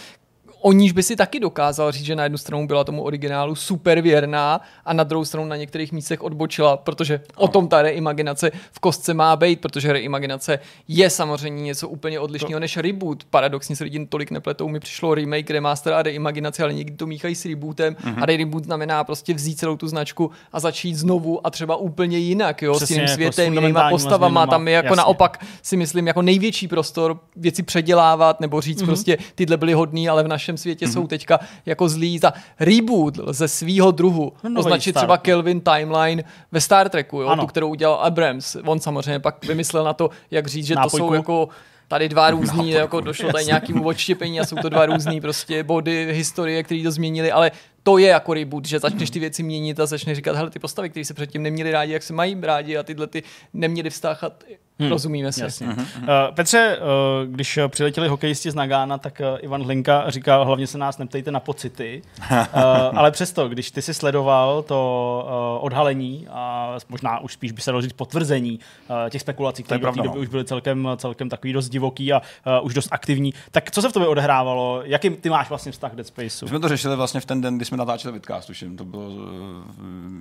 o 0.62 0.72
níž 0.72 0.92
by 0.92 1.04
si 1.04 1.16
taky 1.16 1.40
dokázal 1.40 1.92
říct, 1.92 2.06
že 2.06 2.16
na 2.16 2.24
jednu 2.24 2.38
stranu 2.38 2.68
byla 2.68 2.84
tomu 2.84 3.04
originálu 3.04 3.56
super 3.56 4.02
věrná 4.02 4.62
a 4.86 4.94
na 4.94 5.04
druhou 5.04 5.26
stranu 5.26 5.48
na 5.48 5.56
některých 5.56 5.92
místech 5.92 6.24
odbočila, 6.24 6.78
protože 6.78 7.22
o 7.36 7.48
tom 7.48 7.68
ta 7.68 7.82
reimaginace 7.82 8.52
v 8.72 8.80
kostce 8.80 9.14
má 9.14 9.36
být, 9.36 9.62
protože 9.62 9.94
reimaginace 9.94 10.60
je 10.88 11.10
samozřejmě 11.10 11.64
něco 11.64 11.90
úplně 11.90 12.20
odlišného 12.20 12.60
než 12.60 12.78
reboot. 12.78 13.24
Paradoxně 13.24 13.76
se 13.76 13.84
lidi 13.84 14.06
tolik 14.06 14.32
nepletou, 14.32 14.68
mi 14.68 14.80
přišlo 14.80 15.16
remake, 15.16 15.50
remaster 15.50 15.94
a 15.94 16.04
reimaginace, 16.04 16.64
ale 16.64 16.74
někdy 16.74 16.98
to 16.98 17.08
míchají 17.08 17.36
s 17.36 17.46
rebootem 17.46 17.94
mm-hmm. 17.94 18.24
a 18.24 18.26
reboot 18.26 18.64
znamená 18.64 19.04
prostě 19.04 19.34
vzít 19.34 19.60
celou 19.60 19.78
tu 19.78 19.88
značku 19.88 20.32
a 20.52 20.60
začít 20.60 20.96
znovu 20.96 21.48
a 21.48 21.50
třeba 21.50 21.76
úplně 21.76 22.18
jinak, 22.18 22.62
jo, 22.62 22.74
Přesně, 22.74 22.86
s 22.86 22.90
jiným 22.90 23.10
jako 23.10 23.14
světem, 23.34 23.54
jako 23.54 23.66
jinýma 23.66 23.90
postavama, 23.90 24.48
tam 24.48 24.68
je 24.68 24.74
jako 24.74 24.86
jasně. 24.86 24.98
naopak 24.98 25.46
si 25.62 25.78
myslím 25.78 26.08
jako 26.08 26.22
největší 26.22 26.68
prostor 26.68 27.20
věci 27.36 27.64
předělávat 27.64 28.40
nebo 28.40 28.62
říct 28.62 28.82
mm-hmm. 28.82 28.86
prostě 28.86 29.18
tyhle 29.36 29.58
byly 29.58 29.74
hodný, 29.74 30.10
ale 30.10 30.24
v 30.24 30.28
našem 30.50 30.58
světě 30.58 30.86
mm-hmm. 30.86 30.94
jsou 30.94 31.08
teďka 31.08 31.40
jako 31.66 31.90
zlí. 31.90 32.20
Za 32.20 32.34
reboot 32.60 33.20
ze 33.30 33.48
svýho 33.48 33.92
druhu 33.92 34.34
no, 34.44 34.60
označit 34.60 34.94
třeba 34.94 35.18
Kelvin 35.18 35.62
Timeline 35.62 36.24
ve 36.52 36.62
Star 36.62 36.90
Treku, 36.90 37.22
jo, 37.22 37.36
tu, 37.40 37.48
kterou 37.48 37.70
udělal 37.70 37.96
Abrams. 37.96 38.58
On 38.66 38.80
samozřejmě 38.80 39.20
pak 39.20 39.46
vymyslel 39.46 39.84
na 39.84 39.94
to, 39.94 40.10
jak 40.32 40.48
říct, 40.48 40.66
že 40.66 40.76
Nápojku. 40.76 40.98
to 40.98 41.04
jsou 41.04 41.14
jako 41.14 41.50
tady 41.88 42.10
dva 42.10 42.32
různý, 42.38 42.72
jako 42.72 43.02
došlo 43.02 43.32
tady 43.32 43.46
nějakým 43.46 43.86
odštěpení 43.86 44.40
a 44.40 44.46
jsou 44.46 44.56
to 44.56 44.70
dva 44.70 44.86
různý 44.86 45.22
prostě 45.22 45.64
body 45.64 46.14
historie, 46.14 46.64
které 46.64 46.84
to 46.84 46.92
změnili, 46.92 47.32
ale 47.32 47.52
to 47.84 47.98
je 47.98 48.08
jako 48.08 48.34
reboot, 48.34 48.66
že 48.66 48.80
začneš 48.80 49.10
ty 49.10 49.20
věci 49.20 49.44
měnit 49.44 49.80
a 49.80 49.86
začneš 49.86 50.16
říkat, 50.16 50.36
hele, 50.36 50.50
ty 50.50 50.60
postavy, 50.60 50.90
které 50.90 51.06
se 51.06 51.14
předtím 51.14 51.44
neměli 51.44 51.72
rádi, 51.72 51.94
jak 51.94 52.04
se 52.04 52.14
mají 52.14 52.38
rádi 52.42 52.78
a 52.78 52.84
tyhle 52.84 53.08
ty 53.08 53.24
neměli 53.54 53.90
vztáhat 53.90 54.44
Hmm. 54.80 54.90
Rozumíme 54.90 55.32
si. 55.32 55.42
Jasně. 55.42 55.68
Uh-huh. 55.68 55.82
Uh, 56.02 56.36
Petře, 56.36 56.78
uh, 56.78 57.34
když 57.34 57.60
přiletěli 57.68 58.08
hokejisti 58.08 58.52
z 58.52 58.56
Nagána, 58.56 58.98
tak 58.98 59.22
uh, 59.34 59.38
Ivan 59.42 59.64
Hlinka 59.64 60.04
říkal, 60.08 60.46
hlavně 60.46 60.68
se 60.68 60.78
nás 60.78 60.98
neptejte 60.98 61.32
na 61.32 61.40
pocity, 61.40 62.02
uh, 62.32 62.38
ale 62.96 63.12
přesto, 63.12 63.50
když 63.50 63.72
ty 63.72 63.82
si 63.82 63.94
sledoval 63.94 64.64
to 64.64 65.24
uh, 65.60 65.66
odhalení 65.66 66.28
a 66.32 66.76
možná 66.90 67.20
už 67.20 67.34
spíš 67.34 67.52
by 67.52 67.62
se 67.62 67.72
dalo 67.72 67.82
říct 67.82 67.94
potvrzení 67.94 68.60
uh, 68.90 69.10
těch 69.10 69.22
spekulací, 69.22 69.64
které 69.64 69.78
v 69.78 69.82
té 69.82 69.86
době 69.88 70.04
no. 70.04 70.14
už 70.14 70.28
byly 70.28 70.46
celkem, 70.46 70.90
celkem 70.98 71.30
takový 71.30 71.54
dost 71.54 71.70
divoký 71.70 72.14
a 72.14 72.22
uh, 72.60 72.66
už 72.66 72.74
dost 72.74 72.90
aktivní, 72.92 73.34
tak 73.52 73.72
co 73.72 73.82
se 73.82 73.90
v 73.90 73.94
tobě 73.94 74.08
odehrávalo? 74.08 74.82
Jaký 74.84 75.10
ty 75.10 75.30
máš 75.30 75.50
vlastně 75.50 75.72
vztah 75.72 75.92
k 75.92 75.96
Dead 75.96 76.08
Spaceu? 76.08 76.46
My 76.46 76.50
jsme 76.50 76.60
to 76.60 76.68
řešili 76.68 76.96
vlastně 76.96 77.20
v 77.20 77.26
ten 77.26 77.42
den, 77.42 77.56
kdy 77.56 77.66
jsme 77.66 77.78
natáčeli 77.78 78.14
vidcast, 78.14 78.48
tuším. 78.48 78.78
To 78.78 78.86
bylo, 78.86 79.10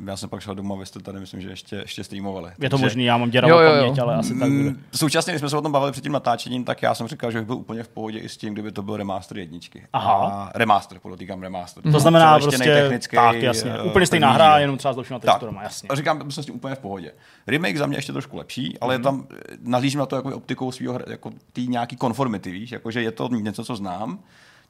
já 0.06 0.16
jsem 0.16 0.28
pak 0.28 0.40
šel 0.40 0.54
doma, 0.54 0.76
vy 0.76 0.86
jste 0.86 1.00
tady, 1.00 1.20
myslím, 1.20 1.40
že 1.40 1.48
ještě, 1.48 1.76
ještě 1.76 2.04
streamovali. 2.04 2.50
Je 2.58 2.70
to 2.70 2.78
možný, 2.78 3.04
já 3.04 3.16
mám 3.16 3.30
děravou 3.30 3.56
paměť, 3.56 3.98
ale 3.98 4.14
asi 4.14 4.38
tak. 4.38 4.47
Mm, 4.48 4.82
současně, 4.94 5.32
když 5.32 5.40
jsme 5.40 5.50
se 5.50 5.56
o 5.56 5.62
tom 5.62 5.72
bavili 5.72 5.92
před 5.92 6.00
tím 6.00 6.12
natáčením, 6.12 6.64
tak 6.64 6.82
já 6.82 6.94
jsem 6.94 7.08
říkal, 7.08 7.30
že 7.30 7.38
bych 7.38 7.46
byl 7.46 7.56
úplně 7.56 7.82
v 7.82 7.88
pohodě 7.88 8.18
i 8.18 8.28
s 8.28 8.36
tím, 8.36 8.52
kdyby 8.52 8.72
to 8.72 8.82
byl 8.82 8.96
remaster 8.96 9.38
jedničky. 9.38 9.86
Aha. 9.92 10.12
A 10.12 10.50
remaster, 10.54 10.98
podotýkám 10.98 11.42
remaster. 11.42 11.82
To 11.92 12.00
znamená 12.00 12.38
prostě 12.38 12.64
technický, 12.64 13.16
tak, 13.16 13.36
jasně. 13.36 13.80
Uh, 13.80 13.86
úplně 13.86 14.06
stejná 14.06 14.30
hra, 14.30 14.58
jenom 14.58 14.78
třeba 14.78 14.92
s 14.92 14.96
dalšíma 14.96 15.18
texturama, 15.18 15.62
jasně. 15.62 15.88
Říkám, 15.92 16.30
jsem 16.30 16.42
s 16.42 16.46
tím 16.46 16.54
úplně 16.54 16.74
v 16.74 16.78
pohodě. 16.78 17.12
Remake 17.46 17.76
za 17.76 17.86
mě 17.86 17.98
ještě 17.98 18.12
trošku 18.12 18.36
lepší, 18.36 18.78
ale 18.78 18.98
mm. 18.98 19.04
tam 19.04 19.26
eh, 19.30 19.56
nahlížím 19.62 20.00
na 20.00 20.06
to 20.06 20.16
jako 20.16 20.36
optikou 20.36 20.72
svého 20.72 20.98
jako 21.06 21.30
tý 21.52 21.68
nějaký 21.68 21.96
konformity, 21.96 22.50
víš, 22.50 22.72
jakože 22.72 23.02
je 23.02 23.10
to 23.10 23.28
něco, 23.28 23.64
co 23.64 23.76
znám, 23.76 24.18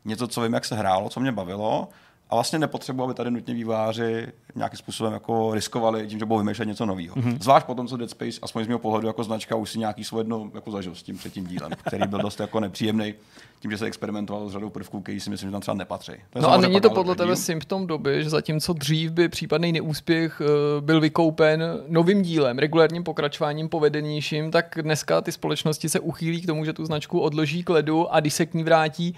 něco, 0.05 0.29
co 0.29 0.41
vím, 0.41 0.53
jak 0.53 0.65
se 0.65 0.77
hrálo, 0.77 1.09
co 1.09 1.21
mě 1.21 1.33
bavilo, 1.33 1.89
a 2.31 2.35
vlastně 2.35 2.59
nepotřebuji, 2.59 3.05
aby 3.05 3.15
tady 3.15 3.31
nutně 3.31 3.55
výváři 3.55 4.27
nějakým 4.55 4.79
způsobem 4.79 5.13
jako 5.13 5.55
riskovali 5.55 6.07
tím, 6.07 6.19
že 6.19 6.25
budou 6.25 6.39
vymýšlet 6.39 6.67
něco 6.67 6.87
nového. 6.87 7.17
Mm-hmm. 7.17 7.39
Zvlášť 7.41 7.67
potom, 7.67 7.89
co 7.89 7.97
Dead 7.97 8.11
Space, 8.11 8.39
aspoň 8.43 8.65
z 8.65 8.69
mého 8.69 8.79
pohledu 8.79 9.07
jako 9.07 9.25
značka, 9.25 9.57
už 9.57 9.71
si 9.71 9.79
nějaký 9.79 10.05
svůj 10.05 10.21
jedno 10.21 10.51
jako 10.55 10.71
zažil 10.71 10.95
s 10.95 11.03
tím 11.03 11.19
třetím 11.19 11.47
dílem, 11.47 11.73
který 11.87 12.07
byl 12.07 12.19
dost 12.19 12.41
jako 12.41 12.61
nepříjemný 12.61 13.15
tím, 13.61 13.71
že 13.71 13.79
se 13.79 13.87
experimentoval 13.87 14.49
s 14.49 14.53
řadou 14.53 14.71
prvků, 14.71 15.01
který 15.01 15.21
si 15.21 15.31
myslím, 15.31 15.49
že 15.49 15.53
tam 15.53 15.61
třeba 15.61 15.75
nepatří. 15.75 16.13
To 16.31 16.41
no 16.41 16.53
a 16.53 16.57
není 16.57 16.81
to 16.81 16.91
podle 16.91 17.15
tebe 17.15 17.37
symptom 17.37 17.87
doby, 17.87 18.25
že 18.25 18.31
zatímco 18.31 18.73
dřív 18.73 19.11
by 19.11 19.29
případný 19.29 19.73
neúspěch 19.73 20.41
uh, 20.41 20.47
byl 20.85 21.01
vykoupen 21.01 21.63
novým 21.89 22.23
dílem, 22.23 22.59
regulárním 22.59 23.05
pokračováním 23.05 23.69
povedenějším, 23.69 24.51
tak 24.51 24.79
dneska 24.83 25.21
ty 25.21 25.33
společnosti 25.33 25.89
se 25.89 26.01
uchýlí 26.01 26.41
k 26.41 26.47
tomu, 26.47 26.65
že 26.65 26.73
tu 26.73 26.85
značku 26.85 27.21
odloží 27.21 27.65
k 27.65 27.71
ledu 27.71 28.15
a 28.15 28.21
když 28.21 28.35
se 28.35 28.47
k 28.47 28.55
ní 28.55 28.65
vrátí, 28.65 29.15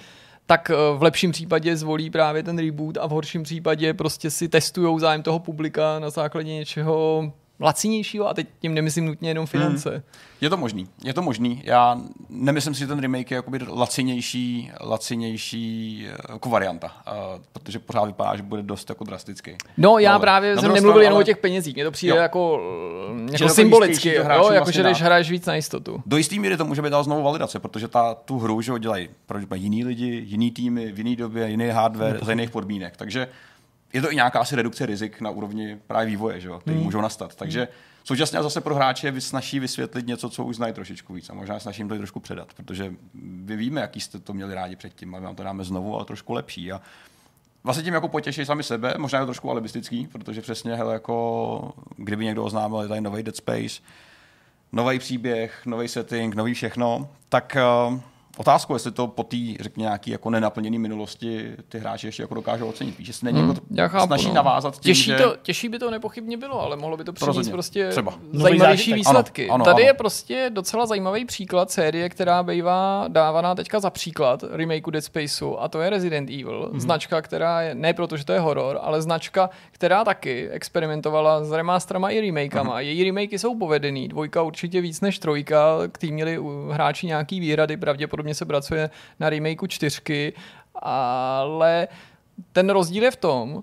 tak 0.50 0.70
eh, 0.70 0.74
v 0.96 1.02
lepším 1.02 1.32
případě 1.32 1.76
zvolí 1.76 2.10
právě 2.10 2.42
ten 2.42 2.58
reboot 2.58 2.98
a 2.98 3.06
v 3.06 3.10
horším 3.10 3.42
případě 3.42 3.94
prostě 3.94 4.30
si 4.30 4.48
testují 4.48 5.00
zájem 5.00 5.22
toho 5.22 5.38
publika 5.38 5.98
na 5.98 6.10
základě 6.10 6.52
něčeho 6.52 7.32
lacinějšího 7.60 8.28
a 8.28 8.34
teď 8.34 8.46
tím 8.60 8.74
nemyslím 8.74 9.06
nutně 9.06 9.30
jenom 9.30 9.46
finance. 9.46 9.90
Hmm. 9.90 10.02
Je 10.40 10.50
to 10.50 10.56
možný, 10.56 10.88
je 11.04 11.14
to 11.14 11.22
možný. 11.22 11.62
Já 11.64 12.00
nemyslím 12.28 12.74
si, 12.74 12.80
že 12.80 12.86
ten 12.86 13.00
remake 13.00 13.30
je 13.30 13.34
jakoby 13.34 13.58
lacinější, 13.68 14.70
lacinější 14.80 16.06
eh, 16.08 16.32
jako 16.32 16.48
varianta, 16.48 16.86
uh, 16.86 17.42
protože 17.52 17.78
pořád 17.78 18.04
vypadá, 18.04 18.36
že 18.36 18.42
bude 18.42 18.62
dost 18.62 18.88
jako 18.88 19.04
drastický. 19.04 19.56
No 19.76 19.98
já 19.98 20.10
ale, 20.10 20.20
právě 20.20 20.58
jsem 20.58 20.72
nemluvil 20.72 21.02
jenom 21.02 21.16
ale... 21.16 21.22
o 21.22 21.26
těch 21.26 21.36
penězích, 21.36 21.74
mně 21.74 21.84
to 21.84 21.90
přijde 21.90 22.14
jo. 22.14 22.22
jako, 22.22 22.60
jako 23.30 23.48
symbolicky, 23.48 24.14
jo, 24.14 24.24
jako 24.28 24.48
vlastně 24.48 24.72
že 24.72 24.82
když 24.82 25.02
hraješ 25.02 25.30
víc 25.30 25.46
na 25.46 25.54
jistotu. 25.54 26.02
Do 26.06 26.16
jisté 26.16 26.36
míry 26.36 26.56
to 26.56 26.64
může 26.64 26.82
být 26.82 26.92
znovu 27.02 27.22
validace, 27.22 27.58
protože 27.58 27.88
ta, 27.88 28.14
tu 28.14 28.38
hru 28.38 28.60
že 28.62 28.72
dělají 28.78 29.08
jiní 29.54 29.84
lidi, 29.84 30.22
jiný 30.26 30.50
týmy, 30.50 30.92
v 30.92 30.98
jiné 30.98 31.16
době, 31.16 31.48
jiný 31.48 31.68
hardware, 31.68 32.18
no, 32.20 32.26
za 32.26 32.32
jiných 32.32 32.50
podmínek. 32.50 32.96
Takže 32.96 33.28
je 33.92 34.03
to 34.03 34.12
i 34.12 34.14
nějaká 34.14 34.40
asi 34.40 34.57
redukce 34.57 34.87
rizik 34.87 35.20
na 35.20 35.31
úrovni 35.31 35.79
právě 35.87 36.07
vývoje, 36.07 36.40
že 36.40 36.48
jo, 36.48 36.59
který 36.59 36.76
hmm. 36.76 36.85
můžou 36.85 37.00
nastat. 37.00 37.35
Takže 37.35 37.68
současně 38.05 38.42
zase 38.42 38.61
pro 38.61 38.74
hráče 38.74 39.07
je 39.07 39.20
snaží 39.20 39.61
vysvětlit 39.61 40.07
něco, 40.07 40.31
co 40.31 40.44
už 40.44 40.57
znají 40.57 40.72
trošičku 40.72 41.12
víc 41.12 41.31
a 41.31 41.35
možná 41.35 41.61
snažím 41.61 41.88
to 41.88 41.94
i 41.94 41.98
trošku 41.98 42.20
předat, 42.20 42.55
protože 42.55 42.94
vy 43.44 43.57
víme, 43.57 43.81
jaký 43.81 44.00
jste 44.00 44.18
to 44.18 44.33
měli 44.33 44.55
rádi 44.55 44.76
předtím, 44.76 45.14
ale 45.14 45.24
vám 45.24 45.35
to 45.35 45.42
dáme 45.42 45.64
znovu, 45.64 45.96
ale 45.96 46.05
trošku 46.05 46.33
lepší. 46.33 46.72
A 46.72 46.81
vlastně 47.64 47.85
tím 47.85 47.94
jako 47.94 48.09
potěší 48.09 48.44
sami 48.44 48.62
sebe, 48.62 48.94
možná 48.98 49.18
je 49.18 49.22
to 49.22 49.26
trošku 49.26 49.50
alibistický, 49.50 50.07
protože 50.07 50.40
přesně, 50.40 50.74
hele, 50.74 50.92
jako 50.92 51.72
kdyby 51.96 52.24
někdo 52.24 52.44
oznámil, 52.44 52.81
je 52.81 52.88
tady 52.88 53.00
nový 53.00 53.22
Dead 53.22 53.37
Space, 53.37 53.83
nový 54.72 54.98
příběh, 54.98 55.66
nový 55.66 55.88
setting, 55.88 56.35
nový 56.35 56.55
všechno, 56.55 57.09
tak 57.29 57.57
uh, 57.88 58.00
otázku, 58.40 58.72
jestli 58.72 58.90
to 58.90 59.07
po 59.07 59.22
té, 59.22 59.37
řekněme, 59.61 59.85
nějaký 59.87 60.11
jako 60.11 60.31
nenaplněné 60.31 60.79
minulosti 60.79 61.50
ty 61.68 61.79
hráči 61.79 62.07
ještě 62.07 62.22
jako 62.22 62.35
dokážou 62.35 62.66
ocenit. 62.66 62.98
Víš, 62.98 63.09
jestli 63.09 63.24
není 63.24 63.40
hmm, 63.40 63.57
jako 63.70 63.92
chápu, 63.92 64.07
snaží 64.07 64.29
no. 64.29 64.35
navázat 64.35 64.74
tím, 64.74 64.90
těžší, 64.90 65.05
že... 65.05 65.16
to, 65.16 65.37
těžší 65.42 65.68
by 65.68 65.79
to 65.79 65.90
nepochybně 65.90 66.37
bylo, 66.37 66.61
ale 66.61 66.76
mohlo 66.76 66.96
by 66.96 67.05
to 67.05 67.12
přinést 67.12 67.48
prostě 67.48 67.88
Třeba. 67.88 68.14
zajímavější 68.33 68.92
výsledky. 68.92 69.44
Ano, 69.44 69.55
ano, 69.55 69.64
Tady 69.64 69.83
ano. 69.83 69.88
je 69.88 69.94
prostě 69.94 70.50
docela 70.53 70.87
zajímavý 70.87 71.24
příklad 71.24 71.70
série, 71.70 72.09
která 72.09 72.42
bývá 72.42 73.05
dávaná 73.09 73.55
teďka 73.55 73.81
za 73.81 73.90
příklad 73.90 74.44
remakeu 74.50 74.90
Dead 74.90 75.05
Spaceu 75.05 75.57
a 75.59 75.68
to 75.68 75.81
je 75.81 75.90
Resident 75.90 76.31
Evil. 76.31 76.68
Hmm. 76.70 76.81
Značka, 76.81 77.22
která 77.22 77.62
je, 77.62 77.74
ne 77.74 77.94
proto, 77.94 78.16
že 78.16 78.24
to 78.24 78.33
je 78.33 78.40
horor, 78.40 78.79
ale 78.83 79.03
značka, 79.03 79.50
která 79.72 80.05
taky 80.05 80.48
experimentovala 80.48 81.44
s 81.44 81.53
remasterama 81.53 82.11
i 82.11 82.20
remakama. 82.20 82.72
Hmm. 82.72 82.81
Její 82.81 83.05
remakey 83.05 83.38
jsou 83.38 83.59
povedený, 83.59 84.09
dvojka 84.09 84.42
určitě 84.42 84.81
víc 84.81 85.00
než 85.00 85.18
trojka, 85.18 85.76
k 85.92 85.98
tým 85.98 86.14
měli 86.14 86.38
hráči 86.70 87.07
nějaký 87.07 87.40
výhrady, 87.40 87.76
pravděpodobně 87.76 88.29
pravděpodobně 88.30 88.34
se 88.34 88.44
pracuje 88.44 88.90
na 89.20 89.30
remakeu 89.30 89.66
čtyřky, 89.66 90.32
ale 90.74 91.88
ten 92.52 92.70
rozdíl 92.70 93.02
je 93.02 93.10
v 93.10 93.16
tom, 93.16 93.62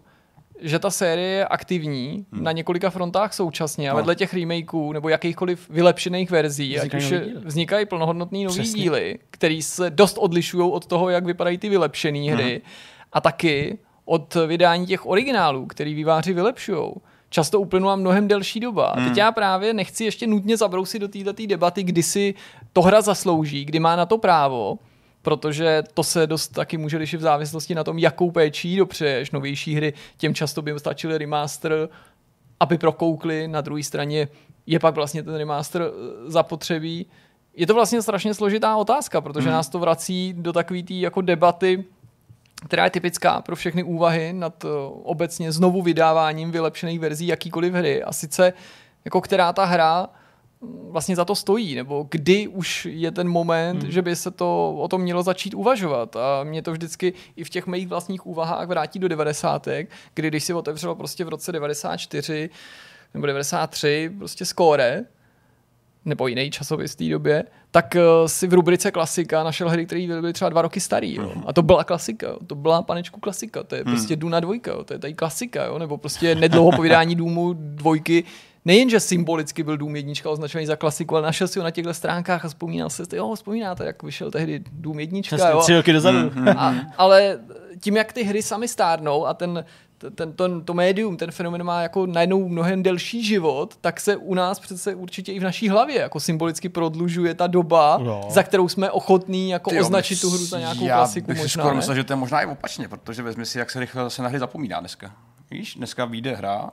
že 0.59 0.79
ta 0.79 0.89
série 0.89 1.27
je 1.27 1.45
aktivní 1.45 2.25
hmm. 2.31 2.43
na 2.43 2.51
několika 2.51 2.89
frontách 2.89 3.33
současně 3.33 3.89
a 3.89 3.93
no. 3.93 3.97
vedle 3.97 4.15
těch 4.15 4.33
remakeů 4.33 4.91
nebo 4.91 5.09
jakýchkoliv 5.09 5.69
vylepšených 5.69 6.31
verzí, 6.31 6.75
vznikají 6.75 7.03
ať 7.03 7.03
už 7.03 7.13
vznikají 7.45 7.85
plnohodnotný 7.85 8.43
nový 8.43 8.59
Přesně. 8.59 8.81
díly, 8.81 9.19
který 9.31 9.61
se 9.61 9.89
dost 9.89 10.17
odlišují 10.17 10.71
od 10.71 10.85
toho, 10.85 11.09
jak 11.09 11.25
vypadají 11.25 11.57
ty 11.57 11.69
vylepšené 11.69 12.31
hry 12.31 12.51
hmm. 12.51 12.71
a 13.13 13.21
taky 13.21 13.77
od 14.05 14.35
vydání 14.47 14.85
těch 14.85 15.05
originálů, 15.05 15.65
který 15.65 15.93
výváři 15.93 16.33
vylepšují 16.33 16.93
často 17.29 17.59
uplynula 17.59 17.95
mnohem 17.95 18.27
delší 18.27 18.59
doba. 18.59 18.85
A 18.85 18.95
teď 18.95 19.05
hmm. 19.05 19.17
já 19.17 19.31
právě 19.31 19.73
nechci 19.73 20.03
ještě 20.03 20.27
nutně 20.27 20.57
zabrousit 20.57 21.01
do 21.01 21.07
této 21.07 21.45
debaty, 21.47 21.83
kdy 21.83 22.03
si 22.03 22.33
to 22.73 22.81
hra 22.81 23.01
zaslouží, 23.01 23.65
kdy 23.65 23.79
má 23.79 23.95
na 23.95 24.05
to 24.05 24.17
právo, 24.17 24.79
protože 25.21 25.83
to 25.93 26.03
se 26.03 26.27
dost 26.27 26.47
taky 26.47 26.77
může 26.77 26.97
lišit 26.97 27.17
v 27.17 27.21
závislosti 27.21 27.75
na 27.75 27.83
tom, 27.83 27.99
jakou 27.99 28.31
péčí 28.31 28.77
dopřeješ. 28.77 29.31
Novější 29.31 29.75
hry, 29.75 29.93
těm 30.17 30.33
často 30.33 30.61
by 30.61 30.73
stačily 30.77 31.17
remaster, 31.17 31.89
aby 32.59 32.77
prokoukli, 32.77 33.47
na 33.47 33.61
druhé 33.61 33.83
straně 33.83 34.27
je 34.65 34.79
pak 34.79 34.95
vlastně 34.95 35.23
ten 35.23 35.35
remaster 35.35 35.81
eh, 35.81 36.31
zapotřebí. 36.31 37.05
Je 37.55 37.67
to 37.67 37.73
vlastně 37.73 38.01
strašně 38.01 38.33
složitá 38.33 38.75
otázka, 38.77 39.21
protože 39.21 39.49
hmm. 39.49 39.53
nás 39.53 39.69
to 39.69 39.79
vrací 39.79 40.33
do 40.37 40.53
takové 40.53 40.83
té 40.83 40.93
jako 40.93 41.21
debaty, 41.21 41.83
která 42.65 42.83
je 42.83 42.89
typická 42.89 43.41
pro 43.41 43.55
všechny 43.55 43.83
úvahy 43.83 44.33
nad 44.33 44.63
uh, 44.63 44.71
obecně 45.03 45.51
znovu 45.51 45.81
vydáváním 45.81 46.51
vylepšených 46.51 46.99
verzí 46.99 47.27
jakýkoliv 47.27 47.73
hry. 47.73 48.03
A 48.03 48.13
sice, 48.13 48.53
jako 49.05 49.21
která 49.21 49.53
ta 49.53 49.65
hra 49.65 50.07
mm, 50.61 50.87
vlastně 50.91 51.15
za 51.15 51.25
to 51.25 51.35
stojí, 51.35 51.75
nebo 51.75 52.07
kdy 52.11 52.47
už 52.47 52.87
je 52.91 53.11
ten 53.11 53.29
moment, 53.29 53.83
hmm. 53.83 53.91
že 53.91 54.01
by 54.01 54.15
se 54.15 54.31
to 54.31 54.75
o 54.79 54.87
tom 54.87 55.01
mělo 55.01 55.23
začít 55.23 55.53
uvažovat. 55.53 56.15
A 56.15 56.43
mě 56.43 56.61
to 56.61 56.71
vždycky 56.71 57.13
i 57.35 57.43
v 57.43 57.49
těch 57.49 57.67
mých 57.67 57.87
vlastních 57.87 58.25
úvahách 58.25 58.67
vrátí 58.67 58.99
do 58.99 59.07
90. 59.07 59.67
kdy 60.13 60.27
když 60.27 60.43
si 60.43 60.53
otevřelo 60.53 60.95
prostě 60.95 61.25
v 61.25 61.29
roce 61.29 61.51
94 61.51 62.49
nebo 63.13 63.27
93 63.27 64.11
prostě 64.17 64.45
skóre, 64.45 65.03
nebo 66.07 66.27
jiný 66.27 66.51
časopis 66.51 66.93
v 66.93 66.95
té 66.95 67.09
době, 67.09 67.43
tak 67.71 67.95
uh, 67.95 68.27
si 68.27 68.47
v 68.47 68.53
rubrice 68.53 68.91
klasika 68.91 69.43
našel 69.43 69.69
hry, 69.69 69.85
které 69.85 70.07
byly 70.07 70.33
třeba 70.33 70.49
dva 70.49 70.61
roky 70.61 70.79
starý. 70.79 71.15
Jo. 71.15 71.33
A 71.45 71.53
to 71.53 71.61
byla 71.61 71.83
klasika, 71.83 72.27
jo. 72.27 72.37
to 72.47 72.55
byla 72.55 72.81
panečku 72.81 73.19
klasika, 73.19 73.63
to 73.63 73.75
je 73.75 73.83
hmm. 73.85 73.93
prostě 73.93 74.15
Duna 74.15 74.39
dvojka, 74.39 74.71
jo. 74.71 74.83
to 74.83 74.93
je 74.93 74.99
tady 74.99 75.13
klasika, 75.13 75.65
jo. 75.65 75.79
nebo 75.79 75.97
prostě 75.97 76.35
nedlouho 76.35 76.71
po 76.71 76.81
vydání 76.81 77.15
Důmu 77.15 77.53
dvojky 77.53 78.23
nejenže 78.67 78.99
symbolicky 78.99 79.63
byl 79.63 79.77
Dům 79.77 79.95
jednička 79.95 80.29
označený 80.29 80.65
za 80.65 80.75
klasiku, 80.75 81.15
ale 81.15 81.25
našel 81.25 81.47
si 81.47 81.59
ho 81.59 81.63
na 81.63 81.71
těchto 81.71 81.93
stránkách 81.93 82.45
a 82.45 82.47
vzpomínal 82.47 82.89
se, 82.89 83.03
jo, 83.13 83.35
vzpomínáte, 83.35 83.85
jak 83.85 84.03
vyšel 84.03 84.31
tehdy 84.31 84.63
Dům 84.71 84.99
jednička. 84.99 85.35
Přesně, 85.35 85.51
jo. 85.51 85.59
tři 85.59 85.75
roky 85.75 85.93
dozadu. 85.93 86.17
Mm, 86.17 86.47
a, 86.47 86.75
ale 86.97 87.39
tím, 87.79 87.97
jak 87.97 88.13
ty 88.13 88.23
hry 88.23 88.41
sami 88.43 88.67
stárnou 88.67 89.25
a 89.25 89.33
ten, 89.33 89.65
ten, 90.15 90.33
ten, 90.33 90.61
to 90.61 90.73
médium, 90.73 91.17
ten 91.17 91.31
fenomen 91.31 91.63
má 91.63 91.81
jako 91.81 92.05
najednou 92.05 92.47
mnohem 92.47 92.83
delší 92.83 93.23
život, 93.23 93.75
tak 93.81 93.99
se 93.99 94.15
u 94.15 94.33
nás 94.33 94.59
přece 94.59 94.95
určitě 94.95 95.33
i 95.33 95.39
v 95.39 95.43
naší 95.43 95.69
hlavě 95.69 95.99
jako 95.99 96.19
symbolicky 96.19 96.69
prodlužuje 96.69 97.33
ta 97.33 97.47
doba, 97.47 97.99
no. 98.03 98.21
za 98.29 98.43
kterou 98.43 98.69
jsme 98.69 98.91
ochotní 98.91 99.49
jako 99.49 99.69
Ty 99.69 99.81
označit 99.81 100.21
tu 100.21 100.29
hru 100.29 100.45
za 100.45 100.59
nějakou 100.59 100.85
já 100.85 100.95
klasiku. 100.95 101.27
Bych 101.27 101.37
možná, 101.37 101.63
skoro 101.63 101.75
myslel, 101.75 101.95
že 101.95 102.03
to 102.03 102.13
je 102.13 102.17
možná 102.17 102.41
i 102.41 102.45
opačně, 102.45 102.87
protože 102.87 103.23
vezmi 103.23 103.45
si, 103.45 103.59
jak 103.59 103.71
se 103.71 103.79
rychle 103.79 104.09
se 104.09 104.21
na 104.21 104.29
hry 104.29 104.39
zapomíná 104.39 104.79
dneska. 104.79 105.15
Víš, 105.51 105.75
dneska 105.75 106.05
vyjde 106.05 106.35
hra, 106.35 106.71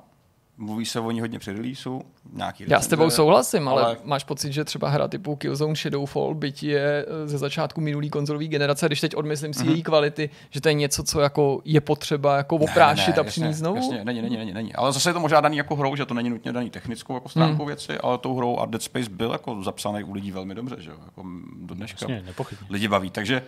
Mluví 0.59 0.87
se 0.87 1.01
o 1.01 1.11
ní 1.11 1.21
hodně 1.21 1.39
při 1.39 1.53
releaseu, 1.53 2.03
nějaký 2.33 2.65
Já 2.67 2.81
s 2.81 2.87
tebou 2.87 3.11
souhlasím, 3.11 3.69
ale, 3.69 3.83
ale, 3.83 3.97
máš 4.05 4.25
pocit, 4.25 4.53
že 4.53 4.65
třeba 4.65 4.89
hra 4.89 5.09
typu 5.09 5.37
Killzone 5.37 5.75
Shadowfall, 5.75 6.35
byť 6.35 6.63
je 6.63 7.07
eh, 7.09 7.29
ze 7.29 7.39
začátku 7.39 7.81
minulý 7.81 8.11
konzolové 8.11 8.45
generace, 8.45 8.87
když 8.87 9.01
teď 9.01 9.17
odmyslím 9.17 9.55
si 9.55 9.65
mm-hmm. 9.65 9.71
její 9.71 9.83
kvality, 9.83 10.31
že 10.51 10.61
to 10.61 10.69
je 10.69 10.75
něco, 10.75 11.03
co 11.03 11.21
jako 11.21 11.61
je 11.65 11.81
potřeba 11.81 12.37
jako 12.37 12.57
oprášit 12.57 13.11
ne, 13.11 13.17
ne, 13.17 13.21
a 13.21 13.25
přinést 13.25 13.57
znovu? 13.57 13.77
Jasně, 13.77 14.05
není, 14.05 14.23
není, 14.23 14.37
není, 14.37 14.53
není. 14.53 14.75
Ale 14.75 14.93
zase 14.93 15.11
je 15.11 15.15
to 15.15 15.21
možná 15.21 15.41
daný 15.41 15.57
jako 15.57 15.77
hrou, 15.77 15.97
že 15.97 16.07
to 16.07 16.15
není 16.15 16.31
nutně 16.31 16.53
daný 16.53 16.71
technickou 16.71 17.15
jako 17.15 17.29
stránkou 17.29 17.63
mm. 17.63 17.67
věci, 17.67 17.99
ale 17.99 18.19
tou 18.19 18.37
hrou 18.37 18.59
a 18.59 18.67
Dead 18.67 18.83
Space 18.83 19.11
byl 19.11 19.31
jako 19.33 19.63
zapsaný 19.63 20.05
u 20.05 20.13
lidí 20.13 20.33
velmi 20.33 20.55
dobře, 20.55 20.77
že 20.79 20.91
jo? 20.91 20.97
Jako 21.05 21.25
do 21.57 21.75
dneška 21.75 22.07
jasně, 22.11 22.35
lidi 22.71 22.89
baví. 22.89 23.11
Takže 23.11 23.43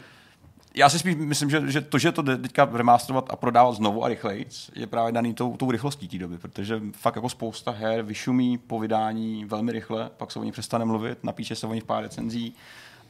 já 0.77 0.89
si 0.89 0.99
spíš 0.99 1.16
myslím, 1.16 1.51
že, 1.51 1.70
že 1.70 1.81
to, 1.81 1.99
že 1.99 2.12
to 2.12 2.22
teďka 2.22 2.68
remasterovat 2.72 3.31
a 3.31 3.37
prodávat 3.37 3.77
znovu 3.77 4.05
a 4.05 4.09
rychleji, 4.09 4.47
je 4.74 4.87
právě 4.87 5.12
daný 5.12 5.35
tou, 5.35 5.57
tou 5.57 5.70
rychlostí 5.70 6.09
té 6.09 6.18
doby, 6.18 6.39
protože 6.39 6.81
fakt 6.93 7.16
jako 7.16 7.29
spousta 7.29 7.70
her 7.70 8.03
vyšumí 8.03 8.59
po 8.59 8.79
vydání 8.79 9.45
velmi 9.45 9.72
rychle, 9.72 10.11
pak 10.16 10.33
se 10.33 10.39
o 10.39 10.45
ní 10.45 10.53
přestane 10.53 10.85
mluvit, 10.85 11.24
napíše 11.24 11.55
se 11.55 11.66
o 11.66 11.70
v 11.70 11.85
pár 11.85 12.03
recenzí, 12.03 12.55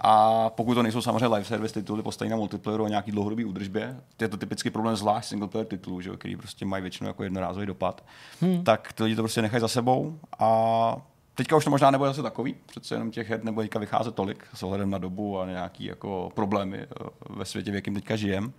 a 0.00 0.50
pokud 0.50 0.74
to 0.74 0.82
nejsou 0.82 1.02
samozřejmě 1.02 1.26
live 1.26 1.44
service 1.44 1.74
tituly 1.74 2.02
postavené 2.02 2.30
na 2.30 2.36
multiplayeru 2.36 2.84
a 2.84 2.88
nějaký 2.88 3.10
dlouhodobý 3.10 3.44
údržbě, 3.44 3.96
je 4.20 4.28
to 4.28 4.36
typický 4.36 4.70
problém 4.70 4.96
zvlášť 4.96 5.28
single 5.28 5.48
player 5.48 5.66
titulů, 5.66 6.00
že, 6.00 6.10
který 6.16 6.36
prostě 6.36 6.64
mají 6.64 6.82
většinou 6.82 7.08
jako 7.08 7.22
jednorázový 7.22 7.66
dopad, 7.66 8.04
hmm. 8.40 8.64
tak 8.64 8.92
ty 8.92 9.02
lidi 9.02 9.16
to 9.16 9.22
prostě 9.22 9.42
nechají 9.42 9.60
za 9.60 9.68
sebou 9.68 10.18
a 10.38 10.96
Teďka 11.36 11.56
už 11.56 11.64
to 11.64 11.70
možná 11.70 11.90
nebude 11.90 12.10
zase 12.10 12.22
takový, 12.22 12.54
přece 12.66 12.94
jenom 12.94 13.10
těch 13.10 13.30
her 13.30 13.44
nebude 13.44 13.64
teďka 13.64 13.78
vycházet 13.78 14.14
tolik 14.14 14.44
s 14.54 14.62
ohledem 14.62 14.90
na 14.90 14.98
dobu 14.98 15.40
a 15.40 15.46
nějaký 15.46 15.84
jako 15.84 16.30
problémy 16.34 16.78
eh, 16.78 16.86
ve 17.30 17.44
světě, 17.44 17.70
v 17.70 17.74
jakém 17.74 17.94
teďka 17.94 18.16
žijem. 18.16 18.52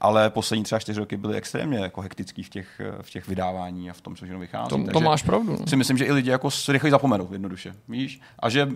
Ale 0.00 0.30
poslední 0.30 0.64
třeba 0.64 0.78
čtyři 0.78 1.00
roky 1.00 1.16
byly 1.16 1.36
extrémně 1.36 1.78
jako 1.78 2.00
hektický 2.00 2.42
v 2.42 2.48
těch, 2.48 2.80
eh, 2.80 3.02
v 3.02 3.10
těch 3.10 3.28
vydávání 3.28 3.90
a 3.90 3.92
v 3.92 4.00
tom, 4.00 4.16
co 4.16 4.24
všechno 4.24 4.40
vychází. 4.40 4.68
To, 4.68 4.92
to 4.92 5.00
máš 5.00 5.22
pravdu. 5.22 5.58
Si 5.68 5.76
myslím, 5.76 5.98
že 5.98 6.04
i 6.04 6.12
lidi 6.12 6.30
jako 6.30 6.48
rychleji 6.68 6.90
zapomenou 6.90 7.28
jednoduše. 7.32 7.74
Víš? 7.88 8.20
A 8.38 8.48
že 8.48 8.68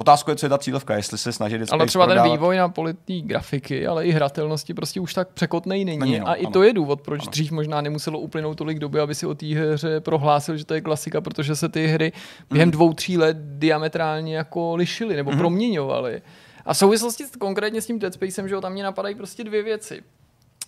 Otázka 0.00 0.32
je, 0.32 0.36
co 0.36 0.46
je 0.46 0.50
ta 0.50 0.58
cílovka, 0.58 0.96
jestli 0.96 1.18
se 1.18 1.32
snaží 1.32 1.58
Dead 1.58 1.72
Ale 1.72 1.86
třeba 1.86 2.06
prodávat... 2.06 2.28
ten 2.28 2.32
vývoj 2.32 2.56
na 2.56 2.68
politní 2.68 3.22
grafiky, 3.22 3.86
ale 3.86 4.06
i 4.06 4.10
hratelnosti 4.10 4.74
prostě 4.74 5.00
už 5.00 5.14
tak 5.14 5.28
překotnej 5.28 5.84
není. 5.84 5.98
není 5.98 6.18
no, 6.18 6.28
a 6.28 6.34
i 6.34 6.44
ano. 6.44 6.52
to 6.52 6.62
je 6.62 6.72
důvod, 6.72 7.00
proč 7.00 7.22
ano. 7.22 7.30
dřív 7.30 7.50
možná 7.50 7.80
nemuselo 7.80 8.18
uplynout 8.18 8.58
tolik 8.58 8.78
doby, 8.78 9.00
aby 9.00 9.14
si 9.14 9.26
o 9.26 9.34
té 9.34 9.46
hře 9.46 10.00
prohlásil, 10.00 10.56
že 10.56 10.64
to 10.64 10.74
je 10.74 10.80
klasika, 10.80 11.20
protože 11.20 11.56
se 11.56 11.68
ty 11.68 11.86
hry 11.86 12.12
během 12.50 12.68
mm. 12.68 12.72
dvou, 12.72 12.92
tří 12.92 13.18
let 13.18 13.36
diametrálně 13.40 14.36
jako 14.36 14.76
lišily 14.76 15.16
nebo 15.16 15.30
mm. 15.30 15.38
proměňovaly. 15.38 16.22
A 16.64 16.74
v 16.74 16.76
souvislosti 16.76 17.24
konkrétně 17.38 17.82
s 17.82 17.86
tím 17.86 17.98
Dead 17.98 18.14
Spacem, 18.14 18.48
že 18.48 18.54
jo, 18.54 18.60
tam 18.60 18.72
mě 18.72 18.82
napadají 18.82 19.14
prostě 19.14 19.44
dvě 19.44 19.62
věci 19.62 20.02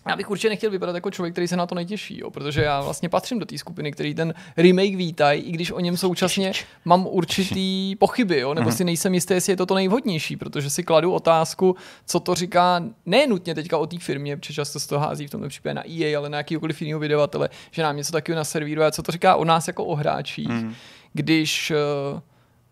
já 0.09 0.17
bych 0.17 0.31
určitě 0.31 0.49
nechtěl 0.49 0.71
vypadat 0.71 0.95
jako 0.95 1.11
člověk, 1.11 1.35
který 1.35 1.49
se 1.49 1.57
na 1.57 1.67
to 1.67 1.75
netěší, 1.75 2.21
jo, 2.21 2.31
protože 2.31 2.63
já 2.63 2.81
vlastně 2.81 3.09
patřím 3.09 3.39
do 3.39 3.47
té 3.47 3.59
skupiny, 3.59 3.93
který 3.93 4.15
ten 4.15 4.35
remake 4.57 4.97
vítají, 4.97 5.43
i 5.43 5.53
když 5.53 5.71
o 5.71 5.81
něm 5.81 5.97
současně 5.97 6.53
mám 6.85 7.07
určitý 7.07 7.97
pochyby, 7.97 8.39
jo, 8.39 8.55
nebo 8.55 8.69
mhm. 8.69 8.77
si 8.77 8.85
nejsem 8.85 9.15
jistý, 9.15 9.35
jestli 9.35 9.53
je 9.53 9.57
to 9.57 9.67
to 9.67 9.75
nejvhodnější, 9.75 10.37
protože 10.37 10.71
si 10.71 10.83
kladu 10.83 11.13
otázku, 11.13 11.77
co 12.07 12.21
to 12.21 12.35
říká 12.35 12.85
ne 13.07 13.27
nutně 13.27 13.55
teďka 13.55 13.79
o 13.79 13.87
té 13.87 13.99
firmě, 13.99 14.37
protože 14.37 14.55
často 14.55 14.81
se 14.81 14.89
to 14.89 14.99
hází 14.99 15.27
v 15.27 15.31
tomto 15.31 15.49
případě 15.49 15.75
na 15.75 15.91
EA, 15.91 16.19
ale 16.19 16.29
na 16.29 16.39
jakýkoliv 16.39 16.83
jiného 16.83 17.01
vydavatele, 17.01 17.49
že 17.71 17.83
nám 17.83 17.97
něco 17.97 18.13
takového 18.13 18.37
naservíruje, 18.37 18.93
co 18.93 19.03
to 19.03 19.13
říká 19.13 19.37
o 19.37 19.45
nás 19.45 19.67
jako 19.67 19.85
o 19.85 19.95
hráčích, 19.95 20.49
mm. 20.49 20.75
když 21.13 21.71
uh, 22.13 22.21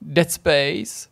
Dead 0.00 0.30
Space 0.30 1.08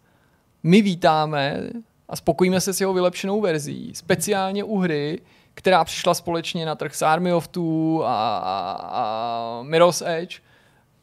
my 0.63 0.83
vítáme 0.83 1.61
a 2.09 2.17
spokojíme 2.17 2.61
se 2.61 2.73
s 2.73 2.81
jeho 2.81 2.93
vylepšenou 2.93 3.41
verzí, 3.41 3.91
speciálně 3.95 4.65
u 4.65 4.79
hry, 4.79 5.21
která 5.59 5.85
přišla 5.85 6.15
společně 6.15 6.67
na 6.67 6.75
trh 6.75 6.95
s 6.95 7.03
Army 7.03 7.33
of 7.33 7.49
Two 7.49 8.03
a, 8.05 8.39
a, 8.39 8.79
a 8.91 9.63
Mirror's 9.63 10.03
Edge 10.07 10.41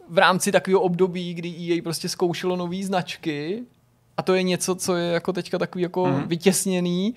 v 0.09 0.17
rámci 0.17 0.51
takového 0.51 0.81
období, 0.81 1.33
kdy 1.33 1.49
EA 1.49 1.81
prostě 1.83 2.09
zkoušelo 2.09 2.55
nové 2.55 2.83
značky 2.83 3.63
a 4.17 4.21
to 4.21 4.33
je 4.33 4.43
něco, 4.43 4.75
co 4.75 4.95
je 4.95 5.11
jako 5.11 5.33
teďka 5.33 5.57
takový 5.57 5.81
jako 5.81 6.03
mm-hmm. 6.03 6.27
vytěsněný 6.27 7.15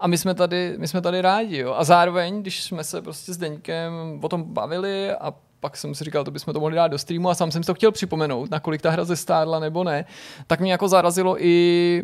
a 0.00 0.06
my 0.06 0.18
jsme 0.18 0.34
tady, 0.34 0.74
my 0.78 0.88
jsme 0.88 1.00
tady 1.00 1.20
rádi, 1.20 1.58
jo. 1.58 1.74
A 1.74 1.84
zároveň, 1.84 2.40
když 2.40 2.64
jsme 2.64 2.84
se 2.84 3.02
prostě 3.02 3.32
s 3.34 3.36
Deňkem 3.36 3.92
o 4.22 4.28
tom 4.28 4.44
bavili 4.44 5.12
a 5.12 5.34
pak 5.60 5.76
jsem 5.76 5.94
si 5.94 6.04
říkal, 6.04 6.24
to 6.24 6.30
bychom 6.30 6.54
to 6.54 6.60
mohli 6.60 6.76
dát 6.76 6.88
do 6.88 6.98
streamu 6.98 7.30
a 7.30 7.34
sám 7.34 7.50
jsem 7.50 7.62
si 7.62 7.66
to 7.66 7.74
chtěl 7.74 7.92
připomenout, 7.92 8.50
nakolik 8.50 8.82
ta 8.82 8.90
hra 8.90 9.04
zestárla 9.04 9.58
nebo 9.58 9.84
ne, 9.84 10.04
tak 10.46 10.60
mě 10.60 10.72
jako 10.72 10.88
zarazilo 10.88 11.44
i 11.44 12.02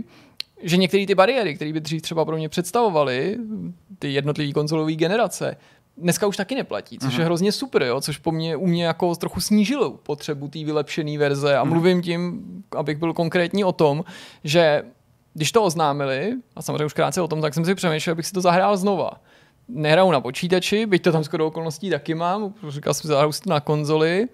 že 0.65 0.77
některé 0.77 1.07
ty 1.07 1.15
bariéry, 1.15 1.55
které 1.55 1.73
by 1.73 1.81
dřív 1.81 2.03
třeba 2.03 2.25
pro 2.25 2.37
mě 2.37 2.49
představovaly, 2.49 3.37
ty 3.99 4.13
jednotlivé 4.13 4.53
konzolové 4.53 4.93
generace, 4.93 5.57
dneska 5.97 6.27
už 6.27 6.37
taky 6.37 6.55
neplatí, 6.55 6.99
což 6.99 7.09
uh-huh. 7.09 7.13
je 7.13 7.19
mhm. 7.19 7.25
hrozně 7.25 7.53
super, 7.53 7.83
jo? 7.83 8.01
což 8.01 8.19
po 8.19 8.33
mně, 8.33 8.57
u 8.57 8.67
mě 8.67 8.85
jako 8.85 9.15
trochu 9.15 9.41
snížilo 9.41 9.91
potřebu 9.91 10.49
té 10.49 10.65
vylepšené 10.65 11.19
verze 11.19 11.57
a 11.57 11.65
uh-huh. 11.65 11.69
mluvím 11.69 12.03
tím, 12.03 12.43
abych 12.77 12.99
byl 12.99 13.13
konkrétní 13.13 13.65
o 13.65 13.73
tom, 13.73 14.05
že 14.45 14.83
když 15.35 15.53
to 15.53 15.63
oznámili, 15.63 16.33
a 16.57 16.63
samozřejmě 16.63 16.85
už 16.85 16.93
krátce 16.93 17.21
o 17.21 17.29
tom, 17.29 17.41
tak 17.41 17.55
jsem 17.55 17.65
si 17.65 17.75
přemýšlel, 17.75 18.13
abych 18.13 18.27
si 18.27 18.33
to 18.33 18.41
zahrál 18.41 18.77
znova. 18.77 19.11
Nehraju 19.69 20.11
na 20.11 20.21
počítači, 20.21 20.87
byť 20.87 21.03
to 21.03 21.13
tam 21.13 21.25
skoro 21.25 21.47
okolností 21.47 21.91
taky 21.91 22.15
mám, 22.15 22.55
říkal 22.69 22.95
jsem, 22.95 23.09
zahraju 23.09 23.33
si 23.33 23.41
to 23.41 23.51
na 23.51 23.61
konzoli. 23.61 24.27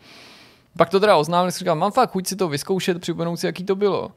Pak 0.76 0.91
to 0.91 1.01
teda 1.01 1.16
oznámili, 1.16 1.51
říkal, 1.51 1.76
mám 1.76 1.93
fakt 1.93 2.11
chuť 2.11 2.26
si 2.26 2.37
to 2.37 2.49
vyzkoušet, 2.49 3.01
připomenout 3.01 3.37
si, 3.37 3.47
jaký 3.47 3.64
to 3.64 3.76
bylo. 3.76 4.12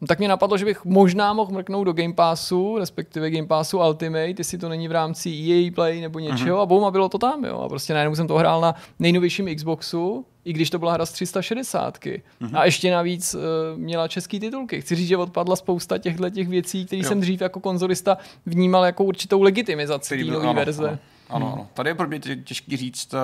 No, 0.00 0.06
tak 0.06 0.18
mě 0.18 0.28
napadlo, 0.28 0.58
že 0.58 0.64
bych 0.64 0.84
možná 0.84 1.32
mohl 1.32 1.52
mrknout 1.52 1.86
do 1.86 1.92
Game 1.92 2.12
Passu, 2.12 2.78
respektive 2.78 3.30
Game 3.30 3.46
Passu 3.46 3.78
Ultimate, 3.78 4.34
jestli 4.38 4.58
to 4.58 4.68
není 4.68 4.88
v 4.88 4.92
rámci 4.92 5.30
EA 5.30 5.70
Play 5.74 6.00
nebo 6.00 6.18
něčeho, 6.18 6.58
mm-hmm. 6.58 6.62
a 6.62 6.66
boum, 6.66 6.84
a 6.84 6.90
bylo 6.90 7.08
to 7.08 7.18
tam, 7.18 7.44
jo. 7.44 7.60
A 7.60 7.68
prostě 7.68 7.94
najednou 7.94 8.16
jsem 8.16 8.28
to 8.28 8.34
hrál 8.34 8.60
na 8.60 8.74
nejnovějším 8.98 9.56
Xboxu, 9.56 10.24
i 10.44 10.52
když 10.52 10.70
to 10.70 10.78
byla 10.78 10.92
hra 10.92 11.06
z 11.06 11.12
360. 11.12 11.98
Mm-hmm. 11.98 12.50
A 12.54 12.64
ještě 12.64 12.90
navíc 12.90 13.34
uh, 13.34 13.40
měla 13.76 14.08
český 14.08 14.40
titulky. 14.40 14.80
Chci 14.80 14.94
říct, 14.94 15.08
že 15.08 15.16
odpadla 15.16 15.56
spousta 15.56 15.98
těchto 15.98 16.30
těch 16.30 16.48
věcí, 16.48 16.86
které 16.86 17.04
jsem 17.04 17.20
dřív 17.20 17.40
jako 17.40 17.60
konzolista 17.60 18.18
vnímal 18.46 18.84
jako 18.84 19.04
určitou 19.04 19.42
legitimizaci 19.42 20.24
té 20.24 20.30
nové 20.30 20.54
verze. 20.54 20.88
Ano. 20.88 20.98
Ano, 21.30 21.46
hmm. 21.46 21.54
ano. 21.54 21.68
Tady 21.74 21.90
je 21.90 21.94
pro 21.94 22.08
mě 22.08 22.20
těžký 22.20 22.76
říct, 22.76 23.14
eh, 23.14 23.18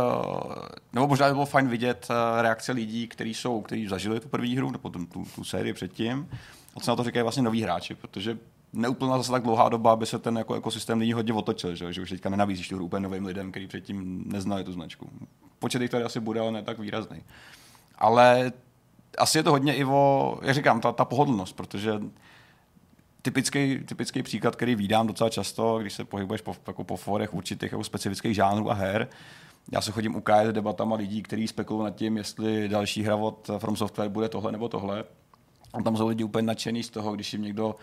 nebo 0.92 1.06
možná 1.06 1.26
by 1.26 1.32
bylo 1.32 1.46
fajn 1.46 1.68
vidět 1.68 2.06
eh, 2.10 2.42
reakce 2.42 2.72
lidí, 2.72 3.08
kteří 3.08 3.34
jsou, 3.34 3.60
kteří 3.60 3.88
zažili 3.88 4.20
tu 4.20 4.28
první 4.28 4.56
hru, 4.56 4.70
nebo 4.70 4.90
tu, 4.90 5.06
tu, 5.06 5.24
tu 5.34 5.44
sérii 5.44 5.72
předtím, 5.72 6.28
co 6.80 6.90
na 6.90 6.96
to 6.96 7.04
říkají 7.04 7.22
vlastně 7.22 7.42
noví 7.42 7.62
hráči, 7.62 7.94
protože 7.94 8.38
neúplná 8.72 9.18
zase 9.18 9.30
tak 9.30 9.42
dlouhá 9.42 9.68
doba, 9.68 9.92
aby 9.92 10.06
se 10.06 10.18
ten 10.18 10.38
jako 10.38 10.54
ekosystém 10.54 10.98
lidí 10.98 11.12
hodně 11.12 11.32
otočil, 11.32 11.74
že, 11.74 11.92
že 11.92 12.02
už 12.02 12.10
teďka 12.10 12.30
nenabízíš 12.30 12.68
tu 12.68 12.76
hru 12.76 12.84
úplně 12.84 13.00
novým 13.00 13.26
lidem, 13.26 13.50
kteří 13.50 13.66
předtím 13.66 14.24
neznali 14.26 14.64
tu 14.64 14.72
značku. 14.72 15.10
Počet 15.58 15.82
jich 15.82 15.90
tady 15.90 16.04
asi 16.04 16.20
bude, 16.20 16.40
ale 16.40 16.52
ne 16.52 16.62
tak 16.62 16.78
výrazný. 16.78 17.22
Ale 17.98 18.52
asi 19.18 19.38
je 19.38 19.42
to 19.42 19.50
hodně 19.50 19.74
i 19.74 19.84
o, 19.84 20.38
jak 20.42 20.54
říkám, 20.54 20.80
ta, 20.80 20.92
ta 20.92 21.04
pohodlnost, 21.04 21.56
protože 21.56 22.00
typický, 23.22 23.78
typický 23.78 24.22
příklad, 24.22 24.56
který 24.56 24.74
vídám 24.74 25.06
docela 25.06 25.30
často, 25.30 25.78
když 25.78 25.92
se 25.92 26.04
pohybuješ 26.04 26.40
po, 26.40 26.56
jako 26.66 26.84
po 26.84 26.96
forech 26.96 27.34
určitých 27.34 27.72
jako 27.72 27.84
specifických 27.84 28.34
žánrů 28.34 28.70
a 28.70 28.74
her, 28.74 29.08
já 29.72 29.80
se 29.80 29.92
chodím 29.92 30.16
ukájet 30.16 30.54
debatama 30.54 30.96
lidí, 30.96 31.22
kteří 31.22 31.48
spekulují 31.48 31.84
nad 31.84 31.96
tím, 31.96 32.16
jestli 32.16 32.68
další 32.68 33.02
hra 33.02 33.16
od 33.16 33.50
From 33.58 33.76
Software 33.76 34.08
bude 34.08 34.28
tohle 34.28 34.52
nebo 34.52 34.68
tohle. 34.68 35.04
A 35.74 35.82
tam 35.82 35.96
jsou 35.96 36.08
lidi 36.08 36.24
úplně 36.24 36.46
nadšený 36.46 36.82
z 36.82 36.90
toho, 36.90 37.12
když 37.12 37.32
jim 37.32 37.42
někdo 37.42 37.76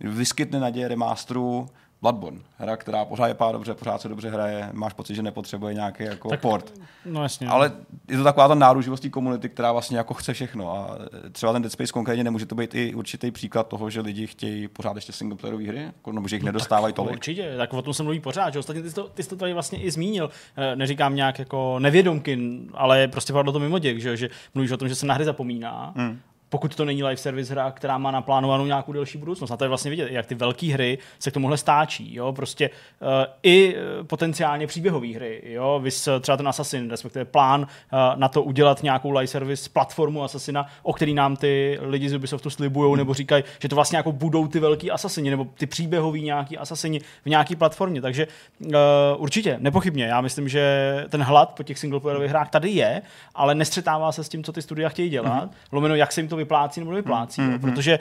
vyskytne 0.00 0.60
naděje 0.60 0.88
remasteru 0.88 1.66
Bloodborne, 2.02 2.40
hra, 2.58 2.76
která 2.76 3.04
pořád 3.04 3.26
je 3.26 3.34
pár 3.34 3.52
dobře, 3.52 3.74
pořád 3.74 4.00
se 4.00 4.08
dobře 4.08 4.30
hraje, 4.30 4.68
máš 4.72 4.92
pocit, 4.92 5.14
že 5.14 5.22
nepotřebuje 5.22 5.74
nějaký 5.74 6.04
jako 6.04 6.28
tak, 6.28 6.40
port. 6.40 6.72
No 7.04 7.22
jasně. 7.22 7.48
Ale 7.48 7.72
je 8.08 8.16
to 8.16 8.24
taková 8.24 8.48
ta 8.48 8.54
náruživost 8.54 9.02
té 9.02 9.08
komunity, 9.08 9.48
která 9.48 9.72
vlastně 9.72 9.98
jako 9.98 10.14
chce 10.14 10.32
všechno. 10.32 10.72
A 10.72 10.98
třeba 11.32 11.52
ten 11.52 11.62
Dead 11.62 11.72
Space 11.72 11.92
konkrétně 11.92 12.24
nemůže 12.24 12.46
to 12.46 12.54
být 12.54 12.74
i 12.74 12.94
určitý 12.94 13.30
příklad 13.30 13.68
toho, 13.68 13.90
že 13.90 14.00
lidi 14.00 14.26
chtějí 14.26 14.68
pořád 14.68 14.96
ještě 14.96 15.12
singleplayerové 15.12 15.64
hry, 15.64 15.82
jako, 15.82 16.12
nebo 16.12 16.28
že 16.28 16.36
jich 16.36 16.42
no, 16.42 16.46
nedostávají 16.46 16.94
tolik. 16.94 17.12
Určitě, 17.12 17.54
tak 17.56 17.74
o 17.74 17.82
tom 17.82 17.94
se 17.94 18.02
mluví 18.02 18.20
pořád. 18.20 18.52
Že? 18.52 18.58
Ostatně 18.58 18.82
ty 18.82 18.88
jsi, 18.88 18.94
to, 18.94 19.08
ty 19.08 19.22
jsi 19.22 19.28
to 19.28 19.36
tady 19.36 19.52
vlastně 19.52 19.82
i 19.82 19.90
zmínil. 19.90 20.30
Eh, 20.56 20.76
neříkám 20.76 21.14
nějak 21.14 21.38
jako 21.38 21.78
nevědomky, 21.78 22.60
ale 22.74 23.08
prostě 23.08 23.32
padlo 23.32 23.52
to 23.52 23.58
mimo 23.58 23.78
děk, 23.78 24.00
že, 24.00 24.16
že 24.16 24.30
mluvíš 24.54 24.70
o 24.70 24.76
tom, 24.76 24.88
že 24.88 24.94
se 24.94 25.06
na 25.06 25.14
hry 25.14 25.24
zapomíná. 25.24 25.92
Hmm 25.96 26.20
pokud 26.48 26.74
to 26.74 26.84
není 26.84 27.04
live 27.04 27.16
service 27.16 27.52
hra, 27.52 27.70
která 27.70 27.98
má 27.98 28.10
naplánovanou 28.10 28.66
nějakou 28.66 28.92
delší 28.92 29.18
budoucnost. 29.18 29.50
A 29.50 29.56
to 29.56 29.64
je 29.64 29.68
vlastně 29.68 29.90
vidět, 29.90 30.10
jak 30.10 30.26
ty 30.26 30.34
velké 30.34 30.66
hry 30.66 30.98
se 31.18 31.30
k 31.30 31.34
tomuhle 31.34 31.56
stáčí. 31.56 32.14
Jo? 32.14 32.32
Prostě 32.32 32.70
uh, 32.70 33.08
i 33.42 33.76
eh, 33.76 34.04
potenciálně 34.04 34.66
příběhové 34.66 35.06
hry. 35.06 35.42
Jo? 35.44 35.80
Vys 35.82 36.08
třeba 36.20 36.36
ten 36.36 36.48
Assassin, 36.48 36.90
respektive 36.90 37.24
plán 37.24 37.60
uh, 37.60 37.98
na 38.14 38.28
to 38.28 38.42
udělat 38.42 38.82
nějakou 38.82 39.10
live 39.10 39.26
service 39.26 39.70
platformu 39.70 40.22
Assassina, 40.22 40.66
o 40.82 40.92
který 40.92 41.14
nám 41.14 41.36
ty 41.36 41.78
lidi 41.82 42.08
z 42.08 42.14
Ubisoftu 42.14 42.50
slibují, 42.50 42.88
hmm. 42.88 42.98
nebo 42.98 43.14
říkají, 43.14 43.44
že 43.58 43.68
to 43.68 43.74
vlastně 43.74 43.96
jako 43.96 44.12
budou 44.12 44.46
ty 44.46 44.60
velký 44.60 44.90
Assassini, 44.90 45.30
nebo 45.30 45.46
ty 45.54 45.66
příběhový 45.66 46.22
nějaký 46.22 46.58
Assassini 46.58 47.00
v 47.00 47.26
nějaký 47.26 47.56
platformě. 47.56 48.02
Takže 48.02 48.26
uh, 48.64 48.72
určitě, 49.16 49.56
nepochybně. 49.60 50.04
Já 50.04 50.20
myslím, 50.20 50.48
že 50.48 50.94
ten 51.08 51.22
hlad 51.22 51.54
po 51.56 51.62
těch 51.62 51.78
singleplayerových 51.78 52.30
hrách 52.30 52.50
tady 52.50 52.70
je, 52.70 53.02
ale 53.34 53.54
nestřetává 53.54 54.12
se 54.12 54.24
s 54.24 54.28
tím, 54.28 54.44
co 54.44 54.52
ty 54.52 54.62
studia 54.62 54.88
chtějí 54.88 55.10
dělat. 55.10 55.40
Hmm. 55.40 55.50
Lomeno, 55.72 55.94
jak 55.94 56.12
se 56.12 56.20
jim 56.20 56.28
to 56.28 56.35
to 56.36 56.38
vyplácí 56.38 56.80
nebo 56.80 56.90
nevyplácí. 56.90 57.40
Mm-hmm. 57.40 57.60
Protože 57.60 57.98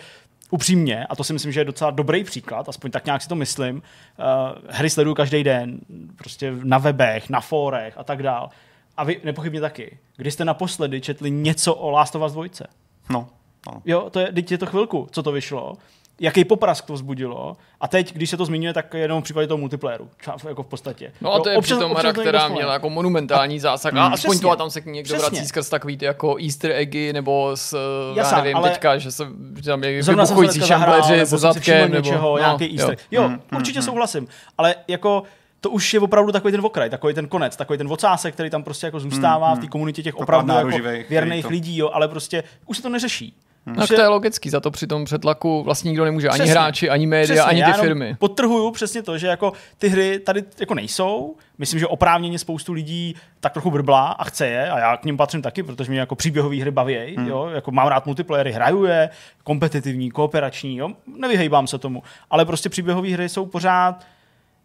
upřímně, 0.51 1.05
a 1.05 1.15
to 1.15 1.23
si 1.23 1.33
myslím, 1.33 1.51
že 1.51 1.59
je 1.59 1.65
docela 1.65 1.91
dobrý 1.91 2.23
příklad, 2.23 2.69
aspoň 2.69 2.91
tak 2.91 3.05
nějak 3.05 3.21
si 3.21 3.27
to 3.27 3.35
myslím, 3.35 3.75
uh, 3.75 3.81
hry 4.69 4.89
sleduju 4.89 5.15
každý 5.15 5.43
den, 5.43 5.79
prostě 6.15 6.53
na 6.63 6.77
webech, 6.77 7.29
na 7.29 7.41
fórech 7.41 7.97
a 7.97 8.03
tak 8.03 8.23
dál. 8.23 8.49
A 8.97 9.03
vy 9.03 9.21
nepochybně 9.23 9.61
taky. 9.61 9.97
Kdy 10.17 10.31
jste 10.31 10.45
naposledy 10.45 11.01
četli 11.01 11.31
něco 11.31 11.75
o 11.75 11.89
Last 11.89 12.15
of 12.15 12.23
Us 12.23 12.31
2? 12.31 12.43
No. 13.09 13.27
no. 13.67 13.81
Jo, 13.85 14.09
to 14.09 14.19
je, 14.19 14.31
teď 14.31 14.51
je 14.51 14.57
to 14.57 14.65
chvilku, 14.65 15.07
co 15.11 15.23
to 15.23 15.31
vyšlo 15.31 15.73
jaký 16.19 16.45
poprask 16.45 16.85
to 16.85 16.93
vzbudilo. 16.93 17.57
A 17.81 17.87
teď, 17.87 18.13
když 18.13 18.29
se 18.29 18.37
to 18.37 18.45
zmiňuje, 18.45 18.73
tak 18.73 18.93
jenom 18.93 19.21
v 19.21 19.23
případě 19.23 19.47
toho 19.47 19.57
multiplayeru, 19.57 20.09
jako 20.47 20.63
v 20.63 20.67
podstatě. 20.67 21.11
No 21.21 21.33
a 21.33 21.39
to 21.39 21.49
je 21.49 21.57
občas, 21.57 21.77
přitom 21.77 21.93
hra, 21.93 22.13
která 22.13 22.47
měla 22.47 22.73
jako 22.73 22.89
monumentální 22.89 23.59
zásah. 23.59 23.93
A, 23.93 24.05
a 24.05 24.07
aspoň 24.07 24.39
to 24.39 24.51
a 24.51 24.55
tam 24.55 24.69
se 24.69 24.81
k 24.81 24.85
ní 24.85 24.91
někdo 24.91 25.15
přesně. 25.15 25.29
vrací 25.29 25.47
skrz 25.47 25.69
takový 25.69 25.97
ty 25.97 26.05
jako 26.05 26.37
easter 26.43 26.71
eggy, 26.71 27.13
nebo 27.13 27.51
s, 27.55 27.77
já 28.15 28.41
nevím, 28.41 28.57
ale 28.57 28.69
teďka, 28.69 28.97
že, 28.97 29.11
se, 29.11 29.27
že 29.55 29.63
tam 29.63 29.83
je 29.83 30.03
vybuchující 30.03 30.61
šambleři 30.61 31.25
se 31.25 31.37
zadkem, 31.37 31.91
nebo 31.91 32.07
něčeho, 32.07 32.31
no, 32.31 32.37
nějaký 32.37 32.77
easter 32.77 32.93
egg. 32.93 32.99
Jo, 33.11 33.29
mm, 33.29 33.41
určitě 33.55 33.79
mm, 33.79 33.85
souhlasím, 33.85 34.27
ale 34.57 34.75
jako 34.87 35.23
to 35.61 35.69
už 35.69 35.93
je 35.93 35.99
opravdu 35.99 36.31
takový 36.31 36.51
ten 36.51 36.65
okraj, 36.65 36.89
takový 36.89 37.13
ten 37.13 37.27
konec, 37.27 37.55
takový 37.55 37.77
ten 37.77 37.91
ocásek, 37.91 38.33
který 38.33 38.49
tam 38.49 38.63
prostě 38.63 38.87
jako 38.87 38.99
zůstává 38.99 39.53
mm, 39.53 39.57
v 39.57 39.59
té 39.59 39.67
komunitě 39.67 40.03
těch 40.03 40.15
opravdu 40.15 40.53
jako 40.53 40.69
věrných 41.09 41.49
lidí, 41.49 41.77
jo, 41.77 41.89
ale 41.93 42.07
prostě 42.07 42.43
už 42.65 42.77
se 42.77 42.83
to 42.83 42.89
neřeší. 42.89 43.35
Hmm. 43.65 43.75
No, 43.75 43.87
to 43.87 44.01
je 44.01 44.07
logický, 44.07 44.49
za 44.49 44.59
to 44.59 44.71
při 44.71 44.87
tom 44.87 45.05
přetlaku 45.05 45.63
vlastně 45.63 45.89
nikdo 45.89 46.05
nemůže, 46.05 46.27
přesně, 46.27 46.43
ani 46.43 46.51
hráči, 46.51 46.89
ani 46.89 47.07
média, 47.07 47.43
přesně, 47.43 47.63
ani 47.63 47.73
ty 47.73 47.79
firmy. 47.79 48.15
Podtrhuju 48.19 48.71
přesně 48.71 49.03
to, 49.03 49.17
že 49.17 49.27
jako 49.27 49.53
ty 49.77 49.87
hry 49.87 50.19
tady 50.19 50.43
jako 50.59 50.73
nejsou. 50.73 51.35
Myslím, 51.57 51.79
že 51.79 51.87
oprávněně 51.87 52.39
spoustu 52.39 52.73
lidí 52.73 53.15
tak 53.39 53.53
trochu 53.53 53.71
brblá 53.71 54.07
a 54.07 54.23
chce 54.23 54.47
je, 54.47 54.69
a 54.69 54.79
já 54.79 54.97
k 54.97 55.05
ním 55.05 55.17
patřím 55.17 55.41
taky, 55.41 55.63
protože 55.63 55.91
mě 55.91 55.99
jako 55.99 56.15
příběhové 56.15 56.61
hry 56.61 56.71
baví, 56.71 57.15
hmm. 57.17 57.27
jo, 57.27 57.47
jako 57.47 57.71
mám 57.71 57.87
rád 57.87 58.05
multiplayery, 58.05 58.51
hraju 58.51 58.85
je, 58.85 59.09
kompetitivní, 59.43 60.11
kooperační, 60.11 60.77
jo, 60.77 60.89
nevyhejbám 61.19 61.67
se 61.67 61.77
tomu, 61.77 62.03
ale 62.29 62.45
prostě 62.45 62.69
příběhové 62.69 63.09
hry 63.09 63.29
jsou 63.29 63.45
pořád 63.45 64.05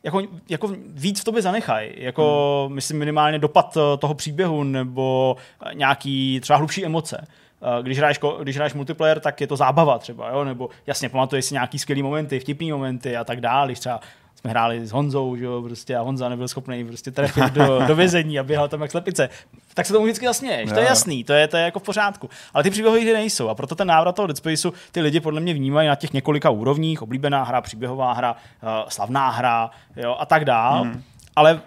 jako, 0.03 0.23
jako 0.49 0.75
víc 0.87 1.21
v 1.21 1.25
tobě 1.25 1.43
zanechají. 1.43 1.91
Jako, 1.97 2.65
hmm. 2.67 2.75
myslím, 2.75 2.99
minimálně 2.99 3.39
dopad 3.39 3.77
eh, 3.77 3.97
toho 3.97 4.15
příběhu 4.15 4.65
nebo 4.65 5.37
nějaký 5.75 6.41
třeba 6.41 6.57
hlubší 6.57 6.85
emoce. 6.85 7.27
Eh, 7.63 7.83
když 7.83 7.99
hraješ, 7.99 8.21
když 8.43 8.57
hraješ 8.57 8.75
multiplayer, 8.75 9.21
tak 9.21 9.41
je 9.41 9.47
to 9.47 9.57
zábava 9.57 9.99
třeba, 9.99 10.31
jo? 10.31 10.45
nebo 10.45 10.69
jasně 10.87 11.09
pamatuješ 11.09 11.45
si 11.45 11.55
nějaký 11.55 11.79
skvělý 11.79 12.03
momenty, 12.03 12.41
vtipný 12.41 12.73
momenty 12.73 13.17
a 13.17 13.25
tak 13.25 13.41
dále, 13.41 13.67
když 13.67 13.79
třeba 13.79 14.01
jsme 14.41 14.51
hráli 14.51 14.87
s 14.87 14.93
Honzou, 14.93 15.37
že 15.37 15.45
jo, 15.45 15.63
prostě 15.63 15.97
a 15.97 16.01
Honza 16.01 16.29
nebyl 16.29 16.49
schopný 16.49 16.85
prostě 16.85 17.11
trefit 17.11 17.45
do, 17.45 17.81
do 17.87 17.95
vězení 17.95 18.39
a 18.39 18.43
běhal 18.43 18.69
tam 18.69 18.83
jak 18.83 18.91
slepice. 18.91 19.29
Tak 19.75 19.87
se 19.87 19.93
tomu 19.93 20.05
vždycky 20.05 20.25
jasněješ, 20.25 20.71
to 20.73 20.81
je 20.81 20.87
jasný, 20.87 21.25
to 21.25 21.33
je, 21.33 21.49
to 21.49 21.57
je 21.57 21.63
jako 21.63 21.79
v 21.79 21.83
pořádku. 21.83 22.31
Ale 22.55 22.65
ty 22.65 22.71
příběhové 22.71 23.01
hry 23.01 23.13
nejsou 23.13 23.49
a 23.49 23.55
proto 23.55 23.75
ten 23.75 23.89
návrat 23.89 24.17
toho 24.17 24.27
Dead 24.27 24.37
Spaceu 24.37 24.73
ty 24.93 25.01
lidi 25.01 25.21
podle 25.21 25.41
mě 25.41 25.55
vnímají 25.55 25.89
na 25.89 25.95
těch 25.95 26.13
několika 26.13 26.51
úrovních, 26.51 27.03
oblíbená 27.03 27.43
hra, 27.43 27.61
příběhová 27.61 28.13
hra, 28.13 28.33
uh, 28.33 28.69
slavná 28.89 29.31
hra 29.31 29.71
jo, 29.97 30.17
a 30.19 30.27
tak 30.27 30.45
dál. 30.45 30.85
Mm. 30.85 31.03
Ale 31.37 31.61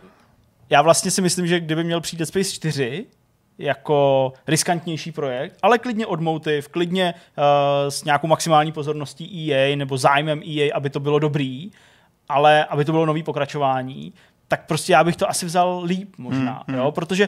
já 0.70 0.82
vlastně 0.82 1.12
si 1.12 1.22
myslím, 1.22 1.48
že 1.48 1.60
kdyby 1.60 1.84
měl 1.84 2.02
přijít 2.02 2.20
Dead 2.20 2.28
Space 2.28 2.52
4, 2.52 3.06
jako 3.58 4.34
riskantnější 4.48 5.12
projekt, 5.12 5.58
ale 5.62 5.78
klidně 5.78 6.06
od 6.06 6.22
Motive, 6.22 6.62
klidně 6.62 7.14
uh, 7.14 7.44
s 7.90 8.04
nějakou 8.04 8.28
maximální 8.28 8.72
pozorností 8.72 9.52
EA 9.52 9.76
nebo 9.76 9.98
zájmem 9.98 10.42
EA, 10.48 10.76
aby 10.76 10.90
to 10.90 11.00
bylo 11.00 11.20
dobrý, 11.20 11.72
ale 12.30 12.66
aby 12.66 12.86
to 12.86 12.92
bylo 12.92 13.06
nový 13.06 13.24
pokračování, 13.24 14.14
tak 14.48 14.68
prostě 14.68 14.94
já 14.94 15.04
bych 15.04 15.16
to 15.16 15.30
asi 15.30 15.46
vzal 15.46 15.82
líp 15.86 16.14
možná, 16.18 16.64
mm, 16.68 16.76
mm. 16.76 16.82
jo, 16.82 16.92
protože 16.92 17.28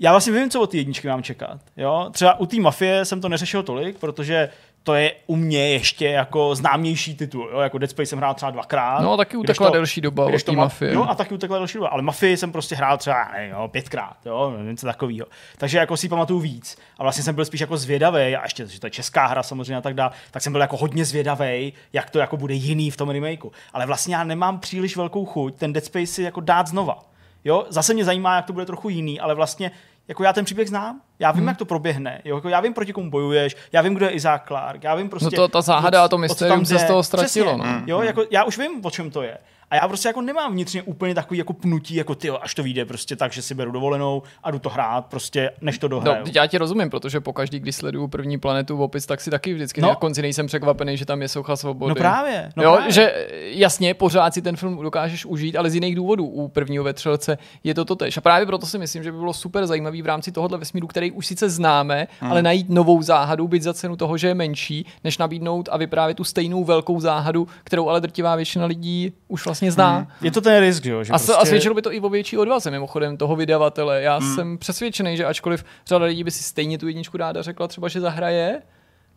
já 0.00 0.10
vlastně 0.10 0.32
vím, 0.32 0.50
co 0.50 0.60
od 0.60 0.70
té 0.70 0.76
jedničky 0.76 1.08
mám 1.08 1.22
čekat. 1.22 1.60
Jo? 1.76 2.08
Třeba 2.12 2.40
u 2.40 2.46
té 2.46 2.60
mafie 2.60 3.04
jsem 3.04 3.20
to 3.20 3.28
neřešil 3.28 3.62
tolik, 3.62 3.98
protože 3.98 4.48
to 4.82 4.94
je 4.94 5.14
u 5.26 5.36
mě 5.36 5.68
ještě 5.68 6.06
jako 6.06 6.54
známější 6.54 7.16
titul. 7.16 7.48
Jo? 7.52 7.60
Jako 7.60 7.78
Dead 7.78 7.90
Space 7.90 8.06
jsem 8.06 8.18
hrál 8.18 8.34
třeba 8.34 8.50
dvakrát. 8.50 9.00
No 9.00 9.12
a 9.12 9.16
taky 9.16 9.36
utekla 9.36 9.66
to, 9.66 9.72
delší 9.72 10.00
doba 10.00 10.26
od 10.26 10.42
té 10.42 10.52
mafie. 10.52 10.94
No 10.94 11.10
a 11.10 11.14
taky 11.14 11.34
utekla 11.34 11.58
delší 11.58 11.78
doba, 11.78 11.88
ale 11.88 12.02
mafii 12.02 12.36
jsem 12.36 12.52
prostě 12.52 12.74
hrál 12.74 12.98
třeba 12.98 13.28
ne, 13.32 13.48
jo, 13.48 13.68
pětkrát, 13.68 14.16
jo, 14.26 14.54
něco 14.62 14.86
takového. 14.86 15.26
Takže 15.58 15.78
jako 15.78 15.96
si 15.96 16.08
pamatuju 16.08 16.40
víc. 16.40 16.78
A 16.98 17.02
vlastně 17.02 17.24
jsem 17.24 17.34
byl 17.34 17.44
spíš 17.44 17.60
jako 17.60 17.76
zvědavý, 17.76 18.36
a 18.36 18.42
ještě, 18.42 18.66
že 18.66 18.80
to 18.80 18.86
je 18.86 18.90
česká 18.90 19.26
hra 19.26 19.42
samozřejmě 19.42 19.76
a 19.76 19.80
tak 19.80 19.94
dále, 19.94 20.10
tak 20.30 20.42
jsem 20.42 20.52
byl 20.52 20.60
jako 20.60 20.76
hodně 20.76 21.04
zvědavý, 21.04 21.72
jak 21.92 22.10
to 22.10 22.18
jako 22.18 22.36
bude 22.36 22.54
jiný 22.54 22.90
v 22.90 22.96
tom 22.96 23.10
remakeu. 23.10 23.52
Ale 23.72 23.86
vlastně 23.86 24.14
já 24.14 24.24
nemám 24.24 24.60
příliš 24.60 24.96
velkou 24.96 25.24
chuť 25.24 25.56
ten 25.56 25.72
Dead 25.72 25.84
Space 25.84 26.06
si 26.06 26.22
jako 26.22 26.40
dát 26.40 26.66
znova. 26.66 26.98
Jo, 27.44 27.66
zase 27.68 27.94
mě 27.94 28.04
zajímá, 28.04 28.36
jak 28.36 28.46
to 28.46 28.52
bude 28.52 28.66
trochu 28.66 28.88
jiný, 28.88 29.20
ale 29.20 29.34
vlastně 29.34 29.70
jako 30.12 30.24
já 30.24 30.32
ten 30.32 30.44
příběh 30.44 30.68
znám, 30.68 31.00
já 31.18 31.30
vím, 31.32 31.38
hmm. 31.38 31.48
jak 31.48 31.56
to 31.56 31.64
proběhne, 31.64 32.22
jo, 32.24 32.36
jako 32.36 32.48
já 32.48 32.60
vím, 32.60 32.74
proti 32.74 32.92
komu 32.92 33.10
bojuješ, 33.10 33.56
já 33.72 33.82
vím, 33.82 33.94
kdo 33.94 34.06
je 34.06 34.12
Isaac 34.12 34.42
Clark, 34.46 34.84
já 34.84 34.94
vím 34.94 35.08
prostě... 35.08 35.36
No 35.36 35.42
to, 35.42 35.48
ta 35.48 35.60
záhada 35.60 36.04
a 36.04 36.08
to 36.08 36.18
mystérium 36.18 36.64
se 36.64 36.78
z 36.78 36.84
toho 36.84 37.02
ztratilo. 37.02 37.58
Přesně, 37.58 37.72
no. 37.72 37.82
jo, 37.86 38.02
jako 38.02 38.24
já 38.30 38.44
už 38.44 38.58
vím, 38.58 38.84
o 38.84 38.90
čem 38.90 39.10
to 39.10 39.22
je. 39.22 39.38
A 39.72 39.74
já 39.74 39.88
prostě 39.88 40.08
jako 40.08 40.20
nemám 40.20 40.52
vnitřně 40.52 40.82
úplně 40.82 41.14
takový 41.14 41.38
jako 41.38 41.52
pnutí, 41.52 41.94
jako 41.94 42.14
ty, 42.14 42.30
až 42.30 42.54
to 42.54 42.62
vyjde 42.62 42.84
prostě 42.84 43.16
tak, 43.16 43.32
že 43.32 43.42
si 43.42 43.54
beru 43.54 43.72
dovolenou 43.72 44.22
a 44.42 44.50
jdu 44.50 44.58
to 44.58 44.68
hrát, 44.68 45.06
prostě 45.06 45.50
než 45.60 45.78
to 45.78 45.88
dohraju. 45.88 46.24
No, 46.26 46.32
já 46.34 46.46
ti 46.46 46.58
rozumím, 46.58 46.90
protože 46.90 47.20
po 47.20 47.32
každý, 47.32 47.60
když 47.60 47.76
sleduju 47.76 48.08
první 48.08 48.38
planetu 48.38 48.76
v 48.76 48.82
opis, 48.82 49.06
tak 49.06 49.20
si 49.20 49.30
taky 49.30 49.54
vždycky 49.54 49.80
no. 49.80 49.88
na 49.88 49.94
konci 49.94 50.22
nejsem 50.22 50.46
překvapený, 50.46 50.96
že 50.96 51.06
tam 51.06 51.22
je 51.22 51.28
socha 51.28 51.56
svobody. 51.56 51.88
No 51.88 51.94
právě. 51.94 52.52
No 52.56 52.62
jo, 52.62 52.72
právě. 52.72 52.92
že 52.92 53.28
jasně, 53.42 53.94
pořád 53.94 54.34
si 54.34 54.42
ten 54.42 54.56
film 54.56 54.82
dokážeš 54.82 55.26
užít, 55.26 55.56
ale 55.56 55.70
z 55.70 55.74
jiných 55.74 55.96
důvodů. 55.96 56.26
U 56.26 56.48
prvního 56.48 56.84
vetřelce 56.84 57.38
je 57.64 57.74
to 57.74 57.84
totež. 57.84 58.16
A 58.16 58.20
právě 58.20 58.46
proto 58.46 58.66
si 58.66 58.78
myslím, 58.78 59.02
že 59.02 59.12
by 59.12 59.18
bylo 59.18 59.32
super 59.32 59.66
zajímavý 59.66 60.02
v 60.02 60.06
rámci 60.06 60.32
tohohle 60.32 60.58
vesmíru, 60.58 60.86
který 60.86 61.10
už 61.10 61.26
sice 61.26 61.50
známe, 61.50 62.06
hmm. 62.20 62.30
ale 62.30 62.42
najít 62.42 62.68
novou 62.68 63.02
záhadu, 63.02 63.48
být 63.48 63.62
za 63.62 63.74
cenu 63.74 63.96
toho, 63.96 64.16
že 64.16 64.28
je 64.28 64.34
menší, 64.34 64.86
než 65.04 65.18
nabídnout 65.18 65.68
a 65.72 65.76
vyprávět 65.76 66.16
tu 66.16 66.24
stejnou 66.24 66.64
velkou 66.64 67.00
záhadu, 67.00 67.48
kterou 67.64 67.88
ale 67.88 68.00
drtivá 68.00 68.36
většina 68.36 68.66
lidí 68.66 69.12
už 69.28 69.44
vlastně 69.44 69.61
zná. 69.70 69.96
Hmm. 69.96 70.06
Je 70.22 70.30
to 70.30 70.40
ten 70.40 70.60
risk, 70.60 70.84
že? 70.84 71.04
že 71.04 71.12
a, 71.12 71.18
prostě... 71.18 71.32
a 71.32 71.44
svědčilo 71.44 71.74
by 71.74 71.82
to 71.82 71.92
i 71.92 72.00
o 72.00 72.08
větší 72.08 72.38
odvaze, 72.38 72.70
mimochodem, 72.70 73.16
toho 73.16 73.36
vydavatele. 73.36 74.02
Já 74.02 74.18
hmm. 74.18 74.34
jsem 74.34 74.58
přesvědčený, 74.58 75.16
že 75.16 75.24
ačkoliv 75.24 75.64
řada 75.86 76.04
lidí 76.04 76.24
by 76.24 76.30
si 76.30 76.42
stejně 76.42 76.78
tu 76.78 76.86
jedničku 76.86 77.16
ráda 77.16 77.42
řekla 77.42 77.68
třeba, 77.68 77.88
že 77.88 78.00
zahraje, 78.00 78.62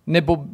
nebo 0.08 0.46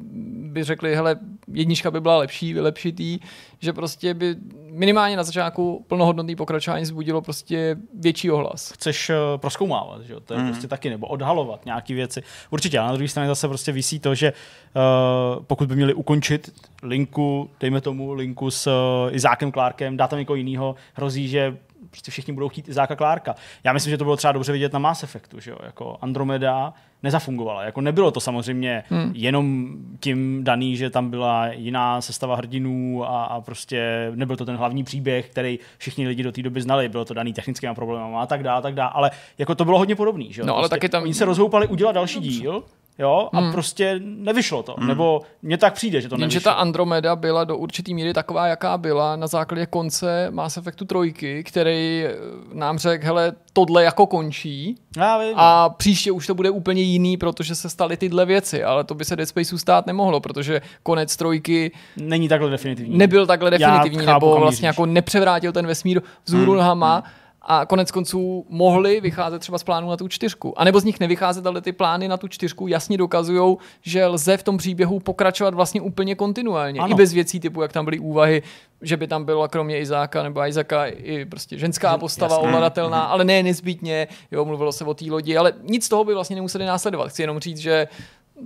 by 0.52 0.64
řekli, 0.64 0.96
hele, 0.96 1.16
jednička 1.54 1.92
by 1.92 2.02
byla 2.02 2.18
lepší, 2.18 2.54
vylepšitý, 2.54 3.20
že 3.60 3.74
prostě 3.74 4.14
by 4.14 4.36
minimálně 4.72 5.18
na 5.18 5.24
začátku 5.24 5.86
plnohodnotný 5.88 6.36
pokračování 6.36 6.86
zbudilo 6.86 7.22
prostě 7.22 7.76
větší 7.94 8.32
ohlas. 8.32 8.72
Chceš 8.72 9.10
uh, 9.10 9.16
proskoumávat, 9.38 10.02
že 10.02 10.14
jo? 10.14 10.20
To 10.20 10.34
je 10.34 10.40
mm. 10.40 10.48
prostě 10.48 10.68
taky, 10.68 10.90
nebo 10.90 11.08
odhalovat 11.08 11.66
nějaké 11.66 11.94
věci. 11.94 12.24
Určitě, 12.50 12.80
a 12.80 12.86
na 12.86 12.94
druhé 12.94 13.08
straně 13.08 13.28
zase 13.28 13.48
prostě 13.48 13.72
vysí 13.72 14.00
to, 14.00 14.16
že 14.16 14.34
uh, 14.34 15.44
pokud 15.44 15.68
by 15.68 15.76
měli 15.76 15.94
ukončit 15.94 16.54
linku, 16.84 17.50
dejme 17.60 17.82
tomu 17.82 18.14
linku 18.14 18.52
s 18.52 18.68
uh, 18.68 19.16
Izákem 19.16 19.52
Clarkem, 19.52 19.98
dát 19.98 20.10
tam 20.10 20.20
někoho 20.20 20.36
jiného, 20.36 20.76
hrozí, 20.94 21.28
že 21.28 21.58
prostě 21.90 22.12
všichni 22.12 22.34
budou 22.34 22.50
chtít 22.50 22.70
Izáka 22.70 22.96
Klárka. 22.96 23.36
Já 23.64 23.74
myslím, 23.74 23.92
že 23.92 23.98
to 23.98 24.04
bylo 24.04 24.18
třeba 24.18 24.32
dobře 24.32 24.52
vidět 24.52 24.74
na 24.74 24.80
Mass 24.80 25.04
Effectu, 25.04 25.40
že 25.40 25.52
jo? 25.52 25.58
Jako 25.64 25.98
Andromeda 26.02 26.74
nezafungovala. 27.04 27.64
Jako 27.64 27.82
nebylo 27.82 28.12
to 28.12 28.20
samozřejmě 28.20 28.84
hmm. 28.90 29.12
jenom 29.16 29.70
tím 30.00 30.44
daný, 30.44 30.78
že 30.78 30.90
tam 30.90 31.10
byla 31.10 31.48
jiná 31.48 32.02
sestava 32.02 32.36
hrdinů 32.36 33.04
a, 33.06 33.24
a 33.24 33.42
prostě 33.42 34.12
nebyl 34.16 34.38
to 34.38 34.46
ten 34.46 34.56
hlavní 34.56 34.84
příběh, 34.84 35.30
který 35.30 35.60
všichni 35.78 36.08
lidi 36.08 36.24
do 36.24 36.32
té 36.32 36.42
doby 36.42 36.62
znali. 36.62 36.90
Bylo 36.90 37.06
to 37.06 37.14
daný 37.14 37.34
technickými 37.34 37.76
problémy 37.76 38.16
a 38.16 38.26
tak 38.26 38.44
dále, 38.44 38.58
a 38.58 38.62
tak 38.62 38.74
dále. 38.74 38.92
Ale 38.94 39.12
jako 39.38 39.56
to 39.56 39.66
bylo 39.66 39.78
hodně 39.78 39.96
podobný. 39.96 40.34
Že? 40.34 40.44
No, 40.44 40.54
ale 40.54 40.62
prostě 40.62 40.76
taky 40.76 40.90
tam... 40.90 41.04
Oni 41.04 41.14
se 41.14 41.26
rozhoupali 41.26 41.68
udělat 41.68 41.92
další 41.92 42.20
díl 42.20 42.64
jo, 43.02 43.30
a 43.34 43.40
hmm. 43.40 43.52
prostě 43.52 44.00
nevyšlo 44.04 44.64
to. 44.64 44.76
Hmm. 44.78 44.88
Nebo 44.88 45.22
mně 45.42 45.58
tak 45.58 45.74
přijde, 45.74 46.02
že 46.02 46.10
to 46.10 46.18
nevyšlo. 46.18 46.36
Jenže 46.36 46.44
ta 46.44 46.52
Andromeda 46.52 47.16
byla 47.16 47.44
do 47.44 47.58
určitý 47.58 47.94
míry 47.94 48.14
taková, 48.14 48.48
jaká 48.48 48.78
byla 48.78 49.16
na 49.16 49.28
základě 49.28 49.66
konce 49.66 50.28
Mass 50.32 50.58
Effectu 50.58 50.86
trojky, 50.86 51.44
který 51.44 52.04
eh, 52.06 52.16
nám 52.54 52.78
řekl, 52.78 53.06
hele, 53.06 53.34
tohle 53.54 53.84
jako 53.84 54.08
končí 54.08 54.76
Já 54.98 55.18
vím. 55.20 55.34
a 55.36 55.70
příště 55.70 56.12
už 56.12 56.28
to 56.28 56.36
bude 56.36 56.50
úplně 56.50 56.82
jiný, 56.82 57.18
protože 57.18 57.56
se 57.56 57.70
staly 57.70 57.98
tyhle 57.98 58.26
věci, 58.26 58.64
ale 58.64 58.84
to 58.84 58.96
by 58.96 59.06
se 59.06 59.16
Dead 59.16 59.30
Spaceu 59.30 59.58
stát 59.58 59.88
nemohlo, 59.88 60.20
protože 60.20 60.62
konec 60.84 61.16
trojky 61.16 61.72
není 61.98 62.30
takhle 62.30 62.50
definitivní. 62.50 62.98
Nebyl 62.98 63.28
takhle 63.28 63.52
definitivní, 63.52 64.06
chápu, 64.06 64.26
nebo 64.26 64.40
vlastně 64.40 64.68
jako 64.68 64.86
nepřevrátil 64.86 65.52
ten 65.52 65.68
vesmír 65.68 66.02
vzhůru 66.26 66.52
hmm. 66.52 66.58
nohama, 66.58 66.96
hmm 66.96 67.21
a 67.42 67.66
konec 67.66 67.92
konců 67.92 68.46
mohli 68.50 69.02
vycházet 69.02 69.40
třeba 69.40 69.58
z 69.58 69.64
plánu 69.64 69.90
na 69.90 69.98
tu 69.98 70.08
čtyřku. 70.08 70.60
A 70.60 70.64
nebo 70.64 70.80
z 70.80 70.84
nich 70.84 71.00
nevycházet, 71.00 71.46
ale 71.46 71.62
ty 71.62 71.72
plány 71.72 72.08
na 72.08 72.18
tu 72.18 72.28
čtyřku 72.28 72.68
jasně 72.68 72.98
dokazují, 72.98 73.58
že 73.82 74.06
lze 74.06 74.38
v 74.38 74.44
tom 74.44 74.58
příběhu 74.58 75.00
pokračovat 75.00 75.54
vlastně 75.54 75.82
úplně 75.82 76.16
kontinuálně. 76.16 76.80
Ano. 76.80 76.92
I 76.92 76.96
bez 76.96 77.14
věcí 77.14 77.40
typu, 77.40 77.62
jak 77.62 77.74
tam 77.74 77.86
byly 77.86 78.00
úvahy, 78.00 78.44
že 78.82 78.98
by 78.98 79.08
tam 79.08 79.26
byla 79.26 79.48
kromě 79.48 79.80
Izáka 79.80 80.24
nebo 80.24 80.48
Izáka 80.48 80.86
i 80.86 81.26
prostě 81.26 81.58
ženská 81.58 81.98
postava 81.98 82.36
Jasně. 82.36 82.48
ovladatelná, 82.48 83.08
mm-hmm. 83.08 83.12
ale 83.12 83.26
ne 83.26 83.44
nezbytně, 83.44 84.08
jo, 84.32 84.46
mluvilo 84.46 84.72
se 84.72 84.86
o 84.86 84.94
té 84.94 85.06
lodi, 85.10 85.38
ale 85.38 85.54
nic 85.64 85.86
z 85.86 85.90
toho 85.90 86.04
by 86.04 86.14
vlastně 86.14 86.36
nemuseli 86.36 86.66
následovat. 86.66 87.10
Chci 87.10 87.24
jenom 87.24 87.40
říct, 87.40 87.58
že 87.58 87.88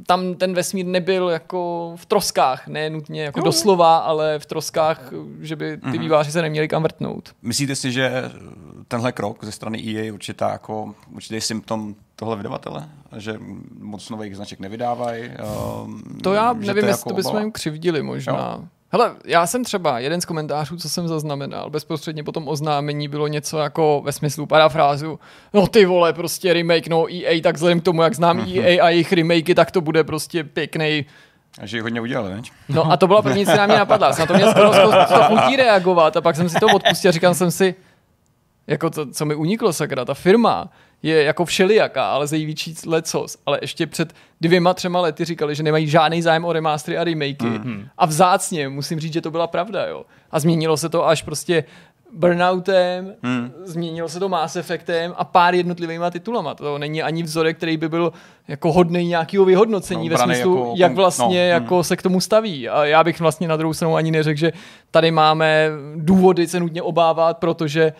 tam 0.08 0.36
ten 0.36 0.54
vesmír 0.54 0.86
nebyl 0.86 1.30
jako 1.30 1.94
v 1.96 2.06
troskách, 2.06 2.68
ne 2.68 2.90
nutně 2.90 3.24
jako 3.24 3.40
jo. 3.40 3.44
doslova, 3.44 3.98
ale 3.98 4.40
v 4.40 4.46
troskách, 4.46 5.14
že 5.42 5.56
by 5.56 5.78
ty 5.78 5.88
mm-hmm. 5.88 6.00
výváři 6.00 6.32
se 6.32 6.42
neměli 6.42 6.68
kam 6.68 6.84
vrtnout. 6.84 7.36
Myslíte 7.42 7.76
si, 7.76 7.92
že 7.92 8.32
tenhle 8.88 9.12
krok 9.12 9.44
ze 9.44 9.52
strany 9.52 9.80
EA 9.80 10.04
je 10.04 10.12
určitá 10.12 10.52
jako 10.52 10.96
určitý 11.14 11.42
symptom 11.42 11.96
tohle 12.16 12.36
vydavatele? 12.36 12.90
Že 13.18 13.40
moc 13.80 14.10
nových 14.10 14.36
značek 14.36 14.60
nevydávají? 14.60 15.30
Um, 15.84 16.04
to 16.24 16.34
já 16.34 16.54
nevím, 16.54 16.88
jestli 16.88 16.90
jako 16.90 17.10
to 17.10 17.16
bychom 17.16 17.40
jim 17.40 17.52
křivdili 17.52 18.04
možná. 18.04 18.58
Jo. 18.62 18.68
Hele, 18.92 19.16
já 19.26 19.48
jsem 19.48 19.64
třeba, 19.64 20.00
jeden 20.00 20.22
z 20.22 20.26
komentářů, 20.26 20.78
co 20.78 20.90
jsem 20.90 21.08
zaznamenal, 21.08 21.70
bezprostředně 21.70 22.24
po 22.24 22.32
tom 22.32 22.48
oznámení 22.48 23.08
bylo 23.08 23.28
něco 23.28 23.58
jako 23.58 24.02
ve 24.06 24.12
smyslu 24.12 24.46
parafrázu, 24.46 25.20
no 25.54 25.68
ty 25.68 25.86
vole, 25.86 26.14
prostě 26.14 26.54
remake, 26.54 26.88
no 26.88 27.06
EA, 27.14 27.42
tak 27.42 27.56
vzhledem 27.56 27.80
k 27.80 27.84
tomu, 27.84 28.02
jak 28.02 28.16
znám. 28.16 28.38
Mhm. 28.38 28.50
EA 28.50 28.86
a 28.86 28.90
jejich 28.90 29.14
remakey, 29.14 29.56
tak 29.56 29.72
to 29.72 29.82
bude 29.82 30.04
prostě 30.04 30.44
pěkný 30.44 31.06
a 31.60 31.66
že 31.66 31.78
jich 31.78 31.84
hodně 31.84 32.02
udělali, 32.02 32.30
ne? 32.34 32.42
No 32.70 32.92
a 32.92 32.98
to 32.98 33.08
byla 33.08 33.22
první, 33.22 33.46
co 33.46 33.56
na 33.56 33.66
mě 33.66 33.78
napadla. 33.78 34.12
Na 34.20 34.26
to 34.26 34.34
mě 34.34 34.46
skoro 34.52 34.72
to 34.72 35.24
chutí 35.28 35.56
reagovat 35.56 36.18
a 36.18 36.22
pak 36.22 36.36
jsem 36.36 36.50
si 36.50 36.60
to 36.60 36.68
odpustil 36.68 37.10
a 37.10 37.12
říkal 37.12 37.34
jsem 37.34 37.52
si, 37.52 37.76
jako 38.68 38.90
to, 38.90 39.12
co 39.12 39.26
mi 39.26 39.36
uniklo, 39.36 39.74
sakra, 39.74 40.06
ta 40.06 40.14
firma 40.14 40.70
je 41.06 41.24
jako 41.24 41.46
všelijaká, 41.46 42.10
ale 42.10 42.28
zajímavější 42.28 42.76
lecos. 42.88 43.38
Ale 43.46 43.60
ještě 43.62 43.88
před 43.88 44.14
dvěma, 44.42 44.74
třema 44.74 45.02
lety 45.02 45.26
říkali, 45.26 45.56
že 45.56 45.64
nemají 45.64 45.88
žádný 45.88 46.22
zájem 46.22 46.46
o 46.46 46.54
remastery 46.54 46.98
a 46.98 47.04
remakey. 47.04 47.50
Mm-hmm. 47.50 47.88
A 47.98 48.06
vzácně, 48.06 48.70
musím 48.70 49.00
říct, 49.00 49.14
že 49.14 49.22
to 49.22 49.32
byla 49.32 49.48
pravda, 49.48 49.86
jo. 49.86 50.06
A 50.32 50.40
změnilo 50.40 50.78
se 50.78 50.90
to 50.90 51.08
až 51.08 51.22
prostě 51.22 51.64
Burnoutem, 52.16 53.14
hmm. 53.24 53.52
změnilo 53.64 54.10
se 54.10 54.20
to 54.20 54.30
Mass 54.30 54.56
Effectem 54.56 55.14
a 55.18 55.24
pár 55.24 55.56
jednotlivýma 55.56 56.12
titulama. 56.12 56.56
To 56.56 56.78
není 56.78 57.04
ani 57.04 57.24
vzorek, 57.24 57.58
který 57.58 57.78
by 57.78 57.90
byl 57.90 58.14
jako 58.48 58.72
hodný 58.72 59.08
nějakého 59.08 59.46
vyhodnocení 59.46 60.10
no, 60.10 60.18
ve 60.18 60.24
smyslu, 60.24 60.58
jako, 60.58 60.74
jak 60.76 60.94
vlastně 60.94 61.48
no, 61.48 61.50
jako 61.50 61.76
hmm. 61.76 61.84
se 61.84 61.98
k 61.98 62.02
tomu 62.02 62.22
staví. 62.22 62.70
A 62.70 62.86
já 62.86 63.04
bych 63.04 63.20
vlastně 63.20 63.48
na 63.48 63.58
druhou 63.58 63.74
stranu 63.74 63.96
ani 63.96 64.12
neřekl, 64.12 64.40
že 64.40 64.54
tady 64.92 65.12
máme 65.12 65.70
důvody 65.96 66.48
se 66.48 66.60
nutně 66.60 66.82
obávat, 66.82 67.38
protože 67.38 67.94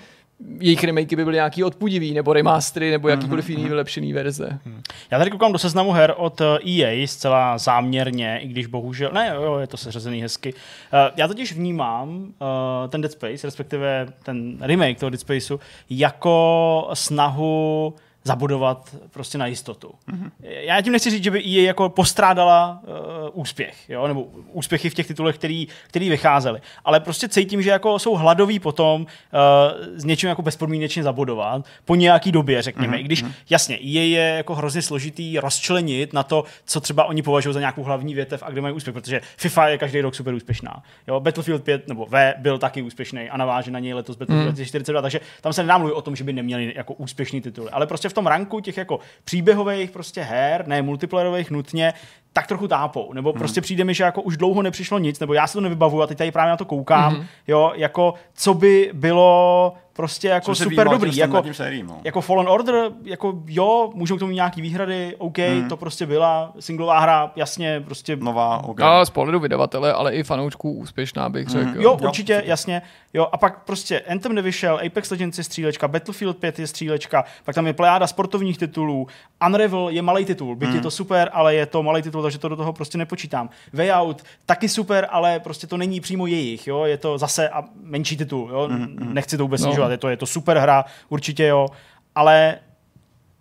jejich 0.60 0.84
remakey 0.84 1.16
by 1.16 1.24
byly 1.24 1.36
nějaký 1.36 1.64
odpudivý, 1.64 2.14
nebo 2.14 2.34
remastery, 2.34 2.92
nebo 2.92 3.10
jakýkoliv 3.10 3.50
jiný 3.50 3.62
mhm. 3.62 3.70
vylepšený 3.70 4.14
verze. 4.14 4.60
Mhm. 4.66 4.82
Já 5.12 5.18
tady 5.18 5.32
koukám 5.32 5.52
do 5.52 5.60
seznamu 5.60 5.92
her 5.92 6.14
od 6.18 6.42
EA 6.42 6.88
eh, 6.88 7.04
e 7.04 7.08
zcela 7.08 7.58
záměrně, 7.58 8.40
i 8.40 8.48
když 8.48 8.66
bohužel, 8.66 9.12
ne, 9.14 9.32
jo, 9.36 9.58
je 9.58 9.68
to 9.68 9.78
seřazený 9.78 10.22
hezky. 10.22 10.54
Eh, 10.94 11.12
já 11.16 11.28
totiž 11.28 11.54
vnímám 11.54 12.34
eh, 12.42 12.88
ten 12.88 13.02
Dead 13.02 13.12
Space, 13.12 13.48
respektive 13.48 14.08
ten 14.24 14.58
remake 14.62 15.00
toho 15.00 15.10
Dead 15.10 15.20
Spaceu, 15.20 15.60
jako 15.90 16.90
snahu 16.94 17.94
zabudovat 18.26 18.96
prostě 19.12 19.38
na 19.38 19.46
jistotu. 19.46 19.92
Mm-hmm. 20.10 20.32
Já 20.40 20.82
tím 20.82 20.94
nechci 20.94 21.10
říct, 21.10 21.24
že 21.24 21.32
by 21.32 21.40
EA 21.40 21.66
jako 21.66 21.90
postrádala 21.90 22.82
uh, 22.84 23.42
úspěch, 23.42 23.90
jo? 23.90 24.08
nebo 24.08 24.28
úspěchy 24.52 24.90
v 24.90 24.94
těch 24.94 25.08
titulech, 25.08 25.36
který, 25.36 25.68
který 25.88 26.10
vycházely. 26.10 26.62
Ale 26.86 27.00
prostě 27.00 27.30
cítím, 27.30 27.62
že 27.62 27.70
jako 27.70 28.00
jsou 28.00 28.16
hladoví 28.16 28.60
potom 28.60 29.02
uh, 29.02 29.08
s 29.96 30.04
něčím 30.04 30.30
jako 30.30 30.42
bezpodmínečně 30.42 31.04
zabudovat 31.04 31.66
po 31.86 31.96
nějaký 31.96 32.32
době, 32.32 32.62
řekněme. 32.62 32.98
Mm-hmm. 32.98 33.02
I 33.02 33.04
když 33.04 33.24
mhm. 33.24 33.34
jasně, 33.50 33.76
EA 33.76 34.02
je 34.02 34.34
jako 34.38 34.56
hrozně 34.56 34.82
složitý 34.82 35.40
rozčlenit 35.40 36.14
na 36.14 36.24
to, 36.24 36.44
co 36.66 36.82
třeba 36.82 37.06
oni 37.06 37.22
považují 37.22 37.54
za 37.54 37.60
nějakou 37.60 37.84
hlavní 37.84 38.14
větev 38.14 38.44
a 38.44 38.50
kde 38.50 38.62
mají 38.62 38.76
úspěch, 38.76 38.94
protože 38.94 39.22
FIFA 39.38 39.68
je 39.68 39.78
každý 39.78 40.02
rok 40.02 40.16
super 40.16 40.34
úspěšná. 40.34 40.84
Jo? 41.08 41.20
Battlefield 41.20 41.64
5 41.64 41.88
nebo 41.88 42.06
V 42.06 42.34
byl 42.38 42.58
taky 42.58 42.82
úspěšný 42.82 43.30
a 43.30 43.38
naváže 43.38 43.72
na 43.72 43.80
něj 43.80 43.94
letos 43.94 44.16
Battlefield 44.16 44.50
mm. 44.50 44.56
2042, 44.56 45.02
takže 45.02 45.20
tam 45.42 45.54
se 45.54 45.64
nedá 45.64 45.78
mluvit 45.78 45.94
o 45.94 46.02
tom, 46.02 46.16
že 46.16 46.24
by 46.24 46.34
neměli 46.34 46.74
jako 46.76 46.94
úspěšný 46.94 47.42
titul. 47.42 47.70
Ale 47.72 47.88
prostě 47.88 48.10
v 48.10 48.15
tom 48.16 48.28
ranku 48.28 48.60
těch 48.60 48.78
jako 48.78 49.00
příběhových 49.24 49.92
prostě 49.92 50.22
her, 50.22 50.68
ne 50.68 50.82
multiplayerových 50.82 51.52
nutně, 51.52 51.94
tak 52.34 52.48
trochu 52.48 52.68
tápou. 52.68 53.14
Nebo 53.14 53.32
hmm. 53.32 53.40
prostě 53.40 53.62
přijde 53.62 53.84
mi, 53.84 53.94
že 53.94 54.04
jako 54.04 54.22
už 54.22 54.38
dlouho 54.38 54.62
nepřišlo 54.62 55.00
nic, 55.00 55.20
nebo 55.20 55.34
já 55.34 55.48
se 55.48 55.54
to 55.54 55.62
nevybavuju 55.62 56.04
a 56.04 56.08
teď 56.08 56.18
tady 56.18 56.32
právě 56.32 56.50
na 56.50 56.58
to 56.58 56.66
koukám, 56.66 57.14
hmm. 57.14 57.26
jo, 57.48 57.72
jako 57.76 58.14
co 58.34 58.54
by 58.54 58.92
bylo 58.94 59.74
prostě 59.96 60.28
jako 60.28 60.56
super 60.56 60.90
dobrý. 60.90 61.18
Jako, 61.18 61.44
sériím, 61.52 61.88
no. 61.88 61.98
jako 62.04 62.22
Fallen 62.22 62.48
Order, 62.48 62.92
jako 63.04 63.34
jo, 63.48 63.92
můžou 63.94 64.16
k 64.16 64.20
tomu 64.20 64.32
nějaký 64.32 64.62
výhrady, 64.62 65.16
OK, 65.18 65.38
hmm. 65.38 65.70
to 65.70 65.78
prostě 65.78 66.06
byla 66.06 66.54
singlová 66.60 67.00
hra, 67.00 67.32
jasně, 67.36 67.82
prostě... 67.86 68.16
Nová, 68.16 68.64
OK. 68.64 68.82
A 68.82 69.06
z 69.06 69.10
pohledu 69.10 69.40
vydavatele, 69.40 69.94
ale 69.94 70.14
i 70.14 70.24
fanoušků 70.24 70.72
úspěšná 70.72 71.30
bych 71.30 71.48
řekl. 71.48 71.70
Hmm. 71.70 71.82
Jo, 71.82 71.98
určitě, 72.04 72.34
jo. 72.34 72.42
jasně. 72.44 72.82
Jo, 73.14 73.28
a 73.32 73.38
pak 73.38 73.64
prostě 73.64 74.00
Anthem 74.00 74.36
nevyšel, 74.36 74.80
Apex 74.86 75.12
Legends 75.12 75.38
je 75.38 75.44
střílečka, 75.44 75.88
Battlefield 75.88 76.38
5 76.38 76.60
je 76.60 76.68
střílečka, 76.68 77.24
pak 77.46 77.56
tam 77.56 77.68
je 77.68 77.74
plejáda 77.74 78.08
sportovních 78.08 78.58
titulů, 78.58 79.08
Unravel 79.48 79.90
je 79.90 80.02
malý 80.02 80.26
titul, 80.26 80.56
byť 80.56 80.68
hmm. 80.68 80.76
je 80.76 80.82
to 80.82 80.92
super, 80.92 81.30
ale 81.34 81.56
je 81.56 81.66
to 81.66 81.84
malý 81.84 82.02
titul, 82.02 82.22
takže 82.22 82.40
to 82.40 82.50
do 82.50 82.56
toho 82.56 82.74
prostě 82.74 82.98
nepočítám. 82.98 83.50
Way 83.74 83.92
Out 83.92 84.24
taky 84.46 84.70
super, 84.70 85.08
ale 85.12 85.40
prostě 85.40 85.68
to 85.68 85.78
není 85.78 86.00
přímo 86.00 86.28
jejich, 86.28 86.68
jo, 86.68 86.84
je 86.84 86.98
to 86.98 87.18
zase 87.18 87.50
a 87.50 87.64
menší 87.84 88.18
titul, 88.18 88.50
jo, 88.52 88.68
hmm. 88.72 89.14
nechci 89.14 89.38
to 89.38 89.44
vůbec 89.44 89.62
no. 89.62 89.85
Snižovat, 89.86 89.92
je 89.92 89.98
to, 89.98 90.10
je 90.10 90.18
to 90.18 90.26
super 90.26 90.58
hra, 90.58 90.86
určitě 91.10 91.48
jo, 91.48 91.68
ale 92.16 92.60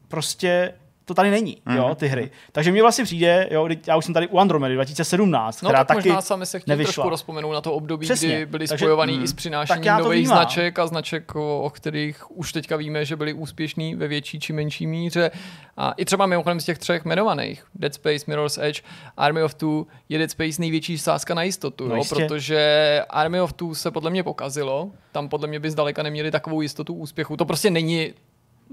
prostě 0.08 0.74
to 1.04 1.14
tady 1.14 1.30
není, 1.30 1.56
mm. 1.66 1.76
jo, 1.76 1.94
ty 1.94 2.06
hry. 2.06 2.30
Takže 2.52 2.72
mě 2.72 2.82
vlastně 2.82 3.04
přijde, 3.04 3.48
jo, 3.50 3.68
já 3.86 3.96
už 3.96 4.04
jsem 4.04 4.14
tady 4.14 4.28
u 4.28 4.38
Andromedy 4.38 4.74
2017, 4.74 5.62
no, 5.62 5.68
která 5.68 5.84
tak 5.84 5.96
taky 5.96 6.08
možná 6.08 6.20
sami 6.20 6.46
se 6.46 6.60
chtěli 6.60 6.84
trošku 6.84 7.08
rozpomenout 7.08 7.52
na 7.52 7.60
to 7.60 7.72
období, 7.72 8.06
Přesně. 8.06 8.28
kdy 8.28 8.46
byli 8.46 8.68
Takže, 8.68 8.84
spojovaný 8.84 9.16
mm, 9.16 9.24
i 9.24 9.28
s 9.28 9.32
přinášením 9.32 9.92
nových 9.98 10.28
značek 10.28 10.78
a 10.78 10.86
značek, 10.86 11.34
o, 11.34 11.62
o 11.62 11.70
kterých 11.70 12.30
už 12.30 12.52
teďka 12.52 12.76
víme, 12.76 13.04
že 13.04 13.16
byli 13.16 13.32
úspěšní 13.32 13.94
ve 13.94 14.08
větší 14.08 14.40
či 14.40 14.52
menší 14.52 14.86
míře. 14.86 15.30
A 15.76 15.92
i 15.92 16.04
třeba 16.04 16.26
mimochodem 16.26 16.60
z 16.60 16.64
těch 16.64 16.78
třech 16.78 17.04
jmenovaných, 17.04 17.64
Dead 17.74 17.94
Space, 17.94 18.24
Mirror's 18.26 18.58
Edge, 18.58 18.82
Army 19.16 19.42
of 19.42 19.54
Two, 19.54 19.86
je 20.08 20.18
Dead 20.18 20.30
Space 20.30 20.60
největší 20.60 20.98
sázka 20.98 21.34
na 21.34 21.42
jistotu, 21.42 21.88
no, 21.88 21.96
jo, 21.96 22.02
protože 22.08 23.02
Army 23.10 23.40
of 23.40 23.52
Two 23.52 23.74
se 23.74 23.90
podle 23.90 24.10
mě 24.10 24.22
pokazilo, 24.22 24.90
tam 25.12 25.28
podle 25.28 25.48
mě 25.48 25.60
by 25.60 25.70
zdaleka 25.70 26.02
neměli 26.02 26.30
takovou 26.30 26.60
jistotu 26.60 26.94
úspěchu. 26.94 27.36
To 27.36 27.44
prostě 27.44 27.70
není 27.70 28.14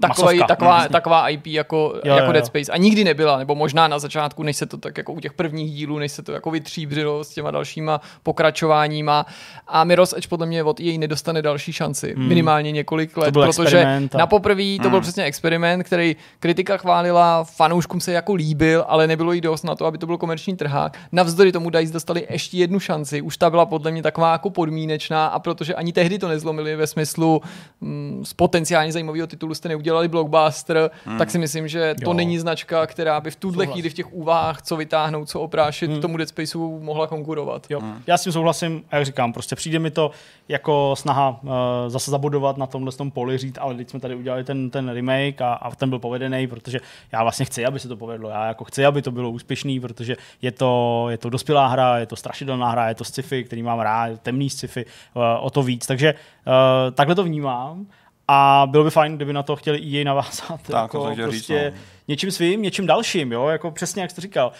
takový, 0.00 0.38
taková, 0.48 0.88
taková 0.88 1.28
IP 1.28 1.46
jako, 1.46 1.92
jo, 2.04 2.14
jako 2.14 2.26
jo, 2.26 2.32
Dead 2.32 2.46
Space. 2.46 2.72
A 2.72 2.76
nikdy 2.76 3.04
nebyla, 3.04 3.38
nebo 3.38 3.54
možná 3.54 3.88
na 3.88 3.98
začátku, 3.98 4.42
než 4.42 4.56
se 4.56 4.66
to 4.66 4.76
tak 4.76 4.98
jako 4.98 5.12
u 5.12 5.20
těch 5.20 5.32
prvních 5.32 5.72
dílů, 5.72 5.98
než 5.98 6.12
se 6.12 6.22
to 6.22 6.32
jako 6.32 6.50
vytříbřilo 6.50 7.24
s 7.24 7.28
těma 7.28 7.50
dalšíma 7.50 8.00
pokračováníma. 8.22 9.26
A 9.68 9.84
Mirror's 9.84 10.12
Edge 10.12 10.28
podle 10.28 10.46
mě 10.46 10.64
od 10.64 10.80
její 10.80 10.98
nedostane 10.98 11.42
další 11.42 11.72
šanci. 11.72 12.14
Hmm. 12.16 12.28
Minimálně 12.28 12.72
několik 12.72 13.16
let, 13.16 13.34
protože 13.34 13.84
a... 13.84 14.18
na 14.18 14.26
poprvé 14.26 14.76
to 14.76 14.82
hmm. 14.82 14.90
byl 14.90 15.00
přesně 15.00 15.24
experiment, 15.24 15.86
který 15.86 16.16
kritika 16.38 16.76
chválila, 16.76 17.44
fanouškům 17.44 18.00
se 18.00 18.12
jako 18.12 18.34
líbil, 18.34 18.84
ale 18.88 19.06
nebylo 19.06 19.32
jí 19.32 19.40
dost 19.40 19.62
na 19.62 19.74
to, 19.74 19.86
aby 19.86 19.98
to 19.98 20.06
byl 20.06 20.18
komerční 20.18 20.56
trhák. 20.56 20.98
Navzdory 21.12 21.52
tomu 21.52 21.70
DICE 21.70 21.92
dostali 21.92 22.26
ještě 22.30 22.56
jednu 22.56 22.80
šanci. 22.80 23.22
Už 23.22 23.36
ta 23.36 23.50
byla 23.50 23.66
podle 23.66 23.90
mě 23.90 24.02
taková 24.02 24.32
jako 24.32 24.50
podmínečná 24.50 25.26
a 25.26 25.38
protože 25.38 25.74
ani 25.74 25.92
tehdy 25.92 26.18
to 26.18 26.28
nezlomili 26.28 26.76
ve 26.76 26.86
smyslu 26.86 27.42
mm, 27.80 28.22
z 28.24 28.32
potenciálně 28.34 28.92
zajímavého 28.92 29.26
titulu 29.26 29.54
jste 29.54 29.68
udělali 29.82 30.08
blockbuster, 30.08 30.90
hmm. 31.04 31.18
tak 31.18 31.30
si 31.30 31.38
myslím, 31.38 31.68
že 31.68 31.94
to 31.94 32.10
jo. 32.10 32.14
není 32.14 32.38
značka, 32.38 32.86
která 32.86 33.20
by 33.20 33.30
v 33.30 33.36
tuhle 33.36 33.66
chvíli 33.66 33.90
v 33.90 33.94
těch 33.94 34.12
úvahách, 34.12 34.62
co 34.62 34.76
vytáhnout, 34.76 35.28
co 35.28 35.40
oprášit, 35.40 35.90
hmm. 35.90 36.00
tomu 36.00 36.16
Dead 36.16 36.28
Spaceu 36.28 36.80
mohla 36.80 37.06
konkurovat. 37.06 37.66
Jo. 37.70 37.80
Hmm. 37.80 38.02
Já 38.06 38.16
s 38.18 38.22
tím 38.22 38.32
souhlasím, 38.32 38.84
a 38.90 38.96
jak 38.96 39.06
říkám, 39.06 39.32
prostě 39.32 39.56
přijde 39.56 39.78
mi 39.78 39.90
to 39.90 40.10
jako 40.48 40.94
snaha 40.96 41.40
uh, 41.42 41.50
zase 41.88 42.10
zabudovat 42.10 42.56
na 42.56 42.66
tomhle 42.66 42.92
tom 42.92 43.10
poli, 43.10 43.38
říct, 43.38 43.58
ale 43.60 43.74
teď 43.74 43.90
jsme 43.90 44.00
tady 44.00 44.14
udělali 44.14 44.44
ten, 44.44 44.70
ten 44.70 44.88
remake 44.88 45.40
a, 45.40 45.52
a 45.52 45.74
ten 45.74 45.88
byl 45.88 45.98
povedený, 45.98 46.46
protože 46.46 46.80
já 47.12 47.22
vlastně 47.22 47.44
chci, 47.44 47.66
aby 47.66 47.80
se 47.80 47.88
to 47.88 47.96
povedlo. 47.96 48.28
Já 48.28 48.46
jako 48.46 48.64
chci, 48.64 48.86
aby 48.86 49.02
to 49.02 49.10
bylo 49.10 49.30
úspěšný, 49.30 49.80
protože 49.80 50.16
je 50.42 50.52
to, 50.52 51.06
je 51.10 51.18
to 51.18 51.30
dospělá 51.30 51.66
hra, 51.66 51.98
je 51.98 52.06
to 52.06 52.16
strašidelná 52.16 52.70
hra, 52.70 52.88
je 52.88 52.94
to 52.94 53.04
sci-fi, 53.04 53.44
který 53.44 53.62
mám 53.62 53.80
rád, 53.80 54.20
temný 54.22 54.50
sci-fi, 54.50 54.84
uh, 54.84 55.22
o 55.40 55.50
to 55.50 55.62
víc. 55.62 55.86
Takže 55.86 56.14
uh, 56.14 56.94
takhle 56.94 57.14
to 57.14 57.24
vnímám. 57.24 57.86
A 58.34 58.66
bylo 58.70 58.84
by 58.84 58.90
fajn, 58.90 59.16
kdyby 59.16 59.32
na 59.32 59.42
to 59.42 59.56
chtěli 59.56 59.78
i 59.78 59.88
jej 59.88 60.04
navázat. 60.04 60.62
Tak, 60.62 60.82
jako 60.82 60.98
to 60.98 61.14
prostě 61.14 61.30
říct, 61.30 61.48
no. 61.48 61.80
něčím 62.08 62.30
svým, 62.30 62.62
něčím 62.62 62.86
dalším, 62.86 63.32
jo? 63.32 63.48
Jako 63.48 63.70
přesně 63.70 64.02
jak 64.02 64.10
jsi 64.10 64.20
říkal. 64.20 64.52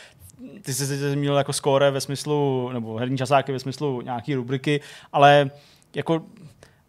Ty 0.63 0.75
jsi 0.75 0.85
zmínil 0.87 1.37
jako 1.37 1.53
skóre 1.53 1.91
ve 1.91 2.01
smyslu, 2.01 2.71
nebo 2.73 2.97
herní 2.97 3.19
časáky 3.19 3.53
ve 3.53 3.59
smyslu 3.59 4.01
nějaký 4.01 4.35
rubriky, 4.35 4.81
ale 5.13 5.51
jako 5.95 6.23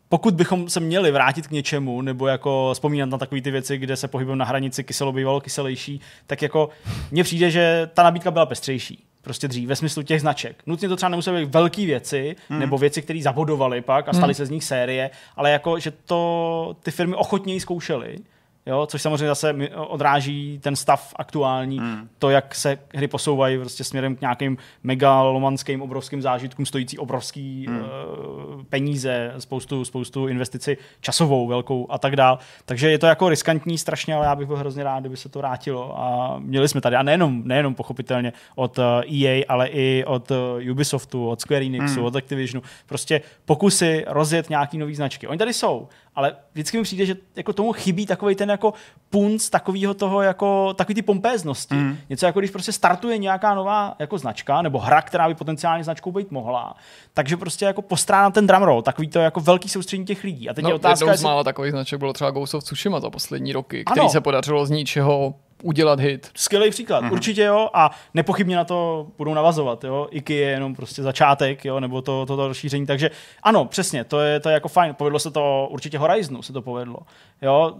pokud 0.09 0.33
bychom 0.33 0.69
se 0.69 0.79
měli 0.79 1.11
vrátit 1.11 1.47
k 1.47 1.51
něčemu, 1.51 2.01
nebo 2.01 2.27
jako 2.27 2.69
vzpomínat 2.73 3.09
na 3.09 3.17
takové 3.17 3.41
ty 3.41 3.51
věci, 3.51 3.77
kde 3.77 3.95
se 3.95 4.07
pohybujeme 4.07 4.39
na 4.39 4.45
hranici 4.45 4.83
kyselo 4.83 5.11
bývalo 5.11 5.41
kyselější, 5.41 6.01
tak 6.27 6.41
jako 6.41 6.69
mně 7.11 7.23
přijde, 7.23 7.51
že 7.51 7.89
ta 7.93 8.03
nabídka 8.03 8.31
byla 8.31 8.45
pestřejší. 8.45 9.03
Prostě 9.23 9.47
dřív, 9.47 9.69
ve 9.69 9.75
smyslu 9.75 10.03
těch 10.03 10.21
značek. 10.21 10.63
Nutně 10.65 10.89
to 10.89 10.95
třeba 10.95 11.09
nemusely 11.09 11.45
být 11.45 11.53
velké 11.53 11.85
věci, 11.85 12.35
hmm. 12.49 12.59
nebo 12.59 12.77
věci, 12.77 13.01
které 13.01 13.21
zabodovaly 13.21 13.81
pak 13.81 14.09
a 14.09 14.13
staly 14.13 14.33
hmm. 14.33 14.35
se 14.35 14.45
z 14.45 14.49
nich 14.49 14.63
série, 14.63 15.09
ale 15.35 15.51
jako, 15.51 15.79
že 15.79 15.91
to 15.91 16.75
ty 16.83 16.91
firmy 16.91 17.15
ochotněji 17.15 17.59
zkoušely 17.59 18.17
Jo, 18.65 18.85
což 18.85 19.01
samozřejmě 19.01 19.27
zase 19.27 19.53
odráží 19.75 20.59
ten 20.63 20.75
stav 20.75 21.13
aktuální, 21.15 21.79
hmm. 21.79 22.09
to, 22.19 22.29
jak 22.29 22.55
se 22.55 22.79
hry 22.95 23.07
posouvají 23.07 23.57
prostě 23.57 23.83
směrem 23.83 24.15
k 24.15 24.21
nějakým 24.21 24.57
megalomanským 24.83 25.81
obrovským 25.81 26.21
zážitkům, 26.21 26.65
stojící 26.65 26.97
obrovský 26.97 27.65
hmm. 27.67 27.79
uh, 27.79 28.63
peníze, 28.69 29.33
spoustu, 29.37 29.85
spoustu 29.85 30.27
investici 30.27 30.77
časovou, 31.01 31.47
velkou 31.47 31.87
a 31.89 31.97
tak 31.97 32.15
dál. 32.15 32.39
Takže 32.65 32.91
je 32.91 32.99
to 32.99 33.05
jako 33.05 33.29
riskantní 33.29 33.77
strašně, 33.77 34.15
ale 34.15 34.25
já 34.25 34.35
bych 34.35 34.47
byl 34.47 34.57
hrozně 34.57 34.83
rád, 34.83 34.99
kdyby 34.99 35.17
se 35.17 35.29
to 35.29 35.39
vrátilo. 35.39 35.99
A 35.99 36.35
měli 36.39 36.67
jsme 36.67 36.81
tady, 36.81 36.95
a 36.95 37.03
nejenom, 37.03 37.41
nejenom 37.45 37.75
pochopitelně 37.75 38.33
od 38.55 38.77
uh, 38.77 38.83
eh, 38.85 39.25
EA, 39.25 39.45
ale 39.49 39.67
i 39.67 40.03
od 40.07 40.31
uh, 40.31 40.71
Ubisoftu, 40.71 41.29
od 41.29 41.41
Square 41.41 41.65
Enixu, 41.65 41.95
hmm. 41.95 42.05
od 42.05 42.15
Activisionu, 42.15 42.63
prostě 42.85 43.21
pokusy 43.45 44.05
rozjet 44.07 44.49
nějaký 44.49 44.77
nový 44.77 44.95
značky. 44.95 45.27
Oni 45.27 45.37
tady 45.37 45.53
jsou, 45.53 45.87
ale 46.15 46.35
vždycky 46.53 46.77
mi 46.77 46.83
přijde, 46.83 47.05
že 47.05 47.15
jako 47.35 47.53
tomu 47.53 47.71
chybí 47.71 48.05
takový 48.05 48.35
ten 48.35 48.49
jako 48.49 48.73
punc 49.09 49.49
takového 49.49 49.93
toho 49.93 50.21
jako 50.21 50.73
takový 50.73 50.95
ty 50.95 51.01
pompéznosti. 51.01 51.75
Mm. 51.75 51.97
Něco 52.09 52.25
jako 52.25 52.39
když 52.39 52.51
prostě 52.51 52.71
startuje 52.71 53.17
nějaká 53.17 53.55
nová 53.55 53.95
jako 53.99 54.17
značka 54.17 54.61
nebo 54.61 54.79
hra, 54.79 55.01
která 55.01 55.27
by 55.27 55.35
potenciálně 55.35 55.83
značkou 55.83 56.11
být 56.11 56.31
mohla. 56.31 56.75
Takže 57.13 57.37
prostě 57.37 57.65
jako 57.65 57.81
postrádám 57.81 58.31
ten 58.31 58.47
drumroll, 58.47 58.81
takový 58.81 59.07
to 59.07 59.19
jako 59.19 59.39
velký 59.39 59.69
soustředění 59.69 60.05
těch 60.05 60.23
lidí. 60.23 60.49
A 60.49 60.53
teď 60.53 60.63
no, 60.63 60.69
je 60.69 60.73
otázka, 60.75 61.05
jednou 61.05 61.17
z 61.17 61.23
mála 61.23 61.43
takových 61.43 61.71
značek 61.71 61.99
bylo 61.99 62.13
třeba 62.13 62.31
Ghost 62.31 62.53
of 62.53 62.63
Tsushima 62.63 62.99
za 62.99 63.09
poslední 63.09 63.53
roky, 63.53 63.83
který 63.85 64.01
ano. 64.01 64.09
se 64.09 64.21
podařilo 64.21 64.65
z 64.65 64.69
ničeho 64.69 65.35
udělat 65.63 65.99
hit. 65.99 66.31
Skvělý 66.35 66.69
příklad, 66.69 67.03
mm-hmm. 67.03 67.11
určitě 67.11 67.43
jo, 67.43 67.69
a 67.73 67.91
nepochybně 68.13 68.55
na 68.55 68.63
to 68.63 69.07
budou 69.17 69.33
navazovat, 69.33 69.83
jo. 69.83 70.07
IKI 70.11 70.33
je 70.33 70.49
jenom 70.49 70.75
prostě 70.75 71.03
začátek, 71.03 71.65
jo, 71.65 71.79
nebo 71.79 72.01
to, 72.01 72.25
to, 72.25 72.35
to 72.35 72.47
rozšíření, 72.47 72.85
takže 72.85 73.11
ano, 73.43 73.65
přesně, 73.65 74.03
to 74.03 74.19
je, 74.19 74.39
to 74.39 74.49
je 74.49 74.53
jako 74.53 74.67
fajn, 74.67 74.93
povedlo 74.93 75.19
se 75.19 75.31
to 75.31 75.67
určitě 75.71 75.97
Horizonu, 75.97 76.41
se 76.41 76.53
to 76.53 76.61
povedlo, 76.61 76.97
jo, 77.41 77.75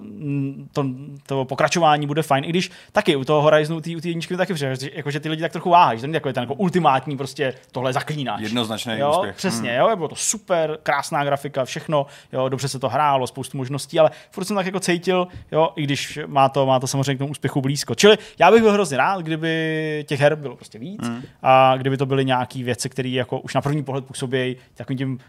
to, 0.73 0.85
to 1.25 1.45
pokračování 1.45 2.07
bude 2.07 2.21
fajn, 2.21 2.43
i 2.45 2.49
když 2.49 2.71
taky 2.91 3.15
u 3.15 3.25
toho 3.25 3.41
Horizonu, 3.41 3.81
ty, 3.81 4.01
ty 4.01 4.09
jedničky 4.09 4.37
taky 4.37 4.53
přijde, 4.53 4.75
jako, 4.93 5.11
že 5.11 5.19
ty 5.19 5.29
lidi 5.29 5.41
tak 5.41 5.51
trochu 5.51 5.69
váhají, 5.69 5.99
že 5.99 6.01
to 6.01 6.07
není 6.07 6.13
takový 6.13 6.33
ten 6.33 6.43
jako 6.43 6.53
ultimátní 6.53 7.17
prostě 7.17 7.53
tohle 7.71 7.93
zaklínáš. 7.93 8.41
Jednoznačný 8.41 8.93
jo, 8.97 9.11
úspěch. 9.11 9.35
Přesně, 9.35 9.71
mm. 9.71 9.77
jo, 9.77 9.95
bylo 9.95 10.07
to 10.07 10.15
super, 10.15 10.77
krásná 10.83 11.23
grafika, 11.23 11.65
všechno, 11.65 12.05
jo, 12.33 12.49
dobře 12.49 12.67
se 12.67 12.79
to 12.79 12.89
hrálo, 12.89 13.27
spoustu 13.27 13.57
možností, 13.57 13.99
ale 13.99 14.11
furt 14.31 14.45
jsem 14.45 14.55
tak 14.55 14.65
jako 14.65 14.79
cítil, 14.79 15.27
jo, 15.51 15.69
i 15.75 15.83
když 15.83 16.19
má 16.27 16.49
to, 16.49 16.65
má 16.65 16.79
to 16.79 16.87
samozřejmě 16.87 17.15
k 17.15 17.17
tomu 17.17 17.31
úspěchu 17.31 17.61
blízko. 17.73 17.95
Čili 17.95 18.17
já 18.39 18.51
bych 18.51 18.61
byl 18.61 18.71
hrozně 18.71 18.97
rád, 18.97 19.21
kdyby 19.21 20.05
těch 20.07 20.19
her 20.19 20.35
bylo 20.35 20.55
prostě 20.55 20.79
víc 20.79 21.09
mm. 21.09 21.21
a 21.43 21.77
kdyby 21.77 21.97
to 21.97 22.05
byly 22.05 22.25
nějaké 22.25 22.63
věci, 22.63 22.89
které 22.89 23.09
jako 23.09 23.39
už 23.39 23.53
na 23.53 23.61
první 23.61 23.83
pohled 23.83 24.05
působí 24.05 24.55
takovým 24.75 24.97
tím 24.97 25.19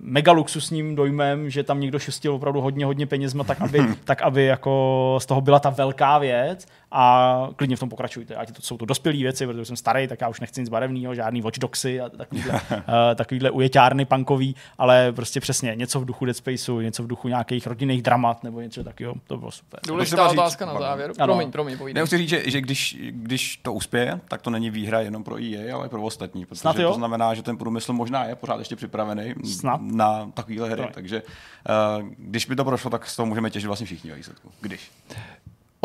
mega 0.00 0.32
luxusním 0.32 0.94
dojmem, 0.94 1.50
že 1.50 1.62
tam 1.62 1.80
někdo 1.80 1.98
šustil 1.98 2.34
opravdu 2.34 2.60
hodně, 2.60 2.84
hodně 2.84 3.06
penězma, 3.06 3.44
tak 3.44 3.60
aby, 3.60 3.80
tak 4.04 4.22
aby 4.22 4.44
jako 4.44 5.18
z 5.20 5.26
toho 5.26 5.40
byla 5.40 5.58
ta 5.58 5.70
velká 5.70 6.18
věc 6.18 6.66
a 6.98 7.48
klidně 7.56 7.76
v 7.76 7.80
tom 7.80 7.88
pokračujte. 7.88 8.34
Ať 8.34 8.52
to 8.52 8.62
jsou 8.62 8.76
to 8.76 8.84
dospělé 8.84 9.16
věci, 9.16 9.46
protože 9.46 9.64
jsem 9.64 9.76
starý, 9.76 10.08
tak 10.08 10.20
já 10.20 10.28
už 10.28 10.40
nechci 10.40 10.60
nic 10.60 10.68
barevného, 10.68 11.14
žádný 11.14 11.42
Watch 11.42 11.58
Dogsy 11.58 12.00
a 12.00 12.08
takovýhle, 12.08 12.52
uh, 12.52 12.78
takovýhle 13.14 13.50
ujeťárny 13.50 14.04
punkový, 14.04 14.56
ale 14.78 15.12
prostě 15.12 15.40
přesně 15.40 15.72
něco 15.76 16.00
v 16.00 16.04
duchu 16.04 16.24
Dead 16.24 16.36
Spaceu, 16.36 16.80
něco 16.80 17.02
v 17.02 17.06
duchu 17.06 17.28
nějakých 17.28 17.66
rodinných 17.66 18.02
dramat 18.02 18.44
nebo 18.44 18.60
něco 18.60 18.84
takového, 18.84 19.14
to 19.26 19.36
bylo 19.36 19.50
super. 19.50 19.80
Důležitá 19.86 20.28
otázka 20.28 20.66
na 20.66 20.78
závěr. 20.78 21.12
Ano. 21.18 21.34
Promiň, 21.34 21.52
promiň, 21.52 21.78
povídej. 21.78 22.02
Nechci 22.02 22.18
říct, 22.18 22.28
že, 22.28 22.50
že 22.50 22.60
když, 22.60 22.98
když 23.10 23.56
to 23.56 23.72
uspěje, 23.72 24.20
tak 24.28 24.42
to 24.42 24.50
není 24.50 24.70
výhra 24.70 25.00
jenom 25.00 25.24
pro 25.24 25.42
EA, 25.42 25.76
ale 25.76 25.88
pro 25.88 26.02
ostatní, 26.02 26.46
protože 26.46 26.60
Snad 26.60 26.76
to 26.76 26.94
znamená, 26.94 27.34
že 27.34 27.42
ten 27.42 27.56
průmysl 27.56 27.92
možná 27.92 28.24
je 28.24 28.34
pořád 28.34 28.58
ještě 28.58 28.76
připravený 28.76 29.34
Snad. 29.44 29.80
na 29.80 30.30
takovéhle 30.34 30.70
hry, 30.70 30.82
no. 30.82 30.88
takže 30.94 31.22
uh, 31.22 32.08
když 32.18 32.46
by 32.46 32.56
to 32.56 32.64
prošlo, 32.64 32.90
tak 32.90 33.06
z 33.06 33.16
toho 33.16 33.26
můžeme 33.26 33.50
těžit 33.50 33.66
vlastně 33.66 33.86
všichni 33.86 34.12
výsledku. 34.12 34.50
Když. 34.60 34.90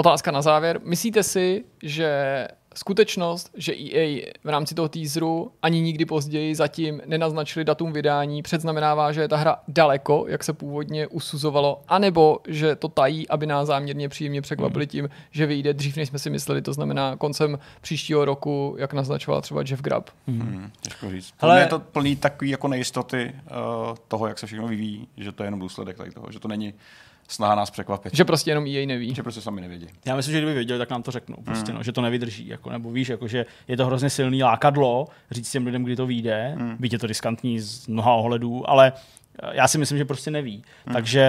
Otázka 0.02 0.32
na 0.32 0.42
závěr. 0.42 0.80
Myslíte 0.84 1.24
si, 1.24 1.64
že 1.84 2.48
skutečnost, 2.76 3.50
že 3.58 3.74
EA 3.74 4.32
v 4.44 4.50
rámci 4.50 4.76
toho 4.76 4.90
teaseru 4.90 5.52
ani 5.62 5.82
nikdy 5.82 6.06
později 6.06 6.56
zatím 6.56 7.02
nenaznačili 7.06 7.66
datum 7.66 7.94
vydání, 7.94 8.42
předznamenává, 8.42 9.12
že 9.12 9.22
je 9.22 9.28
ta 9.28 9.38
hra 9.38 9.56
daleko, 9.68 10.26
jak 10.28 10.44
se 10.44 10.54
původně 10.54 11.08
usuzovalo, 11.08 11.82
anebo 11.88 12.40
že 12.48 12.76
to 12.76 12.88
tají, 12.88 13.30
aby 13.30 13.46
nás 13.46 13.68
záměrně 13.68 14.10
příjemně 14.10 14.42
překvapili 14.42 14.88
tím, 14.88 15.10
že 15.32 15.46
vyjde 15.46 15.74
dřív, 15.74 15.98
než 15.98 16.10
jsme 16.10 16.20
si 16.20 16.30
mysleli, 16.30 16.62
to 16.62 16.74
znamená 16.74 17.16
koncem 17.16 17.60
příštího 17.82 18.26
roku, 18.26 18.76
jak 18.80 18.94
naznačoval 18.94 19.42
třeba 19.42 19.62
Jeff 19.70 19.82
Grubb. 19.82 20.10
Hmm, 20.28 20.72
těžko 20.82 21.10
říct. 21.12 21.34
Ale 21.40 21.60
je 21.60 21.68
to 21.68 21.80
plný 21.80 22.16
takový 22.16 22.50
jako 22.50 22.68
nejistoty 22.68 23.32
uh, 23.34 23.96
toho, 24.08 24.28
jak 24.28 24.40
se 24.40 24.48
všechno 24.48 24.68
vyvíjí, 24.68 25.08
že 25.18 25.32
to 25.32 25.44
je 25.44 25.48
jenom 25.48 25.60
důsledek 25.60 25.98
tady 25.98 26.12
toho, 26.12 26.32
že 26.32 26.40
to 26.40 26.48
není 26.48 26.74
snaha 27.32 27.56
nás 27.56 27.72
překvapit. 27.72 28.16
Že 28.16 28.26
prostě 28.26 28.52
jenom 28.52 28.66
jej 28.66 28.86
neví. 28.86 29.16
Že 29.16 29.24
prostě 29.24 29.42
sami 29.42 29.62
nevědí. 29.62 29.88
Já 30.06 30.16
myslím, 30.16 30.32
že 30.32 30.40
kdyby 30.40 30.54
věděli, 30.54 30.80
tak 30.80 30.90
nám 30.90 31.04
to 31.04 31.12
řeknou. 31.12 31.36
Prostě, 31.46 31.72
mm. 31.72 31.78
no, 31.78 31.84
že 31.84 31.92
to 31.92 32.02
nevydrží. 32.02 32.48
Jako, 32.48 32.70
nebo 32.70 32.92
víš, 32.92 33.10
jako, 33.10 33.28
že 33.28 33.46
je 33.68 33.78
to 33.78 33.86
hrozně 33.86 34.10
silný 34.10 34.44
lákadlo 34.44 35.08
říct 35.32 35.52
těm 35.52 35.66
lidem, 35.66 35.84
kdy 35.84 35.96
to 35.96 36.06
vyjde. 36.06 36.56
Mm. 36.58 36.78
Je 36.92 37.00
to 37.00 37.08
riskantní 37.08 37.60
z 37.60 37.88
mnoha 37.88 38.14
ohledů, 38.14 38.70
ale 38.70 38.94
já 39.52 39.68
si 39.68 39.78
myslím, 39.78 39.98
že 39.98 40.06
prostě 40.06 40.32
neví. 40.32 40.64
Hmm. 40.86 40.94
Takže 40.94 41.26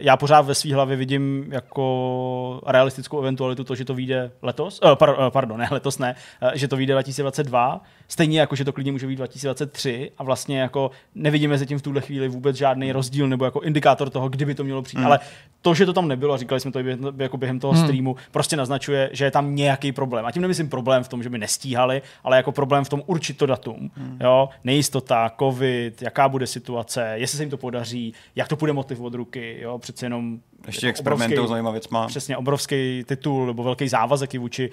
já 0.00 0.16
pořád 0.16 0.40
ve 0.40 0.54
své 0.54 0.74
hlavě 0.74 0.96
vidím 0.96 1.46
jako 1.52 2.60
realistickou 2.66 3.20
eventualitu 3.20 3.64
to, 3.64 3.74
že 3.74 3.84
to 3.84 3.94
vyjde 3.94 4.30
letos, 4.42 4.80
uh, 4.84 4.94
par, 4.94 5.10
uh, 5.10 5.16
pardon, 5.30 5.60
ne 5.60 5.68
letos 5.70 5.98
ne, 5.98 6.14
uh, 6.42 6.50
že 6.54 6.68
to 6.68 6.76
vyjde 6.76 6.92
2022, 6.92 7.80
stejně 8.08 8.40
jako, 8.40 8.56
že 8.56 8.64
to 8.64 8.72
klidně 8.72 8.92
může 8.92 9.06
být 9.06 9.16
2023 9.16 10.10
a 10.18 10.24
vlastně 10.24 10.60
jako 10.60 10.90
nevidíme 11.14 11.54
mezi 11.54 11.66
tím 11.66 11.78
v 11.78 11.82
tuhle 11.82 12.00
chvíli 12.00 12.28
vůbec 12.28 12.56
žádný 12.56 12.92
rozdíl 12.92 13.28
nebo 13.28 13.44
jako 13.44 13.60
indikátor 13.60 14.10
toho, 14.10 14.28
kdyby 14.28 14.54
to 14.54 14.64
mělo 14.64 14.82
přijít, 14.82 14.98
hmm. 14.98 15.06
ale 15.06 15.18
to, 15.62 15.74
že 15.74 15.86
to 15.86 15.92
tam 15.92 16.08
nebylo, 16.08 16.34
a 16.34 16.36
říkali 16.36 16.60
jsme 16.60 16.72
to 16.72 16.78
jako 17.18 17.36
během 17.36 17.60
toho 17.60 17.72
hmm. 17.72 17.84
streamu, 17.84 18.16
prostě 18.30 18.56
naznačuje, 18.56 19.10
že 19.12 19.24
je 19.24 19.30
tam 19.30 19.54
nějaký 19.54 19.92
problém. 19.92 20.26
A 20.26 20.32
tím 20.32 20.42
nemyslím 20.42 20.68
problém 20.68 21.04
v 21.04 21.08
tom, 21.08 21.22
že 21.22 21.30
by 21.30 21.38
nestíhali, 21.38 22.02
ale 22.24 22.36
jako 22.36 22.52
problém 22.52 22.84
v 22.84 22.88
tom 22.88 23.02
určit 23.06 23.36
to 23.36 23.46
datum. 23.46 23.90
Hmm. 23.94 24.18
Jo? 24.20 24.48
Nejistota, 24.64 25.32
covid, 25.38 26.02
jaká 26.02 26.28
bude 26.28 26.46
situace, 26.46 27.12
jestli 27.14 27.36
se 27.36 27.42
jim 27.42 27.50
to 27.50 27.56
podaří, 27.56 28.14
jak 28.36 28.48
to 28.48 28.56
bude 28.56 28.72
motiv 28.72 29.00
od 29.00 29.14
ruky, 29.14 29.58
jo? 29.60 29.78
přece 29.78 30.06
jenom 30.06 30.40
ještě 30.66 30.88
experimentují 30.88 31.48
zajímavá 31.48 31.72
věc 31.72 31.88
má. 31.88 32.06
Přesně, 32.06 32.36
obrovský 32.36 33.04
titul 33.04 33.46
nebo 33.46 33.62
velký 33.62 33.88
závazek 33.88 34.34
i 34.34 34.38
vůči, 34.38 34.70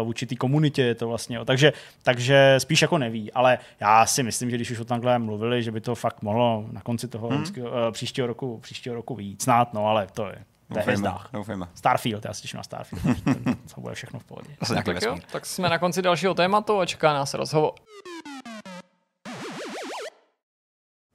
uh, 0.00 0.06
vůči 0.06 0.26
té 0.26 0.36
komunitě 0.36 0.82
je 0.82 0.94
to 0.94 1.08
vlastně. 1.08 1.38
Takže, 1.44 1.72
takže 2.02 2.54
spíš 2.58 2.82
jako 2.82 2.98
neví, 2.98 3.32
ale 3.32 3.58
já 3.80 4.06
si 4.06 4.22
myslím, 4.22 4.50
že 4.50 4.56
když 4.56 4.70
už 4.70 4.80
o 4.80 4.84
takhle 4.84 5.18
mluvili, 5.18 5.62
že 5.62 5.72
by 5.72 5.80
to 5.80 5.94
fakt 5.94 6.22
mohlo 6.22 6.64
na 6.72 6.80
konci 6.80 7.08
toho 7.08 7.28
hmm. 7.28 7.44
uh, 7.58 7.68
příštího 7.90 8.26
roku, 8.26 8.58
příštího 8.62 8.94
roku 8.94 9.14
víc. 9.14 9.42
Snad, 9.42 9.74
no, 9.74 9.86
ale 9.86 10.06
to 10.12 10.26
je 10.26 10.44
to 10.72 10.90
je 10.90 10.96
doufejme. 11.32 11.66
Starfield, 11.74 12.24
já 12.24 12.34
se 12.34 12.42
těším 12.42 12.56
na 12.56 12.62
Starfield. 12.62 13.04
to 13.74 13.80
bude 13.80 13.94
všechno 13.94 14.20
v 14.20 14.24
pohodě. 14.24 14.48
tak, 14.74 15.02
jo, 15.02 15.18
tak 15.32 15.46
jsme 15.46 15.68
na 15.68 15.78
konci 15.78 16.02
dalšího 16.02 16.34
tématu 16.34 16.78
a 16.78 16.86
čeká 16.86 17.12
nás 17.12 17.34
rozhovor. 17.34 17.72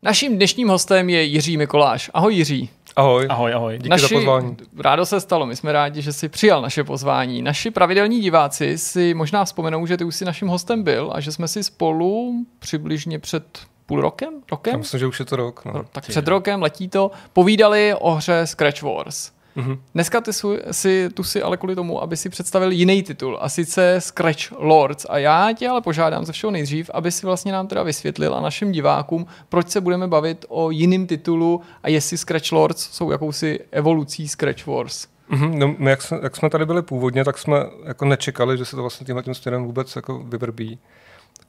Naším 0.03 0.35
dnešním 0.35 0.67
hostem 0.67 1.09
je 1.09 1.23
Jiří 1.23 1.57
Mikoláš. 1.57 2.11
Ahoj 2.13 2.35
Jiří. 2.35 2.69
Ahoj. 2.95 3.27
Ahoj, 3.29 3.53
ahoj. 3.53 3.77
Díky 3.77 3.89
Naši, 3.89 4.01
za 4.01 4.15
pozvání. 4.15 4.57
Rádo 4.79 5.05
se 5.05 5.21
stalo, 5.21 5.45
my 5.45 5.55
jsme 5.55 5.71
rádi, 5.71 6.01
že 6.01 6.13
jsi 6.13 6.29
přijal 6.29 6.61
naše 6.61 6.83
pozvání. 6.83 7.41
Naši 7.41 7.71
pravidelní 7.71 8.19
diváci 8.21 8.77
si 8.77 9.13
možná 9.13 9.45
vzpomenou, 9.45 9.85
že 9.85 9.97
ty 9.97 10.03
už 10.03 10.15
jsi 10.15 10.25
naším 10.25 10.47
hostem 10.47 10.83
byl 10.83 11.11
a 11.13 11.19
že 11.19 11.31
jsme 11.31 11.47
si 11.47 11.63
spolu 11.63 12.33
přibližně 12.59 13.19
před 13.19 13.59
půl 13.85 14.01
rokem? 14.01 14.33
rokem? 14.51 14.71
Já 14.71 14.77
myslím, 14.77 14.99
že 14.99 15.07
už 15.07 15.19
je 15.19 15.25
to 15.25 15.35
rok. 15.35 15.65
No. 15.65 15.83
Tak 15.91 16.07
před 16.07 16.27
rokem 16.27 16.61
letí 16.61 16.89
to. 16.89 17.11
Povídali 17.33 17.93
o 17.99 18.11
hře 18.11 18.47
Scratch 18.47 18.81
Wars. 18.81 19.31
Mm-hmm. 19.57 19.79
Dneska 19.93 20.21
ty 20.21 20.31
si, 20.71 21.09
tu 21.09 21.23
si 21.23 21.41
ale 21.41 21.57
kvůli 21.57 21.75
tomu, 21.75 22.01
aby 22.01 22.17
si 22.17 22.29
představil 22.29 22.71
jiný 22.71 23.03
titul, 23.03 23.37
a 23.41 23.49
sice 23.49 23.95
Scratch 23.99 24.51
Lords. 24.57 25.05
A 25.09 25.17
já 25.17 25.53
tě 25.53 25.69
ale 25.69 25.81
požádám 25.81 26.25
ze 26.25 26.31
všeho 26.31 26.51
nejdřív, 26.51 26.89
aby 26.93 27.11
si 27.11 27.25
vlastně 27.25 27.51
nám 27.51 27.67
teda 27.67 27.83
vysvětlil 27.83 28.35
a 28.35 28.41
našim 28.41 28.71
divákům, 28.71 29.25
proč 29.49 29.69
se 29.69 29.81
budeme 29.81 30.07
bavit 30.07 30.45
o 30.49 30.71
jiném 30.71 31.07
titulu 31.07 31.61
a 31.83 31.89
jestli 31.89 32.17
Scratch 32.17 32.51
Lords 32.51 32.89
jsou 32.91 33.11
jakousi 33.11 33.59
evolucí 33.71 34.27
Scratch 34.27 34.67
Wars. 34.67 35.07
Mm-hmm, 35.31 35.57
no, 35.57 35.75
my 35.77 35.89
jak, 35.89 36.01
jsme, 36.01 36.19
jak 36.23 36.35
jsme 36.35 36.49
tady 36.49 36.65
byli 36.65 36.81
původně, 36.81 37.25
tak 37.25 37.37
jsme 37.37 37.57
jako 37.83 38.05
nečekali, 38.05 38.57
že 38.57 38.65
se 38.65 38.75
to 38.75 38.81
vlastně 38.81 39.05
tímhle 39.05 39.23
tím 39.23 39.33
směrem 39.33 39.63
vůbec 39.63 39.95
jako 39.95 40.19
vyvrbí. 40.19 40.79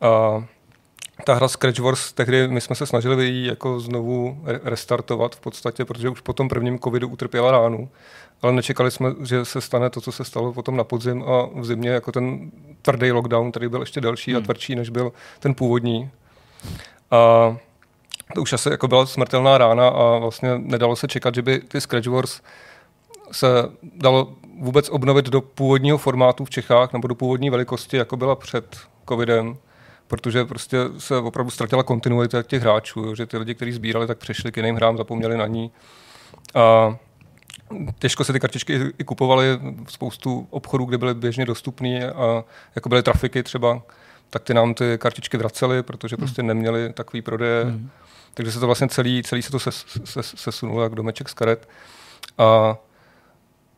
A 0.01 0.45
ta 1.25 1.35
hra 1.35 1.49
Scratch 1.49 1.79
Wars, 1.79 2.13
tehdy 2.13 2.49
my 2.49 2.61
jsme 2.61 2.77
se 2.77 2.87
snažili 2.87 3.27
ji 3.27 3.47
jako 3.47 3.81
znovu 3.81 4.45
restartovat 4.65 5.37
v 5.37 5.41
podstatě, 5.41 5.85
protože 5.85 6.09
už 6.09 6.21
po 6.21 6.33
tom 6.33 6.49
prvním 6.49 6.79
covidu 6.79 7.09
utrpěla 7.09 7.51
ránu, 7.51 7.89
ale 8.43 8.53
nečekali 8.53 8.91
jsme, 8.91 9.11
že 9.23 9.45
se 9.45 9.61
stane 9.61 9.91
to, 9.91 10.01
co 10.01 10.13
se 10.13 10.25
stalo 10.25 10.53
potom 10.53 10.77
na 10.77 10.85
podzim 10.85 11.23
a 11.23 11.61
v 11.61 11.65
zimě, 11.65 11.91
jako 11.91 12.13
ten 12.13 12.51
tvrdý 12.83 13.13
lockdown, 13.13 13.51
který 13.51 13.69
byl 13.69 13.81
ještě 13.81 14.01
delší 14.01 14.31
hmm. 14.31 14.43
a 14.43 14.45
tvrdší, 14.45 14.75
než 14.75 14.91
byl 14.91 15.13
ten 15.41 15.55
původní. 15.55 16.11
A 17.11 17.57
to 18.35 18.43
už 18.43 18.53
asi 18.53 18.69
jako 18.69 18.89
byla 18.89 19.07
smrtelná 19.07 19.59
rána 19.59 19.89
a 19.89 20.19
vlastně 20.19 20.59
nedalo 20.59 20.97
se 20.97 21.09
čekat, 21.09 21.35
že 21.35 21.43
by 21.43 21.59
ty 21.59 21.81
Scratch 21.81 22.07
Wars 22.07 22.41
se 23.33 23.47
dalo 23.95 24.35
vůbec 24.59 24.89
obnovit 24.89 25.27
do 25.27 25.41
původního 25.41 25.99
formátu 25.99 26.45
v 26.45 26.51
Čechách 26.51 26.93
nebo 26.93 27.09
do 27.09 27.15
původní 27.15 27.51
velikosti, 27.51 27.97
jako 27.97 28.17
byla 28.17 28.37
před 28.37 28.77
covidem 29.09 29.57
protože 30.07 30.45
prostě 30.45 30.79
se 30.99 31.17
opravdu 31.17 31.51
ztratila 31.51 31.83
kontinuita 31.83 32.43
těch 32.43 32.63
hráčů, 32.63 33.01
jo, 33.01 33.15
že 33.15 33.27
ty 33.27 33.39
lidi, 33.39 33.55
kteří 33.55 33.73
sbírali, 33.73 34.07
tak 34.07 34.19
přešli 34.19 34.53
k 34.53 34.57
jiným 34.57 34.77
hrám, 34.77 34.97
zapomněli 34.97 35.37
na 35.37 35.47
ní. 35.47 35.71
A 36.55 36.97
těžko 37.99 38.25
se 38.25 38.33
ty 38.33 38.41
kartičky 38.41 38.81
i 38.99 39.05
kupovaly, 39.05 39.47
spoustu 39.89 40.47
obchodů, 40.51 40.85
kde 40.85 40.99
byly 40.99 41.15
běžně 41.15 41.45
dostupné 41.45 42.11
a 42.11 42.45
jako 42.75 42.89
byly 42.89 43.03
trafiky 43.03 43.43
třeba, 43.43 43.83
tak 44.31 44.43
ty 44.43 44.55
nám 44.55 44.75
ty 44.75 44.99
kartičky 44.99 45.37
vracely, 45.37 45.83
protože 45.83 46.17
prostě 46.17 46.43
neměli 46.43 46.93
takový 46.93 47.23
prodeje. 47.23 47.65
Hmm. 47.65 47.91
Takže 48.35 48.53
se 48.53 48.61
to 48.61 48.67
vlastně 48.67 48.89
celý, 48.89 49.23
celý 49.23 49.43
se 49.43 49.51
to 49.51 49.59
ses, 49.59 49.85
ses, 50.05 50.35
sesunulo 50.37 50.83
jak 50.83 50.95
domeček 50.95 51.29
z 51.29 51.35
karet. 51.35 51.69
A 52.39 52.77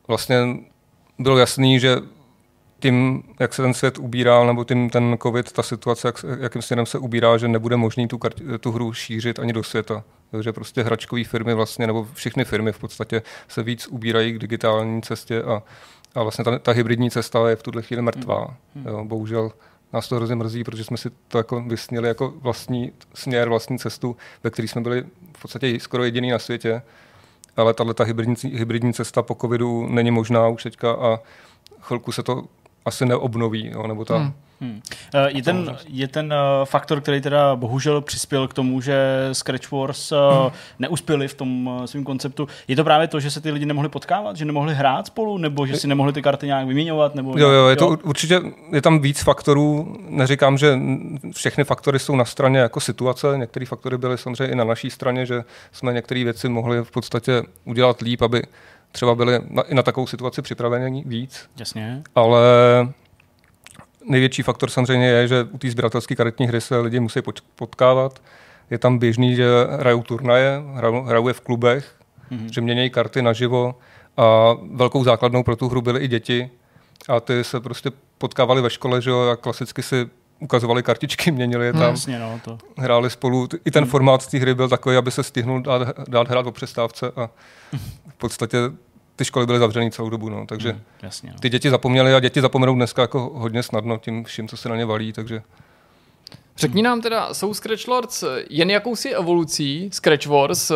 vlastně 0.09 0.37
bylo 1.19 1.39
jasný, 1.39 1.81
že 1.81 1.97
tím, 2.81 3.23
jak 3.41 3.55
se 3.55 3.63
ten 3.63 3.75
svět 3.75 3.99
ubírá, 3.99 4.45
nebo 4.45 4.65
tím 4.65 4.91
ten 4.91 5.17
covid, 5.23 5.53
ta 5.53 5.63
situace, 5.63 6.09
jak, 6.09 6.25
jakým 6.41 6.63
směrem 6.63 6.87
se 6.87 6.99
ubírá, 6.99 7.39
že 7.39 7.49
nebude 7.49 7.77
možný 7.77 8.09
tu, 8.09 8.19
tu 8.61 8.73
hru 8.73 8.93
šířit 8.93 9.39
ani 9.39 9.53
do 9.53 9.63
světa. 9.63 10.05
Takže 10.31 10.53
prostě 10.53 10.83
hračkové 10.83 11.25
firmy 11.25 11.55
vlastně, 11.55 11.87
nebo 11.87 12.09
všechny 12.15 12.45
firmy 12.45 12.73
v 12.73 12.79
podstatě 12.79 13.23
se 13.49 13.63
víc 13.63 13.87
ubírají 13.87 14.33
k 14.33 14.39
digitální 14.39 15.03
cestě 15.03 15.43
a, 15.43 15.63
a 16.15 16.23
vlastně 16.23 16.45
ta, 16.45 16.59
ta 16.59 16.73
hybridní 16.73 17.11
cesta 17.11 17.49
je 17.49 17.57
v 17.57 17.63
tuhle 17.63 17.83
chvíli 17.83 18.03
mrtvá. 18.03 18.57
Hmm. 18.75 18.87
Jo, 18.87 19.05
bohužel 19.05 19.53
nás 19.93 20.09
to 20.09 20.17
hrozně 20.17 20.35
mrzí, 20.35 20.65
protože 20.65 20.85
jsme 20.85 20.97
si 20.97 21.11
to 21.29 21.39
jako 21.39 21.61
vysnili 21.61 22.09
jako 22.09 22.35
vlastní 22.37 22.93
směr, 23.15 23.49
vlastní 23.49 23.79
cestu, 23.79 24.17
ve 24.45 24.51
které 24.51 24.69
jsme 24.69 24.81
byli 24.81 25.05
v 25.37 25.43
podstatě 25.43 25.81
skoro 25.81 26.05
jediný 26.05 26.31
na 26.31 26.39
světě. 26.39 26.83
Ale 27.57 27.75
tahle 27.75 27.95
ta 27.95 28.05
hybridní, 28.05 28.37
hybridní 28.43 28.93
cesta 28.93 29.23
po 29.23 29.35
covidu 29.35 29.87
není 29.87 30.11
možná 30.11 30.49
už 30.49 30.63
teďka 30.63 30.93
a 30.93 31.19
chvilku 31.81 32.13
se 32.13 32.23
to 32.23 32.45
asi 32.85 33.07
neobnoví, 33.07 33.71
jo, 33.75 33.87
nebo 33.87 34.05
ta, 34.05 34.19
hmm. 34.19 34.33
Hmm. 34.61 34.81
Eh, 35.15 35.31
je, 35.37 35.43
ten, 35.43 35.77
je 35.89 36.09
ten 36.09 36.33
eh, 36.33 36.65
faktor, 36.65 37.01
který 37.01 37.21
teda 37.21 37.57
bohužel 37.57 38.01
přispěl 38.01 38.49
k 38.49 38.55
tomu, 38.55 38.81
že 38.81 39.29
Scratch 39.33 39.73
Wars 39.73 40.13
eh, 40.13 40.17
hmm. 40.43 40.51
neuspěli 40.79 41.29
v 41.29 41.35
tom 41.35 41.83
svém 41.87 42.05
konceptu. 42.05 42.49
Je 42.69 42.77
to 42.77 42.85
právě 42.85 43.09
to, 43.09 43.21
že 43.21 43.31
se 43.31 43.41
ty 43.41 43.51
lidi 43.51 43.67
nemohli 43.67 43.89
potkávat, 43.89 44.37
že 44.37 44.45
nemohli 44.45 44.75
hrát 44.75 45.07
spolu, 45.07 45.39
nebo 45.39 45.67
že 45.67 45.77
si 45.77 45.87
nemohli 45.87 46.13
ty 46.13 46.23
karty 46.23 46.47
nějak 46.47 46.67
vyměňovat? 46.67 47.15
Nebo 47.15 47.39
jo, 47.39 47.51
jo, 47.51 47.69
je 47.69 47.77
to 47.77 47.89
určitě, 47.89 48.41
je 48.73 48.83
tam 48.83 49.01
víc 49.01 49.23
faktorů. 49.23 49.97
Neříkám, 50.09 50.59
že 50.59 50.79
všechny 51.33 51.65
faktory 51.65 51.99
jsou 51.99 52.17
na 52.17 52.25
straně 52.25 52.59
jako 52.59 52.81
situace, 52.81 53.27
některé 53.37 53.67
faktory 53.67 53.99
byly 53.99 54.19
samozřejmě 54.19 54.53
i 54.53 54.57
na 54.57 54.65
naší 54.65 54.91
straně, 54.91 55.27
že 55.27 55.45
jsme 55.73 55.93
některé 55.93 56.25
věci 56.25 56.49
mohli 56.49 56.85
v 56.85 56.91
podstatě 56.91 57.43
udělat 57.65 58.01
líp, 58.01 58.23
aby 58.23 58.43
třeba 58.95 59.15
byli 59.15 59.41
na, 59.51 59.63
i 59.63 59.75
na 59.75 59.83
takovou 59.83 60.07
situaci 60.07 60.43
připraveni 60.43 61.03
víc. 61.07 61.49
Jasně. 61.57 62.03
Ale 62.15 62.41
největší 64.09 64.43
faktor 64.43 64.71
samozřejmě 64.71 65.07
je, 65.07 65.29
že 65.29 65.43
u 65.51 65.59
té 65.59 65.71
sběratelské 65.71 66.15
karetní 66.17 66.47
hry 66.47 66.61
se 66.61 66.79
lidi 66.79 67.01
musí 67.01 67.21
potkávat. 67.57 68.23
Je 68.71 68.79
tam 68.79 68.99
běžný, 68.99 69.37
že 69.37 69.47
hrajou 69.71 70.03
turnaje, 70.03 70.63
hrajou, 70.75 71.03
hrajou 71.03 71.29
je 71.29 71.35
v 71.35 71.41
klubech, 71.41 71.95
mm-hmm. 72.31 72.53
že 72.53 72.61
měnějí 72.61 72.91
karty 72.91 73.23
naživo 73.23 73.75
a 74.17 74.55
velkou 74.71 75.05
základnou 75.05 75.43
pro 75.43 75.57
tu 75.57 75.69
hru 75.69 75.83
byly 75.83 76.01
i 76.01 76.09
děti 76.09 76.51
a 77.09 77.21
ty 77.21 77.45
se 77.45 77.61
prostě 77.61 77.91
potkávali 78.19 78.63
ve 78.63 78.71
škole, 78.71 79.03
že 79.03 79.11
jo, 79.11 79.29
a 79.33 79.37
klasicky 79.37 79.83
si 79.83 80.07
ukazovali 80.41 80.83
kartičky, 80.83 81.31
měnili 81.31 81.67
je 81.67 81.73
tam, 81.73 81.83
jasně, 81.83 82.19
no, 82.19 82.41
to. 82.45 82.59
hráli 82.77 83.11
spolu. 83.11 83.49
I 83.65 83.71
ten 83.71 83.87
formát 83.87 84.27
té 84.27 84.39
hry 84.39 84.55
byl 84.55 84.69
takový, 84.69 84.97
aby 84.97 85.11
se 85.11 85.23
stihnul 85.23 85.63
dát, 85.63 86.09
dát 86.09 86.29
hrát 86.29 86.47
o 86.47 86.53
přestávce 86.53 87.13
a 87.17 87.31
v 88.09 88.15
podstatě 88.19 88.59
ty 89.17 89.25
školy 89.25 89.47
byly 89.47 89.59
zavřené 89.59 89.91
celou 89.91 90.11
dobu, 90.11 90.29
no, 90.29 90.47
takže 90.47 90.71
hmm, 90.71 90.81
jasně, 91.03 91.31
no. 91.31 91.39
ty 91.41 91.49
děti 91.49 91.71
zapomněly 91.71 92.15
a 92.15 92.21
děti 92.21 92.41
zapomenou 92.41 92.75
dneska 92.75 93.03
jako 93.03 93.31
hodně 93.35 93.63
snadno 93.63 93.99
tím 93.99 94.25
vším, 94.25 94.49
co 94.49 94.57
se 94.57 94.69
na 94.69 94.77
ně 94.77 94.85
valí, 94.85 95.13
takže 95.13 95.43
Řekni 96.57 96.83
nám 96.83 97.01
teda, 97.01 97.35
jsou 97.35 97.55
Scratch 97.55 97.89
Lords 97.89 98.25
jen 98.51 98.71
jakousi 98.71 99.15
evolucí 99.15 99.91
Scratch 99.93 100.27
Wars? 100.27 100.71
Eh, 100.71 100.75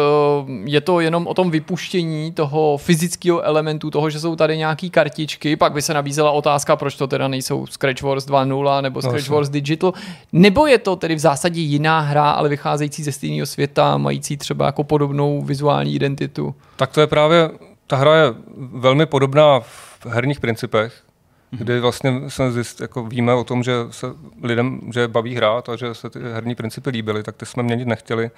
je 0.64 0.80
to 0.80 1.00
jenom 1.00 1.26
o 1.26 1.34
tom 1.34 1.50
vypuštění 1.50 2.32
toho 2.32 2.76
fyzického 2.76 3.40
elementu, 3.40 3.90
toho, 3.90 4.10
že 4.10 4.20
jsou 4.20 4.36
tady 4.36 4.56
nějaký 4.56 4.90
kartičky, 4.90 5.56
pak 5.56 5.72
by 5.72 5.82
se 5.82 5.94
nabízela 5.94 6.30
otázka, 6.30 6.76
proč 6.76 6.96
to 6.96 7.06
teda 7.06 7.28
nejsou 7.28 7.66
Scratch 7.66 8.02
Wars 8.02 8.26
2.0 8.26 8.82
nebo 8.82 9.02
Scratch 9.02 9.28
no, 9.28 9.34
Wars 9.34 9.48
Digital, 9.48 9.92
nebo 10.32 10.66
je 10.66 10.78
to 10.78 10.96
tedy 10.96 11.14
v 11.14 11.18
zásadě 11.18 11.60
jiná 11.60 12.00
hra, 12.00 12.30
ale 12.30 12.48
vycházející 12.48 13.02
ze 13.02 13.12
stejného 13.12 13.46
světa, 13.46 13.96
mající 13.96 14.36
třeba 14.36 14.66
jako 14.66 14.84
podobnou 14.84 15.42
vizuální 15.42 15.94
identitu? 15.94 16.54
Tak 16.76 16.92
to 16.92 17.00
je 17.00 17.06
právě 17.06 17.50
ta 17.86 17.96
hra 17.96 18.16
je 18.16 18.34
velmi 18.56 19.06
podobná 19.06 19.60
v 19.60 20.06
herních 20.06 20.40
principech. 20.40 21.02
Kdy 21.50 21.80
vlastně 21.80 22.20
se 22.28 22.52
zjist, 22.52 22.80
jako 22.80 23.04
víme 23.04 23.34
o 23.34 23.44
tom, 23.44 23.62
že 23.62 23.72
se 23.90 24.06
lidem 24.42 24.80
že 24.94 25.08
baví 25.08 25.34
hrát 25.34 25.68
a 25.68 25.76
že 25.76 25.94
se 25.94 26.10
ty 26.10 26.18
herní 26.20 26.54
principy 26.54 26.90
líbily, 26.90 27.22
tak 27.22 27.36
ty 27.36 27.46
jsme 27.46 27.62
měnit 27.62 27.88
nechtěli. 27.88 28.30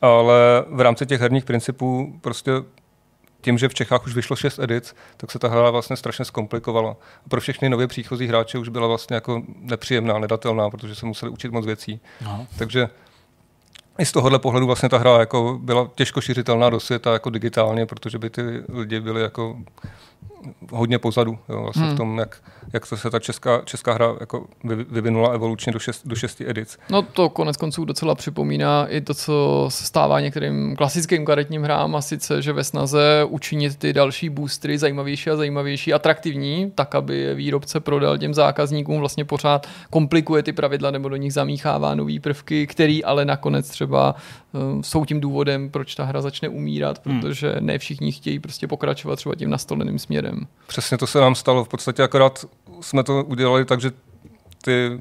Ale 0.00 0.34
v 0.68 0.80
rámci 0.80 1.06
těch 1.06 1.20
herních 1.20 1.44
principů 1.44 2.18
prostě 2.20 2.52
tím, 3.40 3.58
že 3.58 3.68
v 3.68 3.74
Čechách 3.74 4.06
už 4.06 4.14
vyšlo 4.14 4.36
šest 4.36 4.58
edic, 4.58 4.96
tak 5.16 5.30
se 5.30 5.38
ta 5.38 5.48
hra 5.48 5.70
vlastně 5.70 5.96
strašně 5.96 6.24
zkomplikovala. 6.24 6.96
A 7.26 7.28
pro 7.28 7.40
všechny 7.40 7.68
nově 7.68 7.86
příchozí 7.86 8.26
hráče 8.26 8.58
už 8.58 8.68
byla 8.68 8.86
vlastně 8.86 9.14
jako 9.14 9.42
nepříjemná, 9.60 10.18
nedatelná, 10.18 10.70
protože 10.70 10.94
se 10.94 11.06
museli 11.06 11.32
učit 11.32 11.52
moc 11.52 11.66
věcí. 11.66 12.00
Aha. 12.20 12.46
Takže 12.58 12.88
i 13.98 14.06
z 14.06 14.12
tohohle 14.12 14.38
pohledu 14.38 14.66
vlastně 14.66 14.88
ta 14.88 14.98
hra 14.98 15.18
jako 15.18 15.58
byla 15.62 15.90
těžko 15.94 16.20
šiřitelná 16.20 16.70
do 16.70 16.80
světa 16.80 17.12
jako 17.12 17.30
digitálně, 17.30 17.86
protože 17.86 18.18
by 18.18 18.30
ty 18.30 18.42
lidi 18.68 19.00
byli 19.00 19.22
jako 19.22 19.56
hodně 20.72 20.98
pozadu 20.98 21.38
jo, 21.48 21.62
vlastně 21.62 21.82
hmm. 21.82 21.94
v 21.94 21.96
tom, 21.96 22.18
jak, 22.18 22.36
jak 22.72 22.88
to 22.88 22.96
se 22.96 23.10
ta 23.10 23.18
česká, 23.18 23.62
česká 23.64 23.92
hra 23.92 24.14
jako 24.20 24.46
vyvinula 24.90 25.32
evolučně 25.32 25.72
do, 25.72 25.78
šest, 25.78 26.06
do 26.06 26.16
šesti 26.16 26.50
edic. 26.50 26.78
No 26.90 27.02
to 27.02 27.28
konec 27.28 27.56
konců 27.56 27.84
docela 27.84 28.14
připomíná 28.14 28.86
i 28.86 29.00
to, 29.00 29.14
co 29.14 29.66
se 29.68 29.84
stává 29.84 30.20
některým 30.20 30.76
klasickým 30.76 31.24
karetním 31.24 31.62
hrám 31.62 31.96
a 31.96 32.00
sice, 32.00 32.42
že 32.42 32.52
ve 32.52 32.64
snaze 32.64 33.24
učinit 33.28 33.76
ty 33.76 33.92
další 33.92 34.28
boostry 34.28 34.78
zajímavější 34.78 35.30
a 35.30 35.36
zajímavější, 35.36 35.92
atraktivní, 35.92 36.72
tak, 36.74 36.94
aby 36.94 37.18
je 37.18 37.34
výrobce 37.34 37.80
prodal 37.80 38.18
těm 38.18 38.34
zákazníkům, 38.34 38.98
vlastně 38.98 39.24
pořád 39.24 39.66
komplikuje 39.90 40.42
ty 40.42 40.52
pravidla 40.52 40.90
nebo 40.90 41.08
do 41.08 41.16
nich 41.16 41.32
zamíchává 41.32 41.94
nové 41.94 42.20
prvky, 42.20 42.66
který 42.66 43.04
ale 43.04 43.24
nakonec 43.24 43.68
třeba 43.68 44.14
uh, 44.52 44.80
jsou 44.82 45.04
tím 45.04 45.20
důvodem, 45.20 45.70
proč 45.70 45.94
ta 45.94 46.04
hra 46.04 46.22
začne 46.22 46.48
umírat, 46.48 47.06
hmm. 47.06 47.20
protože 47.20 47.52
hmm. 47.52 47.66
ne 47.66 47.78
všichni 47.78 48.12
chtějí 48.12 48.38
prostě 48.38 48.66
pokračovat 48.66 49.16
třeba 49.16 49.34
tím 49.34 49.50
nastoleným 49.50 49.98
směrem. 49.98 50.13
Přesně 50.66 50.98
to 50.98 51.06
se 51.06 51.20
nám 51.20 51.34
stalo. 51.34 51.64
V 51.64 51.68
podstatě 51.68 52.02
akorát 52.02 52.44
jsme 52.80 53.04
to 53.04 53.24
udělali 53.24 53.64
tak, 53.64 53.80
že 53.80 53.90
ty 54.62 55.00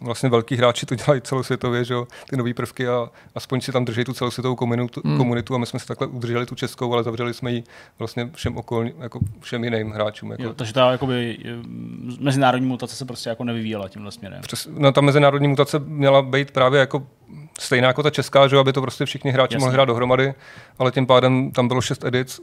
vlastně 0.00 0.28
velký 0.28 0.56
hráči 0.56 0.86
to 0.86 0.94
dělají 0.94 1.20
celosvětově, 1.20 1.84
že 1.84 1.94
jo, 1.94 2.06
ty 2.30 2.36
nové 2.36 2.54
prvky 2.54 2.88
a 2.88 3.10
aspoň 3.34 3.60
si 3.60 3.72
tam 3.72 3.84
drží 3.84 4.04
tu 4.04 4.12
celosvětovou 4.12 4.56
komunitu, 4.56 5.00
hmm. 5.04 5.16
komunitu 5.16 5.54
a 5.54 5.58
my 5.58 5.66
jsme 5.66 5.78
si 5.78 5.86
takhle 5.86 6.06
udrželi 6.06 6.46
tu 6.46 6.54
českou, 6.54 6.92
ale 6.92 7.02
zavřeli 7.02 7.34
jsme 7.34 7.52
ji 7.52 7.64
vlastně 7.98 8.30
všem 8.34 8.56
okolním, 8.56 8.94
jako 8.98 9.20
všem 9.40 9.64
jiným 9.64 9.90
hráčům. 9.90 10.30
Jako. 10.30 10.42
Jo, 10.42 10.54
takže 10.54 10.72
ta 10.72 10.92
jakoby, 10.92 11.38
mezinárodní 12.20 12.66
mutace 12.66 12.96
se 12.96 13.04
prostě 13.04 13.28
jako 13.28 13.44
nevyvíjela 13.44 13.88
tímhle 13.88 14.12
směrem. 14.12 14.40
Přes, 14.42 14.68
no, 14.78 14.92
ta 14.92 15.00
mezinárodní 15.00 15.48
mutace 15.48 15.78
měla 15.78 16.22
být 16.22 16.50
právě 16.50 16.80
jako 16.80 17.06
stejná 17.60 17.88
jako 17.88 18.02
ta 18.02 18.10
česká, 18.10 18.48
že 18.48 18.58
aby 18.58 18.72
to 18.72 18.80
prostě 18.80 19.04
všichni 19.04 19.30
hráči 19.30 19.54
Jasně. 19.54 19.62
mohli 19.62 19.74
hrát 19.74 19.84
dohromady, 19.84 20.34
ale 20.78 20.92
tím 20.92 21.06
pádem 21.06 21.50
tam 21.52 21.68
bylo 21.68 21.80
šest 21.80 22.04
edic, 22.04 22.40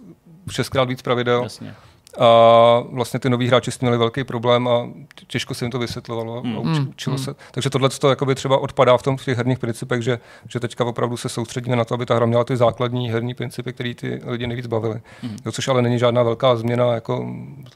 šestkrát 0.52 0.90
víc 0.90 1.02
pravidel. 1.02 1.44
Jasně. 1.44 1.76
A 2.20 2.84
vlastně 2.92 3.20
ty 3.20 3.30
noví 3.30 3.48
hráči 3.48 3.72
s 3.72 3.78
tím 3.78 3.86
měli 3.88 3.98
velký 3.98 4.24
problém 4.24 4.68
a 4.68 4.88
těžko 5.28 5.54
se 5.54 5.66
jim 5.66 5.72
to 5.72 5.80
vysvětlovalo 5.80 6.44
mm. 6.44 6.56
a 6.56 6.60
uč, 6.60 6.78
hmm. 6.78 6.90
učilo 6.90 7.16
mm. 7.16 7.24
se. 7.24 7.36
Takže 7.52 7.70
tohle 7.70 7.90
to 7.90 8.36
třeba 8.36 8.58
odpadá 8.58 8.98
v 8.98 9.04
tom 9.04 9.18
v 9.18 9.26
těch 9.26 9.38
herních 9.38 9.60
principech, 9.60 10.02
že, 10.02 10.20
že 10.48 10.60
teďka 10.60 10.86
opravdu 10.86 11.18
se 11.18 11.30
soustředíme 11.30 11.76
na 11.76 11.86
to, 11.86 11.94
aby 11.94 12.06
ta 12.06 12.16
hra 12.16 12.26
měla 12.26 12.44
ty 12.44 12.58
základní 12.58 13.12
herní 13.12 13.34
principy, 13.34 13.74
které 13.74 13.94
ty 13.96 14.22
lidi 14.26 14.48
nejvíc 14.48 14.68
bavily. 14.68 15.02
Mm. 15.24 15.38
Jo, 15.46 15.52
což 15.52 15.68
ale 15.68 15.82
není 15.82 16.00
žádná 16.00 16.24
velká 16.24 16.56
změna 16.56 16.94
jako 16.94 17.28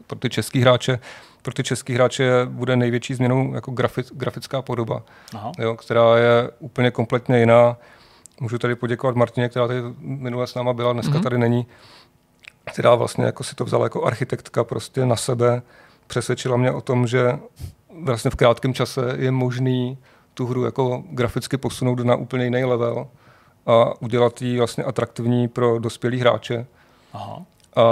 pro 0.08 0.20
ty 0.20 0.30
český 0.30 0.62
hráče. 0.62 1.00
Pro 1.42 1.54
ty 1.54 1.64
český 1.64 1.94
hráče 1.94 2.32
bude 2.46 2.76
největší 2.76 3.14
změnou 3.14 3.54
jako 3.54 3.72
grafic, 3.72 4.12
grafická 4.16 4.62
podoba, 4.62 5.04
jo, 5.60 5.76
která 5.76 6.18
je 6.18 6.50
úplně 6.60 6.92
kompletně 6.92 7.40
jiná. 7.40 7.78
Můžu 8.40 8.58
tady 8.58 8.76
poděkovat 8.76 9.16
Martině, 9.16 9.50
která 9.50 9.68
tady 9.68 9.82
minule 10.00 10.48
s 10.48 10.56
náma 10.56 10.74
byla, 10.74 10.94
dneska 10.94 11.18
mm. 11.18 11.24
tady 11.24 11.38
není 11.38 11.66
která 12.66 12.96
vlastně 12.96 13.26
jako 13.26 13.44
si 13.44 13.56
to 13.56 13.66
vzala 13.66 13.86
jako 13.86 14.04
architektka 14.06 14.64
prostě 14.64 15.06
na 15.06 15.16
sebe, 15.16 15.62
přesvědčila 16.08 16.58
mě 16.58 16.72
o 16.72 16.82
tom, 16.82 17.08
že 17.08 17.40
vlastně 18.04 18.32
v 18.32 18.36
krátkém 18.36 18.74
čase 18.74 19.16
je 19.18 19.32
možný 19.32 19.98
tu 20.34 20.46
hru 20.46 20.66
jako 20.66 21.04
graficky 21.10 21.58
posunout 21.58 22.00
na 22.00 22.16
úplně 22.16 22.44
jiný 22.44 22.64
level 22.64 23.08
a 23.66 24.02
udělat 24.02 24.42
ji 24.42 24.58
vlastně 24.58 24.84
atraktivní 24.84 25.48
pro 25.48 25.80
dospělý 25.80 26.20
hráče. 26.20 26.66
Aha. 27.14 27.42
A 27.76 27.86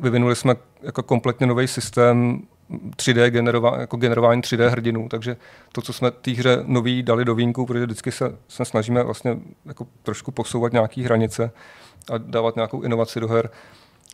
vyvinuli 0.00 0.36
jsme 0.36 0.54
jako 0.82 1.02
kompletně 1.02 1.46
nový 1.46 1.68
systém 1.68 2.42
3D 2.96 3.26
generova, 3.26 3.80
jako 3.80 3.96
generování 3.96 4.42
3D 4.42 4.68
hrdinů, 4.68 5.08
takže 5.08 5.36
to, 5.72 5.82
co 5.82 5.92
jsme 5.92 6.10
té 6.10 6.30
hře 6.30 6.62
nový 6.66 7.02
dali 7.02 7.24
do 7.24 7.34
vínku, 7.34 7.66
protože 7.66 7.84
vždycky 7.84 8.12
se, 8.12 8.36
se 8.48 8.64
snažíme 8.64 9.02
vlastně 9.02 9.38
jako 9.64 9.86
trošku 10.02 10.30
posouvat 10.30 10.72
nějaké 10.72 11.02
hranice, 11.02 11.50
a 12.12 12.18
dávat 12.18 12.56
nějakou 12.56 12.82
inovaci 12.82 13.20
do 13.20 13.28
her, 13.28 13.50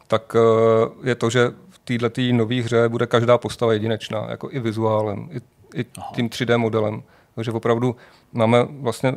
tak 0.06 0.36
eh, 0.36 1.08
je 1.08 1.14
to, 1.14 1.30
že 1.30 1.52
v 1.70 1.78
této 1.78 2.20
nové 2.32 2.62
hře 2.62 2.88
bude 2.88 3.06
každá 3.06 3.38
postava 3.38 3.72
jedinečná, 3.72 4.26
jako 4.30 4.48
i 4.50 4.60
vizuálem, 4.60 5.28
i, 5.32 5.40
i 5.80 5.84
tím 6.14 6.28
3D 6.28 6.58
modelem. 6.58 7.02
Takže 7.34 7.52
opravdu 7.52 7.96
máme 8.32 8.66
vlastně 8.70 9.14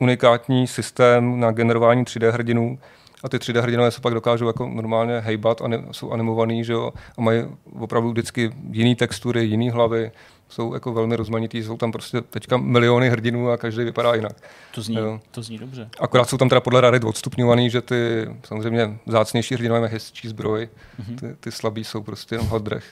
unikátní 0.00 0.66
systém 0.66 1.40
na 1.40 1.52
generování 1.52 2.04
3D 2.04 2.30
hrdinů, 2.30 2.78
a 3.22 3.28
ty 3.28 3.36
3D 3.36 3.60
hrdinové 3.60 3.90
se 3.90 4.00
pak 4.00 4.14
dokážou 4.14 4.46
jako 4.46 4.66
normálně 4.66 5.20
hejbat 5.20 5.62
a 5.62 5.68
ne, 5.68 5.84
jsou 5.90 6.10
animovaný, 6.10 6.64
že 6.64 6.72
jo, 6.72 6.92
a 7.18 7.20
mají 7.20 7.44
opravdu 7.80 8.10
vždycky 8.10 8.52
jiný 8.70 8.94
textury, 8.94 9.44
jiný 9.44 9.70
hlavy, 9.70 10.10
jsou 10.52 10.74
jako 10.74 10.92
velmi 10.92 11.16
rozmanitý, 11.16 11.62
jsou 11.62 11.76
tam 11.76 11.92
prostě 11.92 12.20
teďka 12.20 12.56
miliony 12.56 13.10
hrdinů 13.10 13.50
a 13.50 13.56
každý 13.56 13.84
vypadá 13.84 14.14
jinak. 14.14 14.32
To 14.74 14.82
zní, 14.82 14.96
jo. 14.96 15.20
to 15.30 15.42
zní 15.42 15.58
dobře. 15.58 15.88
Akorát 16.00 16.28
jsou 16.28 16.36
tam 16.36 16.48
teda 16.48 16.60
podle 16.60 16.80
rarit 16.80 17.04
odstupňovaný, 17.04 17.70
že 17.70 17.80
ty 17.80 18.28
samozřejmě 18.44 18.98
zácnější 19.06 19.54
hrdinové 19.54 19.80
mají 19.80 19.92
hezčí 19.92 20.28
zbroj, 20.28 20.68
mm-hmm. 21.00 21.18
ty, 21.20 21.36
ty 21.40 21.52
slabí 21.52 21.84
jsou 21.84 22.02
prostě 22.02 22.34
jenom 22.34 22.46
hot 22.46 22.62
drech. 22.62 22.84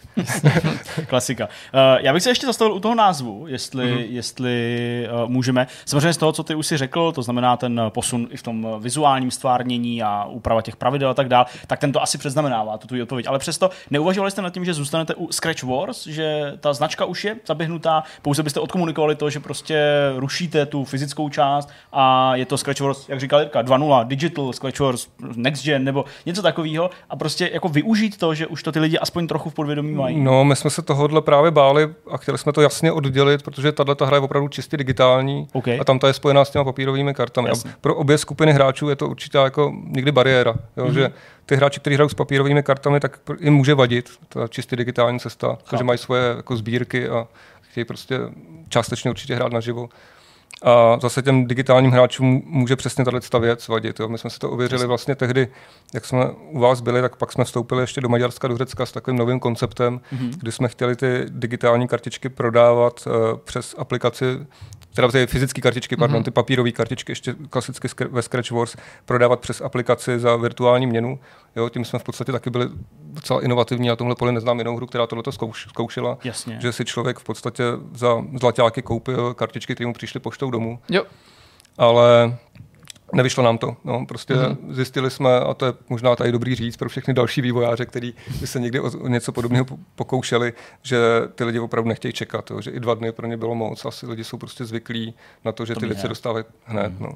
Klasika. 1.07 1.45
Uh, 1.47 1.51
já 2.01 2.13
bych 2.13 2.23
se 2.23 2.31
ještě 2.31 2.47
zastavil 2.47 2.75
u 2.75 2.81
toho 2.81 2.95
názvu, 2.95 3.45
jestli, 3.49 3.85
mm-hmm. 3.85 4.07
jestli 4.09 5.09
uh, 5.13 5.31
můžeme. 5.31 5.67
Samozřejmě 5.85 6.13
z 6.13 6.17
toho, 6.17 6.33
co 6.33 6.43
ty 6.43 6.55
už 6.55 6.67
si 6.67 6.77
řekl, 6.77 7.13
to 7.13 7.23
znamená 7.23 7.57
ten 7.57 7.83
posun 7.89 8.29
i 8.31 8.37
v 8.37 8.43
tom 8.43 8.77
vizuálním 8.81 9.31
stvárnění 9.31 10.03
a 10.03 10.25
úprava 10.25 10.63
těch 10.63 10.77
pravidel 10.77 11.11
a 11.11 11.15
tak 11.15 11.29
dále, 11.29 11.47
tak 11.67 11.79
ten 11.79 11.93
to 11.93 12.03
asi 12.03 12.19
předznamenává, 12.19 12.79
tu 12.79 13.03
odpověď. 13.03 13.27
Ale 13.27 13.39
přesto 13.39 13.71
neuvažovali 13.91 14.31
jste 14.31 14.43
nad 14.43 14.55
tím, 14.55 14.65
že 14.65 14.75
zůstanete 14.75 15.15
u 15.15 15.33
Scratch 15.33 15.63
Wars, 15.63 16.07
že 16.07 16.57
ta 16.61 16.73
značka 16.73 17.05
už 17.05 17.25
je 17.25 17.35
zaběhnutá, 17.51 18.03
pouze 18.23 18.43
byste 18.43 18.61
odkomunikovali 18.61 19.15
to, 19.15 19.31
že 19.31 19.41
prostě 19.41 19.83
rušíte 20.17 20.67
tu 20.67 20.85
fyzickou 20.85 21.29
část 21.29 21.69
a 21.93 22.37
je 22.37 22.47
to 22.47 22.59
Scratch 22.59 22.81
Wars, 22.81 23.09
jak 23.09 23.21
říkal 23.21 23.41
Jirka, 23.41 23.63
2.0, 23.63 24.07
Digital, 24.07 24.53
Scratch 24.53 24.81
Wars, 24.81 25.09
Next 25.37 25.65
Gen 25.65 25.85
nebo 25.85 26.05
něco 26.27 26.43
takového 26.43 26.91
a 27.11 27.17
prostě 27.17 27.51
jako 27.53 27.69
využít 27.69 28.17
to, 28.17 28.35
že 28.35 28.47
už 28.47 28.63
to 28.63 28.73
ty 28.73 28.79
lidi 28.79 28.99
aspoň 28.99 29.27
trochu 29.27 29.51
v 29.51 29.55
podvědomí 29.55 29.95
mají. 29.95 30.21
No, 30.21 30.45
my 30.45 30.57
jsme 30.57 30.71
se 30.71 30.83
tohohle 30.83 31.21
právě 31.23 31.51
báli 31.51 31.89
a 32.11 32.17
chtěli 32.17 32.39
jsme 32.39 32.53
to 32.53 32.61
jasně 32.61 32.93
oddělit, 32.93 33.43
protože 33.43 33.73
tahle 33.73 33.97
hra 34.03 34.17
je 34.17 34.21
opravdu 34.21 34.49
čistě 34.49 34.77
digitální 34.77 35.49
okay. 35.53 35.79
a 35.81 35.85
tam 35.85 35.99
ta 35.99 36.07
je 36.07 36.13
spojená 36.13 36.45
s 36.45 36.51
těma 36.51 36.65
papírovými 36.65 37.15
kartami. 37.15 37.49
Jasně. 37.49 37.71
A 37.71 37.75
pro 37.81 37.95
obě 37.95 38.19
skupiny 38.19 38.53
hráčů 38.53 38.89
je 38.89 38.97
to 38.97 39.09
určitě 39.09 39.39
jako 39.39 39.73
někdy 39.85 40.13
bariéra, 40.13 40.55
jo, 40.77 40.85
mm-hmm. 40.85 40.93
že 40.93 41.11
ty 41.51 41.57
hráči, 41.57 41.81
kteří 41.81 41.95
hrajou 41.95 42.09
s 42.09 42.15
papírovými 42.15 42.63
kartami, 42.63 43.01
tak 43.01 43.19
jim 43.41 43.55
může 43.55 43.75
vadit 43.75 44.11
ta 44.29 44.49
čistě 44.49 44.77
digitální 44.77 45.21
cesta, 45.21 45.59
protože 45.65 45.85
mají 45.85 45.99
svoje 45.99 46.23
jako 46.37 46.57
sbírky 46.57 47.09
a 47.09 47.29
chtějí 47.61 47.85
prostě 47.85 48.19
částečně 48.69 49.11
určitě 49.11 49.35
hrát 49.35 49.53
naživo. 49.53 49.89
A 50.63 50.99
zase 51.03 51.23
těm 51.23 51.47
digitálním 51.47 51.91
hráčům 51.91 52.43
může 52.47 52.77
přesně 52.77 53.05
tato 53.05 53.41
věc 53.41 53.69
vadit. 53.69 54.01
Jo. 54.01 54.09
My 54.09 54.19
jsme 54.19 54.31
si 54.31 54.39
to 54.39 54.51
ověřili 54.51 54.87
vlastně 54.87 55.15
tehdy, 55.15 55.49
jak 55.95 56.05
jsme 56.05 56.27
u 56.31 56.59
vás 56.59 56.81
byli, 56.81 57.01
tak 57.01 57.17
pak 57.17 57.33
jsme 57.33 57.45
vstoupili 57.45 57.83
ještě 57.83 58.01
do 58.01 58.09
Maďarska, 58.09 58.49
do 58.49 58.57
Řecka 58.57 58.87
s 58.87 58.93
takovým 58.93 59.19
novým 59.19 59.41
konceptem, 59.41 60.01
mm-hmm. 60.13 60.31
kdy 60.39 60.53
jsme 60.53 60.69
chtěli 60.69 60.97
ty 60.97 61.25
digitální 61.29 61.89
kartičky 61.89 62.29
prodávat 62.29 63.07
uh, 63.07 63.13
přes 63.45 63.75
aplikaci 63.79 64.25
teda 64.95 65.09
ty 65.09 65.27
fyzické 65.27 65.61
kartičky, 65.61 65.97
pardon, 65.97 66.21
mm-hmm. 66.21 66.25
ty 66.25 66.31
papírové 66.31 66.73
kartičky, 66.73 67.13
ještě 67.13 67.35
klasicky 67.51 67.89
ve 68.11 68.23
Scratch 68.23 68.51
Wars, 68.51 68.77
prodávat 69.05 69.41
přes 69.41 69.61
aplikaci 69.61 70.19
za 70.19 70.37
virtuální 70.37 70.87
měnu. 70.87 71.19
Jo, 71.57 71.69
tím 71.69 71.85
jsme 71.85 71.99
v 71.99 72.05
podstatě 72.05 72.33
taky 72.33 72.51
byli 72.51 72.69
docela 73.03 73.45
inovativní. 73.45 73.87
Já 73.87 73.97
tomhle 73.97 74.17
poli 74.17 74.33
neznám 74.33 74.59
jinou 74.59 74.77
hru, 74.77 74.87
která 74.87 75.07
tohle 75.07 75.25
zkouš, 75.31 75.67
zkoušela. 75.69 76.19
Jasně. 76.25 76.59
Že 76.61 76.73
si 76.73 76.85
člověk 76.85 77.19
v 77.19 77.25
podstatě 77.25 77.65
za 77.95 78.25
zlatáky 78.41 78.83
koupil 78.83 79.35
kartičky, 79.35 79.75
které 79.75 79.87
mu 79.87 79.95
přišly 79.95 80.21
poštou 80.21 80.51
domů. 80.51 80.79
Jo. 80.89 81.05
Ale 81.79 82.37
Nevyšlo 83.13 83.45
nám 83.45 83.59
to. 83.59 83.77
No, 83.85 84.07
prostě 84.07 84.35
mm-hmm. 84.35 84.57
zjistili 84.71 85.11
jsme, 85.11 85.41
a 85.41 85.55
to 85.55 85.67
je 85.67 85.73
možná 85.89 86.17
tady 86.17 86.33
dobrý 86.33 86.55
říct 86.55 86.77
pro 86.77 86.89
všechny 86.89 87.15
další 87.15 87.41
vývojáře, 87.41 87.87
kteří 87.87 88.15
by 88.41 88.47
se 88.47 88.61
někdy 88.61 88.81
o 88.81 89.09
něco 89.09 89.33
podobného 89.33 89.67
pokoušeli, 89.95 90.53
že 90.83 90.99
ty 91.35 91.45
lidi 91.45 91.59
opravdu 91.59 91.89
nechtějí 91.89 92.13
čekat, 92.13 92.51
jo, 92.51 92.61
že 92.61 92.71
i 92.71 92.81
dva 92.81 92.95
dny 92.95 93.13
pro 93.13 93.27
ně 93.27 93.37
bylo 93.37 93.55
moc. 93.55 93.85
Asi 93.85 94.07
lidi 94.07 94.25
jsou 94.25 94.37
prostě 94.37 94.65
zvyklí 94.65 95.15
na 95.45 95.53
to, 95.53 95.65
že 95.65 95.75
to 95.75 95.81
ty 95.81 95.87
věci 95.87 96.09
dostávají 96.09 96.45
hned. 96.65 96.93
Mm. 96.93 96.99
No. 97.01 97.13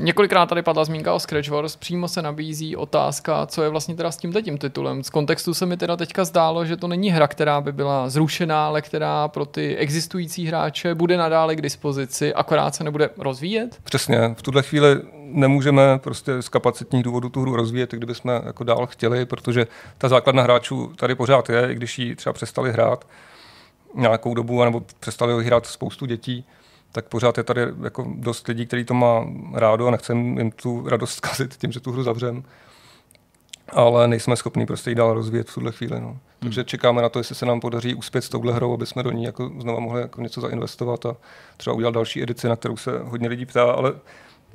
Několikrát 0.00 0.46
tady 0.46 0.62
padla 0.62 0.84
zmínka 0.84 1.14
o 1.14 1.20
Scratch 1.20 1.48
Wars, 1.48 1.76
přímo 1.76 2.08
se 2.08 2.22
nabízí 2.22 2.76
otázka, 2.76 3.46
co 3.46 3.62
je 3.62 3.68
vlastně 3.68 3.94
teda 3.94 4.10
s 4.10 4.16
tím 4.16 4.32
tím 4.42 4.58
titulem. 4.58 5.04
Z 5.04 5.10
kontextu 5.10 5.54
se 5.54 5.66
mi 5.66 5.76
teda 5.76 5.96
teďka 5.96 6.24
zdálo, 6.24 6.64
že 6.64 6.76
to 6.76 6.88
není 6.88 7.10
hra, 7.10 7.28
která 7.28 7.60
by 7.60 7.72
byla 7.72 8.08
zrušená, 8.08 8.66
ale 8.66 8.82
která 8.82 9.28
pro 9.28 9.46
ty 9.46 9.76
existující 9.76 10.46
hráče 10.46 10.94
bude 10.94 11.16
nadále 11.16 11.56
k 11.56 11.60
dispozici, 11.62 12.34
akorát 12.34 12.74
se 12.74 12.84
nebude 12.84 13.10
rozvíjet. 13.18 13.78
Přesně, 13.84 14.34
v 14.34 14.42
tuhle 14.42 14.62
chvíli 14.62 14.86
nemůžeme 15.32 15.98
prostě 15.98 16.42
z 16.42 16.48
kapacitních 16.48 17.02
důvodů 17.02 17.28
tu 17.28 17.40
hru 17.40 17.56
rozvíjet, 17.56 17.90
kdybychom 17.90 18.40
jako 18.44 18.64
dál 18.64 18.86
chtěli, 18.86 19.26
protože 19.26 19.66
ta 19.98 20.08
základna 20.08 20.42
hráčů 20.42 20.92
tady 20.96 21.14
pořád 21.14 21.50
je, 21.50 21.72
i 21.72 21.74
když 21.74 21.98
ji 21.98 22.16
třeba 22.16 22.32
přestali 22.32 22.72
hrát 22.72 23.06
nějakou 23.94 24.34
dobu, 24.34 24.64
nebo 24.64 24.82
přestali 25.00 25.44
hrát 25.44 25.66
spoustu 25.66 26.06
dětí, 26.06 26.44
tak 26.92 27.04
pořád 27.08 27.38
je 27.38 27.44
tady 27.44 27.60
jako 27.82 28.06
dost 28.14 28.48
lidí, 28.48 28.66
který 28.66 28.84
to 28.84 28.94
má 28.94 29.26
rádo 29.54 29.86
a 29.86 29.90
nechcem 29.90 30.38
jim 30.38 30.50
tu 30.50 30.88
radost 30.88 31.12
zkazit 31.16 31.56
tím, 31.56 31.72
že 31.72 31.80
tu 31.80 31.92
hru 31.92 32.02
zavřem. 32.02 32.44
Ale 33.68 34.08
nejsme 34.08 34.36
schopni 34.36 34.66
prostě 34.66 34.90
ji 34.90 34.94
dál 34.94 35.14
rozvíjet 35.14 35.50
v 35.50 35.54
tuhle 35.54 35.72
chvíli. 35.72 36.00
No. 36.00 36.08
Hmm. 36.08 36.18
Takže 36.40 36.64
čekáme 36.64 37.02
na 37.02 37.08
to, 37.08 37.18
jestli 37.18 37.34
se 37.34 37.46
nám 37.46 37.60
podaří 37.60 37.94
uspět 37.94 38.22
s 38.22 38.28
touhle 38.28 38.52
hrou, 38.52 38.74
aby 38.74 38.86
jsme 38.86 39.02
do 39.02 39.10
ní 39.10 39.24
jako 39.24 39.52
znova 39.58 39.80
mohli 39.80 40.00
jako 40.00 40.20
něco 40.20 40.40
zainvestovat 40.40 41.06
a 41.06 41.16
třeba 41.56 41.76
udělat 41.76 41.94
další 41.94 42.22
edici, 42.22 42.48
na 42.48 42.56
kterou 42.56 42.76
se 42.76 42.98
hodně 42.98 43.28
lidí 43.28 43.46
ptá, 43.46 43.72
ale 43.72 43.92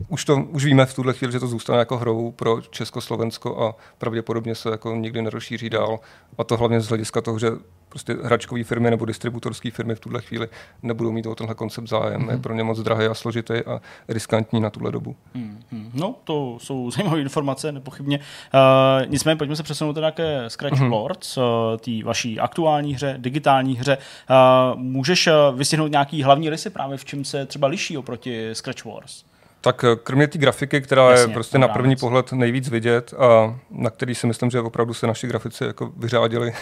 už, 0.08 0.26
to, 0.26 0.38
už 0.38 0.66
víme 0.66 0.86
v 0.86 0.93
tuhle 0.93 1.14
chvíli, 1.14 1.34
že 1.34 1.39
to 1.39 1.48
zůstane 1.48 1.80
jako 1.80 1.98
hrou 1.98 2.32
pro 2.32 2.62
Československo 2.62 3.64
a 3.64 3.76
pravděpodobně 3.98 4.56
se 4.56 4.70
jako 4.70 4.95
nikdy 4.95 5.22
nerozšíří 5.22 5.70
dál. 5.70 6.00
A 6.38 6.43
to 6.43 6.58
hlavně 6.58 6.82
z 6.82 6.88
hlediska 6.88 7.22
toho, 7.22 7.39
že 7.39 7.52
prostě 7.89 8.18
hračkové 8.24 8.64
firmy 8.64 8.89
nebo 8.89 9.06
distributorské 9.06 9.72
firmy 9.72 9.95
v 9.95 10.00
tuhle 10.00 10.22
chvíli 10.22 10.48
nebudou 10.84 11.12
mít 11.12 11.26
o 11.26 11.36
tenhle 11.36 11.56
koncept 11.56 11.88
zájem. 11.88 12.22
Mm-hmm. 12.22 12.32
Je 12.32 12.38
pro 12.38 12.54
ně 12.54 12.64
moc 12.64 12.80
drahý 12.80 13.06
a 13.06 13.14
složitý 13.14 13.54
a 13.54 13.82
riskantní 14.08 14.60
na 14.60 14.70
tuhle 14.70 14.91
dobu. 14.91 15.16
Mm-hmm. 15.36 15.89
No, 15.93 16.16
to 16.24 16.58
jsou 16.62 16.91
zajímavé 16.91 17.22
informace, 17.22 17.72
nepochybně. 17.72 18.20
Uh, 18.20 19.10
nicméně 19.10 19.36
pojďme 19.36 19.56
se 19.56 19.64
přesunout 19.64 19.93
teda 19.93 20.12
ke 20.12 20.50
Scratch 20.50 20.76
mm-hmm. 20.76 20.91
Lords, 20.91 21.38
uh, 21.38 21.43
té 21.78 21.91
vaší 22.04 22.39
aktuální 22.39 22.93
hře, 22.93 23.16
digitální 23.18 23.78
hře. 23.78 23.98
Uh, 23.98 24.80
můžeš 24.80 25.30
vystihnout 25.56 25.91
nějaký 25.91 26.24
hlavní 26.24 26.50
rysy 26.50 26.70
právě 26.70 26.98
v 26.98 27.06
čem 27.06 27.26
se 27.26 27.45
třeba 27.45 27.68
liší 27.68 27.98
oproti 27.98 28.50
Scratch 28.54 28.86
Wars? 28.86 29.24
Tak 29.62 29.84
eh, 29.84 29.95
kromě 30.03 30.28
té 30.28 30.38
grafiky, 30.38 30.82
která 30.82 31.12
Jasně, 31.12 31.32
je 31.32 31.34
prostě 31.34 31.58
na 31.58 31.68
první 31.68 31.95
pohled 31.95 32.32
nejvíc 32.32 32.70
vidět 32.70 33.14
a 33.14 33.60
na 33.70 33.89
který 33.89 34.16
si 34.16 34.28
myslím, 34.28 34.49
že 34.49 34.62
opravdu 34.62 34.93
se 34.93 35.08
naši 35.08 35.28
grafici 35.28 35.64
jako 35.64 35.91
vyřádili 35.97 36.53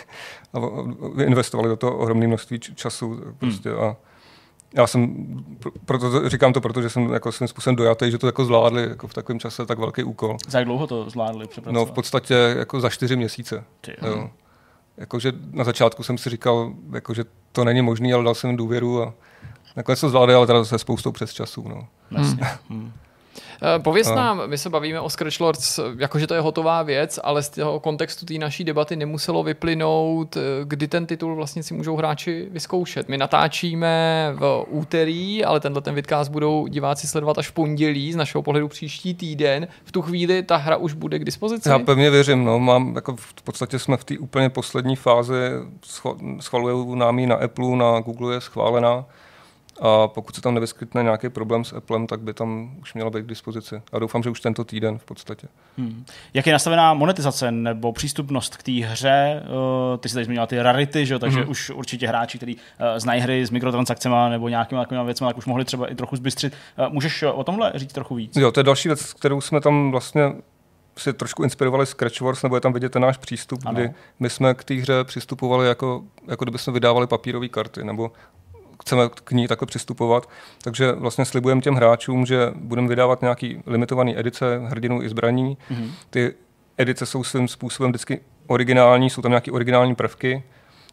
a 0.53 0.59
investovali 1.23 1.69
do 1.69 1.75
toho 1.75 1.97
ohromné 1.97 2.27
množství 2.27 2.59
času. 2.59 3.19
Prostě 3.39 3.69
hmm. 3.69 3.79
a 3.79 3.95
já 4.75 4.87
jsem, 4.87 5.15
proto 5.85 6.29
říkám 6.29 6.53
to, 6.53 6.61
protože 6.61 6.89
jsem 6.89 7.13
jako 7.13 7.31
svým 7.31 7.47
způsobem 7.47 7.75
dojatý, 7.75 8.11
že 8.11 8.17
to 8.17 8.27
jako 8.27 8.45
zvládli 8.45 8.81
jako 8.81 9.07
v 9.07 9.13
takovém 9.13 9.39
čase 9.39 9.65
tak 9.65 9.79
velký 9.79 10.03
úkol. 10.03 10.37
Za 10.47 10.59
jak 10.59 10.67
dlouho 10.67 10.87
to 10.87 11.09
zvládli 11.09 11.45
No 11.71 11.85
v 11.85 11.91
podstatě 11.91 12.33
jako 12.57 12.79
za 12.79 12.89
čtyři 12.89 13.15
měsíce. 13.15 13.63
Ty, 13.81 13.95
jo. 14.01 14.29
Jakože 14.97 15.33
na 15.51 15.63
začátku 15.63 16.03
jsem 16.03 16.17
si 16.17 16.29
říkal, 16.29 16.73
jako, 16.93 17.13
že 17.13 17.23
to 17.51 17.63
není 17.63 17.81
možné, 17.81 18.13
ale 18.13 18.23
dal 18.23 18.35
jsem 18.35 18.49
jim 18.49 18.57
důvěru 18.57 19.03
a 19.03 19.13
nakonec 19.75 20.01
to 20.01 20.09
zvládli, 20.09 20.35
ale 20.35 20.47
teda 20.47 20.65
se 20.65 20.79
spoustou 20.79 21.11
přes 21.11 21.33
času. 21.33 21.67
No. 21.67 21.87
Hmm. 22.11 22.39
Hmm. 22.69 22.91
Eh, 23.61 23.79
pověz 23.79 24.09
no. 24.09 24.15
nám, 24.15 24.41
my 24.45 24.57
se 24.57 24.69
bavíme 24.69 24.99
o 24.99 25.09
Scratch 25.09 25.39
Lords, 25.39 25.79
jakože 25.97 26.27
to 26.27 26.33
je 26.33 26.41
hotová 26.41 26.83
věc, 26.83 27.19
ale 27.23 27.43
z 27.43 27.49
toho 27.49 27.79
kontextu 27.79 28.25
té 28.25 28.33
naší 28.33 28.63
debaty 28.63 28.95
nemuselo 28.95 29.43
vyplynout, 29.43 30.37
eh, 30.37 30.41
kdy 30.63 30.87
ten 30.87 31.05
titul 31.05 31.35
vlastně 31.35 31.63
si 31.63 31.73
můžou 31.73 31.95
hráči 31.95 32.47
vyzkoušet. 32.51 33.09
My 33.09 33.17
natáčíme 33.17 34.31
v 34.35 34.65
úterý, 34.69 35.45
ale 35.45 35.59
tenhle 35.59 35.81
ten 35.81 35.95
vidcast 35.95 36.31
budou 36.31 36.67
diváci 36.67 37.07
sledovat 37.07 37.37
až 37.37 37.47
v 37.47 37.51
pondělí, 37.51 38.13
z 38.13 38.15
našeho 38.15 38.41
pohledu 38.41 38.67
příští 38.67 39.13
týden. 39.13 39.67
V 39.83 39.91
tu 39.91 40.01
chvíli 40.01 40.43
ta 40.43 40.55
hra 40.55 40.77
už 40.77 40.93
bude 40.93 41.19
k 41.19 41.25
dispozici? 41.25 41.69
Já 41.69 41.79
pevně 41.79 42.09
věřím, 42.09 42.45
no. 42.45 42.59
Mám, 42.59 42.95
jako 42.95 43.15
v 43.15 43.41
podstatě 43.43 43.79
jsme 43.79 43.97
v 43.97 44.03
té 44.03 44.17
úplně 44.17 44.49
poslední 44.49 44.95
fázi, 44.95 45.33
schvalují 46.39 46.99
nám 46.99 47.19
ji 47.19 47.27
na 47.27 47.35
Apple, 47.35 47.75
na 47.75 47.99
Google 47.99 48.33
je 48.33 48.41
schválená 48.41 49.05
a 49.81 50.07
pokud 50.07 50.35
se 50.35 50.41
tam 50.41 50.53
nevyskytne 50.53 51.03
nějaký 51.03 51.29
problém 51.29 51.65
s 51.65 51.73
Applem, 51.73 52.07
tak 52.07 52.21
by 52.21 52.33
tam 52.33 52.75
už 52.81 52.93
měla 52.93 53.09
být 53.09 53.23
k 53.23 53.29
dispozici. 53.29 53.81
A 53.91 53.99
doufám, 53.99 54.23
že 54.23 54.29
už 54.29 54.41
tento 54.41 54.63
týden 54.63 54.97
v 54.97 55.05
podstatě. 55.05 55.47
Hmm. 55.77 56.05
Jak 56.33 56.47
je 56.47 56.53
nastavená 56.53 56.93
monetizace 56.93 57.51
nebo 57.51 57.93
přístupnost 57.93 58.57
k 58.57 58.63
té 58.63 58.71
hře? 58.71 59.43
Uh, 59.43 59.97
ty 59.97 60.09
jsi 60.09 60.15
tady 60.15 60.25
zmínila 60.25 60.47
ty 60.47 60.61
rarity, 60.61 61.05
že? 61.05 61.19
takže 61.19 61.39
hmm. 61.39 61.49
už 61.49 61.69
určitě 61.69 62.07
hráči, 62.07 62.37
kteří 62.37 62.55
uh, 62.55 62.59
znají 62.97 63.21
hry 63.21 63.45
s 63.45 63.49
mikrotransakcemi 63.49 64.15
nebo 64.29 64.49
nějakými 64.49 64.81
takovými 64.81 65.05
věcmi, 65.05 65.27
tak 65.27 65.37
už 65.37 65.45
mohli 65.45 65.65
třeba 65.65 65.91
i 65.91 65.95
trochu 65.95 66.15
zbystřit. 66.15 66.53
Uh, 66.79 66.93
můžeš 66.93 67.23
o 67.23 67.43
tomhle 67.43 67.71
říct 67.75 67.93
trochu 67.93 68.15
víc? 68.15 68.35
Jo, 68.35 68.51
to 68.51 68.59
je 68.59 68.63
další 68.63 68.89
věc, 68.89 69.13
kterou 69.13 69.41
jsme 69.41 69.61
tam 69.61 69.91
vlastně 69.91 70.33
si 70.97 71.13
trošku 71.13 71.43
inspirovali 71.43 71.85
Scratch 71.85 72.21
Wars, 72.21 72.43
nebo 72.43 72.55
je 72.55 72.61
tam 72.61 72.73
vidět 72.73 72.91
ten 72.91 73.01
náš 73.01 73.17
přístup, 73.17 73.59
ano. 73.65 73.79
kdy 73.79 73.93
my 74.19 74.29
jsme 74.29 74.53
k 74.53 74.63
té 74.63 74.73
hře 74.73 75.03
přistupovali 75.03 75.67
jako, 75.67 76.03
jako 76.27 76.45
kdyby 76.45 76.57
jsme 76.57 76.73
vydávali 76.73 77.07
papírové 77.07 77.47
karty, 77.47 77.83
nebo 77.83 78.11
chceme 78.81 79.09
k 79.23 79.31
ní 79.31 79.47
takhle 79.47 79.65
přistupovat. 79.65 80.29
Takže 80.61 80.91
vlastně 80.91 81.25
slibujeme 81.25 81.61
těm 81.61 81.75
hráčům, 81.75 82.25
že 82.25 82.51
budeme 82.55 82.87
vydávat 82.87 83.21
nějaký 83.21 83.63
limitovaný 83.65 84.19
edice 84.19 84.61
hrdinů 84.65 85.03
i 85.03 85.09
zbraní. 85.09 85.57
Mm-hmm. 85.71 85.91
Ty 86.09 86.33
edice 86.77 87.05
jsou 87.05 87.23
svým 87.23 87.47
způsobem 87.47 87.91
vždycky 87.91 88.19
originální, 88.47 89.09
jsou 89.09 89.21
tam 89.21 89.31
nějaké 89.31 89.51
originální 89.51 89.95
prvky. 89.95 90.43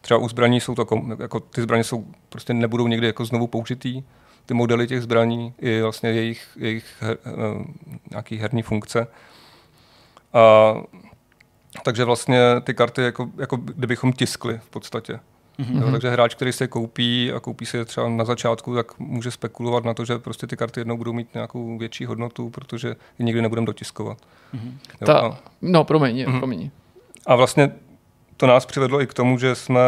Třeba 0.01 0.21
u 0.21 0.29
zbraní 0.29 0.61
jsou 0.61 0.75
to, 0.75 0.87
jako 1.19 1.41
ty 1.41 1.63
zbraně 1.63 1.85
jsou, 1.85 2.07
prostě 2.29 2.55
nebudou 2.55 2.87
někdy 2.87 3.07
jako 3.07 3.25
znovu 3.25 3.47
použitý. 3.47 4.03
ty 4.47 4.55
modely 4.55 4.87
těch 4.87 5.03
zbraní 5.03 5.55
i 5.59 5.83
vlastně 5.83 6.11
jejich, 6.11 6.49
jejich 6.57 6.97
her, 7.01 7.19
uh, 7.27 7.65
nějaký 8.11 8.37
herní 8.37 8.63
funkce. 8.63 9.07
A, 10.33 10.75
takže 11.83 12.05
vlastně 12.05 12.41
ty 12.65 12.75
karty, 12.75 13.03
jako, 13.03 13.31
jako 13.39 13.57
kdybychom 13.57 14.13
tiskli 14.13 14.59
v 14.59 14.71
podstatě. 14.71 15.21
Mm-hmm. 15.59 15.83
Jo, 15.83 15.93
takže 15.93 16.11
hráč, 16.11 16.35
který 16.35 16.53
se 16.53 16.69
koupí 16.69 17.33
a 17.33 17.41
koupí 17.41 17.67
si 17.67 17.77
je 17.77 17.85
třeba 17.85 18.09
na 18.09 18.25
začátku, 18.25 18.75
tak 18.75 18.99
může 18.99 19.31
spekulovat 19.31 19.85
na 19.85 19.95
to, 19.95 20.05
že 20.05 20.19
prostě 20.19 20.47
ty 20.47 20.57
karty 20.57 20.81
jednou 20.81 20.97
budou 20.97 21.13
mít 21.13 21.35
nějakou 21.35 21.79
větší 21.79 22.05
hodnotu, 22.05 22.51
protože 22.51 22.89
je 22.89 23.25
nikdy 23.25 23.43
nebudeme 23.43 23.67
dotiskovat. 23.67 24.19
Mm-hmm. 24.55 24.73
Jo, 25.01 25.07
Ta, 25.07 25.21
a, 25.21 25.39
no, 25.63 25.85
promiň, 25.85 26.17
mm-hmm. 26.17 26.39
promiň. 26.39 26.71
A 27.27 27.37
vlastně 27.37 27.73
to 28.37 28.47
nás 28.47 28.67
přivedlo 28.67 29.03
i 29.03 29.07
k 29.07 29.15
tomu, 29.15 29.39
že 29.39 29.55
jsme 29.55 29.81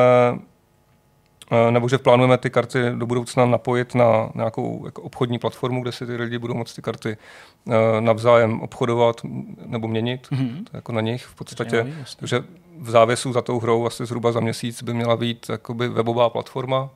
eh, 1.53 1.71
nebo 1.71 1.89
že 1.89 1.99
plánujeme 1.99 2.39
ty 2.39 2.51
karty 2.51 2.79
do 2.95 3.07
budoucna 3.07 3.47
napojit 3.47 3.95
na 3.95 4.31
nějakou 4.35 4.83
jako 4.85 5.03
obchodní 5.03 5.39
platformu, 5.39 5.83
kde 5.83 5.93
si 5.93 6.07
ty 6.07 6.17
lidi 6.17 6.39
budou 6.39 6.55
moct 6.55 6.75
ty 6.75 6.83
karty 6.83 7.17
uh, 7.65 7.75
navzájem 8.01 8.61
obchodovat 8.61 9.21
nebo 9.67 9.89
měnit, 9.89 10.29
mm-hmm. 10.33 10.65
to 10.71 10.77
jako 10.77 10.93
na 10.93 11.01
nich 11.01 11.25
v 11.25 11.35
podstatě. 11.35 11.87
Takže 12.19 12.45
závěsu 12.83 13.33
za 13.33 13.43
tou 13.43 13.61
hrou 13.61 13.87
asi 13.87 14.07
zhruba 14.07 14.33
za 14.33 14.41
měsíc 14.41 14.83
by 14.83 14.95
měla 14.95 15.16
být 15.16 15.47
jakoby 15.49 15.89
webová 15.89 16.31
platforma, 16.31 16.91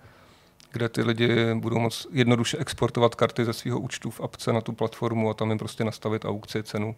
kde 0.72 0.88
ty 0.88 1.02
lidi 1.02 1.54
budou 1.54 1.78
moct 1.78 2.06
jednoduše 2.10 2.58
exportovat 2.58 3.14
karty 3.14 3.44
ze 3.44 3.52
svého 3.52 3.80
účtu 3.80 4.10
v 4.10 4.20
apce 4.20 4.52
na 4.52 4.60
tu 4.60 4.72
platformu 4.72 5.30
a 5.30 5.34
tam 5.34 5.48
jim 5.48 5.58
prostě 5.58 5.84
nastavit 5.84 6.24
aukci, 6.24 6.62
cenu. 6.62 6.96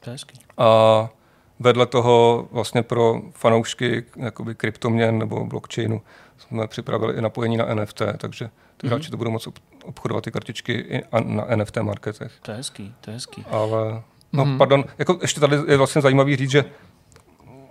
To 0.00 0.10
je 0.10 0.12
hezký. 0.12 0.40
A 0.58 1.08
vedle 1.60 1.86
toho 1.86 2.48
vlastně 2.50 2.82
pro 2.82 3.20
fanoušky 3.30 4.04
jakoby 4.16 4.54
kryptoměn 4.54 5.18
nebo 5.18 5.44
blockchainu 5.44 6.02
jsme 6.38 6.66
připravili 6.66 7.14
i 7.14 7.20
napojení 7.20 7.56
na 7.56 7.74
NFT, 7.74 8.02
takže 8.18 8.50
ty 8.76 8.86
mm-hmm. 8.86 8.90
hráči 8.90 9.10
to 9.10 9.16
budou 9.16 9.30
moct 9.30 9.48
obchodovat 9.84 10.24
ty 10.24 10.30
kartičky 10.30 10.72
i 10.72 11.02
na 11.24 11.56
NFT 11.56 11.76
marketech. 11.76 12.32
To 12.42 12.50
je 12.50 12.56
hezký, 12.56 12.94
to 13.00 13.10
je 13.10 13.14
hezký. 13.14 13.44
Ale, 13.50 14.02
no 14.32 14.44
mm-hmm. 14.44 14.58
pardon, 14.58 14.84
jako 14.98 15.18
ještě 15.22 15.40
tady 15.40 15.56
je 15.66 15.76
vlastně 15.76 16.02
zajímavý 16.02 16.36
říct, 16.36 16.50
že 16.50 16.64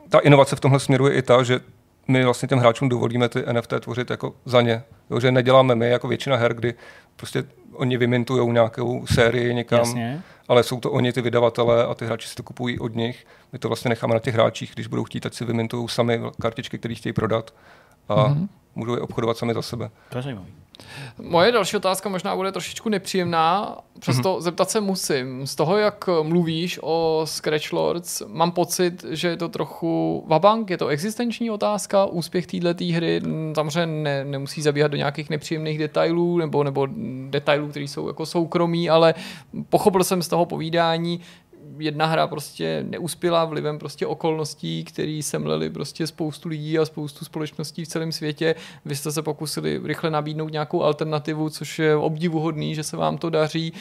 ta 0.10 0.20
inovace 0.20 0.56
v 0.56 0.60
tomhle 0.60 0.80
směru 0.80 1.08
je 1.08 1.14
i 1.14 1.22
ta, 1.22 1.44
že 1.44 1.60
my 2.08 2.24
vlastně 2.24 2.48
těm 2.48 2.60
hráčům 2.60 2.90
dovolíme 2.90 3.30
ty 3.30 3.44
NFT 3.52 3.74
tvořit 3.80 4.10
jako 4.10 4.34
za 4.46 4.62
ně. 4.62 4.84
Jo, 5.10 5.20
že 5.20 5.32
neděláme 5.32 5.76
my 5.76 5.90
jako 5.90 6.08
většina 6.08 6.36
her, 6.36 6.54
kdy 6.54 6.74
prostě 7.16 7.44
oni 7.74 7.98
vymintují 7.98 8.52
nějakou 8.52 9.06
sérii 9.08 9.54
někam, 9.54 9.80
Jasně. 9.80 10.22
ale 10.48 10.64
jsou 10.64 10.80
to 10.80 10.92
oni 10.92 11.14
ty 11.14 11.22
vydavatelé 11.22 11.86
a 11.86 11.94
ty 11.94 12.06
hráči 12.06 12.28
si 12.28 12.36
to 12.36 12.44
kupují 12.44 12.80
od 12.80 12.96
nich. 12.96 13.26
My 13.54 13.60
to 13.60 13.68
vlastně 13.68 13.90
necháme 13.90 14.14
na 14.14 14.20
těch 14.20 14.34
hráčích, 14.34 14.72
když 14.74 14.88
budou 14.88 15.04
chtít, 15.04 15.26
ať 15.26 15.34
si 15.34 15.46
vymintují 15.46 15.88
sami 15.88 16.22
kartičky, 16.42 16.78
které 16.78 16.96
chtějí 16.96 17.14
prodat 17.14 17.54
a 18.10 18.16
mm-hmm. 18.16 18.48
můžou 18.76 18.96
je 18.96 19.02
obchodovat 19.02 19.38
sami 19.38 19.54
za 19.54 19.62
sebe. 19.62 19.90
To 20.10 20.18
je 20.18 20.22
zajímavé. 20.22 20.48
Moje 21.22 21.52
další 21.52 21.78
otázka 21.78 22.10
možná 22.10 22.36
bude 22.36 22.52
trošičku 22.52 22.90
nepříjemná, 22.90 23.78
přesto 24.00 24.38
mm-hmm. 24.38 24.42
zeptat 24.42 24.70
se 24.70 24.82
musím. 24.82 25.48
Z 25.48 25.56
toho, 25.56 25.78
jak 25.78 26.10
mluvíš 26.24 26.80
o 26.82 27.22
Scratch 27.26 27.74
Lords, 27.74 28.22
mám 28.28 28.52
pocit, 28.52 29.06
že 29.10 29.28
je 29.28 29.38
to 29.38 29.50
trochu 29.50 30.24
vabank, 30.28 30.70
je 30.70 30.78
to 30.78 30.88
existenční 30.88 31.52
otázka, 31.52 32.06
úspěch 32.06 32.48
této 32.48 32.84
hry 32.84 33.22
samozřejmě 33.56 34.04
ne, 34.04 34.26
nemusí 34.26 34.62
zabíhat 34.62 34.88
do 34.88 34.98
nějakých 34.98 35.30
nepříjemných 35.30 35.78
detailů 35.78 36.38
nebo, 36.38 36.64
nebo 36.64 36.88
detailů, 37.30 37.68
které 37.68 37.86
jsou 37.86 38.08
jako 38.08 38.26
soukromí, 38.26 38.90
ale 38.90 39.14
pochopil 39.70 40.04
jsem 40.04 40.22
z 40.22 40.28
toho 40.28 40.46
povídání, 40.46 41.20
jedna 41.78 42.06
hra 42.06 42.28
prostě 42.28 42.86
neuspěla 42.90 43.46
vlivem 43.46 43.80
prostě 43.80 44.08
okolností, 44.08 44.84
které 44.84 45.20
semleli 45.24 45.70
prostě 45.70 46.08
spoustu 46.08 46.50
lidí 46.50 46.80
a 46.80 46.86
spoustu 46.86 47.26
společností 47.26 47.86
v 47.86 47.88
celém 47.88 48.12
světě. 48.12 48.56
Vy 48.86 48.96
jste 48.96 49.12
se 49.12 49.22
pokusili 49.22 49.82
rychle 49.84 50.10
nabídnout 50.12 50.52
nějakou 50.52 50.84
alternativu, 50.84 51.50
což 51.50 51.80
je 51.80 51.96
obdivuhodný, 51.96 52.76
že 52.76 52.84
se 52.84 52.98
vám 52.98 53.18
to 53.18 53.30
daří. 53.30 53.74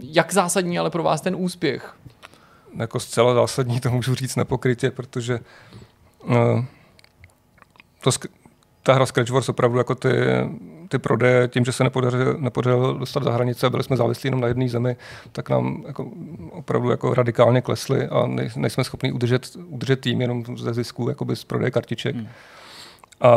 Jak 0.00 0.32
zásadní 0.32 0.78
ale 0.78 0.90
pro 0.90 1.02
vás 1.02 1.20
ten 1.20 1.36
úspěch? 1.38 1.96
Jako 2.76 3.00
zcela 3.00 3.34
zásadní 3.34 3.80
to 3.80 3.90
můžu 3.90 4.14
říct 4.14 4.36
nepokrytě, 4.36 4.90
protože 4.90 5.40
uh, 6.24 6.64
to, 8.02 8.10
ta 8.82 8.94
hra 8.94 9.06
Scratch 9.06 9.30
Wars 9.30 9.48
opravdu 9.48 9.78
jako 9.78 9.94
ty 9.94 10.08
ty 10.88 10.98
prodeje, 10.98 11.48
tím, 11.48 11.64
že 11.64 11.72
se 11.72 11.84
nepodařilo, 11.84 12.34
nepodařilo 12.38 12.92
dostat 12.92 13.22
za 13.22 13.30
hranice, 13.30 13.70
byli 13.70 13.82
jsme 13.82 13.96
závislí 13.96 14.26
jenom 14.26 14.40
na 14.40 14.48
jedné 14.48 14.68
zemi, 14.68 14.96
tak 15.32 15.50
nám 15.50 15.84
jako 15.86 16.10
opravdu 16.50 16.90
jako 16.90 17.14
radikálně 17.14 17.60
klesly 17.60 18.06
a 18.06 18.26
nej, 18.26 18.50
nejsme 18.56 18.84
schopni 18.84 19.12
udržet, 19.12 19.56
udržet 19.66 20.00
tým 20.00 20.20
jenom 20.20 20.44
ze 20.56 20.74
zisku 20.74 21.08
jakoby 21.08 21.36
z 21.36 21.44
prodeje 21.44 21.70
kartiček. 21.70 22.16
Hmm. 22.16 22.28
A, 23.20 23.30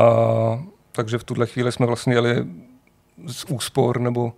takže 0.92 1.18
v 1.18 1.24
tuhle 1.24 1.46
chvíli 1.46 1.72
jsme 1.72 1.86
vlastně 1.86 2.14
jeli 2.14 2.46
z 3.28 3.46
úspor 3.46 4.00
nebo 4.00 4.34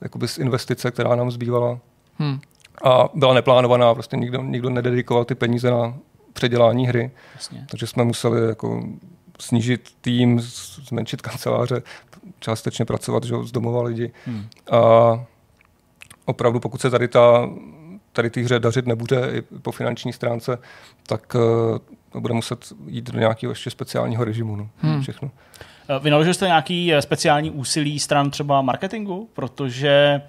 jakoby 0.00 0.28
z 0.28 0.38
investice, 0.38 0.90
která 0.90 1.16
nám 1.16 1.30
zbývala. 1.30 1.78
Hmm. 2.18 2.40
A 2.84 3.08
byla 3.14 3.34
neplánovaná, 3.34 3.94
prostě 3.94 4.16
nikdo, 4.16 4.42
nikdo 4.42 4.70
nededikoval 4.70 5.24
ty 5.24 5.34
peníze 5.34 5.70
na 5.70 5.94
předělání 6.32 6.86
hry. 6.86 7.10
Jasně. 7.34 7.66
Takže 7.70 7.86
jsme 7.86 8.04
museli 8.04 8.48
jako 8.48 8.82
snížit 9.40 9.88
tým, 10.00 10.40
zmenšit 10.88 11.22
kanceláře, 11.22 11.82
částečně 12.40 12.84
pracovat 12.84 13.24
že, 13.24 13.34
z 13.42 13.52
domova 13.52 13.82
lidi. 13.82 14.12
Hmm. 14.26 14.46
A 14.70 14.80
opravdu, 16.24 16.60
pokud 16.60 16.80
se 16.80 16.90
tady 16.90 17.08
ta 17.08 17.48
tady 18.12 18.30
ty 18.30 18.42
hře 18.42 18.58
dařit 18.58 18.86
nebude 18.86 19.30
i 19.32 19.42
po 19.42 19.72
finanční 19.72 20.12
stránce, 20.12 20.58
tak 21.06 21.34
uh, 22.14 22.20
bude 22.20 22.34
muset 22.34 22.72
jít 22.86 23.10
do 23.10 23.18
nějakého 23.18 23.50
ještě 23.50 23.70
speciálního 23.70 24.24
režimu. 24.24 24.56
No, 24.56 24.68
hmm. 24.78 25.02
Všechno. 25.02 25.30
Vynaložil 26.00 26.34
jste 26.34 26.46
nějaký 26.46 26.94
eh, 26.94 27.02
speciální 27.02 27.50
úsilí 27.50 27.98
stran 27.98 28.30
třeba 28.30 28.62
marketingu? 28.62 29.28
Protože 29.32 30.22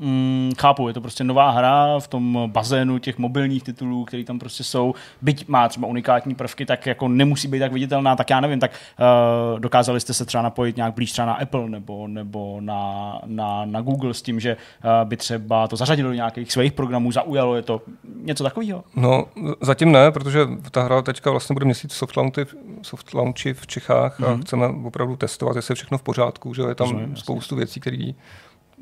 Mm, 0.00 0.52
chápu, 0.58 0.88
je 0.88 0.94
to 0.94 1.00
prostě 1.00 1.24
nová 1.24 1.50
hra 1.50 2.00
v 2.00 2.08
tom 2.08 2.38
bazénu 2.46 2.98
těch 2.98 3.18
mobilních 3.18 3.62
titulů, 3.62 4.04
které 4.04 4.24
tam 4.24 4.38
prostě 4.38 4.64
jsou. 4.64 4.94
Byť 5.22 5.48
má 5.48 5.68
třeba 5.68 5.86
unikátní 5.86 6.34
prvky, 6.34 6.66
tak 6.66 6.86
jako 6.86 7.08
nemusí 7.08 7.48
být 7.48 7.58
tak 7.58 7.72
viditelná, 7.72 8.16
tak 8.16 8.30
já 8.30 8.40
nevím, 8.40 8.60
tak 8.60 8.70
uh, 8.70 9.60
dokázali 9.60 10.00
jste 10.00 10.14
se 10.14 10.24
třeba 10.24 10.42
napojit 10.42 10.76
nějak 10.76 10.94
blíž 10.94 11.12
třeba 11.12 11.26
na 11.26 11.34
Apple 11.34 11.68
nebo, 11.68 12.08
nebo 12.08 12.60
na, 12.60 13.12
na, 13.26 13.64
na 13.64 13.80
Google 13.80 14.14
s 14.14 14.22
tím, 14.22 14.40
že 14.40 14.56
uh, 14.56 15.08
by 15.08 15.16
třeba 15.16 15.68
to 15.68 15.76
zařadilo 15.76 16.08
do 16.10 16.14
nějakých 16.14 16.52
svých 16.52 16.72
programů, 16.72 17.12
zaujalo 17.12 17.56
je 17.56 17.62
to 17.62 17.82
něco 18.22 18.44
takového? 18.44 18.84
No, 18.96 19.24
zatím 19.60 19.92
ne, 19.92 20.10
protože 20.10 20.40
ta 20.70 20.82
hra 20.82 21.02
teďka 21.02 21.30
vlastně 21.30 21.54
bude 21.54 21.64
měsíc 21.64 21.92
soft 21.92 22.16
launchi, 22.16 22.46
soft 22.82 23.14
launchi 23.14 23.54
v 23.54 23.66
Čechách 23.66 24.20
mm-hmm. 24.20 24.26
a 24.26 24.32
mhm. 24.32 24.42
chceme 24.42 24.66
opravdu 24.84 25.16
testovat, 25.16 25.56
jestli 25.56 25.72
je 25.72 25.76
všechno 25.76 25.98
v 25.98 26.02
pořádku, 26.02 26.54
že 26.54 26.62
je 26.62 26.74
tam 26.74 26.90
Rozumím, 26.90 27.16
spoustu 27.16 27.54
jasně. 27.54 27.56
věcí, 27.56 27.80
které 27.80 28.12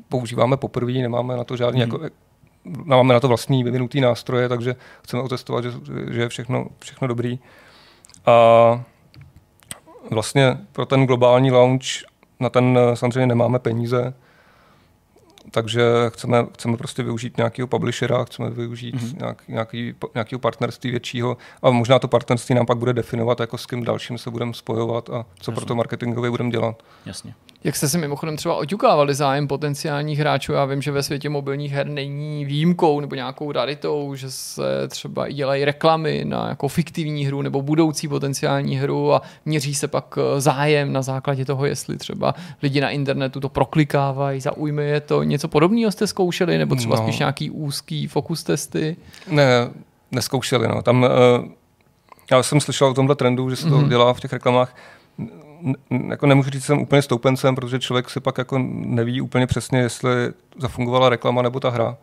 používáme 0.09 0.57
poprvé, 0.57 0.91
nemáme 0.91 1.37
na 1.37 1.43
to 1.43 1.57
žádný 1.57 1.81
hmm. 1.81 1.91
jako, 1.91 2.05
máme 2.83 3.13
na 3.13 3.19
to 3.19 3.27
vlastní 3.27 3.63
vyvinutý 3.63 4.01
nástroje, 4.01 4.49
takže 4.49 4.75
chceme 5.03 5.23
otestovat, 5.23 5.63
že, 5.63 5.71
že 6.11 6.21
je 6.21 6.29
všechno, 6.29 6.67
všechno 6.79 7.07
dobrý. 7.07 7.39
A 8.25 8.83
vlastně 10.11 10.57
pro 10.71 10.85
ten 10.85 11.05
globální 11.05 11.51
launch 11.51 11.83
na 12.39 12.49
ten 12.49 12.79
samozřejmě 12.93 13.27
nemáme 13.27 13.59
peníze, 13.59 14.13
takže 15.51 15.83
chceme, 16.09 16.45
chceme 16.53 16.77
prostě 16.77 17.03
využít 17.03 17.37
nějakého 17.37 17.67
publishera, 17.67 18.23
chceme 18.23 18.49
využít 18.49 18.95
mm-hmm. 18.95 19.19
nějak, 19.19 19.47
nějaký, 19.47 19.93
nějakého 20.13 20.39
partnerství 20.39 20.91
většího 20.91 21.37
a 21.61 21.69
možná 21.69 21.99
to 21.99 22.07
partnerství 22.07 22.55
nám 22.55 22.65
pak 22.65 22.77
bude 22.77 22.93
definovat, 22.93 23.39
jako 23.39 23.57
s 23.57 23.65
kým 23.65 23.83
dalším 23.83 24.17
se 24.17 24.31
budeme 24.31 24.53
spojovat 24.53 25.09
a 25.09 25.23
co 25.23 25.51
Jasně. 25.51 25.53
pro 25.53 25.65
to 25.65 25.75
marketingově 25.75 26.31
budeme 26.31 26.49
dělat. 26.49 26.83
Jasně. 27.05 27.33
Jak 27.67 27.75
jste 27.75 27.89
si 27.89 27.97
mimochodem 27.97 28.37
třeba 28.37 28.55
oťukávali 28.55 29.15
zájem 29.15 29.47
potenciálních 29.47 30.19
hráčů? 30.19 30.53
Já 30.53 30.65
vím, 30.65 30.81
že 30.81 30.91
ve 30.91 31.03
světě 31.03 31.29
mobilních 31.29 31.71
her 31.71 31.87
není 31.87 32.45
výjimkou 32.45 32.99
nebo 32.99 33.15
nějakou 33.15 33.51
raritou, 33.51 34.15
že 34.15 34.31
se 34.31 34.87
třeba 34.87 35.27
i 35.27 35.33
dělají 35.33 35.65
reklamy 35.65 36.25
na 36.25 36.49
jako 36.49 36.67
fiktivní 36.67 37.25
hru 37.25 37.41
nebo 37.41 37.61
budoucí 37.61 38.07
potenciální 38.07 38.77
hru 38.77 39.13
a 39.13 39.21
měří 39.45 39.75
se 39.75 39.87
pak 39.87 40.17
eh, 40.17 40.41
zájem 40.41 40.93
na 40.93 41.01
základě 41.01 41.45
toho, 41.45 41.65
jestli 41.65 41.97
třeba 41.97 42.35
lidi 42.63 42.81
na 42.81 42.89
internetu 42.89 43.39
to 43.39 43.49
proklikávají, 43.49 44.41
zaujme 44.41 44.83
je 44.83 45.01
to. 45.01 45.23
Něco 45.23 45.47
podobného 45.47 45.91
jste 45.91 46.07
zkoušeli 46.07 46.57
nebo 46.57 46.75
třeba 46.75 46.95
no. 46.95 47.03
spíš 47.03 47.19
nějaký 47.19 47.49
úzký 47.49 48.07
fokus 48.07 48.43
testy? 48.43 48.97
Ne, 49.29 49.69
neskoušeli. 50.11 50.67
No. 50.67 50.81
Tam, 50.81 51.03
uh, 51.03 51.09
já 52.31 52.43
jsem 52.43 52.61
slyšel 52.61 52.87
o 52.87 52.93
tomhle 52.93 53.15
trendu, 53.15 53.49
že 53.49 53.55
se 53.55 53.69
to 53.69 53.75
mm-hmm. 53.75 53.89
dělá 53.89 54.13
v 54.13 54.19
těch 54.19 54.33
reklamách 54.33 54.75
jako 56.09 56.25
nemůžu 56.25 56.49
říct, 56.49 56.61
že 56.61 56.67
jsem 56.67 56.79
úplně 56.79 57.01
stoupencem, 57.01 57.55
protože 57.55 57.79
člověk 57.79 58.09
si 58.09 58.19
pak 58.19 58.37
jako 58.37 58.57
neví 58.69 59.21
úplně 59.21 59.47
přesně, 59.47 59.79
jestli 59.79 60.11
zafungovala 60.57 61.09
reklama 61.09 61.41
nebo 61.41 61.59
ta 61.59 61.69
hra. 61.69 61.97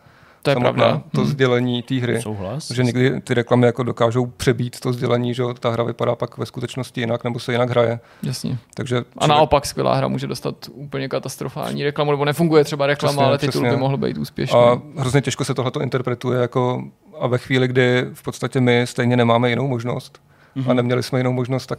To 0.44 0.50
je 0.50 0.56
pravda. 0.56 1.02
To 1.12 1.20
hmm. 1.20 1.30
sdělení 1.30 1.82
té 1.82 1.94
hry. 1.94 2.22
Souhlas. 2.22 2.70
Že 2.70 2.84
někdy 2.84 3.20
ty 3.20 3.34
reklamy 3.34 3.66
jako 3.66 3.82
dokážou 3.82 4.26
přebít 4.26 4.80
to 4.80 4.92
sdělení, 4.92 5.34
že 5.34 5.42
ta 5.60 5.70
hra 5.70 5.84
vypadá 5.84 6.14
pak 6.16 6.38
ve 6.38 6.46
skutečnosti 6.46 7.00
jinak, 7.00 7.24
nebo 7.24 7.38
se 7.38 7.52
jinak 7.52 7.70
hraje. 7.70 8.00
Jasně. 8.22 8.58
Takže 8.74 8.94
člověk... 8.94 9.06
A 9.18 9.26
naopak 9.26 9.66
skvělá 9.66 9.94
hra 9.94 10.08
může 10.08 10.26
dostat 10.26 10.54
úplně 10.72 11.08
katastrofální 11.08 11.84
reklamu, 11.84 12.10
nebo 12.10 12.24
nefunguje 12.24 12.64
třeba 12.64 12.86
reklama, 12.86 13.12
přesně, 13.12 13.26
ale 13.26 13.38
titul 13.38 13.50
přesně. 13.50 13.70
by 13.70 13.76
mohl 13.76 13.96
být 13.96 14.18
úspěšný. 14.18 14.58
A 14.58 14.82
hrozně 14.96 15.20
těžko 15.20 15.44
se 15.44 15.54
tohle 15.54 15.72
interpretuje 15.82 16.40
jako 16.40 16.84
a 17.20 17.26
ve 17.26 17.38
chvíli, 17.38 17.68
kdy 17.68 18.06
v 18.14 18.22
podstatě 18.22 18.60
my 18.60 18.82
stejně 18.86 19.16
nemáme 19.16 19.50
jinou 19.50 19.68
možnost 19.68 20.20
mm-hmm. 20.56 20.70
a 20.70 20.74
neměli 20.74 21.02
jsme 21.02 21.18
jinou 21.18 21.32
možnost, 21.32 21.66
tak 21.66 21.78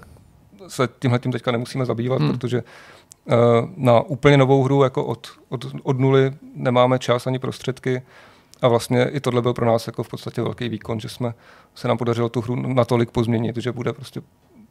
se 0.68 0.90
tímhle 1.00 1.20
tím 1.20 1.32
teďka 1.32 1.52
nemusíme 1.52 1.86
zabývat, 1.86 2.22
hmm. 2.22 2.32
protože 2.32 2.64
na 3.78 4.02
úplně 4.02 4.38
novou 4.38 4.64
hru 4.64 4.84
jako 4.84 5.06
od, 5.06 5.28
od, 5.50 5.66
od 5.84 6.00
nuly 6.00 6.34
nemáme 6.56 7.00
čas 7.00 7.28
ani 7.28 7.40
prostředky 7.40 8.02
a 8.62 8.68
vlastně 8.68 9.04
i 9.04 9.20
tohle 9.20 9.42
byl 9.42 9.54
pro 9.54 9.66
nás 9.66 9.88
jako 9.88 10.04
v 10.04 10.10
podstatě 10.10 10.42
velký 10.42 10.70
výkon, 10.70 11.00
že 11.00 11.10
jsme 11.10 11.34
se 11.76 11.88
nám 11.88 11.98
podařilo 11.98 12.30
tu 12.30 12.42
hru 12.42 12.56
natolik 12.56 13.12
pozměnit, 13.12 13.58
že 13.58 13.72
bude 13.72 13.94
prostě 13.94 14.22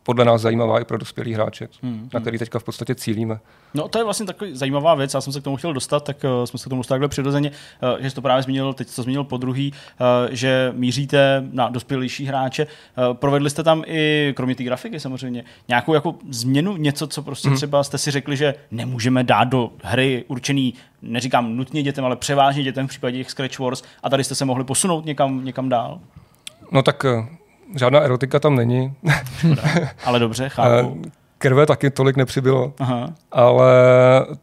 podle 0.05 0.24
nás 0.24 0.40
zajímavá 0.40 0.81
i 0.81 0.85
pro 0.85 0.98
dospělý 0.98 1.35
hráče, 1.35 1.68
hmm, 1.82 2.09
na 2.14 2.20
který 2.20 2.39
teďka 2.39 2.59
v 2.59 2.64
podstatě 2.64 2.94
cílíme. 2.94 3.39
No 3.74 3.89
to 3.89 3.98
je 3.98 4.05
vlastně 4.05 4.26
takový 4.26 4.56
zajímavá 4.56 4.94
věc, 4.94 5.14
já 5.14 5.20
jsem 5.20 5.32
se 5.32 5.40
k 5.40 5.44
tomu 5.44 5.56
chtěl 5.56 5.72
dostat, 5.72 6.05
tak 6.05 6.16
uh, 6.24 6.44
jsme 6.44 6.59
se 6.59 6.66
k 6.66 6.68
tomu 6.68 6.81
dostali 6.81 6.97
takhle 6.97 7.09
přirozeně, 7.09 7.51
uh, 7.51 8.02
že 8.02 8.10
jsi 8.10 8.14
to 8.16 8.22
právě 8.22 8.43
zmínil, 8.43 8.74
teď 8.74 8.94
to 8.94 9.02
zmínil 9.02 9.24
po 9.24 9.36
druhý, 9.36 9.72
uh, 9.72 10.06
že 10.31 10.72
míříte 10.76 11.44
na 11.52 11.68
dospělejší 11.68 12.24
hráče. 12.24 12.66
Uh, 12.66 13.14
provedli 13.14 13.51
jste 13.51 13.62
tam 13.62 13.82
i, 13.86 14.32
kromě 14.36 14.55
té 14.55 14.64
grafiky 14.64 15.01
samozřejmě, 15.01 15.44
nějakou 15.68 15.94
jako 15.94 16.14
změnu, 16.31 16.76
něco, 16.76 17.06
co 17.06 17.22
prostě 17.22 17.48
hmm. 17.48 17.56
třeba 17.56 17.85
jste 17.85 17.98
si 17.98 18.10
řekli, 18.10 18.36
že 18.36 18.55
nemůžeme 18.70 19.24
dát 19.24 19.44
do 19.44 19.70
hry 19.82 20.24
určený, 20.28 20.74
neříkám 21.02 21.56
nutně 21.56 21.82
dětem, 21.82 22.05
ale 22.05 22.16
převážně 22.16 22.62
dětem 22.62 22.86
v 22.86 22.90
případě 22.90 23.18
těch 23.18 23.31
Scratch 23.31 23.59
Wars 23.59 23.82
a 24.02 24.10
tady 24.10 24.24
jste 24.24 24.35
se 24.35 24.44
mohli 24.44 24.64
posunout 24.64 25.05
někam, 25.05 25.44
někam 25.44 25.68
dál? 25.68 26.01
No 26.72 26.82
tak 26.82 27.06
Žádná 27.76 28.00
erotika 28.00 28.40
tam 28.40 28.56
není. 28.56 28.94
ale 30.04 30.18
dobře, 30.18 30.48
chápu. 30.52 31.02
Krve 31.38 31.66
taky 31.66 31.90
tolik 31.90 32.16
nepřibylo, 32.16 32.72
Aha. 32.78 33.14
ale 33.32 33.72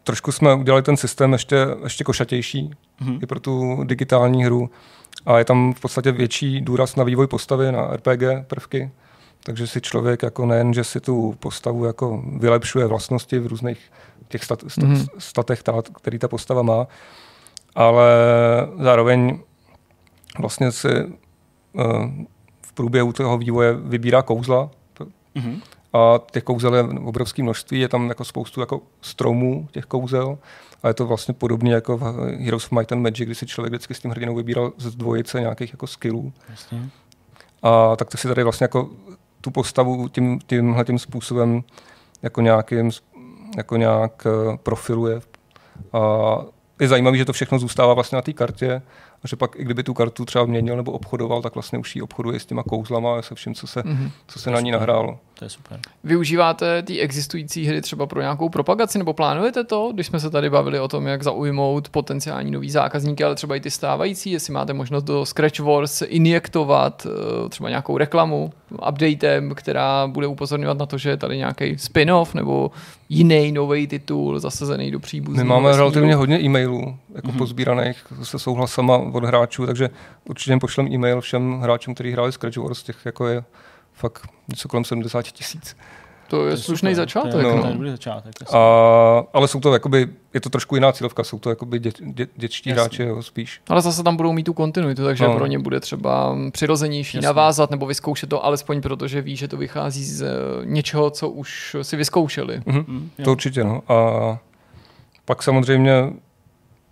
trošku 0.03 0.31
jsme 0.31 0.53
udělali 0.53 0.84
ten 0.84 0.98
systém 0.98 1.34
ještě, 1.34 1.68
ještě 1.84 2.03
košatější 2.03 2.72
uh-huh. 3.02 3.19
i 3.23 3.26
pro 3.26 3.39
tu 3.39 3.84
digitální 3.84 4.43
hru 4.43 4.69
a 5.26 5.38
je 5.38 5.45
tam 5.45 5.73
v 5.73 5.80
podstatě 5.80 6.11
větší 6.11 6.61
důraz 6.61 6.95
na 6.95 7.03
vývoj 7.03 7.27
postavy, 7.27 7.72
na 7.72 7.95
RPG 7.95 8.48
prvky, 8.48 8.91
takže 9.43 9.68
si 9.68 9.81
člověk 9.81 10.23
jako 10.23 10.45
nejen, 10.45 10.73
že 10.73 10.84
si 10.84 10.99
tu 10.99 11.35
postavu 11.39 11.85
jako 11.85 12.23
vylepšuje 12.38 12.85
vlastnosti 12.85 13.39
v 13.39 13.48
různých 13.48 13.91
těch 14.27 14.43
stat, 14.43 14.64
stat, 14.68 14.85
uh-huh. 14.89 15.07
statech, 15.18 15.64
ta, 15.64 15.81
který 16.02 16.19
ta 16.19 16.27
postava 16.27 16.61
má, 16.61 16.88
ale 17.76 18.07
zároveň 18.80 19.39
vlastně 20.39 20.72
si 20.72 20.88
uh, 21.73 22.10
průběhu 22.82 23.14
toho 23.14 23.38
vývoje 23.38 23.74
vybírá 23.74 24.22
kouzla. 24.22 24.70
Mm-hmm. 25.36 25.62
A 25.94 26.20
těch 26.32 26.44
kouzel 26.44 26.76
je 26.76 26.84
obrovské 26.84 27.44
množství, 27.44 27.80
je 27.80 27.88
tam 27.88 28.10
jako 28.10 28.26
spoustu 28.26 28.60
jako 28.60 28.82
stromů 29.02 29.68
těch 29.72 29.86
kouzel. 29.86 30.38
A 30.84 30.88
je 30.88 30.94
to 30.94 31.08
vlastně 31.08 31.34
podobné 31.34 31.70
jako 31.70 31.98
v 31.98 32.03
Heroes 32.40 32.66
of 32.66 32.72
Might 32.72 32.91
and 32.91 33.02
Magic, 33.02 33.26
kdy 33.26 33.36
si 33.36 33.45
člověk 33.45 33.74
vždycky 33.74 33.94
s 33.94 33.99
tím 33.99 34.12
hrdinou 34.12 34.36
vybíral 34.36 34.72
z 34.78 34.95
dvojice 34.95 35.40
nějakých 35.40 35.74
jako 35.74 35.88
skillů. 35.88 36.34
Jasně. 36.49 36.90
A 37.64 37.95
tak 37.95 38.10
to 38.10 38.18
si 38.18 38.28
tady 38.28 38.44
vlastně 38.44 38.64
jako 38.64 38.90
tu 39.41 39.52
postavu 39.52 40.08
tím, 40.08 40.40
tímhle 40.48 40.86
tím 40.86 40.99
způsobem 40.99 41.64
jako 42.22 42.41
nějakým, 42.41 42.91
jako 43.58 43.78
nějak 43.78 44.28
eh, 44.28 44.58
profiluje. 44.58 45.22
A 45.94 46.02
je 46.80 46.88
zajímavé, 46.88 47.18
že 47.18 47.26
to 47.26 47.34
všechno 47.34 47.60
zůstává 47.60 47.94
vlastně 47.94 48.16
na 48.16 48.22
té 48.22 48.34
kartě 48.34 48.82
že 49.27 49.35
pak 49.35 49.56
i 49.56 49.64
kdyby 49.64 49.84
tu 49.84 49.93
kartu 49.93 50.26
třeba 50.26 50.45
měnil 50.45 50.77
nebo 50.77 50.91
obchodoval, 50.91 51.41
tak 51.41 51.53
vlastně 51.56 51.80
už 51.80 51.95
ji 51.95 52.02
obchoduje 52.02 52.39
s 52.39 52.45
těma 52.45 52.64
kouzlama 52.64 53.19
a 53.19 53.22
se 53.22 53.35
vším, 53.35 53.56
co 53.56 53.68
se, 53.68 53.81
mm-hmm. 53.81 54.11
co 54.27 54.39
se 54.39 54.52
na 54.52 54.60
ní 54.60 54.72
nahrálo. 54.72 55.19
To 55.42 55.46
je 55.46 55.50
super. 55.50 55.80
Využíváte 56.04 56.82
ty 56.82 57.00
existující 57.00 57.66
hry 57.66 57.82
třeba 57.82 58.06
pro 58.06 58.22
nějakou 58.22 58.50
propagaci 58.50 58.98
nebo 58.98 59.14
plánujete 59.14 59.64
to, 59.64 59.92
když 59.94 60.08
jsme 60.08 60.20
se 60.20 60.30
tady 60.30 60.50
bavili 60.50 60.80
o 60.80 60.88
tom, 60.88 61.08
jak 61.08 61.24
zaujmout 61.24 61.90
potenciální 61.90 62.52
nový 62.52 62.72
zákazníky, 62.72 63.24
ale 63.24 63.36
třeba 63.36 63.56
i 63.56 63.60
ty 63.60 63.72
stávající, 63.72 64.32
jestli 64.32 64.54
máte 64.54 64.74
možnost 64.74 65.04
do 65.04 65.26
Scratch 65.26 65.60
Wars 65.60 66.02
injektovat 66.02 67.08
eh, 67.46 67.50
třeba 67.50 67.70
nějakou 67.70 67.98
reklamu, 67.98 68.54
updatem, 68.90 69.56
která 69.56 70.08
bude 70.08 70.28
upozorňovat 70.28 70.78
na 70.78 70.86
to, 70.86 70.98
že 70.98 71.10
je 71.10 71.18
tady 71.18 71.38
nějaký 71.38 71.78
spin-off 71.78 72.34
nebo 72.34 72.72
jiný 73.10 73.52
nový 73.52 73.88
titul 73.88 74.40
zasazený 74.40 74.92
do 74.92 75.00
příbuzu. 75.00 75.38
My 75.38 75.44
máme 75.44 75.78
relativně 75.78 76.16
hodně 76.16 76.40
e-mailů 76.40 76.98
jako 77.16 77.28
mm-hmm. 77.28 77.38
pozbíraných 77.38 78.06
se 78.24 78.40
souhlasama 78.40 78.98
od 78.98 79.24
hráčů, 79.24 79.66
takže 79.66 79.90
určitě 80.30 80.58
pošlem 80.58 80.88
e-mail 80.88 81.22
všem 81.22 81.60
hráčům, 81.60 81.94
kteří 81.94 82.12
hráli 82.12 82.32
Scratch 82.32 82.58
Wars, 82.58 82.84
těch 82.84 82.98
jako 83.06 83.28
je 83.28 83.44
fakt 84.02 84.28
něco 84.48 84.68
kolem 84.68 84.86
70 84.86 85.22
tisíc. 85.22 85.76
To 86.32 86.48
je, 86.48 86.57
slušný 86.57 86.95
začátek. 86.95 87.44
No. 87.44 87.76
To 87.78 87.84
je 87.84 87.91
začátek. 87.91 88.34
A, 88.53 88.57
ale 89.34 89.48
jsou 89.48 89.60
to 89.60 89.73
jakoby, 89.73 90.07
je 90.34 90.41
to 90.41 90.49
trošku 90.49 90.76
jiná 90.76 90.91
cílovka, 90.91 91.23
jsou 91.23 91.40
to 91.40 91.49
jakoby 91.49 91.80
dě, 91.80 91.91
dě, 91.99 92.28
dětští 92.36 92.72
hráči 92.72 93.03
jo, 93.03 93.23
spíš. 93.23 93.61
Ale 93.69 93.82
zase 93.82 94.03
tam 94.03 94.18
budou 94.18 94.34
mít 94.34 94.44
tu 94.44 94.53
kontinuitu, 94.53 95.03
takže 95.03 95.23
no. 95.23 95.36
pro 95.36 95.45
ně 95.45 95.60
bude 95.60 95.80
třeba 95.80 96.38
přirozenější 96.52 97.18
Jasně. 97.18 97.26
navázat 97.26 97.72
nebo 97.72 97.86
vyzkoušet 97.86 98.30
to 98.30 98.45
alespoň 98.45 98.82
protože 98.82 99.22
ví, 99.22 99.36
že 99.36 99.48
to 99.48 99.57
vychází 99.57 100.03
z 100.03 100.22
eh, 100.22 100.28
něčeho, 100.64 101.10
co 101.10 101.30
už 101.30 101.76
si 101.82 101.98
vyzkoušeli. 101.98 102.60
Mm-hmm. 102.60 102.86
Mm, 102.88 103.10
to 103.23 103.32
určitě, 103.32 103.64
no. 103.64 103.82
A 103.88 104.40
pak 105.26 105.44
samozřejmě 105.44 106.14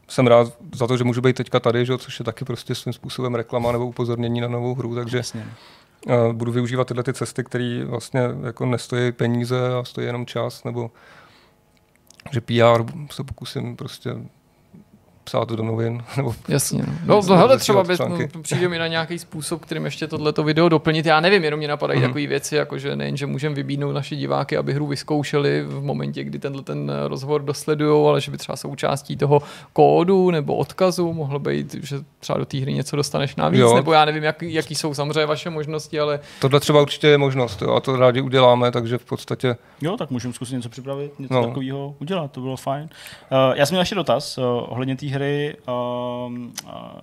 jsem 0.07 0.27
rád 0.27 0.53
za 0.75 0.87
to, 0.87 0.97
že 0.97 1.03
můžu 1.03 1.21
být 1.21 1.35
teďka 1.35 1.59
tady, 1.59 1.85
že, 1.85 1.97
což 1.97 2.19
je 2.19 2.25
taky 2.25 2.45
prostě 2.45 2.75
svým 2.75 2.93
způsobem 2.93 3.35
reklama 3.35 3.71
nebo 3.71 3.87
upozornění 3.87 4.41
na 4.41 4.47
novou 4.47 4.75
hru, 4.75 4.95
takže 4.95 5.17
Jasně 5.17 5.45
budu 6.31 6.51
využívat 6.51 6.87
tyhle 6.87 7.03
ty 7.03 7.13
cesty, 7.13 7.43
které 7.43 7.85
vlastně 7.85 8.21
jako 8.43 8.65
nestojí 8.65 9.11
peníze 9.11 9.75
a 9.75 9.83
stojí 9.83 10.07
jenom 10.07 10.25
čas, 10.25 10.63
nebo 10.63 10.91
že 12.31 12.41
PR 12.41 12.83
se 13.11 13.23
pokusím 13.23 13.75
prostě 13.75 14.15
psát 15.29 15.49
do 15.49 15.63
novin. 15.63 16.03
Nebo 16.17 16.35
Jasně. 16.47 16.83
No, 17.05 17.21
no 17.29 17.37
hele, 17.37 17.57
třeba 17.57 17.83
by, 17.83 17.95
no, 17.99 18.41
přijde 18.41 18.67
mi 18.67 18.79
na 18.79 18.87
nějaký 18.87 19.19
způsob, 19.19 19.61
kterým 19.61 19.85
ještě 19.85 20.07
tohleto 20.07 20.43
video 20.43 20.69
doplnit. 20.69 21.05
Já 21.05 21.19
nevím, 21.19 21.43
jenom 21.43 21.57
mě 21.57 21.67
napadají 21.67 21.99
mm-hmm. 21.99 22.03
takové 22.03 22.27
věci, 22.27 22.55
jako 22.55 22.77
že 22.77 22.95
nejen, 22.95 23.17
že 23.17 23.25
můžeme 23.25 23.55
vybídnout 23.55 23.91
naši 23.91 24.15
diváky, 24.15 24.57
aby 24.57 24.73
hru 24.73 24.87
vyzkoušeli 24.87 25.61
v 25.61 25.83
momentě, 25.83 26.23
kdy 26.23 26.39
tenhle 26.39 26.63
ten 26.63 26.91
rozhovor 27.07 27.41
dosledují, 27.41 28.07
ale 28.07 28.21
že 28.21 28.31
by 28.31 28.37
třeba 28.37 28.55
součástí 28.55 29.17
toho 29.17 29.41
kódu 29.73 30.31
nebo 30.31 30.55
odkazu 30.55 31.13
mohlo 31.13 31.39
být, 31.39 31.73
že 31.73 31.97
třeba 32.19 32.39
do 32.39 32.45
té 32.45 32.57
hry 32.57 32.73
něco 32.73 32.95
dostaneš 32.95 33.35
navíc, 33.35 33.61
jo. 33.61 33.75
nebo 33.75 33.93
já 33.93 34.05
nevím, 34.05 34.23
jak, 34.23 34.41
jaký 34.41 34.75
jsou 34.75 34.93
samozřejmě 34.93 35.25
vaše 35.25 35.49
možnosti, 35.49 35.99
ale... 35.99 36.19
Tohle 36.41 36.59
třeba 36.59 36.81
určitě 36.81 37.07
je 37.07 37.17
možnost 37.17 37.61
jo, 37.61 37.73
a 37.73 37.79
to 37.79 37.95
rádi 37.95 38.21
uděláme, 38.21 38.71
takže 38.71 38.97
v 38.97 39.05
podstatě... 39.05 39.55
Jo, 39.81 39.97
tak 39.97 40.09
můžeme 40.09 40.33
zkusit 40.33 40.55
něco 40.55 40.69
připravit, 40.69 41.19
něco 41.19 41.33
no. 41.33 41.47
takového 41.47 41.95
udělat, 41.99 42.31
to 42.31 42.41
bylo 42.41 42.57
fajn. 42.57 42.83
Uh, 42.83 43.57
já 43.57 43.65
jsem 43.65 43.73
měl 43.73 43.81
ještě 43.81 43.95
dotaz 43.95 44.37
uh, 44.37 44.43
ohledně 44.45 44.95
té 44.95 45.05
hry. 45.07 45.18
Uh, 45.67 46.33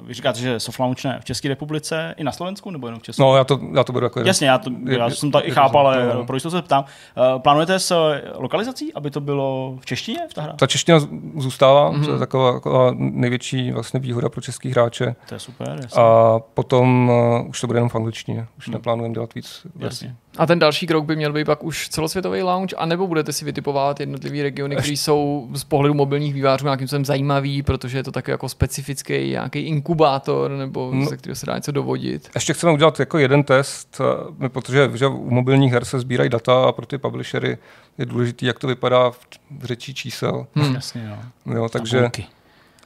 vy 0.01 0.15
říkáte, 0.15 0.39
že 0.39 0.61
soft 0.61 0.79
launch 0.79 1.05
ne 1.05 1.19
v 1.21 1.25
České 1.25 1.49
republice, 1.49 2.15
i 2.17 2.25
na 2.25 2.33
Slovensku, 2.33 2.71
nebo 2.71 2.87
jenom 2.87 3.01
v 3.01 3.03
České? 3.03 3.23
No, 3.23 3.37
já 3.37 3.45
to, 3.45 3.61
já 3.75 3.85
to 3.85 3.93
beru 3.93 4.07
jako 4.07 4.21
Jasně, 4.21 4.49
já, 4.49 4.59
to, 4.59 4.71
já 4.89 5.05
je, 5.05 5.11
jsem 5.11 5.31
to 5.31 5.49
i 5.49 5.51
chápal, 5.51 5.87
ale 5.87 6.15
no. 6.15 6.27
pro 6.27 6.37
jistotu 6.37 6.57
se 6.57 6.63
ptám. 6.63 6.85
Uh, 6.85 7.43
plánujete 7.43 7.79
s 7.79 8.15
lokalizací, 8.35 8.95
aby 8.95 9.11
to 9.11 9.21
bylo 9.21 9.77
v 9.81 9.87
češtině? 9.87 10.21
V 10.31 10.35
ta, 10.35 10.43
hra? 10.43 10.53
ta 10.53 10.67
čeština 10.67 10.99
zůstává, 11.37 11.93
mm-hmm. 11.93 12.05
to 12.05 12.13
je 12.13 12.19
taková, 12.19 12.53
taková 12.53 12.91
největší 12.97 13.73
vlastně 13.73 14.01
výhoda 14.01 14.29
pro 14.29 14.41
český 14.41 14.71
hráče. 14.71 15.15
To 15.29 15.35
je 15.35 15.39
super, 15.39 15.79
jasně. 15.83 16.03
A 16.03 16.39
potom 16.55 17.09
uh, 17.09 17.49
už 17.49 17.61
to 17.61 17.67
bude 17.67 17.77
jenom 17.77 17.89
v 17.89 17.95
angličtině, 17.95 18.47
už 18.59 18.69
mm. 18.69 18.75
neplánujeme 18.75 19.15
dělat 19.15 19.35
víc 19.35 19.67
verzí. 19.75 20.13
A 20.39 20.47
ten 20.47 20.59
další 20.59 20.87
krok 20.87 21.05
by 21.05 21.17
měl 21.17 21.33
být 21.33 21.45
pak 21.45 21.65
už 21.65 21.89
celosvětový 21.89 22.43
launch, 22.43 22.71
anebo 22.77 23.07
budete 23.07 23.33
si 23.33 23.45
vytipovat 23.45 24.01
jednotlivé 24.01 24.43
regiony, 24.43 24.77
které 24.77 24.93
jsou 24.93 25.49
z 25.53 25.65
pohledu 25.65 25.95
mobilních 25.95 26.35
vývářů 26.35 26.65
nějakým 26.65 26.89
způsobem 26.89 27.05
zajímavý, 27.05 27.63
protože 27.63 27.99
je 27.99 28.03
to 28.03 28.13
taky 28.13 28.31
jako 28.31 28.49
specifický 28.49 29.31
nějaký 29.31 29.59
inkubátor, 29.59 30.51
nebo 30.51 30.91
no, 30.95 31.07
ze 31.07 31.17
kterého 31.17 31.37
se 31.37 31.47
dá 31.47 31.55
něco 31.55 31.73
dovodit. 31.73 32.31
Ještě 32.35 32.55
chceme 32.55 32.73
udělat 32.73 33.01
jako 33.01 33.19
jeden 33.19 33.45
test, 33.45 34.01
eh, 34.45 34.49
protože 34.49 34.91
že 34.95 35.07
u 35.07 35.31
mobilních 35.31 35.73
her 35.73 35.85
se 35.85 36.01
sbírají 36.01 36.31
data 36.31 36.65
a 36.65 36.73
pro 36.73 36.87
ty 36.87 36.99
publishery 36.99 37.59
je 37.99 38.07
důležité, 38.07 38.47
jak 38.47 38.59
to 38.59 38.67
vypadá 38.67 39.11
v, 39.11 39.21
v 39.59 39.65
řečí 39.65 39.95
čísel. 39.95 40.47
Hmm. 40.55 40.75
Jasně, 40.75 41.17
jo. 41.47 41.55
jo 41.55 41.69
takže, 41.69 42.11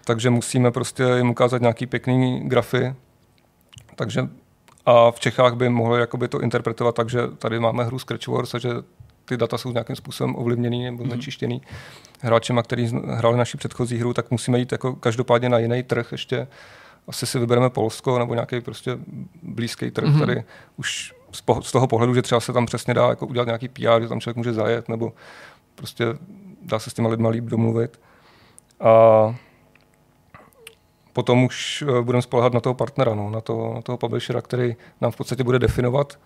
takže 0.05 0.31
musíme 0.31 0.71
prostě 0.71 1.05
jim 1.17 1.31
ukázat 1.31 1.61
nějaký 1.61 1.87
pěkný 1.87 2.41
grafy, 2.45 2.95
takže 3.97 4.29
a 4.87 5.11
v 5.11 5.21
Čechách 5.21 5.55
by 5.55 5.69
mohli 5.69 6.01
jakoby 6.01 6.29
to 6.29 6.41
interpretovat 6.41 6.95
tak, 6.95 7.11
že 7.11 7.19
tady 7.39 7.61
máme 7.61 7.85
hru 7.85 7.99
Scratch 7.99 8.29
Wars 8.29 8.55
a 8.55 8.59
že 8.59 8.69
ty 9.25 9.37
data 9.37 9.59
jsou 9.59 9.73
nějakým 9.73 9.97
způsobem 9.97 10.37
ovlivněný 10.37 10.85
nebo 10.85 11.03
mhm. 11.03 11.11
znečištěný 11.11 11.61
mm-hmm. 11.61 12.19
hráčema, 12.21 12.63
který 12.63 12.91
hráli 13.07 13.39
naši 13.39 13.57
předchozí 13.57 13.99
hru, 13.99 14.15
tak 14.15 14.31
musíme 14.31 14.59
jít 14.59 14.73
jako 14.73 14.95
každopádně 14.95 15.49
na 15.49 15.59
jiný 15.59 15.83
trh 15.83 16.13
ještě. 16.13 16.47
Asi 17.09 17.27
si 17.27 17.39
vybereme 17.39 17.71
Polsko 17.71 18.19
nebo 18.19 18.35
nějaký 18.35 18.61
prostě 18.61 18.99
blízký 19.43 19.91
trh, 19.91 20.09
mm-hmm. 20.09 20.19
tady 20.19 20.45
už 20.77 21.15
z 21.63 21.73
toho 21.73 21.87
pohledu, 21.87 22.15
že 22.15 22.23
třeba 22.23 22.41
se 22.41 22.53
tam 22.53 22.67
přesně 22.67 22.95
dá 22.95 23.09
jako 23.09 23.27
udělat 23.27 23.45
nějaký 23.45 23.69
PR, 23.69 24.03
že 24.03 24.09
tam 24.09 24.21
člověk 24.21 24.37
může 24.37 24.53
zajet, 24.53 24.89
nebo 24.89 25.13
prostě 25.75 26.05
dá 26.63 26.79
se 26.79 26.91
s 26.91 26.95
těma 26.95 27.09
lidma 27.09 27.29
líp 27.29 27.45
domluvit. 27.45 28.01
A 28.81 29.35
potom 31.13 31.45
už 31.45 31.85
eh, 31.89 32.03
budeme 32.03 32.23
spolehat 32.23 32.53
na 32.53 32.61
toho 32.61 32.75
partnera, 32.75 33.15
no, 33.15 33.31
na, 33.31 33.41
to, 33.41 33.73
na 33.75 33.83
toho 33.83 33.99
publishera, 33.99 34.43
který 34.43 34.77
nám 35.01 35.11
v 35.11 35.17
podstatě 35.17 35.45
bude 35.45 35.59
definovat, 35.59 36.19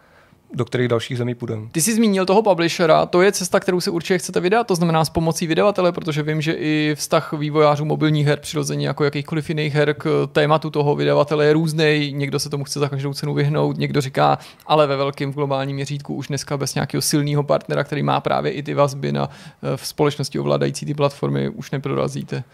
do 0.55 0.65
kterých 0.65 0.89
dalších 0.89 1.19
zemí 1.19 1.35
půjdeme. 1.35 1.69
Ty 1.73 1.81
jsi 1.81 1.95
zmínil 1.95 2.27
toho 2.27 2.43
publishera, 2.43 3.07
to 3.07 3.23
je 3.23 3.33
cesta, 3.33 3.61
kterou 3.61 3.81
se 3.81 3.91
určitě 3.91 4.19
chcete 4.19 4.41
vydat, 4.41 4.67
to 4.67 4.75
znamená 4.75 5.05
s 5.05 5.11
pomocí 5.11 5.47
vydavatele, 5.47 5.93
protože 5.93 6.23
vím, 6.23 6.41
že 6.41 6.53
i 6.53 6.93
vztah 6.95 7.33
vývojářů 7.33 7.85
mobilních 7.85 8.27
her 8.27 8.41
přirozeně 8.41 8.87
jako 8.87 9.05
jakýchkoliv 9.05 9.49
jiných 9.49 9.75
her 9.75 9.95
k 9.95 10.29
tématu 10.33 10.71
toho 10.71 10.95
vydavatele 10.95 11.45
je 11.47 11.53
různý. 11.53 12.13
Někdo 12.15 12.39
se 12.39 12.51
tomu 12.51 12.65
chce 12.65 12.81
za 12.81 12.89
každou 12.89 13.15
cenu 13.15 13.35
vyhnout, 13.35 13.79
někdo 13.79 14.01
říká, 14.01 14.39
ale 14.67 14.87
ve 14.87 14.97
velkém 14.97 15.33
globálním 15.33 15.77
měřítku 15.77 16.15
už 16.15 16.29
dneska 16.29 16.57
bez 16.57 16.75
nějakého 16.75 17.03
silného 17.03 17.43
partnera, 17.43 17.85
který 17.85 18.03
má 18.03 18.21
právě 18.21 18.53
i 18.53 18.63
ty 18.63 18.75
vazby 18.75 19.13
na 19.13 19.29
eh, 19.63 19.77
v 19.77 19.87
společnosti 19.87 20.39
ovládající 20.39 20.87
ty 20.87 20.95
platformy, 20.95 21.49
už 21.49 21.71
neprorazíte. 21.71 22.45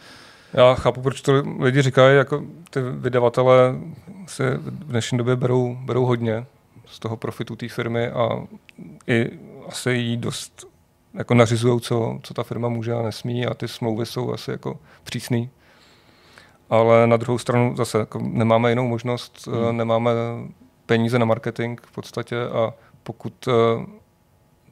Já 0.52 0.74
chápu, 0.74 1.02
proč 1.02 1.20
to 1.20 1.42
lidi 1.58 1.82
říkají, 1.82 2.16
jako 2.16 2.44
ty 2.70 2.80
vydavatele 2.80 3.74
se 4.26 4.56
v 4.56 4.70
dnešní 4.70 5.18
době 5.18 5.36
berou, 5.36 5.76
berou 5.80 6.04
hodně 6.04 6.46
z 6.86 6.98
toho 6.98 7.16
profitu 7.16 7.56
té 7.56 7.68
firmy 7.68 8.08
a 8.08 8.28
i 9.06 9.30
asi 9.68 9.90
jí 9.90 10.16
dost 10.16 10.66
jako 11.14 11.34
nařizují, 11.34 11.80
co, 11.80 12.18
co 12.22 12.34
ta 12.34 12.42
firma 12.42 12.68
může 12.68 12.92
a 12.92 13.02
nesmí 13.02 13.46
a 13.46 13.54
ty 13.54 13.68
smlouvy 13.68 14.06
jsou 14.06 14.32
asi 14.32 14.50
jako 14.50 14.78
přísný. 15.04 15.50
Ale 16.70 17.06
na 17.06 17.16
druhou 17.16 17.38
stranu 17.38 17.76
zase 17.76 17.98
jako 17.98 18.18
nemáme 18.22 18.70
jinou 18.70 18.88
možnost, 18.88 19.48
hmm. 19.52 19.76
nemáme 19.76 20.10
peníze 20.86 21.18
na 21.18 21.26
marketing 21.26 21.80
v 21.86 21.92
podstatě 21.92 22.42
a 22.42 22.74
pokud 23.02 23.48
eh, 23.48 23.86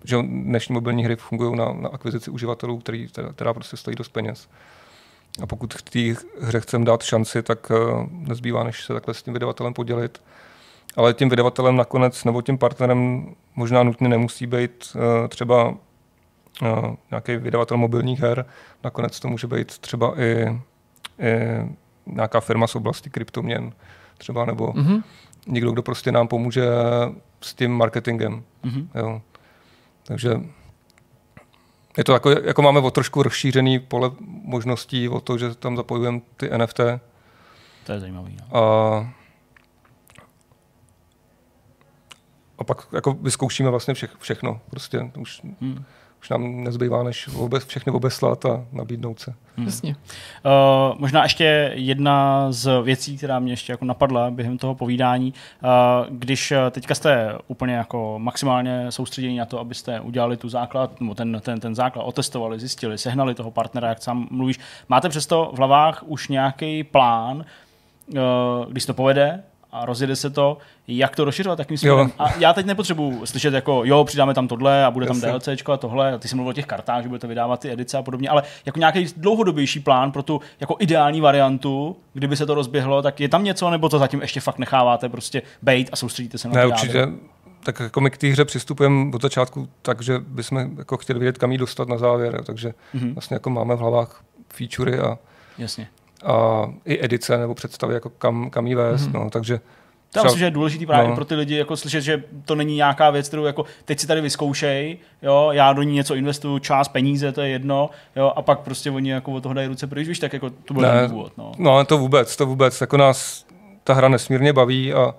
že 0.04 0.16
dnešní 0.22 0.72
mobilní 0.72 1.04
hry 1.04 1.16
fungují 1.16 1.56
na, 1.56 1.72
na 1.72 1.88
akvizici 1.88 2.30
uživatelů, 2.30 2.78
který, 2.78 3.08
která 3.34 3.54
prostě 3.54 3.76
stojí 3.76 3.96
dost 3.96 4.08
peněz. 4.08 4.48
A 5.42 5.46
pokud 5.46 5.74
v 5.74 5.82
té 5.82 6.22
hře 6.40 6.60
chceme 6.60 6.84
dát 6.84 7.02
šanci, 7.02 7.42
tak 7.42 7.70
uh, 7.70 8.06
nezbývá, 8.10 8.64
než 8.64 8.84
se 8.84 8.92
takhle 8.92 9.14
s 9.14 9.22
tím 9.22 9.32
vydavatelem 9.32 9.74
podělit. 9.74 10.22
Ale 10.96 11.14
tím 11.14 11.28
vydavatelem 11.28 11.76
nakonec, 11.76 12.24
nebo 12.24 12.42
tím 12.42 12.58
partnerem 12.58 13.26
možná 13.56 13.82
nutně 13.82 14.08
nemusí 14.08 14.46
být 14.46 14.92
uh, 14.94 15.28
třeba 15.28 15.68
uh, 15.68 15.76
nějaký 17.10 17.36
vydavatel 17.36 17.76
mobilních 17.76 18.20
her. 18.20 18.46
Nakonec 18.84 19.20
to 19.20 19.28
může 19.28 19.46
být 19.46 19.78
třeba 19.78 20.20
i, 20.20 20.60
i 21.18 21.32
nějaká 22.06 22.40
firma 22.40 22.66
z 22.66 22.74
oblasti 22.74 23.10
kryptoměn 23.10 23.72
třeba, 24.18 24.44
nebo 24.44 24.72
mm-hmm. 24.72 25.02
někdo, 25.46 25.72
kdo 25.72 25.82
prostě 25.82 26.12
nám 26.12 26.28
pomůže 26.28 26.66
s 27.40 27.54
tím 27.54 27.72
marketingem. 27.72 28.42
Mm-hmm. 28.64 28.88
Jo. 28.94 29.22
Takže 30.02 30.40
je 31.98 32.04
to 32.04 32.12
jako, 32.12 32.30
jako 32.30 32.62
máme 32.62 32.80
o 32.80 32.90
trošku 32.90 33.22
rozšířený 33.22 33.78
pole 33.78 34.10
možností 34.26 35.08
o 35.08 35.20
to, 35.20 35.38
že 35.38 35.54
tam 35.54 35.76
zapojujeme 35.76 36.20
ty 36.36 36.50
NFT. 36.58 36.80
To 37.86 37.92
je 37.92 38.00
zajímavé. 38.00 38.30
No. 38.30 38.56
A, 38.56 39.12
a 42.58 42.64
pak 42.64 42.88
jako 42.92 43.12
vyzkoušíme 43.12 43.70
vlastně 43.70 43.94
vše, 43.94 44.08
všechno. 44.18 44.60
Prostě 44.70 45.10
už 45.16 45.40
hmm 45.60 45.84
už 46.20 46.30
nám 46.30 46.64
nezbývá, 46.64 47.02
než 47.02 47.28
vůbec, 47.28 47.64
všechny 47.64 47.92
obeslat 47.92 48.44
a 48.44 48.64
nabídnout 48.72 49.20
se. 49.20 49.34
Hmm. 49.56 49.66
Jasně. 49.66 49.96
Uh, 50.44 50.98
možná 50.98 51.22
ještě 51.22 51.72
jedna 51.74 52.46
z 52.52 52.82
věcí, 52.82 53.16
která 53.16 53.38
mě 53.38 53.52
ještě 53.52 53.72
jako 53.72 53.84
napadla 53.84 54.30
během 54.30 54.58
toho 54.58 54.74
povídání, 54.74 55.34
uh, 55.62 56.16
když 56.16 56.52
teďka 56.70 56.94
jste 56.94 57.38
úplně 57.46 57.74
jako 57.74 58.14
maximálně 58.18 58.92
soustředění 58.92 59.36
na 59.36 59.44
to, 59.44 59.60
abyste 59.60 60.00
udělali 60.00 60.36
tu 60.36 60.48
základ, 60.48 61.00
nebo 61.00 61.14
ten, 61.14 61.40
ten, 61.44 61.60
ten 61.60 61.74
základ 61.74 62.02
otestovali, 62.02 62.58
zjistili, 62.58 62.98
sehnali 62.98 63.34
toho 63.34 63.50
partnera, 63.50 63.88
jak 63.88 64.02
sám 64.02 64.28
mluvíš, 64.30 64.58
máte 64.88 65.08
přesto 65.08 65.50
v 65.54 65.58
hlavách 65.58 66.02
už 66.06 66.28
nějaký 66.28 66.84
plán, 66.84 67.36
uh, 68.08 68.72
když 68.72 68.86
to 68.86 68.94
povede, 68.94 69.42
a 69.72 69.86
rozjede 69.86 70.16
se 70.16 70.30
to, 70.30 70.58
jak 70.88 71.16
to 71.16 71.24
rozšiřovat, 71.24 71.58
jakým 71.58 71.78
směrem. 71.78 72.12
A 72.18 72.34
já 72.38 72.52
teď 72.52 72.66
nepotřebuji 72.66 73.26
slyšet 73.26 73.54
jako, 73.54 73.82
jo, 73.84 74.04
přidáme 74.04 74.34
tam 74.34 74.48
tohle 74.48 74.84
a 74.84 74.90
bude 74.90 75.06
tam 75.06 75.20
DLC 75.20 75.48
a 75.48 75.76
tohle, 75.76 76.12
a 76.12 76.18
ty 76.18 76.28
jsi 76.28 76.36
mluvil 76.36 76.50
o 76.50 76.52
těch 76.52 76.66
kartách, 76.66 77.02
že 77.02 77.08
budete 77.08 77.26
vydávat 77.26 77.60
ty 77.60 77.72
edice 77.72 77.98
a 77.98 78.02
podobně, 78.02 78.28
ale 78.28 78.42
jako 78.66 78.78
nějaký 78.78 79.06
dlouhodobější 79.16 79.80
plán 79.80 80.12
pro 80.12 80.22
tu 80.22 80.40
jako 80.60 80.76
ideální 80.78 81.20
variantu, 81.20 81.96
kdyby 82.12 82.36
se 82.36 82.46
to 82.46 82.54
rozběhlo, 82.54 83.02
tak 83.02 83.20
je 83.20 83.28
tam 83.28 83.44
něco, 83.44 83.70
nebo 83.70 83.88
to 83.88 83.98
zatím 83.98 84.20
ještě 84.20 84.40
fakt 84.40 84.58
necháváte 84.58 85.08
prostě 85.08 85.42
bejt 85.62 85.88
a 85.92 85.96
soustředíte 85.96 86.38
se 86.38 86.48
na 86.48 86.54
ne, 86.54 86.62
to 86.62 86.68
určitě. 86.68 87.08
Tak 87.62 87.80
jako 87.80 88.00
my 88.00 88.10
k 88.10 88.18
té 88.18 88.26
hře 88.26 88.44
přistupujeme 88.44 89.10
od 89.14 89.22
začátku 89.22 89.68
tak, 89.82 90.02
že 90.02 90.18
bychom 90.18 90.70
jako 90.78 90.96
chtěli 90.96 91.18
vědět, 91.18 91.38
kam 91.38 91.52
ji 91.52 91.58
dostat 91.58 91.88
na 91.88 91.98
závěr, 91.98 92.44
takže 92.44 92.74
mm-hmm. 92.94 93.14
vlastně 93.14 93.34
jako 93.34 93.50
máme 93.50 93.74
v 93.74 93.78
hlavách 93.78 94.24
featurey 94.48 95.00
a 95.00 95.18
Jasně 95.58 95.88
a 96.24 96.66
i 96.84 97.04
edice 97.04 97.38
nebo 97.38 97.54
představy, 97.54 97.94
jako 97.94 98.10
kam, 98.10 98.50
kam 98.50 98.66
jí 98.66 98.74
vést. 98.74 99.08
Mm-hmm. 99.08 99.24
No, 99.24 99.30
takže 99.30 99.60
to 100.12 100.24
myslím, 100.24 100.38
že 100.38 100.44
je 100.44 100.50
důležitý 100.50 100.86
právě 100.86 101.08
no. 101.08 101.14
pro 101.14 101.24
ty 101.24 101.34
lidi 101.34 101.56
jako 101.56 101.76
slyšet, 101.76 102.00
že 102.00 102.24
to 102.44 102.54
není 102.54 102.76
nějaká 102.76 103.10
věc, 103.10 103.28
kterou 103.28 103.44
jako 103.44 103.64
teď 103.84 103.98
si 103.98 104.06
tady 104.06 104.20
vyzkoušej, 104.20 104.98
jo, 105.22 105.48
já 105.52 105.72
do 105.72 105.82
ní 105.82 105.92
něco 105.92 106.14
investuju, 106.14 106.58
čas, 106.58 106.88
peníze, 106.88 107.32
to 107.32 107.40
je 107.40 107.48
jedno, 107.48 107.90
jo, 108.16 108.32
a 108.36 108.42
pak 108.42 108.60
prostě 108.60 108.90
oni 108.90 109.10
jako 109.10 109.32
od 109.32 109.42
toho 109.42 109.54
dají 109.54 109.68
ruce 109.68 109.86
pryč, 109.86 110.08
víš, 110.08 110.18
tak 110.18 110.32
jako 110.32 110.50
to 110.50 110.74
byl 110.74 110.82
ne, 110.82 111.08
důvod. 111.08 111.32
No. 111.38 111.52
no. 111.58 111.84
to 111.84 111.98
vůbec, 111.98 112.36
to 112.36 112.46
vůbec, 112.46 112.80
jako 112.80 112.96
nás 112.96 113.46
ta 113.84 113.94
hra 113.94 114.08
nesmírně 114.08 114.52
baví 114.52 114.92
a, 114.92 115.14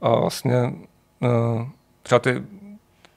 a 0.00 0.16
vlastně 0.16 0.72
uh, 1.20 1.66
třeba 2.02 2.18
ty, 2.18 2.42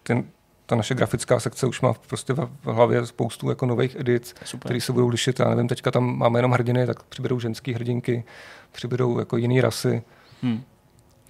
ten, 0.04 0.24
ta 0.72 0.76
naše 0.76 0.96
grafická 0.96 1.40
sekce 1.40 1.68
už 1.68 1.82
má 1.82 1.94
prostě 1.94 2.34
v 2.34 2.50
hlavě 2.64 3.06
spoustu 3.06 3.50
jako 3.50 3.66
nových 3.66 3.96
edic, 4.00 4.36
které 4.60 4.82
se 4.82 4.94
budou 4.94 5.08
lišit. 5.08 5.40
Já 5.40 5.50
nevím, 5.50 5.68
teďka 5.68 5.92
tam 5.92 6.18
máme 6.18 6.40
jenom 6.40 6.52
hrdiny, 6.52 6.86
tak 6.86 7.04
přibydou 7.04 7.40
ženský 7.40 7.74
hrdinky, 7.74 8.24
přibydou 8.72 9.20
jako 9.20 9.38
jiný 9.38 9.62
rasy. 9.62 10.04
Hmm. 10.42 10.64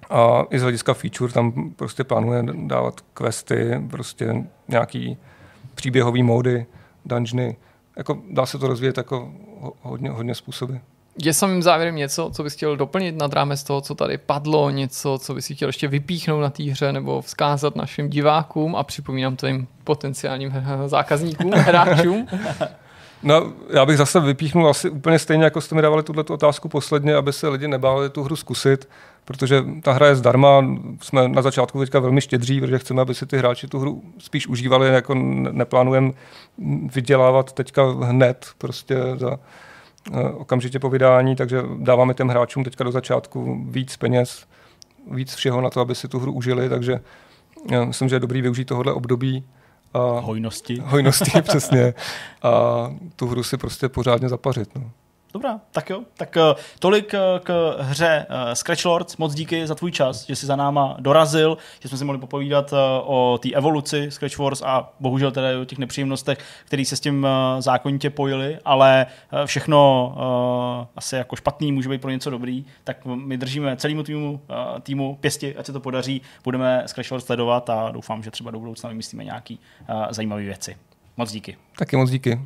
A 0.09 0.43
i 0.49 0.59
z 0.59 0.61
hlediska 0.61 0.93
feature 0.93 1.33
tam 1.33 1.71
prostě 1.75 2.03
plánuje 2.03 2.43
dávat 2.53 3.01
questy, 3.13 3.81
prostě 3.89 4.43
nějaký 4.67 5.17
příběhový 5.75 6.23
módy, 6.23 6.65
dungeony. 7.05 7.57
Jako 7.97 8.21
dá 8.29 8.45
se 8.45 8.57
to 8.57 8.67
rozvíjet 8.67 8.97
jako 8.97 9.33
hodně, 9.81 10.09
hodně 10.09 10.35
způsoby. 10.35 10.73
Je 11.17 11.33
samým 11.33 11.63
závěrem 11.63 11.95
něco, 11.95 12.31
co 12.33 12.43
bys 12.43 12.53
chtěl 12.53 12.77
doplnit 12.77 13.17
nad 13.17 13.33
rámec 13.33 13.63
toho, 13.63 13.81
co 13.81 13.95
tady 13.95 14.17
padlo, 14.17 14.69
něco, 14.69 15.19
co 15.21 15.33
bys 15.33 15.51
chtěl 15.55 15.69
ještě 15.69 15.87
vypíchnout 15.87 16.41
na 16.41 16.49
té 16.49 16.63
hře 16.63 16.93
nebo 16.93 17.21
vzkázat 17.21 17.75
našim 17.75 18.09
divákům 18.09 18.75
a 18.75 18.83
připomínám 18.83 19.35
tvým 19.35 19.67
potenciálním 19.83 20.53
zákazníkům, 20.85 21.51
hráčům? 21.51 22.27
No, 23.23 23.53
já 23.69 23.85
bych 23.85 23.97
zase 23.97 24.19
vypíchnul 24.19 24.69
asi 24.69 24.89
úplně 24.89 25.19
stejně, 25.19 25.43
jako 25.43 25.61
jste 25.61 25.75
mi 25.75 25.81
dávali 25.81 26.03
tuhle 26.03 26.23
otázku 26.29 26.69
posledně, 26.69 27.15
aby 27.15 27.33
se 27.33 27.47
lidi 27.47 27.67
nebáli 27.67 28.09
tu 28.09 28.23
hru 28.23 28.35
zkusit, 28.35 28.89
protože 29.25 29.63
ta 29.83 29.91
hra 29.91 30.07
je 30.07 30.15
zdarma, 30.15 30.65
jsme 31.01 31.27
na 31.27 31.41
začátku 31.41 31.79
teďka 31.79 31.99
velmi 31.99 32.21
štědří, 32.21 32.61
protože 32.61 32.79
chceme, 32.79 33.01
aby 33.01 33.15
si 33.15 33.25
ty 33.25 33.37
hráči 33.37 33.67
tu 33.67 33.79
hru 33.79 34.01
spíš 34.17 34.47
užívali, 34.47 34.87
jako 34.87 35.13
neplánujeme 35.15 36.11
vydělávat 36.95 37.51
teďka 37.51 37.83
hned 37.83 38.47
prostě 38.57 38.95
za 39.15 39.39
okamžitě 40.33 40.79
po 40.79 40.89
vydání, 40.89 41.35
takže 41.35 41.63
dáváme 41.77 42.13
těm 42.13 42.27
hráčům 42.27 42.63
teďka 42.63 42.83
do 42.83 42.91
začátku 42.91 43.65
víc 43.69 43.97
peněz, 43.97 44.45
víc 45.11 45.35
všeho 45.35 45.61
na 45.61 45.69
to, 45.69 45.81
aby 45.81 45.95
si 45.95 46.07
tu 46.07 46.19
hru 46.19 46.33
užili, 46.33 46.69
takže 46.69 46.99
já 47.71 47.85
myslím, 47.85 48.09
že 48.09 48.15
je 48.15 48.19
dobrý 48.19 48.41
využít 48.41 48.65
tohohle 48.65 48.93
období. 48.93 49.43
A 49.93 49.99
hojnosti. 49.99 50.81
Hojnosti, 50.85 51.41
přesně. 51.41 51.93
A 52.43 52.51
tu 53.15 53.27
hru 53.27 53.43
si 53.43 53.57
prostě 53.57 53.89
pořádně 53.89 54.29
zapařit. 54.29 54.75
No. 54.75 54.91
Dobrá, 55.33 55.59
tak 55.71 55.89
jo. 55.89 56.01
Tak 56.17 56.35
uh, 56.35 56.59
tolik 56.79 57.13
uh, 57.13 57.39
k 57.39 57.77
hře 57.79 58.25
uh, 58.29 58.53
Scratch 58.53 58.85
Lords. 58.85 59.17
Moc 59.17 59.33
díky 59.33 59.67
za 59.67 59.75
tvůj 59.75 59.91
čas, 59.91 60.25
že 60.25 60.35
jsi 60.35 60.45
za 60.45 60.55
náma 60.55 60.95
dorazil, 60.99 61.57
že 61.79 61.89
jsme 61.89 61.97
si 61.97 62.05
mohli 62.05 62.19
popovídat 62.19 62.73
o 63.03 63.39
té 63.43 63.49
evoluci 63.51 64.11
Scratch 64.11 64.37
Wars 64.37 64.61
a 64.61 64.93
bohužel 64.99 65.31
teda 65.31 65.47
o 65.61 65.65
těch 65.65 65.77
nepříjemnostech, 65.77 66.37
které 66.65 66.85
se 66.85 66.95
s 66.95 66.99
tím 66.99 67.27
zákonitě 67.59 68.09
pojily, 68.09 68.59
ale 68.65 69.05
všechno 69.45 70.15
asi 70.95 71.15
jako 71.15 71.35
špatný 71.35 71.71
může 71.71 71.89
být 71.89 72.01
pro 72.01 72.11
něco 72.11 72.29
dobrý, 72.29 72.65
tak 72.83 73.05
my 73.05 73.37
držíme 73.37 73.77
celému 73.77 74.03
týmu, 74.03 74.41
týmu 74.83 75.17
pěsti, 75.21 75.55
ať 75.55 75.65
se 75.65 75.73
to 75.73 75.79
podaří, 75.79 76.21
budeme 76.43 76.83
Scratch 76.85 77.11
Lords 77.11 77.25
sledovat 77.25 77.69
a 77.69 77.91
doufám, 77.91 78.23
že 78.23 78.31
třeba 78.31 78.51
do 78.51 78.59
budoucna 78.59 78.89
vymyslíme 78.89 79.23
nějaký 79.23 79.59
zajímavé 80.09 80.41
věci. 80.41 80.77
Moc 81.17 81.31
díky. 81.31 81.57
Taky 81.77 81.97
moc 81.97 82.09
díky. 82.09 82.39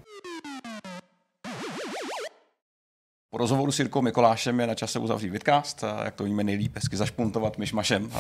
Po 3.35 3.39
rozhovoru 3.39 3.71
s 3.71 3.79
Jirkou 3.79 4.01
Mikolášem 4.01 4.59
je 4.59 4.67
na 4.67 4.75
čase 4.75 4.99
uzavřít 4.99 5.29
vidcast, 5.29 5.83
jak 6.03 6.15
to 6.15 6.23
víme 6.23 6.43
nejlíp, 6.43 6.75
hezky 6.75 6.97
zašpuntovat 6.97 7.57
myšmašem. 7.57 8.11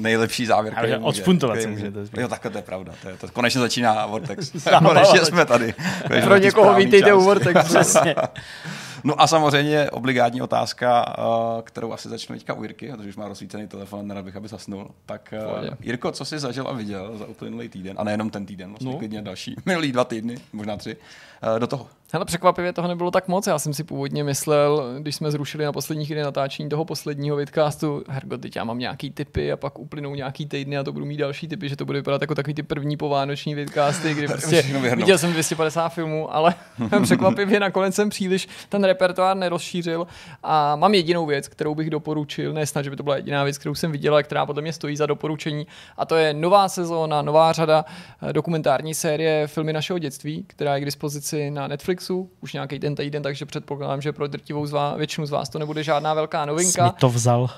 Nejlepší 0.00 0.46
závěr, 0.46 0.74
který 0.74 0.92
může. 0.92 1.04
Odšpuntovat 1.04 1.58
může. 1.66 1.92
Jo, 2.16 2.28
takhle 2.28 2.50
to 2.50 2.58
je 2.58 2.62
pravda. 2.62 2.92
To, 3.02 3.08
je, 3.08 3.16
to 3.16 3.28
konečně 3.28 3.60
začíná 3.60 4.06
Vortex. 4.06 4.52
konečně 4.86 5.24
jsme 5.24 5.46
tady. 5.46 5.74
Konečně 6.06 6.26
Pro 6.26 6.36
někoho 6.36 6.74
vítejte 6.74 7.14
u 7.14 7.20
Vortex, 7.20 7.64
přesně. 7.68 8.14
No 9.04 9.20
a 9.20 9.26
samozřejmě 9.26 9.90
obligátní 9.90 10.42
otázka, 10.42 11.16
kterou 11.64 11.92
asi 11.92 12.08
začnu 12.08 12.36
teďka 12.36 12.54
u 12.54 12.62
Jirky, 12.62 12.92
protože 12.92 13.08
už 13.08 13.16
má 13.16 13.28
rozsvícený 13.28 13.68
telefon, 13.68 14.06
nerad 14.06 14.24
bych, 14.24 14.36
aby 14.36 14.48
zasnul. 14.48 14.90
Tak 15.06 15.34
Pohodě. 15.44 15.70
Jirko, 15.80 16.12
co 16.12 16.24
jsi 16.24 16.38
zažil 16.38 16.68
a 16.68 16.72
viděl 16.72 17.18
za 17.18 17.26
uplynulý 17.26 17.68
týden, 17.68 17.96
a 17.98 18.04
nejenom 18.04 18.30
ten 18.30 18.46
týden, 18.46 18.70
vlastně 18.70 18.92
no. 18.92 18.98
klidně 18.98 19.22
další, 19.22 19.56
minulý 19.66 19.92
dva 19.92 20.04
týdny, 20.04 20.38
možná 20.52 20.76
tři, 20.76 20.96
do 21.58 21.66
toho. 21.66 21.86
Hele, 22.12 22.24
překvapivě 22.24 22.72
toho 22.72 22.88
nebylo 22.88 23.10
tak 23.10 23.28
moc. 23.28 23.46
Já 23.46 23.58
jsem 23.58 23.74
si 23.74 23.84
původně 23.84 24.24
myslel, 24.24 24.94
když 24.98 25.14
jsme 25.14 25.30
zrušili 25.30 25.64
na 25.64 25.72
poslední 25.72 26.06
chvíli 26.06 26.22
natáčení 26.22 26.68
toho 26.68 26.84
posledního 26.84 27.36
vidcastu, 27.36 28.04
hergo, 28.08 28.38
teď 28.38 28.56
já 28.56 28.64
mám 28.64 28.78
nějaký 28.78 29.10
typy 29.10 29.52
a 29.52 29.56
pak 29.56 29.78
uplynou 29.78 30.14
nějaký 30.14 30.46
týdny 30.46 30.78
a 30.78 30.84
to 30.84 30.92
budu 30.92 31.06
mít 31.06 31.16
další 31.16 31.48
typy, 31.48 31.68
že 31.68 31.76
to 31.76 31.84
bude 31.84 31.98
vypadat 31.98 32.20
jako 32.20 32.34
takový 32.34 32.54
ty 32.54 32.62
první 32.62 32.96
povánoční 32.96 33.54
vidcasty, 33.54 34.14
kdy 34.14 34.26
prostě 34.28 34.62
viděl 34.96 35.18
jsem 35.18 35.32
250 35.32 35.88
filmů, 35.88 36.34
ale 36.34 36.54
překvapivě 37.02 37.60
nakonec 37.60 37.94
jsem 37.94 38.08
příliš 38.08 38.48
ten 38.68 38.84
repertoár 38.84 39.36
nerozšířil. 39.36 40.06
A 40.42 40.76
mám 40.76 40.94
jedinou 40.94 41.26
věc, 41.26 41.48
kterou 41.48 41.74
bych 41.74 41.90
doporučil, 41.90 42.52
ne 42.52 42.66
snad, 42.66 42.82
že 42.82 42.90
by 42.90 42.96
to 42.96 43.02
byla 43.02 43.16
jediná 43.16 43.44
věc, 43.44 43.58
kterou 43.58 43.74
jsem 43.74 43.92
viděl, 43.92 44.22
která 44.22 44.46
podle 44.46 44.62
mě 44.62 44.72
stojí 44.72 44.96
za 44.96 45.06
doporučení 45.06 45.66
a 45.96 46.06
to 46.06 46.16
je 46.16 46.34
nová 46.34 46.68
sezóna, 46.68 47.22
nová 47.22 47.52
řada 47.52 47.84
eh, 48.22 48.32
dokumentární 48.32 48.94
série 48.94 49.46
Filmy 49.46 49.72
našeho 49.72 49.98
dětství, 49.98 50.44
která 50.46 50.74
je 50.74 50.80
k 50.80 50.84
dispozici 50.84 51.50
na 51.50 51.68
Netflixu 52.00 52.30
už 52.40 52.52
nějaký 52.52 52.78
ten 52.78 52.94
týden, 52.94 53.22
takže 53.22 53.46
předpokládám, 53.46 54.00
že 54.00 54.12
pro 54.12 54.26
drtivou 54.26 54.66
z 54.66 54.72
vás, 54.72 54.98
většinu 54.98 55.26
z 55.26 55.30
vás 55.30 55.48
to 55.48 55.58
nebude 55.58 55.82
žádná 55.82 56.14
velká 56.14 56.44
novinka. 56.44 56.88
Jsi 56.88 56.94
to 57.00 57.08
vzal. 57.08 57.50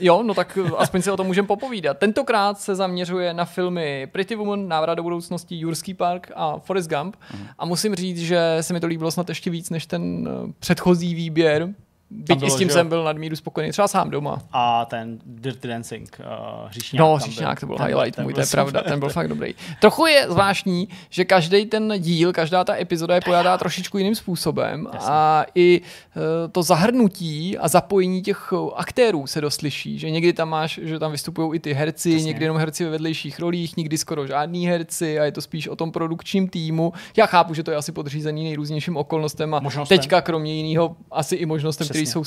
Jo, 0.00 0.22
no 0.22 0.34
tak 0.34 0.58
aspoň 0.76 1.02
si 1.02 1.10
o 1.10 1.16
tom 1.16 1.26
můžeme 1.26 1.48
popovídat. 1.48 1.98
Tentokrát 1.98 2.60
se 2.60 2.74
zaměřuje 2.74 3.34
na 3.34 3.44
filmy 3.44 4.08
Pretty 4.12 4.36
Woman, 4.36 4.68
Návrat 4.68 4.94
do 4.94 5.02
budoucnosti, 5.02 5.56
Jurský 5.56 5.94
park 5.94 6.30
a 6.34 6.58
Forrest 6.58 6.90
Gump. 6.90 7.16
Mm. 7.34 7.46
A 7.58 7.66
musím 7.66 7.94
říct, 7.94 8.18
že 8.18 8.58
se 8.60 8.72
mi 8.72 8.80
to 8.80 8.86
líbilo 8.86 9.10
snad 9.10 9.28
ještě 9.28 9.50
víc 9.50 9.70
než 9.70 9.86
ten 9.86 10.28
eh, 10.28 10.52
předchozí 10.58 11.14
výběr, 11.14 11.74
Byť 12.10 12.42
i 12.42 12.50
s 12.50 12.56
tím 12.56 12.70
jsem 12.70 12.88
byl 12.88 13.04
nadmíru 13.04 13.36
spokojený, 13.36 13.72
třeba 13.72 13.88
sám 13.88 14.10
doma. 14.10 14.38
A 14.52 14.84
ten 14.84 15.18
Dirty 15.26 15.68
Dancing, 15.68 16.20
uh, 16.20 16.68
Hříšňák. 16.68 17.00
No, 17.00 17.16
Hříšňák 17.16 17.60
to 17.60 17.66
byl 17.66 17.76
ten 17.76 17.86
highlight 17.86 18.16
ten 18.16 18.24
můj, 18.24 18.34
to 18.34 18.40
je 18.40 18.46
pravda, 18.46 18.82
ten 18.82 19.00
byl 19.00 19.08
fakt 19.08 19.28
dobrý. 19.28 19.54
Trochu 19.80 20.06
je 20.06 20.26
zvláštní, 20.30 20.88
že 21.10 21.24
každý 21.24 21.66
ten 21.66 21.94
díl, 21.98 22.32
každá 22.32 22.64
ta 22.64 22.76
epizoda 22.76 23.14
je 23.14 23.20
pojatá 23.20 23.58
trošičku 23.58 23.98
jiným 23.98 24.14
způsobem 24.14 24.88
Jasně. 24.92 25.10
a 25.12 25.44
i 25.54 25.80
uh, 25.80 26.22
to 26.52 26.62
zahrnutí 26.62 27.58
a 27.58 27.68
zapojení 27.68 28.22
těch 28.22 28.52
aktérů 28.76 29.26
se 29.26 29.40
doslyší, 29.40 29.98
že 29.98 30.10
někdy 30.10 30.32
tam 30.32 30.48
máš, 30.48 30.80
že 30.82 30.98
tam 30.98 31.12
vystupují 31.12 31.56
i 31.56 31.60
ty 31.60 31.72
herci, 31.72 32.10
Jasně. 32.10 32.26
někdy 32.26 32.44
jenom 32.44 32.56
herci 32.56 32.84
ve 32.84 32.90
vedlejších 32.90 33.38
rolích, 33.38 33.76
nikdy 33.76 33.98
skoro 33.98 34.26
žádný 34.26 34.66
herci 34.66 35.20
a 35.20 35.24
je 35.24 35.32
to 35.32 35.40
spíš 35.40 35.68
o 35.68 35.76
tom 35.76 35.92
produkčním 35.92 36.48
týmu. 36.48 36.92
Já 37.16 37.26
chápu, 37.26 37.54
že 37.54 37.62
to 37.62 37.70
je 37.70 37.76
asi 37.76 37.92
podřízený 37.92 38.44
nejrůznějším 38.44 38.96
okolnostem 38.96 39.54
a 39.54 39.60
možnostem. 39.60 39.98
teďka 39.98 40.20
kromě 40.20 40.54
jiného 40.54 40.96
asi 41.10 41.36
i 41.36 41.46
možnostem, 41.46 41.97
které 41.98 42.12
jsou 42.12 42.22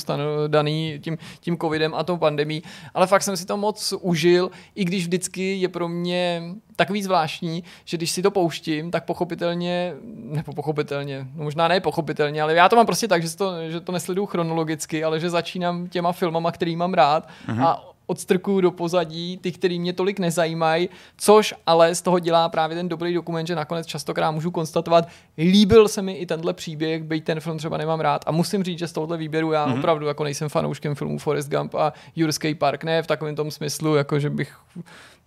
daný 0.46 0.98
tím, 1.02 1.18
tím 1.40 1.58
covidem 1.58 1.94
a 1.94 2.04
tou 2.04 2.16
pandemí, 2.16 2.62
ale 2.94 3.06
fakt 3.06 3.22
jsem 3.22 3.36
si 3.36 3.46
to 3.46 3.56
moc 3.56 3.94
užil, 4.00 4.50
i 4.74 4.84
když 4.84 5.04
vždycky 5.04 5.60
je 5.60 5.68
pro 5.68 5.88
mě 5.88 6.42
takový 6.76 7.02
zvláštní, 7.02 7.64
že 7.84 7.96
když 7.96 8.10
si 8.10 8.22
to 8.22 8.30
pouštím, 8.30 8.90
tak 8.90 9.04
pochopitelně, 9.04 9.94
nebo 10.14 10.52
pochopitelně, 10.52 11.26
no 11.34 11.44
možná 11.44 11.68
ne 11.68 11.80
pochopitelně, 11.80 12.42
ale 12.42 12.54
já 12.54 12.68
to 12.68 12.76
mám 12.76 12.86
prostě 12.86 13.08
tak, 13.08 13.22
že 13.22 13.36
to, 13.36 13.70
že 13.70 13.80
to 13.80 13.92
nesleduju 13.92 14.26
chronologicky, 14.26 15.04
ale 15.04 15.20
že 15.20 15.30
začínám 15.30 15.88
těma 15.88 16.12
filmama, 16.12 16.52
který 16.52 16.76
mám 16.76 16.94
rád 16.94 17.28
mm-hmm. 17.48 17.66
a 17.66 17.91
odstrkuju 18.12 18.60
do 18.60 18.70
pozadí, 18.70 19.38
ty, 19.42 19.52
který 19.52 19.80
mě 19.80 19.92
tolik 19.92 20.18
nezajímají, 20.18 20.88
což 21.16 21.54
ale 21.66 21.94
z 21.94 22.02
toho 22.02 22.18
dělá 22.18 22.48
právě 22.48 22.76
ten 22.76 22.88
dobrý 22.88 23.14
dokument, 23.14 23.46
že 23.46 23.54
nakonec 23.54 23.86
častokrát 23.86 24.34
můžu 24.34 24.50
konstatovat, 24.50 25.08
líbil 25.38 25.88
se 25.88 26.02
mi 26.02 26.12
i 26.12 26.26
tenhle 26.26 26.52
příběh, 26.52 27.02
byť 27.02 27.24
ten 27.24 27.40
film 27.40 27.58
třeba 27.58 27.76
nemám 27.76 28.00
rád. 28.00 28.24
A 28.26 28.32
musím 28.32 28.64
říct, 28.64 28.78
že 28.78 28.88
z 28.88 28.92
tohohle 28.92 29.16
výběru 29.16 29.52
já 29.52 29.66
mm-hmm. 29.66 29.78
opravdu 29.78 30.06
jako 30.06 30.24
nejsem 30.24 30.48
fanouškem 30.48 30.94
filmů 30.94 31.18
Forest 31.18 31.50
Gump 31.50 31.74
a 31.74 31.92
Jurský 32.16 32.54
park, 32.54 32.84
ne 32.84 33.02
v 33.02 33.06
takovém 33.06 33.36
tom 33.36 33.50
smyslu, 33.50 33.94
jako 33.94 34.18
že 34.18 34.30
bych 34.30 34.56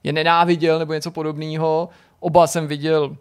je 0.03 0.13
nenáviděl 0.13 0.79
nebo 0.79 0.93
něco 0.93 1.11
podobného. 1.11 1.89
Oba 2.19 2.47
jsem 2.47 2.67
viděl 2.67 3.17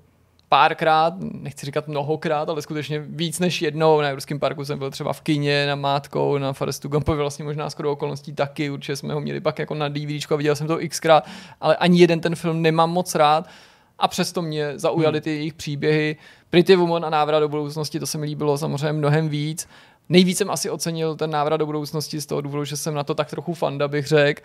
párkrát, 0.55 1.15
nechci 1.21 1.67
říkat 1.67 1.89
mnohokrát, 1.89 2.49
ale 2.49 2.63
skutečně 2.63 2.99
víc 2.99 3.39
než 3.39 3.63
jednou. 3.63 4.01
Na 4.01 4.09
Evropském 4.09 4.41
parku 4.41 4.65
jsem 4.65 4.79
byl 4.79 4.91
třeba 4.91 5.13
v 5.13 5.21
kině, 5.21 5.67
na 5.67 5.75
Mátkou, 5.75 6.39
na 6.39 6.53
Forestu 6.53 6.89
Gumpovi 6.89 7.19
vlastně 7.19 7.45
možná 7.45 7.71
skoro 7.71 7.93
okolností 7.93 8.33
taky, 8.33 8.71
určitě 8.71 8.97
jsme 8.97 9.15
ho 9.15 9.21
měli 9.21 9.41
pak 9.41 9.59
jako 9.59 9.75
na 9.75 9.89
DVD 9.89 10.33
a 10.33 10.37
viděl 10.37 10.57
jsem 10.57 10.67
to 10.67 10.79
xkrát, 10.89 11.29
ale 11.61 11.77
ani 11.77 12.01
jeden 12.01 12.21
ten 12.21 12.37
film 12.37 12.63
nemám 12.63 12.91
moc 12.91 13.15
rád 13.15 13.49
a 13.99 14.09
přesto 14.09 14.43
mě 14.43 14.79
zaujaly 14.79 15.21
ty 15.21 15.31
jejich 15.31 15.55
příběhy. 15.55 16.17
Pretty 16.51 16.77
Woman 16.77 17.05
a 17.05 17.11
návrat 17.11 17.41
do 17.41 17.49
budoucnosti, 17.49 18.01
to 18.01 18.07
se 18.07 18.19
mi 18.19 18.27
líbilo 18.27 18.59
samozřejmě 18.59 18.93
mnohem 18.93 19.29
víc. 19.29 19.69
Nejvíc 20.09 20.39
jsem 20.39 20.51
asi 20.51 20.71
ocenil 20.71 21.17
ten 21.17 21.31
návrat 21.31 21.57
do 21.57 21.67
budoucnosti 21.67 22.21
z 22.21 22.27
toho 22.27 22.41
důvodu, 22.41 22.65
že 22.65 22.77
jsem 22.77 22.95
na 22.95 23.05
to 23.05 23.15
tak 23.15 23.31
trochu 23.31 23.55
fanda, 23.55 23.89
bych 23.89 24.07
řekl 24.07 24.43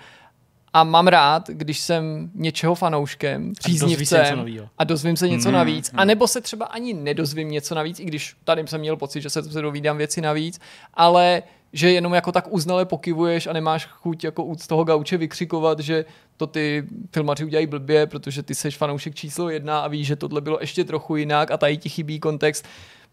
a 0.73 0.83
mám 0.83 1.07
rád, 1.07 1.47
když 1.47 1.79
jsem 1.79 2.31
něčeho 2.33 2.75
fanouškem, 2.75 3.53
příznivcem 3.59 4.45
a 4.77 4.83
dozvím 4.83 5.17
se 5.17 5.29
něco 5.29 5.49
mm-hmm. 5.49 5.53
navíc. 5.53 5.91
A 5.93 6.05
nebo 6.05 6.27
se 6.27 6.41
třeba 6.41 6.65
ani 6.65 6.93
nedozvím 6.93 7.51
něco 7.51 7.75
navíc, 7.75 7.99
i 7.99 8.05
když 8.05 8.35
tady 8.43 8.67
jsem 8.67 8.79
měl 8.79 8.97
pocit, 8.97 9.21
že 9.21 9.29
se, 9.29 9.43
se 9.43 9.61
dovídám 9.61 9.97
věci 9.97 10.21
navíc, 10.21 10.59
ale 10.93 11.43
že 11.73 11.91
jenom 11.91 12.13
jako 12.13 12.31
tak 12.31 12.53
uznale 12.53 12.85
pokyvuješ 12.85 13.47
a 13.47 13.53
nemáš 13.53 13.85
chuť 13.85 14.23
jako 14.23 14.55
z 14.59 14.67
toho 14.67 14.83
gauče 14.83 15.17
vykřikovat, 15.17 15.79
že 15.79 16.05
to 16.37 16.47
ty 16.47 16.83
filmaři 17.13 17.45
udělají 17.45 17.67
blbě, 17.67 18.07
protože 18.07 18.43
ty 18.43 18.55
seš 18.55 18.77
fanoušek 18.77 19.15
číslo 19.15 19.49
jedna 19.49 19.79
a 19.79 19.87
víš, 19.87 20.07
že 20.07 20.15
tohle 20.15 20.41
bylo 20.41 20.57
ještě 20.61 20.83
trochu 20.83 21.15
jinak 21.15 21.51
a 21.51 21.57
tady 21.57 21.77
ti 21.77 21.89
chybí 21.89 22.19
kontext, 22.19 22.65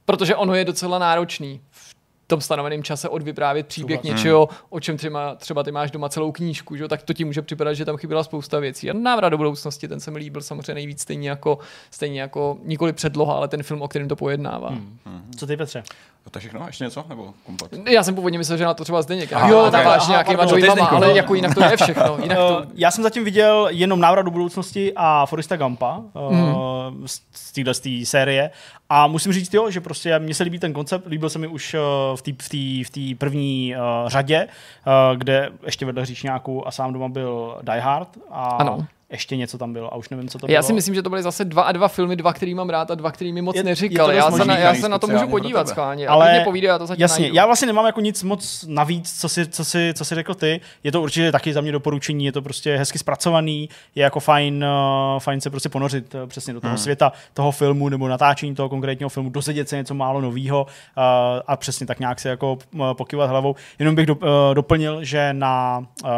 protože 0.04 0.36
ono 0.36 0.54
je 0.54 0.64
docela 0.64 0.98
náročný 0.98 1.60
v 1.70 1.95
tom 2.26 2.40
stanoveném 2.40 2.82
čase 2.82 3.08
odvyprávět 3.08 3.66
příběh 3.66 4.00
Super. 4.00 4.14
něčeho, 4.14 4.48
o 4.70 4.80
čem 4.80 4.96
třeba, 4.96 5.34
třeba 5.34 5.62
ty 5.62 5.72
máš 5.72 5.90
doma 5.90 6.08
celou 6.08 6.32
knížku, 6.32 6.76
že? 6.76 6.88
tak 6.88 7.02
to 7.02 7.12
ti 7.12 7.24
může 7.24 7.42
připadat, 7.42 7.74
že 7.74 7.84
tam 7.84 7.96
chyběla 7.96 8.24
spousta 8.24 8.58
věcí. 8.58 8.90
A 8.90 8.92
návrat 8.92 9.28
do 9.28 9.36
budoucnosti, 9.36 9.88
ten 9.88 10.00
se 10.00 10.10
mi 10.10 10.18
líbil 10.18 10.42
samozřejmě 10.42 10.74
nejvíc, 10.74 11.02
stejně 11.02 11.30
jako, 11.30 11.58
stejně 11.90 12.20
jako 12.20 12.58
nikoli 12.64 12.92
předloha, 12.92 13.34
ale 13.34 13.48
ten 13.48 13.62
film, 13.62 13.82
o 13.82 13.88
kterém 13.88 14.08
to 14.08 14.16
pojednává. 14.16 14.68
Hmm. 14.68 14.98
Hmm. 15.04 15.30
Co 15.36 15.46
ty, 15.46 15.56
Petře? 15.56 15.82
No, 16.26 16.30
to 16.30 16.38
všechno? 16.38 16.66
Ještě 16.66 16.84
něco? 16.84 17.04
Nebo 17.08 17.34
komplet? 17.46 17.88
Já 17.88 18.02
jsem 18.02 18.14
původně 18.14 18.38
myslel, 18.38 18.58
že 18.58 18.64
na 18.64 18.74
to 18.74 18.84
třeba 18.84 19.02
Zdeněk. 19.02 19.32
Aha, 19.32 19.48
jo, 19.48 19.58
okay. 19.58 19.70
tak 19.70 19.84
máš 19.84 20.08
nějakýma 20.08 20.44
dvojmama, 20.44 20.86
ale 20.86 21.16
jako 21.16 21.34
jinak 21.34 21.54
to 21.54 21.64
je 21.64 21.76
všechno. 21.76 22.18
Jinak 22.22 22.38
to... 22.38 22.62
Uh, 22.64 22.72
já 22.74 22.90
jsem 22.90 23.04
zatím 23.04 23.24
viděl 23.24 23.68
jenom 23.70 24.00
návrat 24.00 24.22
do 24.22 24.30
budoucnosti 24.30 24.92
a 24.96 25.26
Foresta 25.26 25.56
Gampa 25.56 25.96
uh, 25.96 26.32
mm. 26.90 27.08
z 27.34 27.52
téhle 27.52 27.74
série 28.04 28.50
a 28.88 29.06
musím 29.06 29.32
říct, 29.32 29.54
jo, 29.54 29.70
že 29.70 29.80
prostě 29.80 30.18
mně 30.18 30.34
se 30.34 30.44
líbí 30.44 30.58
ten 30.58 30.72
koncept, 30.72 31.06
líbil 31.06 31.30
se 31.30 31.38
mi 31.38 31.46
už 31.46 31.74
uh, 31.74 32.16
v 32.16 32.22
té 32.22 32.32
v 32.84 32.90
v 33.14 33.14
první 33.18 33.74
uh, 33.76 34.08
řadě, 34.08 34.48
uh, 34.86 35.18
kde 35.18 35.50
ještě 35.66 35.86
vedle 35.86 36.02
Hříšňáku 36.02 36.68
a 36.68 36.70
sám 36.70 36.92
doma 36.92 37.08
byl 37.08 37.58
Die 37.62 37.80
Hard 37.80 38.08
a 38.30 38.44
ano 38.44 38.86
ještě 39.10 39.36
něco 39.36 39.58
tam 39.58 39.72
bylo 39.72 39.94
a 39.94 39.96
už 39.96 40.08
nevím, 40.08 40.28
co 40.28 40.38
to 40.38 40.46
bylo. 40.46 40.54
Já 40.54 40.62
si 40.62 40.72
myslím, 40.72 40.94
že 40.94 41.02
to 41.02 41.10
byly 41.10 41.22
zase 41.22 41.44
dva 41.44 41.62
a 41.62 41.72
dva 41.72 41.88
filmy, 41.88 42.16
dva, 42.16 42.32
který 42.32 42.54
mám 42.54 42.70
rád 42.70 42.90
a 42.90 42.94
dva, 42.94 43.10
který 43.10 43.32
mi 43.32 43.42
moc 43.42 43.56
je, 43.56 43.64
neříkal. 43.64 44.10
Je 44.10 44.16
já, 44.16 44.30
se 44.30 44.44
na, 44.44 44.58
já 44.58 44.74
se 44.74 44.88
na 44.88 44.98
to 44.98 45.06
můžu 45.06 45.28
podívat 45.28 45.68
schválně. 45.68 46.08
Ale 46.08 46.40
povídej, 46.44 46.68
já 46.68 46.78
to 46.78 46.86
zatím 46.86 47.02
jasně, 47.02 47.22
najdu. 47.22 47.36
já 47.36 47.46
vlastně 47.46 47.66
nemám 47.66 47.86
jako 47.86 48.00
nic 48.00 48.22
moc 48.22 48.64
navíc, 48.68 49.20
co 49.20 49.28
si, 49.28 49.46
co, 49.46 49.64
si, 49.64 49.92
co 49.96 50.04
si 50.04 50.14
řekl 50.14 50.34
ty. 50.34 50.60
Je 50.84 50.92
to 50.92 51.02
určitě 51.02 51.32
taky 51.32 51.52
za 51.52 51.60
mě 51.60 51.72
doporučení, 51.72 52.24
je 52.24 52.32
to 52.32 52.42
prostě 52.42 52.76
hezky 52.76 52.98
zpracovaný, 52.98 53.68
je 53.94 54.02
jako 54.02 54.20
fajn, 54.20 54.64
uh, 54.64 55.20
fajn 55.20 55.40
se 55.40 55.50
prostě 55.50 55.68
ponořit 55.68 56.14
uh, 56.14 56.26
přesně 56.26 56.54
do 56.54 56.60
toho 56.60 56.70
hmm. 56.70 56.78
světa 56.78 57.12
toho 57.34 57.50
filmu 57.52 57.88
nebo 57.88 58.08
natáčení 58.08 58.54
toho 58.54 58.68
konkrétního 58.68 59.08
filmu, 59.08 59.30
dozvědět 59.30 59.68
se 59.68 59.76
něco 59.76 59.94
málo 59.94 60.20
nového 60.20 60.62
uh, 60.62 61.02
a 61.46 61.56
přesně 61.56 61.86
tak 61.86 62.00
nějak 62.00 62.20
se 62.20 62.28
jako 62.28 62.58
uh, 62.74 62.92
pokyvat 62.92 63.30
hlavou. 63.30 63.54
Jenom 63.78 63.94
bych 63.94 64.06
do, 64.06 64.14
uh, 64.14 64.28
doplnil, 64.54 65.04
že 65.04 65.28
na 65.32 65.86
uh, 66.04 66.10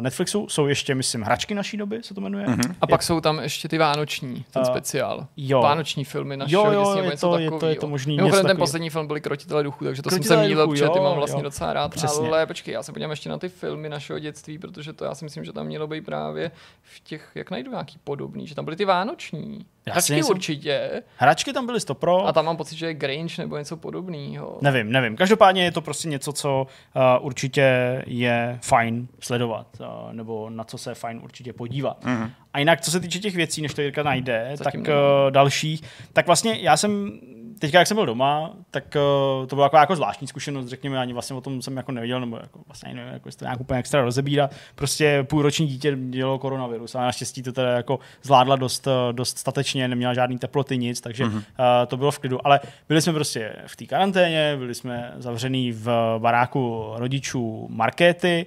Netflixu 0.00 0.46
jsou 0.48 0.66
ještě, 0.66 0.94
myslím, 0.94 1.22
hračky 1.22 1.54
naší 1.54 1.76
doby, 1.76 1.98
se 2.02 2.14
to 2.14 2.20
jmenuje. 2.20 2.35
Mm-hmm. 2.44 2.74
A 2.80 2.86
pak 2.86 3.02
jsou 3.02 3.20
tam 3.20 3.38
ještě 3.38 3.68
ty 3.68 3.78
vánoční, 3.78 4.44
ten 4.50 4.62
uh, 4.62 4.68
speciál. 4.68 5.26
Jo. 5.36 5.60
Vánoční 5.60 6.04
filmy 6.04 6.36
našeho, 6.36 6.72
jo, 6.72 6.72
jo, 6.72 7.02
je 7.02 7.16
to, 7.16 7.38
je 7.38 7.50
to, 7.50 7.66
je 7.66 7.76
to 7.76 7.88
možný. 7.88 8.16
Mimochodem 8.16 8.46
ten 8.46 8.56
poslední 8.56 8.90
film 8.90 9.06
byli 9.06 9.20
Krotitele 9.20 9.62
duchu, 9.62 9.84
takže 9.84 10.02
to 10.02 10.08
Krotitele 10.08 10.36
jsem 10.36 10.44
se 10.44 10.48
mýlil, 10.48 10.68
protože 10.68 10.88
ty 10.88 11.00
mám 11.00 11.16
vlastně 11.16 11.38
jo. 11.38 11.42
docela 11.42 11.72
rád. 11.72 11.90
Přesně. 11.90 12.28
Ale 12.28 12.46
počkej, 12.46 12.72
já 12.72 12.82
se 12.82 12.92
podívám 12.92 13.10
ještě 13.10 13.28
na 13.28 13.38
ty 13.38 13.48
filmy 13.48 13.88
našeho 13.88 14.18
dětství, 14.18 14.58
protože 14.58 14.92
to 14.92 15.04
já 15.04 15.14
si 15.14 15.24
myslím, 15.24 15.44
že 15.44 15.52
tam 15.52 15.66
mělo 15.66 15.86
být 15.86 16.04
právě 16.04 16.50
v 16.82 17.00
těch, 17.00 17.30
jak 17.34 17.50
najdu 17.50 17.70
nějaký 17.70 17.98
podobný, 18.04 18.46
že 18.46 18.54
tam 18.54 18.64
byly 18.64 18.76
ty 18.76 18.84
vánoční. 18.84 19.66
Hračky 19.90 20.12
nejsem... 20.12 20.30
určitě. 20.30 21.02
Hračky 21.16 21.52
tam 21.52 21.66
byly 21.66 21.80
stopro. 21.80 22.26
A 22.26 22.32
tam 22.32 22.44
mám 22.44 22.56
pocit, 22.56 22.76
že 22.76 22.86
je 22.86 22.94
Grange 22.94 23.42
nebo 23.42 23.56
něco 23.56 23.76
podobného. 23.76 24.58
Nevím, 24.60 24.92
nevím. 24.92 25.16
Každopádně 25.16 25.64
je 25.64 25.72
to 25.72 25.80
prostě 25.80 26.08
něco, 26.08 26.32
co 26.32 26.66
uh, 26.96 27.26
určitě 27.26 28.02
je 28.06 28.58
fajn 28.62 29.08
sledovat, 29.20 29.66
uh, 29.80 30.12
nebo 30.12 30.50
na 30.50 30.64
co 30.64 30.78
se 30.78 30.94
fajn 30.94 31.20
určitě 31.24 31.52
podívat. 31.52 32.04
Mm-hmm. 32.04 32.30
A 32.52 32.58
jinak, 32.58 32.80
co 32.80 32.90
se 32.90 33.00
týče 33.00 33.18
těch 33.18 33.36
věcí, 33.36 33.62
než 33.62 33.74
to 33.74 33.80
Jirka 33.80 34.02
najde, 34.02 34.50
Zatím 34.54 34.84
tak 34.84 34.94
uh, 34.94 35.30
dalších, 35.30 35.82
tak 36.12 36.26
vlastně 36.26 36.58
já 36.60 36.76
jsem 36.76 37.20
teďka, 37.58 37.78
jak 37.78 37.88
jsem 37.88 37.94
byl 37.94 38.06
doma, 38.06 38.52
tak 38.70 38.84
uh, 38.84 39.46
to 39.46 39.56
byla 39.56 39.66
jako, 39.66 39.76
jako 39.76 39.96
zvláštní 39.96 40.26
zkušenost, 40.26 40.66
řekněme, 40.66 40.98
ani 40.98 41.12
vlastně 41.12 41.36
o 41.36 41.40
tom 41.40 41.62
jsem 41.62 41.76
jako 41.76 41.92
nevěděl, 41.92 42.20
nebo 42.20 42.36
jako 42.36 42.60
vlastně 42.66 42.94
nevím, 42.94 43.12
jako 43.12 43.30
to 43.38 43.44
nějak 43.44 43.60
úplně 43.60 43.80
extra 43.80 44.02
rozebírat. 44.02 44.54
Prostě 44.74 45.26
půlroční 45.30 45.66
dítě 45.66 45.96
mělo 45.96 46.38
koronavirus 46.38 46.94
a 46.94 47.00
naštěstí 47.00 47.42
to 47.42 47.52
teda 47.52 47.70
jako 47.70 47.98
zvládla 48.22 48.56
dost, 48.56 48.86
eh, 48.86 49.12
dost 49.12 49.38
statečně, 49.38 49.88
neměla 49.88 50.14
žádný 50.14 50.38
teploty, 50.38 50.78
nic, 50.78 51.00
takže 51.00 51.24
mm-hmm. 51.24 51.36
uh, 51.36 51.42
to 51.86 51.96
bylo 51.96 52.10
v 52.10 52.18
klidu. 52.18 52.46
Ale 52.46 52.60
byli 52.88 53.02
jsme 53.02 53.12
prostě 53.12 53.52
v 53.66 53.76
té 53.76 53.86
karanténě, 53.86 54.56
byli 54.58 54.74
jsme 54.74 55.12
zavřený 55.16 55.72
v 55.72 55.88
baráku 56.18 56.92
rodičů 56.96 57.66
Markéty, 57.70 58.46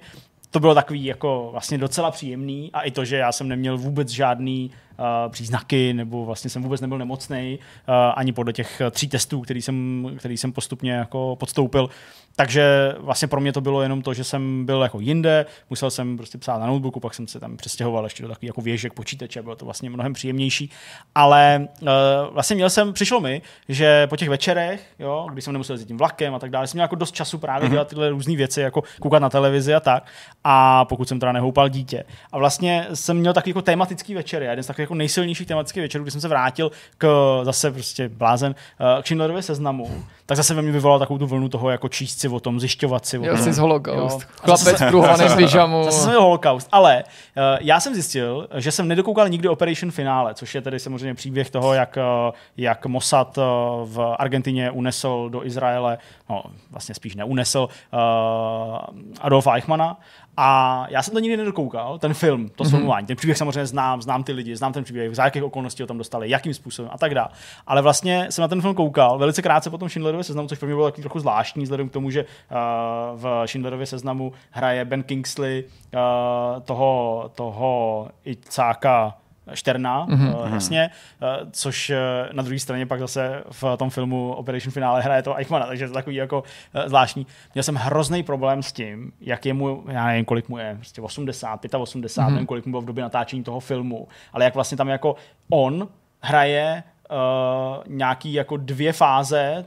to 0.50 0.60
bylo 0.60 0.74
takový 0.74 1.04
jako 1.04 1.48
vlastně 1.52 1.78
docela 1.78 2.10
příjemný 2.10 2.70
a 2.72 2.80
i 2.80 2.90
to, 2.90 3.04
že 3.04 3.16
já 3.16 3.32
jsem 3.32 3.48
neměl 3.48 3.78
vůbec 3.78 4.08
žádný 4.08 4.70
příznaky, 5.28 5.92
nebo 5.92 6.24
vlastně 6.24 6.50
jsem 6.50 6.62
vůbec 6.62 6.80
nebyl 6.80 6.98
nemocný, 6.98 7.58
ani 8.14 8.32
podle 8.32 8.52
těch 8.52 8.82
tří 8.90 9.08
testů, 9.08 9.40
který 9.40 9.62
jsem, 9.62 10.06
který 10.18 10.36
jsem 10.36 10.52
postupně 10.52 10.92
jako 10.92 11.36
podstoupil. 11.40 11.90
Takže 12.36 12.94
vlastně 12.98 13.28
pro 13.28 13.40
mě 13.40 13.52
to 13.52 13.60
bylo 13.60 13.82
jenom 13.82 14.02
to, 14.02 14.14
že 14.14 14.24
jsem 14.24 14.66
byl 14.66 14.82
jako 14.82 15.00
jinde, 15.00 15.46
musel 15.70 15.90
jsem 15.90 16.16
prostě 16.16 16.38
psát 16.38 16.58
na 16.58 16.66
notebooku, 16.66 17.00
pak 17.00 17.14
jsem 17.14 17.26
se 17.28 17.40
tam 17.40 17.56
přestěhoval 17.56 18.04
ještě 18.04 18.22
do 18.22 18.28
takových 18.28 18.48
jako 18.48 18.60
věžek 18.60 18.92
počítače, 18.92 19.42
bylo 19.42 19.56
to 19.56 19.64
vlastně 19.64 19.90
mnohem 19.90 20.12
příjemnější. 20.12 20.70
Ale 21.14 21.68
uh, 21.82 21.88
vlastně 22.32 22.56
měl 22.56 22.70
jsem, 22.70 22.92
přišlo 22.92 23.20
mi, 23.20 23.42
že 23.68 24.06
po 24.06 24.16
těch 24.16 24.28
večerech, 24.28 24.86
jo, 24.98 25.26
když 25.32 25.44
jsem 25.44 25.52
nemusel 25.52 25.74
jezdit 25.74 25.86
tím 25.86 25.98
vlakem 25.98 26.34
a 26.34 26.38
tak 26.38 26.50
dále, 26.50 26.66
jsem 26.66 26.76
měl 26.76 26.84
jako 26.84 26.94
dost 26.94 27.14
času 27.14 27.38
právě 27.38 27.68
mm-hmm. 27.68 27.72
dělat 27.72 27.88
tyhle 27.88 28.10
různé 28.10 28.36
věci, 28.36 28.60
jako 28.60 28.82
koukat 29.00 29.22
na 29.22 29.30
televizi 29.30 29.74
a 29.74 29.80
tak. 29.80 30.06
A 30.44 30.84
pokud 30.84 31.08
jsem 31.08 31.20
teda 31.20 31.32
nehoupal 31.32 31.68
dítě. 31.68 32.04
A 32.32 32.38
vlastně 32.38 32.86
jsem 32.94 33.16
měl 33.16 33.32
takový 33.32 33.50
jako 33.50 33.62
tematický 33.62 34.14
večer, 34.14 34.42
jeden 34.42 34.62
z 34.62 34.66
takových 34.66 34.89
jako 34.90 34.94
nejsilnějších 34.94 35.46
tematických 35.46 35.82
večerů, 35.82 36.04
kdy 36.04 36.10
jsem 36.10 36.20
se 36.20 36.28
vrátil 36.28 36.70
k 36.98 37.40
zase 37.44 37.70
prostě 37.70 38.08
blázen 38.08 38.54
uh, 38.80 39.02
k 39.02 39.06
Schindlerově 39.06 39.42
seznamu, 39.42 40.04
tak 40.30 40.36
zase 40.36 40.54
ve 40.54 40.62
mně 40.62 40.72
vyvolal 40.72 40.98
takovou 40.98 41.18
tu 41.18 41.26
vlnu 41.26 41.48
toho 41.48 41.70
jako 41.70 41.88
číst 41.88 42.20
si 42.20 42.28
o 42.28 42.40
tom, 42.40 42.60
zjišťovat 42.60 43.06
si 43.06 43.18
o 43.18 43.24
tom. 43.24 43.36
jsi 43.36 43.52
z 43.52 43.58
holokaust. 43.58 44.22
Chlapec 44.22 44.82
pruhovaný 44.88 45.28
z 45.28 45.34
pyžamu. 45.34 45.84
Zase 45.84 46.00
jsem 46.00 46.14
holokaust. 46.14 46.68
Ale 46.72 47.04
uh, 47.04 47.42
já 47.60 47.80
jsem 47.80 47.94
zjistil, 47.94 48.48
že 48.56 48.72
jsem 48.72 48.88
nedokoukal 48.88 49.28
nikdy 49.28 49.48
Operation 49.48 49.90
Finále, 49.90 50.34
což 50.34 50.54
je 50.54 50.60
tedy 50.60 50.80
samozřejmě 50.80 51.14
příběh 51.14 51.50
toho, 51.50 51.74
jak, 51.74 51.98
uh, 52.28 52.34
jak 52.56 52.86
Mossad 52.86 53.38
uh, 53.38 53.44
v 53.84 54.14
Argentině 54.18 54.70
unesl 54.70 55.28
do 55.28 55.46
Izraele, 55.46 55.98
no 56.28 56.42
vlastně 56.70 56.94
spíš 56.94 57.14
neunesl, 57.14 57.68
uh, 57.92 57.98
Adolfa 59.20 59.54
Eichmana 59.54 59.96
a 60.36 60.86
já 60.90 61.02
jsem 61.02 61.14
to 61.14 61.20
nikdy 61.20 61.36
nedokoukal, 61.36 61.98
ten 61.98 62.14
film, 62.14 62.48
to 62.48 62.64
mm-hmm. 62.64 62.70
filmování. 62.70 63.06
Ten 63.06 63.16
příběh 63.16 63.38
samozřejmě 63.38 63.66
znám, 63.66 64.02
znám 64.02 64.24
ty 64.24 64.32
lidi, 64.32 64.56
znám 64.56 64.72
ten 64.72 64.84
příběh, 64.84 65.16
za 65.16 65.24
jakých 65.24 65.44
okolností 65.44 65.82
ho 65.82 65.86
tam 65.86 65.98
dostali, 65.98 66.30
jakým 66.30 66.54
způsobem 66.54 66.90
a 66.94 66.98
tak 66.98 67.14
dále. 67.14 67.28
Ale 67.66 67.82
vlastně 67.82 68.26
jsem 68.30 68.42
na 68.42 68.48
ten 68.48 68.60
film 68.60 68.74
koukal 68.74 69.18
velice 69.18 69.42
krátce 69.42 69.70
po 69.70 69.78
tom 69.78 69.88
Schindlerově 69.88 70.19
seznamu, 70.24 70.48
což 70.48 70.58
pro 70.58 70.66
mě 70.66 70.74
bylo 70.74 70.90
taky 70.90 71.00
trochu 71.00 71.18
zvláštní, 71.20 71.62
vzhledem 71.62 71.88
k 71.88 71.92
tomu, 71.92 72.10
že 72.10 72.24
uh, 72.24 72.58
v 73.14 73.42
Schindlerově 73.46 73.86
seznamu 73.86 74.32
hraje 74.50 74.84
Ben 74.84 75.02
Kingsley 75.02 75.64
uh, 75.64 76.00
toho, 76.62 77.30
toho 77.34 78.08
Icáka 78.24 79.14
Šterna, 79.54 80.06
mm-hmm. 80.06 80.54
jasně, 80.54 80.90
eh, 81.22 81.26
což 81.50 81.90
eh, 81.90 81.98
na 82.32 82.42
druhé 82.42 82.58
straně 82.58 82.86
pak 82.86 83.00
zase 83.00 83.42
v 83.50 83.76
tom 83.76 83.90
filmu 83.90 84.32
Operation 84.32 84.72
Finale 84.72 85.02
hraje 85.02 85.22
to 85.22 85.38
Eichmana, 85.38 85.66
takže 85.66 85.88
to 85.88 85.94
takový 85.94 86.16
jako 86.16 86.42
zvláštní. 86.86 87.26
Měl 87.54 87.62
jsem 87.62 87.74
hrozný 87.74 88.22
problém 88.22 88.62
s 88.62 88.72
tím, 88.72 89.12
jak 89.20 89.46
je 89.46 89.54
mu, 89.54 89.84
já 89.88 90.06
nevím, 90.06 90.24
kolik 90.24 90.48
mu 90.48 90.58
je, 90.58 90.74
prostě 90.76 91.02
80, 91.02 91.60
85, 91.78 92.24
mm-hmm. 92.24 92.30
nevím, 92.30 92.46
kolik 92.46 92.66
mu 92.66 92.70
bylo 92.70 92.82
v 92.82 92.84
době 92.84 93.02
natáčení 93.02 93.44
toho 93.44 93.60
filmu, 93.60 94.08
ale 94.32 94.44
jak 94.44 94.54
vlastně 94.54 94.76
tam 94.76 94.88
jako 94.88 95.16
on 95.50 95.88
hraje 96.22 96.82
uh, 97.10 97.84
nějaký 97.86 98.32
jako 98.32 98.56
dvě 98.56 98.92
fáze 98.92 99.64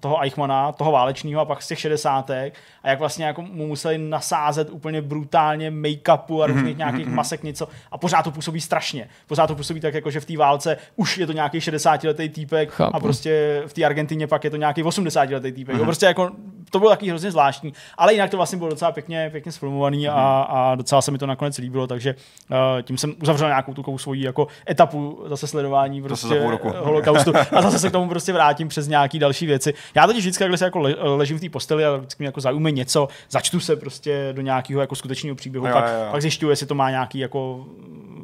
toho 0.00 0.22
Eichmana, 0.22 0.72
toho 0.72 0.92
válečního 0.92 1.40
a 1.40 1.44
pak 1.44 1.62
z 1.62 1.68
těch 1.68 1.80
šedesátek 1.80 2.54
a 2.82 2.88
jak 2.90 2.98
vlastně 2.98 3.24
jako 3.24 3.42
mu 3.42 3.66
museli 3.66 3.98
nasázet 3.98 4.70
úplně 4.70 5.02
brutálně 5.02 5.70
make-upu 5.70 6.42
a 6.42 6.46
různých 6.46 6.74
mm-hmm. 6.74 6.78
nějakých 6.78 7.06
mhm. 7.06 7.16
masek 7.16 7.42
něco 7.42 7.68
a 7.90 7.98
pořád 7.98 8.22
to 8.22 8.30
působí 8.30 8.60
strašně. 8.60 9.08
Pořád 9.26 9.46
to 9.46 9.54
působí 9.54 9.80
tak, 9.80 9.94
jako 9.94 10.10
že 10.10 10.20
v 10.20 10.24
té 10.24 10.36
válce 10.36 10.76
už 10.96 11.18
je 11.18 11.26
to 11.26 11.32
nějaký 11.32 11.58
60-letý 11.58 12.28
týpek 12.28 12.70
Chápu. 12.70 12.96
a 12.96 13.00
prostě 13.00 13.62
v 13.66 13.72
té 13.72 13.84
Argentině 13.84 14.26
pak 14.26 14.44
je 14.44 14.50
to 14.50 14.56
nějaký 14.56 14.82
80-letý 14.82 15.52
týpek. 15.52 15.76
Mm-hmm. 15.76 15.84
Prostě 15.84 16.06
jako 16.06 16.30
to 16.70 16.78
bylo 16.78 16.90
taky 16.90 17.08
hrozně 17.08 17.30
zvláštní, 17.30 17.72
ale 17.98 18.12
jinak 18.12 18.30
to 18.30 18.36
vlastně 18.36 18.58
bylo 18.58 18.70
docela 18.70 18.92
pěkně, 18.92 19.30
pěkně 19.30 19.52
mm-hmm. 19.52 20.10
a, 20.12 20.42
a, 20.42 20.74
docela 20.74 21.02
se 21.02 21.10
mi 21.10 21.18
to 21.18 21.26
nakonec 21.26 21.58
líbilo, 21.58 21.86
takže 21.86 22.14
uh, 22.50 22.82
tím 22.82 22.98
jsem 22.98 23.14
uzavřel 23.22 23.48
nějakou 23.48 23.74
tu 23.74 23.98
svoji 23.98 24.24
jako 24.24 24.46
etapu 24.70 25.24
zase 25.26 25.46
sledování 25.46 26.02
prostě 26.02 26.40
holokaustu 26.78 27.32
a 27.52 27.62
zase 27.62 27.78
se 27.78 27.88
k 27.88 27.92
tomu 27.92 28.08
prostě 28.08 28.32
vrátím 28.32 28.68
přes 28.68 28.88
nějaký 28.88 29.18
další 29.18 29.46
věci. 29.46 29.74
Já 29.94 30.06
totiž 30.06 30.24
vždycky 30.24 30.44
takhle 30.44 30.58
se 30.58 30.64
jako 30.64 30.80
ležím 31.00 31.38
v 31.38 31.40
té 31.40 31.48
posteli 31.48 31.84
a 31.84 31.96
vždycky 31.96 32.22
mi 32.22 32.26
jako 32.26 32.40
zaujme 32.40 32.70
něco, 32.70 33.08
začtu 33.30 33.60
se 33.60 33.76
prostě 33.76 34.28
do 34.32 34.42
nějakého 34.42 34.80
jako 34.80 34.94
skutečného 34.94 35.36
příběhu, 35.36 35.66
jo, 35.66 35.72
pak, 35.72 35.84
jo. 35.84 36.08
pak 36.10 36.22
zjišťuju, 36.22 36.50
jestli 36.50 36.66
to 36.66 36.74
má 36.74 36.90
nějaký 36.90 37.18
jako 37.18 37.66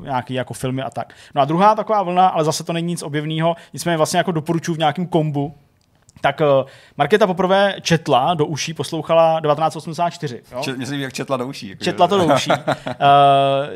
nějaký 0.03 0.35
jako 0.35 0.55
filmy 0.55 0.83
a 0.83 0.91
tak. 0.91 1.15
No 1.35 1.43
a 1.43 1.45
druhá 1.45 1.75
taková 1.75 2.03
vlna, 2.03 2.29
ale 2.29 2.45
zase 2.45 2.65
to 2.65 2.73
není 2.73 2.87
nic 2.87 3.03
objevného, 3.03 3.57
nicméně 3.73 3.97
vlastně 3.97 4.19
jako 4.19 4.33
doporučuji 4.33 4.75
v 4.75 4.79
nějakém 4.79 5.07
kombu, 5.07 5.55
tak 6.21 6.41
uh, 6.41 6.69
Markéta 6.97 7.27
poprvé 7.27 7.75
četla 7.81 8.35
do 8.35 8.47
uší, 8.47 8.75
poslouchala 8.75 9.41
1984. 9.41 10.43
Jo? 10.53 10.61
Čet, 10.63 10.79
myslím, 10.79 11.01
jak 11.01 11.13
četla 11.13 11.37
do 11.37 11.47
uší. 11.47 11.69
Jako 11.69 11.85
četla 11.85 12.09
to 12.09 12.19
do 12.19 12.25
uší. 12.35 12.51
uh, 12.51 12.57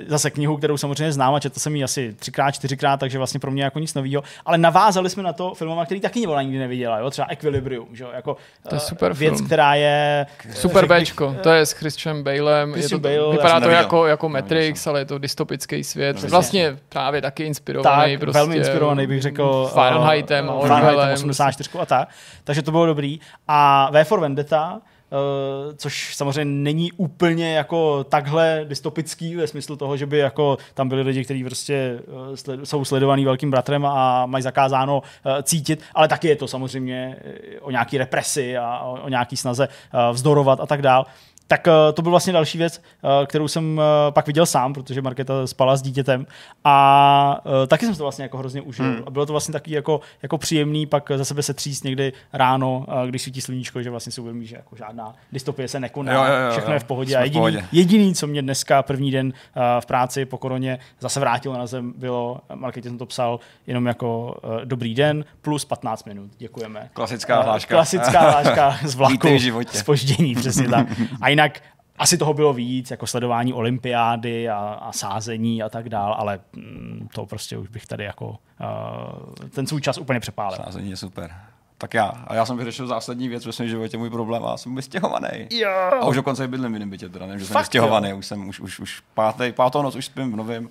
zase 0.06 0.30
knihu, 0.30 0.56
kterou 0.56 0.76
samozřejmě 0.76 1.12
znám 1.12 1.34
a 1.34 1.40
četl 1.40 1.60
jsem 1.60 1.76
ji 1.76 1.84
asi 1.84 2.14
třikrát, 2.18 2.50
čtyřikrát, 2.50 3.00
takže 3.00 3.18
vlastně 3.18 3.40
pro 3.40 3.50
mě 3.50 3.64
jako 3.64 3.78
nic 3.78 3.94
nového. 3.94 4.22
Ale 4.46 4.58
navázali 4.58 5.10
jsme 5.10 5.22
na 5.22 5.32
to 5.32 5.54
filmama, 5.54 5.84
který 5.84 6.00
taky 6.00 6.26
ona 6.26 6.42
nikdy 6.42 6.58
neviděla. 6.58 6.98
Jo? 6.98 7.10
Třeba 7.10 7.26
Equilibrium. 7.30 7.88
Že? 7.92 8.04
Jako, 8.14 8.36
to 8.68 8.74
je 8.74 8.80
eh, 8.82 8.84
super 8.84 9.12
věc, 9.12 9.34
film. 9.34 9.46
která 9.46 9.74
je... 9.74 10.26
Super 10.54 10.86
Bčko. 10.86 11.36
To 11.42 11.50
je 11.50 11.66
s 11.66 11.72
Christian 11.72 12.22
Balem. 12.22 12.72
Christian 12.72 13.00
je 13.04 13.18
to, 13.18 13.22
Bale, 13.22 13.32
vypadá 13.32 13.60
to 13.60 13.70
jako, 13.70 14.06
jako 14.06 14.28
Matrix, 14.28 14.86
ale 14.86 15.00
je 15.00 15.04
to 15.04 15.18
dystopický 15.18 15.84
svět. 15.84 16.16
Přesně. 16.16 16.30
Vlastně 16.30 16.76
právě 16.88 17.22
taky 17.22 17.44
inspirovaný. 17.44 18.12
Tak, 18.12 18.20
prostě, 18.20 18.38
velmi 18.38 18.56
inspirovaný 18.56 19.06
bych 19.06 19.22
řekl. 19.22 19.70
Fahrenheitem, 19.74 20.50
Fahrenheitem 20.66 21.12
84 21.12 21.70
a 21.78 21.86
tak. 21.86 22.08
Takže 22.44 22.62
to 22.62 22.70
bylo 22.70 22.86
dobrý. 22.86 23.20
A 23.48 23.88
V 23.92 24.04
for 24.04 24.20
Vendetta, 24.20 24.80
Uh, 25.12 25.74
což 25.76 26.16
samozřejmě 26.16 26.44
není 26.44 26.92
úplně 26.92 27.54
jako 27.54 28.04
takhle 28.04 28.64
dystopický 28.68 29.36
ve 29.36 29.46
smyslu 29.46 29.76
toho, 29.76 29.96
že 29.96 30.06
by 30.06 30.18
jako 30.18 30.58
tam 30.74 30.88
byli 30.88 31.02
lidi, 31.02 31.24
kteří 31.24 31.44
prostě 31.44 31.98
uh, 32.06 32.34
sled, 32.34 32.60
jsou 32.64 32.84
sledovaní 32.84 33.24
velkým 33.24 33.50
bratrem 33.50 33.86
a 33.86 34.26
mají 34.26 34.42
zakázáno 34.42 34.98
uh, 34.98 35.32
cítit, 35.42 35.82
ale 35.94 36.08
taky 36.08 36.28
je 36.28 36.36
to 36.36 36.48
samozřejmě 36.48 37.16
o 37.60 37.70
nějaký 37.70 37.98
represi 37.98 38.56
a 38.56 38.78
o, 38.78 39.02
o 39.02 39.08
nějaký 39.08 39.36
snaze 39.36 39.68
vzdorovat 40.12 40.60
a 40.60 40.66
tak 40.66 40.82
dál. 40.82 41.06
Tak 41.52 41.66
uh, 41.66 41.72
to 41.94 42.02
byl 42.02 42.10
vlastně 42.10 42.32
další 42.32 42.58
věc, 42.58 42.82
uh, 43.02 43.26
kterou 43.26 43.48
jsem 43.48 43.78
uh, 43.78 43.84
pak 44.10 44.26
viděl 44.26 44.46
sám, 44.46 44.72
protože 44.72 45.02
Markéta 45.02 45.46
spala 45.46 45.76
s 45.76 45.82
dítětem 45.82 46.26
a 46.64 47.40
taky 47.66 47.86
jsem 47.86 47.94
to 47.94 48.02
vlastně 48.02 48.22
jako 48.22 48.38
hrozně 48.38 48.62
užil. 48.62 48.84
Hmm. 48.84 49.02
A 49.06 49.10
bylo 49.10 49.26
to 49.26 49.32
vlastně 49.32 49.52
taky 49.52 49.74
jako, 49.74 50.00
jako 50.22 50.38
příjemný 50.38 50.86
pak 50.86 51.10
za 51.16 51.24
sebe 51.24 51.42
se 51.42 51.54
tříst 51.54 51.84
někdy 51.84 52.12
ráno, 52.32 52.86
když 53.06 53.22
svítí 53.22 53.40
sluníčko, 53.40 53.82
že 53.82 53.90
vlastně 53.90 54.12
si 54.12 54.20
uvědomí, 54.20 54.46
že 54.46 54.56
jako 54.56 54.76
žádná 54.76 55.14
dystopie 55.32 55.68
se 55.68 55.80
nekoná, 55.80 56.12
jo, 56.12 56.24
jo, 56.24 56.44
jo, 56.44 56.50
všechno 56.50 56.70
jo. 56.70 56.74
je 56.74 56.80
v 56.80 56.84
pohodě. 56.84 57.16
a 57.16 57.20
jediný, 57.20 57.38
v 57.38 57.40
pohodě. 57.40 57.64
jediný, 57.72 58.14
co 58.14 58.26
mě 58.26 58.42
dneska 58.42 58.82
první 58.82 59.10
den 59.10 59.32
v 59.80 59.86
práci 59.86 60.24
po 60.24 60.38
koroně 60.38 60.78
zase 61.00 61.20
vrátilo 61.20 61.58
na 61.58 61.66
zem, 61.66 61.92
bylo, 61.96 62.40
Markétě 62.54 62.88
jsem 62.88 62.98
to 62.98 63.06
psal, 63.06 63.40
jenom 63.66 63.86
jako 63.86 64.36
dobrý 64.64 64.94
den 64.94 65.24
plus 65.42 65.64
15 65.64 66.04
minut. 66.06 66.30
Děkujeme. 66.38 66.90
Klasická 66.92 67.42
hláška. 67.42 67.74
Klasická 67.74 68.20
hláška 68.20 68.76
z 68.84 68.94
vlaku. 68.94 69.28
Spoždění, 69.72 70.34
přesně 70.34 70.68
tak. 70.68 70.86
A 71.20 71.28
jinak 71.28 71.41
jinak 71.42 71.62
asi 71.98 72.18
toho 72.18 72.34
bylo 72.34 72.52
víc, 72.52 72.90
jako 72.90 73.06
sledování 73.06 73.52
olympiády 73.52 74.48
a, 74.48 74.58
a 74.58 74.92
sázení 74.92 75.62
a 75.62 75.68
tak 75.68 75.88
dál, 75.88 76.14
ale 76.18 76.40
mm, 76.52 77.08
to 77.14 77.26
prostě 77.26 77.56
už 77.56 77.68
bych 77.68 77.86
tady 77.86 78.04
jako 78.04 78.28
uh, 78.28 79.48
ten 79.50 79.66
svůj 79.66 79.80
čas 79.80 79.98
úplně 79.98 80.20
přepálil. 80.20 80.58
Sázení 80.64 80.90
je 80.90 80.96
super. 80.96 81.30
Tak 81.78 81.94
já. 81.94 82.06
A 82.26 82.34
já 82.34 82.46
jsem 82.46 82.56
vyřešil 82.56 82.86
zásadní 82.86 83.28
věc 83.28 83.46
ve 83.46 83.52
svém 83.52 83.68
životě, 83.68 83.98
můj 83.98 84.10
problém, 84.10 84.44
a 84.44 84.56
jsem 84.56 84.74
vystěhovaný. 84.74 85.48
Jo. 85.50 85.70
A 86.00 86.06
už 86.06 86.16
dokonce 86.16 86.48
bydlím 86.48 86.70
v 86.70 86.74
jiném 86.74 86.90
bytě, 86.90 87.08
teda 87.08 87.26
nevím, 87.26 87.40
že 87.40 87.46
jsem 87.46 87.58
vystěhovaný, 87.58 88.12
už 88.12 88.26
jsem 88.26 88.48
už, 88.48 88.60
už, 88.60 88.80
už 88.80 89.02
pátý, 89.14 89.52
pátou 89.52 89.82
noc 89.82 89.96
už 89.96 90.06
spím 90.06 90.32
v 90.32 90.36
novém. 90.36 90.68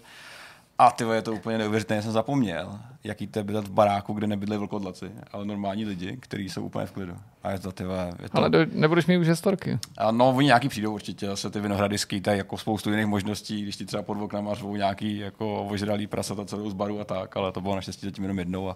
A 0.79 0.91
ty 0.91 1.03
je 1.03 1.21
to 1.21 1.33
úplně 1.33 1.57
neuvěřitelné, 1.57 2.03
jsem 2.03 2.11
zapomněl, 2.11 2.79
jaký 3.03 3.27
to 3.27 3.39
je 3.39 3.43
bydlet 3.43 3.67
v 3.67 3.71
baráku, 3.71 4.13
kde 4.13 4.27
nebydlí 4.27 4.57
vlkodlaci, 4.57 5.11
ale 5.31 5.45
normální 5.45 5.85
lidi, 5.85 6.17
kteří 6.19 6.49
jsou 6.49 6.61
úplně 6.61 6.85
v 6.85 6.91
klidu. 6.91 7.13
A 7.43 7.51
je 7.51 7.59
to, 7.59 7.71
ty 7.71 7.83
je 8.23 8.29
to... 8.29 8.37
Ale 8.37 8.49
do, 8.49 8.59
nebudeš 8.71 9.05
mít 9.05 9.17
už 9.17 9.27
historky. 9.27 9.79
A 9.97 10.11
no, 10.11 10.29
oni 10.29 10.45
nějaký 10.45 10.69
přijdou 10.69 10.93
určitě, 10.93 11.27
zase 11.27 11.49
ty 11.49 11.59
vinohrady 11.59 11.97
skýtají 11.97 12.37
jako 12.37 12.57
spoustu 12.57 12.89
jiných 12.89 13.05
možností, 13.05 13.61
když 13.61 13.75
ti 13.75 13.85
třeba 13.85 14.03
pod 14.03 14.21
oknama 14.21 14.53
řvou 14.53 14.75
nějaký 14.75 15.17
jako 15.17 15.63
ožralý 15.63 16.07
prasata 16.07 16.45
celou 16.45 16.69
z 16.69 16.73
baru 16.73 16.99
a 16.99 17.03
tak, 17.03 17.37
ale 17.37 17.51
to 17.51 17.61
bylo 17.61 17.75
naštěstí 17.75 18.05
zatím 18.05 18.23
jenom 18.23 18.39
jednou 18.39 18.69
a 18.69 18.75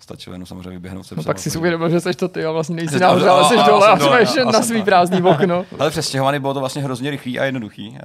stačilo 0.00 0.34
jenom 0.34 0.46
samozřejmě 0.46 0.70
vyběhnout 0.70 1.06
se. 1.06 1.14
No 1.14 1.22
pak 1.22 1.38
si 1.38 1.50
si 1.50 1.58
uvědomil, 1.58 1.90
že 1.90 2.00
jsi 2.00 2.14
to 2.14 2.28
ty 2.28 2.44
a 2.44 2.50
vlastně 2.50 2.76
nejsi 2.76 2.98
nahoře, 2.98 3.28
ale 3.28 3.44
jsi 3.44 3.56
dole 3.66 3.88
a 3.88 3.98
jsme 3.98 4.20
ještě 4.20 4.44
na 4.44 4.62
svý 4.62 4.82
prázdný 4.82 5.22
okno. 5.22 5.66
Ale 5.78 5.90
přestěhovaný 5.90 6.38
bylo 6.38 6.54
to 6.54 6.60
vlastně 6.60 6.82
hrozně 6.82 7.10
rychlý 7.10 7.38
a 7.38 7.44
jednoduchý. 7.44 7.88
Uh, 7.88 7.96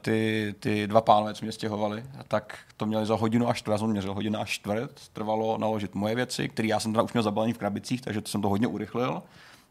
ty, 0.00 0.54
ty 0.60 0.86
dva 0.86 1.00
pánové, 1.00 1.34
co 1.34 1.44
mě 1.44 1.52
stěhovali, 1.52 2.02
tak 2.28 2.58
to 2.76 2.86
měli 2.86 3.06
za 3.06 3.14
hodinu 3.14 3.48
až 3.48 3.58
čtvrt, 3.58 3.78
jsem 3.78 3.88
měřil 3.88 4.14
hodinu 4.14 4.40
až 4.40 4.50
čtvrt, 4.50 4.90
trvalo 5.12 5.58
naložit 5.58 5.94
moje 5.94 6.14
věci, 6.14 6.48
které 6.48 6.68
já 6.68 6.80
jsem 6.80 6.92
teda 6.92 7.02
už 7.02 7.12
měl 7.12 7.22
zabalený 7.22 7.52
v 7.52 7.58
krabicích, 7.58 8.00
takže 8.00 8.20
to 8.20 8.28
jsem 8.28 8.42
to 8.42 8.48
hodně 8.48 8.66
urychlil. 8.66 9.22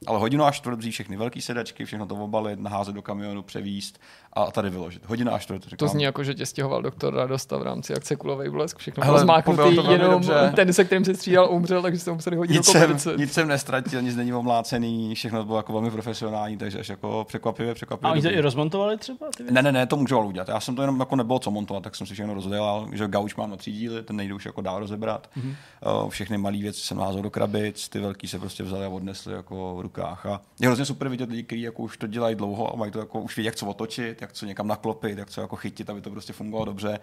Ale 0.07 0.19
hodinu 0.19 0.43
až 0.43 0.57
čtvrt 0.57 0.79
všechny 0.79 1.17
velké 1.17 1.41
sedačky, 1.41 1.85
všechno 1.85 2.05
to 2.05 2.15
obalit, 2.15 2.59
naházet 2.59 2.95
do 2.95 3.01
kamionu, 3.01 3.43
převíst 3.43 3.99
a 4.33 4.51
tady 4.51 4.69
vyložit. 4.69 5.05
Hodina 5.05 5.31
až 5.31 5.43
čtvrt. 5.43 5.61
To 5.77 5.87
zní 5.87 6.03
jako, 6.03 6.23
že 6.23 6.33
tě 6.33 6.45
stěhoval 6.45 6.81
doktor 6.81 7.13
Radosta 7.15 7.57
v 7.57 7.63
rámci 7.63 7.93
akce 7.93 8.15
Kulovej 8.15 8.49
blesk, 8.49 8.77
všechno 8.77 9.03
Hele, 9.03 9.15
bylo 9.15 9.25
zmáknutý, 9.25 9.55
bylo 9.55 9.83
to 9.83 9.91
jenom 9.91 10.11
dobře. 10.11 10.51
ten, 10.55 10.73
se 10.73 10.83
kterým 10.83 11.05
se 11.05 11.15
střídal, 11.15 11.51
umřel, 11.51 11.81
takže 11.81 11.99
se 11.99 12.11
museli 12.11 12.35
hodit 12.35 12.53
Nic 12.53 12.65
do 12.65 12.71
jsem, 12.71 13.17
nic 13.17 13.33
jsem 13.33 13.47
nestratil, 13.47 14.01
nic 14.01 14.15
není 14.15 14.33
omlácený, 14.33 15.15
všechno 15.15 15.45
bylo 15.45 15.57
jako 15.57 15.73
velmi 15.73 15.91
profesionální, 15.91 16.57
takže 16.57 16.79
až 16.79 16.89
jako 16.89 17.25
překvapivě, 17.27 17.71
A 17.71 17.75
překvapivě. 17.75 18.11
oni 18.11 18.21
to 18.21 18.27
dobrý. 18.27 18.37
i 18.37 18.41
rozmontovali 18.41 18.97
třeba? 18.97 19.27
Ty 19.37 19.43
věci? 19.43 19.53
Ne, 19.53 19.61
ne, 19.61 19.71
ne, 19.71 19.85
to 19.87 19.97
můžu 19.97 20.17
ale 20.17 20.25
udělat. 20.25 20.47
Já 20.49 20.59
jsem 20.59 20.75
to 20.75 20.81
jenom 20.83 20.99
jako 20.99 21.15
nebylo 21.15 21.39
co 21.39 21.51
montovat, 21.51 21.83
tak 21.83 21.95
jsem 21.95 22.07
si 22.07 22.13
všechno 22.13 22.33
rozdělal, 22.33 22.87
že 22.93 23.07
gauč 23.07 23.35
mám 23.35 23.49
na 23.49 23.57
tři 23.57 23.71
díly, 23.71 24.03
ten 24.03 24.15
nejde 24.15 24.33
už 24.33 24.45
jako 24.45 24.61
dál 24.61 24.79
rozebrat. 24.79 25.29
Mhm. 25.35 25.55
Mm-hmm. 25.83 26.09
Všechny 26.09 26.37
malé 26.37 26.57
věci 26.57 26.79
jsem 26.79 26.97
naházal 26.97 27.21
do 27.21 27.29
krabic, 27.29 27.89
ty 27.89 27.99
velký 27.99 28.27
se 28.27 28.39
prostě 28.39 28.63
vzali 28.63 28.85
a 28.85 28.89
odnesli 28.89 29.33
jako 29.33 29.75
v 29.75 29.81
rukách. 29.81 30.25
A 30.25 30.41
je 30.59 30.67
hrozně 30.67 30.85
super 30.85 31.09
vidět 31.09 31.29
lidi, 31.29 31.43
kteří 31.43 31.61
jako 31.61 31.81
už 31.83 31.97
to 31.97 32.07
dělají 32.07 32.35
dlouho 32.35 32.73
a 32.73 32.75
mají 32.77 32.91
to 32.91 32.99
jako 32.99 33.19
už 33.19 33.35
vědí, 33.37 33.45
jak 33.45 33.55
co 33.55 33.65
otočit, 33.65 34.20
jak 34.21 34.33
co 34.33 34.45
někam 34.45 34.67
naklopit, 34.67 35.17
jak 35.17 35.29
co 35.29 35.41
jako 35.41 35.55
chytit, 35.55 35.89
aby 35.89 36.01
to 36.01 36.09
prostě 36.09 36.33
fungovalo 36.33 36.65
dobře. 36.65 36.99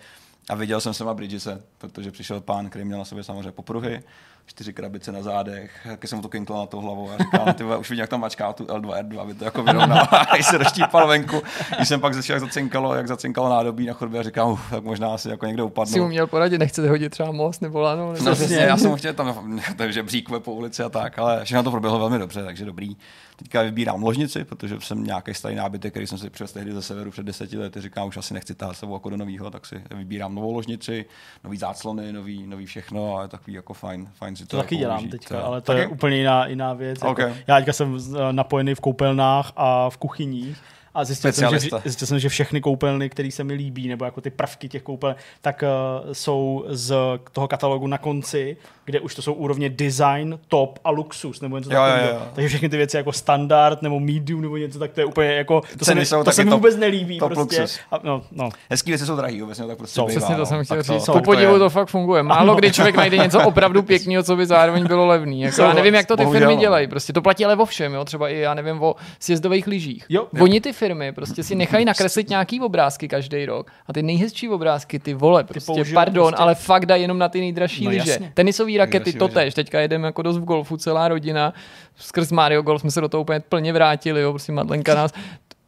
A 0.51 0.55
viděl 0.55 0.81
jsem 0.81 0.95
sama 0.95 1.15
Bridgese, 1.15 1.63
protože 1.79 2.11
přišel 2.11 2.41
pán, 2.41 2.71
který 2.71 2.85
měl 2.85 2.99
na 2.99 3.05
sobě 3.05 3.25
samozřejmě 3.25 3.53
popruhy, 3.53 4.03
čtyři 4.47 4.73
krabice 4.73 5.13
na 5.13 5.23
zádech, 5.23 5.81
taky 5.87 6.07
jsem 6.09 6.17
mu 6.19 6.23
to 6.23 6.29
kinkl 6.29 6.55
na 6.55 6.67
to 6.67 6.81
hlavou 6.81 7.11
a 7.11 7.19
říkal, 7.19 7.53
ty 7.55 7.65
už 7.65 7.91
vidím, 7.91 8.01
jak 8.01 8.11
tam 8.11 8.21
mačká 8.21 8.53
tu 8.53 8.65
L2, 8.65 9.03
R2, 9.09 9.21
aby 9.21 9.35
to 9.35 9.45
jako 9.45 9.63
vyrovnal. 9.63 10.07
A 10.31 10.35
když 10.35 10.47
se 10.47 10.59
doštípal 10.59 11.09
venku, 11.09 11.43
když 11.77 11.89
jsem 11.89 12.01
pak 12.01 12.15
začal, 12.15 12.35
jak 12.35 12.41
zacinkalo, 12.41 12.95
jak 12.95 13.09
zacinkalo 13.09 13.49
nádobí 13.51 13.87
na 13.87 13.93
chodbě 13.93 14.21
a 14.21 14.23
říkám, 14.23 14.51
uf, 14.51 14.71
tak 14.71 14.85
možná 14.85 15.15
asi 15.15 15.29
jako 15.29 15.47
někde 15.47 15.61
Si 15.61 15.65
mu 15.65 15.69
upadnu. 15.69 16.09
měl 16.09 16.27
poradit, 16.27 16.59
nechcete 16.59 16.89
hodit 16.89 17.11
třeba 17.11 17.33
most 17.33 17.63
nebo 17.63 17.81
lano. 17.81 18.13
Nebo 18.13 18.25
No, 18.25 18.35
přesně, 18.35 18.57
já 18.57 18.77
jsem 18.77 18.97
chtěl 18.97 19.15
tam, 19.15 19.61
takže 19.77 20.03
bříkve 20.03 20.41
po 20.41 20.53
ulici 20.55 20.83
a 20.83 20.89
tak, 20.89 21.19
ale 21.19 21.45
všechno 21.45 21.63
to 21.63 21.71
proběhlo 21.71 21.99
velmi 21.99 22.19
dobře, 22.19 22.45
takže 22.45 22.65
dobrý. 22.65 22.97
Teďka 23.39 23.63
vybírám 23.63 24.03
ložnici, 24.03 24.45
protože 24.45 24.77
jsem 24.81 25.05
nějaký 25.05 25.35
starý 25.35 25.55
nábytek, 25.55 25.93
který 25.93 26.07
jsem 26.07 26.19
si 26.19 26.31
přivez 26.31 26.53
tehdy 26.53 26.73
ze 26.73 26.83
severu 26.83 27.11
před 27.11 27.27
deseti 27.27 27.59
lety, 27.59 27.81
říkám, 27.81 28.09
už 28.09 28.17
asi 28.17 28.35
nechci 28.35 28.55
tahat 28.55 28.77
sebou 28.77 28.95
jako 28.95 29.11
do 29.11 29.17
nového, 29.17 29.51
tak 29.51 29.67
si 29.67 29.83
vybírám 29.95 30.35
novou 30.35 30.53
ložnici, 30.53 31.05
nový 31.45 31.59
záclony, 31.59 32.13
nový, 32.13 32.47
nový 32.47 32.67
všechno 32.67 33.17
a 33.19 33.23
je 33.23 33.29
takový 33.29 33.53
jako 33.53 33.75
fajn, 33.75 34.09
fajn 34.15 34.37
si 34.37 34.47
to, 34.47 34.57
To 34.57 34.63
taky 34.63 34.75
jako 34.75 34.81
dělám 34.81 34.99
užít. 34.99 35.11
teďka, 35.11 35.41
ale 35.41 35.61
to 35.61 35.67
Taky? 35.67 35.81
je 35.81 35.87
úplně 35.89 36.17
jiná, 36.17 36.47
jiná 36.47 36.73
věc. 36.75 36.99
Ok. 37.03 37.19
Jako, 37.19 37.35
já 37.47 37.57
teďka 37.57 37.73
jsem 37.73 37.99
eh, 38.17 38.33
napojený 38.33 38.75
v 38.75 38.81
koupelnách 38.81 39.53
a 39.57 39.91
v 39.91 39.97
kuchyních 39.97 40.59
a 40.99 41.05
zjistil 41.05 41.33
jsem, 41.33 41.59
že, 41.59 41.69
zjistil 41.85 42.07
jsem, 42.07 42.19
že 42.19 42.29
všechny 42.29 42.61
koupelny, 42.61 43.11
které 43.11 43.31
se 43.31 43.45
mi 43.45 43.55
líbí, 43.55 43.89
nebo 43.89 44.05
jako 44.05 44.21
ty 44.21 44.31
prvky 44.31 44.69
těch 44.69 44.83
koupeln, 44.83 45.15
tak 45.41 45.65
uh, 46.07 46.13
jsou 46.13 46.65
z 46.69 46.95
toho 47.33 47.49
katalogu 47.49 47.87
na 47.87 47.99
konci, 47.99 48.57
kde 48.85 49.01
už 49.01 49.15
to 49.15 49.23
jsou 49.23 49.33
úrovně 49.33 49.69
design, 49.71 50.39
top 50.49 50.79
a 50.85 50.91
luxus, 50.91 51.41
nebo 51.41 51.59
něco 51.59 51.71
takového. 51.71 52.21
Takže 52.35 52.49
všechny 52.49 52.69
ty 52.69 52.77
věci 52.77 52.97
jako 52.97 53.13
standard 53.13 53.83
nebo 53.83 54.01
medium 54.01 54.43
nebo 54.43 54.57
něco, 54.57 54.79
tak 54.79 54.93
to 54.93 55.01
je 55.01 55.05
úplně 55.05 55.29
jako, 55.33 55.61
to 55.61 55.85
se 55.85 55.85
Ceny 55.85 56.01
mi, 56.01 56.07
jsou 56.07 56.25
to 56.25 56.33
se 56.33 56.45
mi 56.45 56.51
top- 56.51 56.59
vůbec 56.59 56.77
nelíbí 56.77 57.19
top 57.19 57.33
prostě. 57.33 57.61
luxus. 57.61 57.81
A, 57.93 58.01
no, 58.03 58.23
no. 58.33 58.49
Hezký 58.71 58.91
věci 58.91 59.07
jsou 59.07 59.17
drahý, 59.17 59.43
obecně 59.43 59.67
tak 59.67 59.79
prostě 59.79 59.95
Jsou, 59.95 60.07
bývá, 60.07 60.19
Přesně 60.21 60.35
to 60.35 60.41
no. 60.41 60.47
jsem 60.47 60.65
chtěl 60.65 60.83
říct. 60.83 61.05
to- 61.05 61.13
Po 61.13 61.21
podivu 61.21 61.53
je. 61.53 61.59
to 61.59 61.71
fakt 61.71 61.89
funguje. 61.89 62.23
Málo 62.23 62.55
kdy 62.55 62.73
člověk 62.73 62.97
najde 62.97 63.17
něco 63.17 63.41
opravdu 63.43 63.83
pěkného, 63.83 64.23
co 64.23 64.37
by 64.37 64.47
zároveň 64.47 64.87
bylo 64.87 65.07
levný. 65.07 65.41
Jako, 65.41 65.63
já 65.63 65.73
nevím, 65.73 65.95
jak 65.95 66.07
to 66.07 66.17
ty 66.17 66.27
firmy 66.27 66.55
no. 66.55 66.61
dělají. 66.61 66.87
Prostě 66.87 67.13
to 67.13 67.23
platí 67.23 67.45
ale 67.45 67.57
o 67.57 67.65
všem, 67.65 67.95
jo? 67.95 68.05
třeba 68.05 68.29
i 68.29 68.39
já 68.39 68.55
nevím 68.55 68.83
o 68.83 68.97
sjezdových 69.21 69.67
lyžích. 69.67 70.05
Jo. 70.09 70.27
Oni 70.41 70.61
ty 70.61 70.73
firmy 70.73 70.88
prostě 71.13 71.43
si 71.43 71.55
nechají 71.55 71.85
nakreslit 71.85 72.29
nějaký 72.29 72.61
obrázky 72.61 73.09
každý 73.09 73.47
rok 73.47 73.71
a 73.87 73.93
ty 73.93 74.03
nejhezčí 74.03 74.49
obrázky, 74.49 74.99
ty 74.99 75.15
vole, 75.15 75.45
prostě 75.45 75.67
použijou 75.67 75.95
pardon, 75.95 76.27
prostě- 76.33 76.43
ale 76.43 76.55
fakt 76.55 76.87
dají 76.87 77.03
jenom 77.03 77.19
na 77.19 77.29
ty 77.29 77.41
nejdražší 77.41 77.85
No 77.85 77.91
lyže. 77.91 78.11
jasně. 78.11 78.33
Tenisové 78.35 78.79
rakety 78.79 79.13
to 79.13 79.29
tež. 79.29 79.55
Teďka 79.55 79.81
jedeme 79.81 80.07
jako 80.09 80.23
dost 80.23 80.39
v 80.39 80.45
golfu, 80.45 80.77
celá 80.77 81.09
rodina. 81.09 81.55
Skrz 81.97 82.33
Mario 82.33 82.63
Golf 82.63 82.81
jsme 82.81 82.91
se 82.91 83.01
do 83.01 83.09
toho 83.09 83.21
úplně 83.21 83.41
plně 83.41 83.73
vrátili, 83.73 84.21
jo? 84.21 84.33
prostě 84.33 84.53
Madlenka 84.53 84.95
nás 84.95 85.13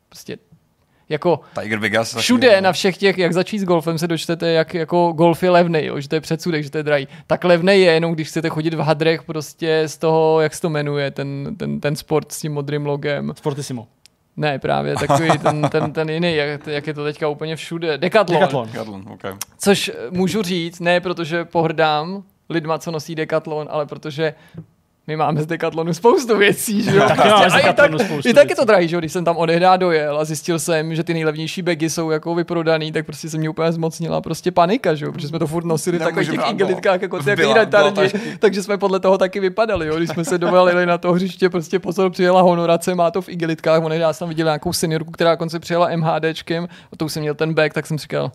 prostě 0.08 0.36
jako 1.08 1.40
Tiger 1.60 1.78
Vegas. 1.78 2.16
Všude 2.16 2.60
na 2.60 2.72
všech 2.72 2.96
těch, 2.96 3.18
jak 3.18 3.32
začít 3.32 3.58
s 3.58 3.64
golfem, 3.64 3.98
se 3.98 4.06
dočtete, 4.08 4.50
jak 4.50 4.74
jako 4.74 5.12
golf 5.12 5.42
je 5.42 5.50
levný, 5.50 5.84
jo, 5.84 6.00
že 6.00 6.08
to 6.08 6.14
je 6.14 6.20
předsudek, 6.20 6.62
že 6.64 6.70
to 6.70 6.78
je 6.78 6.84
drahý. 6.84 7.08
Tak 7.26 7.44
levný 7.44 7.72
je 7.72 7.92
jenom, 7.92 8.12
když 8.12 8.28
chcete 8.28 8.48
chodit 8.48 8.74
v 8.74 8.78
hadrech 8.78 9.22
prostě 9.22 9.82
z 9.86 9.98
toho, 9.98 10.40
jak 10.40 10.54
se 10.54 10.60
to 10.60 10.70
jmenuje, 10.70 11.10
ten, 11.10 11.56
ten, 11.56 11.80
ten 11.80 11.96
sport 11.96 12.32
s 12.32 12.40
tím 12.40 12.52
modrým 12.52 12.86
logem. 12.86 13.32
Sportissimo. 13.36 13.86
Ne, 14.40 14.58
právě 14.58 14.94
takový 14.96 15.30
ten, 15.38 15.62
ten, 15.70 15.92
ten 15.92 16.10
jiný, 16.10 16.34
jak, 16.34 16.66
jak 16.66 16.86
je 16.86 16.94
to 16.94 17.04
teďka 17.04 17.28
úplně 17.28 17.56
všude. 17.56 17.98
Decathlon. 17.98 18.40
Decathlon. 18.40 18.66
Decathlon, 18.66 19.04
okay. 19.12 19.34
Což 19.58 19.90
můžu 20.10 20.42
říct, 20.42 20.80
ne 20.80 21.00
protože 21.00 21.44
pohrdám 21.44 22.22
lidma, 22.50 22.78
co 22.78 22.90
nosí 22.90 23.14
Decathlon, 23.14 23.68
ale 23.70 23.86
protože 23.86 24.34
my 25.06 25.16
máme 25.16 25.42
z 25.42 25.46
Decathlonu 25.46 25.94
spoustu 25.94 26.36
věcí, 26.38 26.82
že 26.82 26.96
jo? 26.96 27.02
Taky 27.08 27.28
máme 27.28 27.50
z 27.50 27.54
A 27.54 27.58
i 27.58 27.74
tak, 27.74 27.90
spoustu 28.00 28.28
I 28.28 28.34
tak 28.34 28.50
je 28.50 28.56
to 28.56 28.64
drahý, 28.64 28.88
že 28.88 28.96
jo? 28.96 29.00
Když 29.00 29.12
jsem 29.12 29.24
tam 29.24 29.36
odehdá 29.36 29.76
dojel 29.76 30.18
a 30.18 30.24
zjistil 30.24 30.58
jsem, 30.58 30.94
že 30.94 31.04
ty 31.04 31.14
nejlevnější 31.14 31.62
bagy 31.62 31.90
jsou 31.90 32.10
jako 32.10 32.34
vyprodaný, 32.34 32.92
tak 32.92 33.06
prostě 33.06 33.30
se 33.30 33.38
mě 33.38 33.48
úplně 33.48 33.72
zmocnila 33.72 34.20
prostě 34.20 34.50
panika, 34.50 34.94
že 34.94 35.04
jo? 35.04 35.12
Protože 35.12 35.28
jsme 35.28 35.38
to 35.38 35.46
furt 35.46 35.64
nosili 35.64 35.98
v 35.98 36.02
takových 36.02 36.30
těch 36.30 36.50
igelitkách 36.50 37.02
jako 37.02 37.18
ty 37.18 37.24
Byla- 37.24 37.36
takový 37.36 37.48
byla 37.52 37.64
retardi, 37.64 37.94
tašky. 38.12 38.36
takže 38.38 38.62
jsme 38.62 38.78
podle 38.78 39.00
toho 39.00 39.18
taky 39.18 39.40
vypadali, 39.40 39.86
jo? 39.86 39.96
Když 39.96 40.10
jsme 40.10 40.24
se 40.24 40.38
dovalili 40.38 40.86
na 40.86 40.98
to 40.98 41.12
hřiště, 41.12 41.48
prostě 41.50 41.78
pozor, 41.78 42.10
přijela 42.10 42.42
honorace, 42.42 42.94
má 42.94 43.10
to 43.10 43.22
v 43.22 43.28
igelitkách, 43.28 43.84
on 43.84 43.92
já 43.92 44.12
jsem 44.12 44.28
viděl 44.28 44.46
nějakou 44.46 44.72
seniorku, 44.72 45.10
která 45.10 45.36
konce 45.36 45.58
přijela 45.58 45.88
MHDčkem, 45.96 46.68
a 46.92 46.96
to 46.96 47.04
už 47.04 47.12
jsem 47.12 47.20
měl 47.20 47.34
ten 47.34 47.54
bag, 47.54 47.72
tak 47.72 47.86
jsem 47.86 47.98
si 47.98 48.02
říkal, 48.02 48.32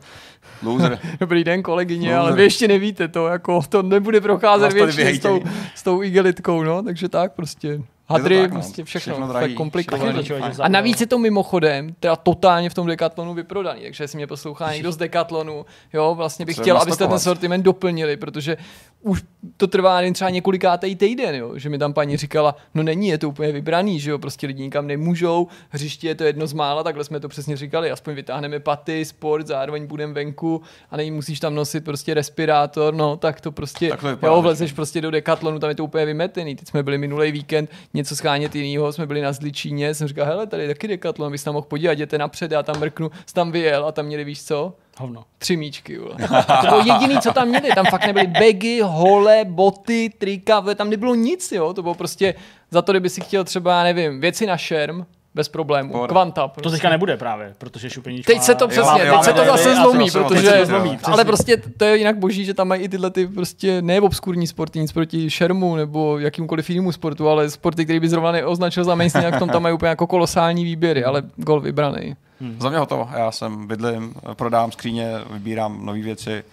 Loser. 0.64 1.00
Dobrý 1.20 1.44
den, 1.44 1.64
kolegyně, 1.64 2.12
No, 2.14 2.20
ale 2.20 2.34
vy 2.34 2.44
ještě 2.44 2.68
nevíte 2.68 3.08
to, 3.08 3.28
jako 3.28 3.62
to 3.70 3.82
nebude 3.82 4.22
procházet 4.22 4.74
většině 4.74 5.16
s 5.16 5.20
tou, 5.20 5.42
s 5.76 5.84
tou 5.84 6.04
igelitkou, 6.04 6.64
no, 6.64 6.84
takže 6.84 7.10
tak 7.10 7.34
prostě. 7.34 7.82
Hadry, 8.07 8.41
tak, 8.41 8.52
no. 8.52 8.60
prostě 8.60 8.84
všechno, 8.84 8.99
Všechno 8.99 9.14
všechno 9.14 9.27
drahý, 9.27 9.48
fakt 9.48 9.57
komplikované. 9.57 10.23
všechno 10.23 10.64
A 10.64 10.68
navíc 10.68 11.02
je 11.02 11.07
to 11.07 11.19
mimochodem 11.19 11.95
teda 11.99 12.15
totálně 12.15 12.69
v 12.69 12.73
tom 12.73 12.88
Decathlonu 12.88 13.34
vyprodaný, 13.34 13.82
takže 13.82 14.03
jestli 14.03 14.18
mě 14.18 14.27
poslouchá 14.27 14.73
někdo 14.73 14.91
z 14.91 14.98
Decathlonu, 14.98 15.65
jo, 15.94 16.15
vlastně 16.15 16.45
bych 16.45 16.56
chtěl, 16.56 16.77
abyste 16.77 17.07
ten 17.07 17.19
sortiment 17.19 17.64
doplnili, 17.64 18.18
protože 18.18 18.57
už 19.02 19.23
to 19.57 19.68
trvá 19.68 20.02
jen 20.02 20.14
třeba 20.14 20.30
několikátý 20.30 20.95
týden, 20.95 21.36
jo, 21.36 21.57
že 21.57 21.69
mi 21.69 21.77
tam 21.77 21.94
paní 21.94 22.18
říkala, 22.18 22.56
no 22.73 22.84
není, 22.84 23.07
je 23.07 23.18
to 23.18 23.30
úplně 23.30 23.52
vybraný, 23.52 23.99
že 23.99 24.11
jo, 24.11 24.19
prostě 24.19 24.48
lidi 24.48 24.64
nikam 24.64 24.88
nemůžou, 24.88 25.48
hřiště 25.69 26.07
je 26.07 26.15
to 26.15 26.23
jedno 26.23 26.48
z 26.48 26.53
mála, 26.53 26.84
takhle 26.84 27.03
jsme 27.03 27.19
to 27.19 27.30
přesně 27.30 27.57
říkali, 27.57 27.91
aspoň 27.91 28.14
vytáhneme 28.14 28.60
paty, 28.60 29.06
sport, 29.06 29.48
zároveň 29.48 29.88
budeme 29.88 30.14
venku 30.14 30.61
a 30.91 30.98
nemusíš 30.98 31.40
tam 31.40 31.56
nosit 31.56 31.86
prostě 31.86 32.14
respirátor, 32.14 32.94
no 32.94 33.18
tak 33.18 33.41
to 33.41 33.52
prostě, 33.52 33.91
jo, 34.23 34.41
vlezeš 34.41 34.73
prostě 34.73 35.02
do 35.02 35.11
Decathlonu, 35.11 35.60
tam 35.60 35.69
je 35.69 35.76
to 35.76 35.84
úplně 35.84 36.06
vymetený. 36.06 36.56
Teď 36.56 36.68
jsme 36.68 36.84
byli 36.84 36.98
minulý 36.98 37.32
víkend 37.32 37.69
něco 37.96 38.16
schánět 38.16 38.56
jinýho, 38.56 38.92
jsme 38.92 39.06
byli 39.06 39.22
na 39.22 39.34
Zličíně, 39.34 39.94
jsem 39.94 40.08
říkal, 40.08 40.26
hele, 40.26 40.48
tady 40.48 40.64
je 40.64 40.68
taky 40.68 40.88
Decathlon, 40.88 41.32
bys 41.32 41.44
tam 41.44 41.54
mohl 41.54 41.68
podívat, 41.68 41.92
jděte 41.92 42.18
napřed, 42.18 42.52
já 42.52 42.64
tam 42.64 42.80
mrknu, 42.80 43.12
jsi 43.26 43.34
tam 43.34 43.52
vyjel 43.52 43.86
a 43.86 43.92
tam 43.92 44.06
měli, 44.06 44.24
víš 44.24 44.44
co? 44.44 44.74
Hovno. 44.98 45.24
Tři 45.38 45.58
míčky, 45.58 45.98
vole. 45.98 46.16
To 46.62 46.68
bylo 46.68 46.80
jediný, 46.86 47.20
co 47.22 47.34
tam 47.34 47.48
měli. 47.48 47.70
Tam 47.76 47.86
fakt 47.86 48.08
nebyly 48.08 48.28
bagy, 48.28 48.82
hole, 48.84 49.46
boty, 49.46 50.10
trika, 50.18 50.62
tam 50.76 50.90
nebylo 50.90 51.16
nic, 51.16 51.52
jo. 51.52 51.74
To 51.74 51.82
bylo 51.82 51.96
prostě 51.96 52.36
za 52.72 52.82
to, 52.82 52.94
kdyby 52.94 53.10
si 53.10 53.22
chtěl 53.22 53.44
třeba, 53.44 53.78
já 53.78 53.84
nevím, 53.84 54.22
věci 54.22 54.46
na 54.46 54.58
šerm, 54.58 55.06
bez 55.36 55.49
problému. 55.49 55.91
Pohoda. 55.91 56.12
Kvanta. 56.12 56.48
To 56.48 56.53
Prostě. 56.53 56.70
teďka 56.72 56.90
nebude 56.90 57.18
právě, 57.18 57.53
protože 57.57 57.90
šupenička... 57.90 58.34
Teď 58.34 58.41
se 58.41 58.56
to 58.56 58.68
přesně, 58.68 59.06
jo, 59.06 59.14
teď 59.14 59.24
se 59.24 59.34
to 59.34 59.44
jo, 59.44 59.52
zase 59.52 59.70
jo, 59.70 59.76
zlomí, 59.76 60.07
jo, 60.07 60.12
jo, 60.16 60.28
protože, 60.28 60.49
se 60.49 60.57
to 60.60 60.66
zlomí, 60.66 60.99
ale 61.03 61.26
prostě 61.26 61.57
to 61.78 61.86
je 61.86 61.98
jinak 61.98 62.18
boží, 62.18 62.45
že 62.45 62.53
tam 62.53 62.68
mají 62.68 62.82
i 62.82 62.90
tyhle 62.90 63.12
ty 63.12 63.28
prostě 63.28 63.82
ne 63.82 64.02
obskurní 64.02 64.48
sporty, 64.48 64.80
nic 64.80 64.91
proti 64.91 65.30
šermu 65.30 65.76
nebo 65.76 66.20
jakýmkoliv 66.20 66.70
jinému 66.70 66.91
sportu, 66.91 67.30
ale 67.30 67.49
sporty, 67.49 67.84
který 67.84 67.99
by 67.99 68.10
zrovna 68.10 68.32
neoznačil 68.32 68.84
za 68.84 68.95
mainstream, 68.95 69.26
jak 69.26 69.40
tom 69.40 69.49
tam 69.49 69.64
mají 69.64 69.76
úplně 69.76 69.90
jako 69.90 70.07
kolosální 70.07 70.64
výběry, 70.64 71.03
ale 71.03 71.24
gol 71.36 71.60
vybraný. 71.60 72.16
Za 72.60 72.70
mě 72.70 72.80
hotovo. 72.80 73.10
Já 73.18 73.32
jsem 73.32 73.68
bydlím, 73.68 74.14
prodám 74.34 74.72
skříně, 74.72 75.12
vybírám 75.32 75.86
nové 75.86 76.02
věci. 76.02 76.44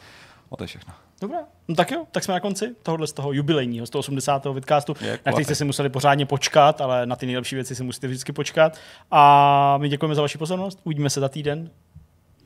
A 0.52 0.56
to 0.56 0.64
je 0.64 0.68
všechno. 0.68 0.94
Dobrá, 1.20 1.38
no 1.73 1.77
tak 1.77 1.90
jo, 1.90 2.05
tak 2.12 2.24
jsme 2.24 2.35
na 2.35 2.40
konci 2.40 2.74
tohohle 2.82 3.07
z 3.07 3.12
toho 3.12 3.32
jubilejního 3.32 3.86
180. 3.86 4.44
vidcastu, 4.53 4.94
na 5.27 5.32
který 5.32 5.44
jste 5.44 5.55
si 5.55 5.65
museli 5.65 5.89
pořádně 5.89 6.27
počkat, 6.27 6.81
ale 6.81 7.07
na 7.07 7.16
ty 7.16 7.27
nejlepší 7.27 7.55
věci 7.55 7.74
si 7.74 7.82
musíte 7.82 8.07
vždycky 8.07 8.32
počkat. 8.32 8.77
A 9.11 9.78
my 9.81 9.89
děkujeme 9.89 10.15
za 10.15 10.23
vaši 10.23 10.39
pozornost, 10.39 10.81
uvidíme 10.85 11.11
se 11.11 11.20
za 11.20 11.28
týden. 11.28 11.70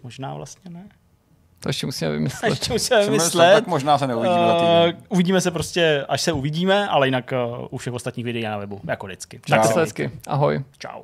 Možná 0.02 0.34
vlastně 0.34 0.70
ne. 0.70 0.88
To 1.60 1.68
ještě 1.68 1.86
musíme 1.86 2.10
vymyslet. 2.10 2.48
Ještě 2.50 2.72
musíme 2.72 3.04
Jsem 3.04 3.12
myslel, 3.12 3.46
myslet. 3.46 3.54
tak 3.54 3.66
možná 3.66 3.98
se 3.98 4.06
neuvidíme 4.06 4.36
za 4.46 4.54
Uh, 4.54 4.60
týden. 4.60 5.02
uvidíme 5.08 5.40
se 5.40 5.50
prostě, 5.50 6.04
až 6.08 6.20
se 6.20 6.32
uvidíme, 6.32 6.88
ale 6.88 7.06
jinak 7.06 7.32
uh, 7.60 7.66
u 7.70 7.76
všech 7.78 7.92
ostatních 7.92 8.24
videí 8.26 8.42
je 8.42 8.50
na 8.50 8.58
webu, 8.58 8.80
jako 8.88 9.06
vždycky. 9.06 9.40
Čau. 9.46 9.54
Tak 9.56 9.64
se 9.64 9.80
hezky. 9.80 10.10
Ahoj. 10.26 10.64
Čau. 10.78 11.02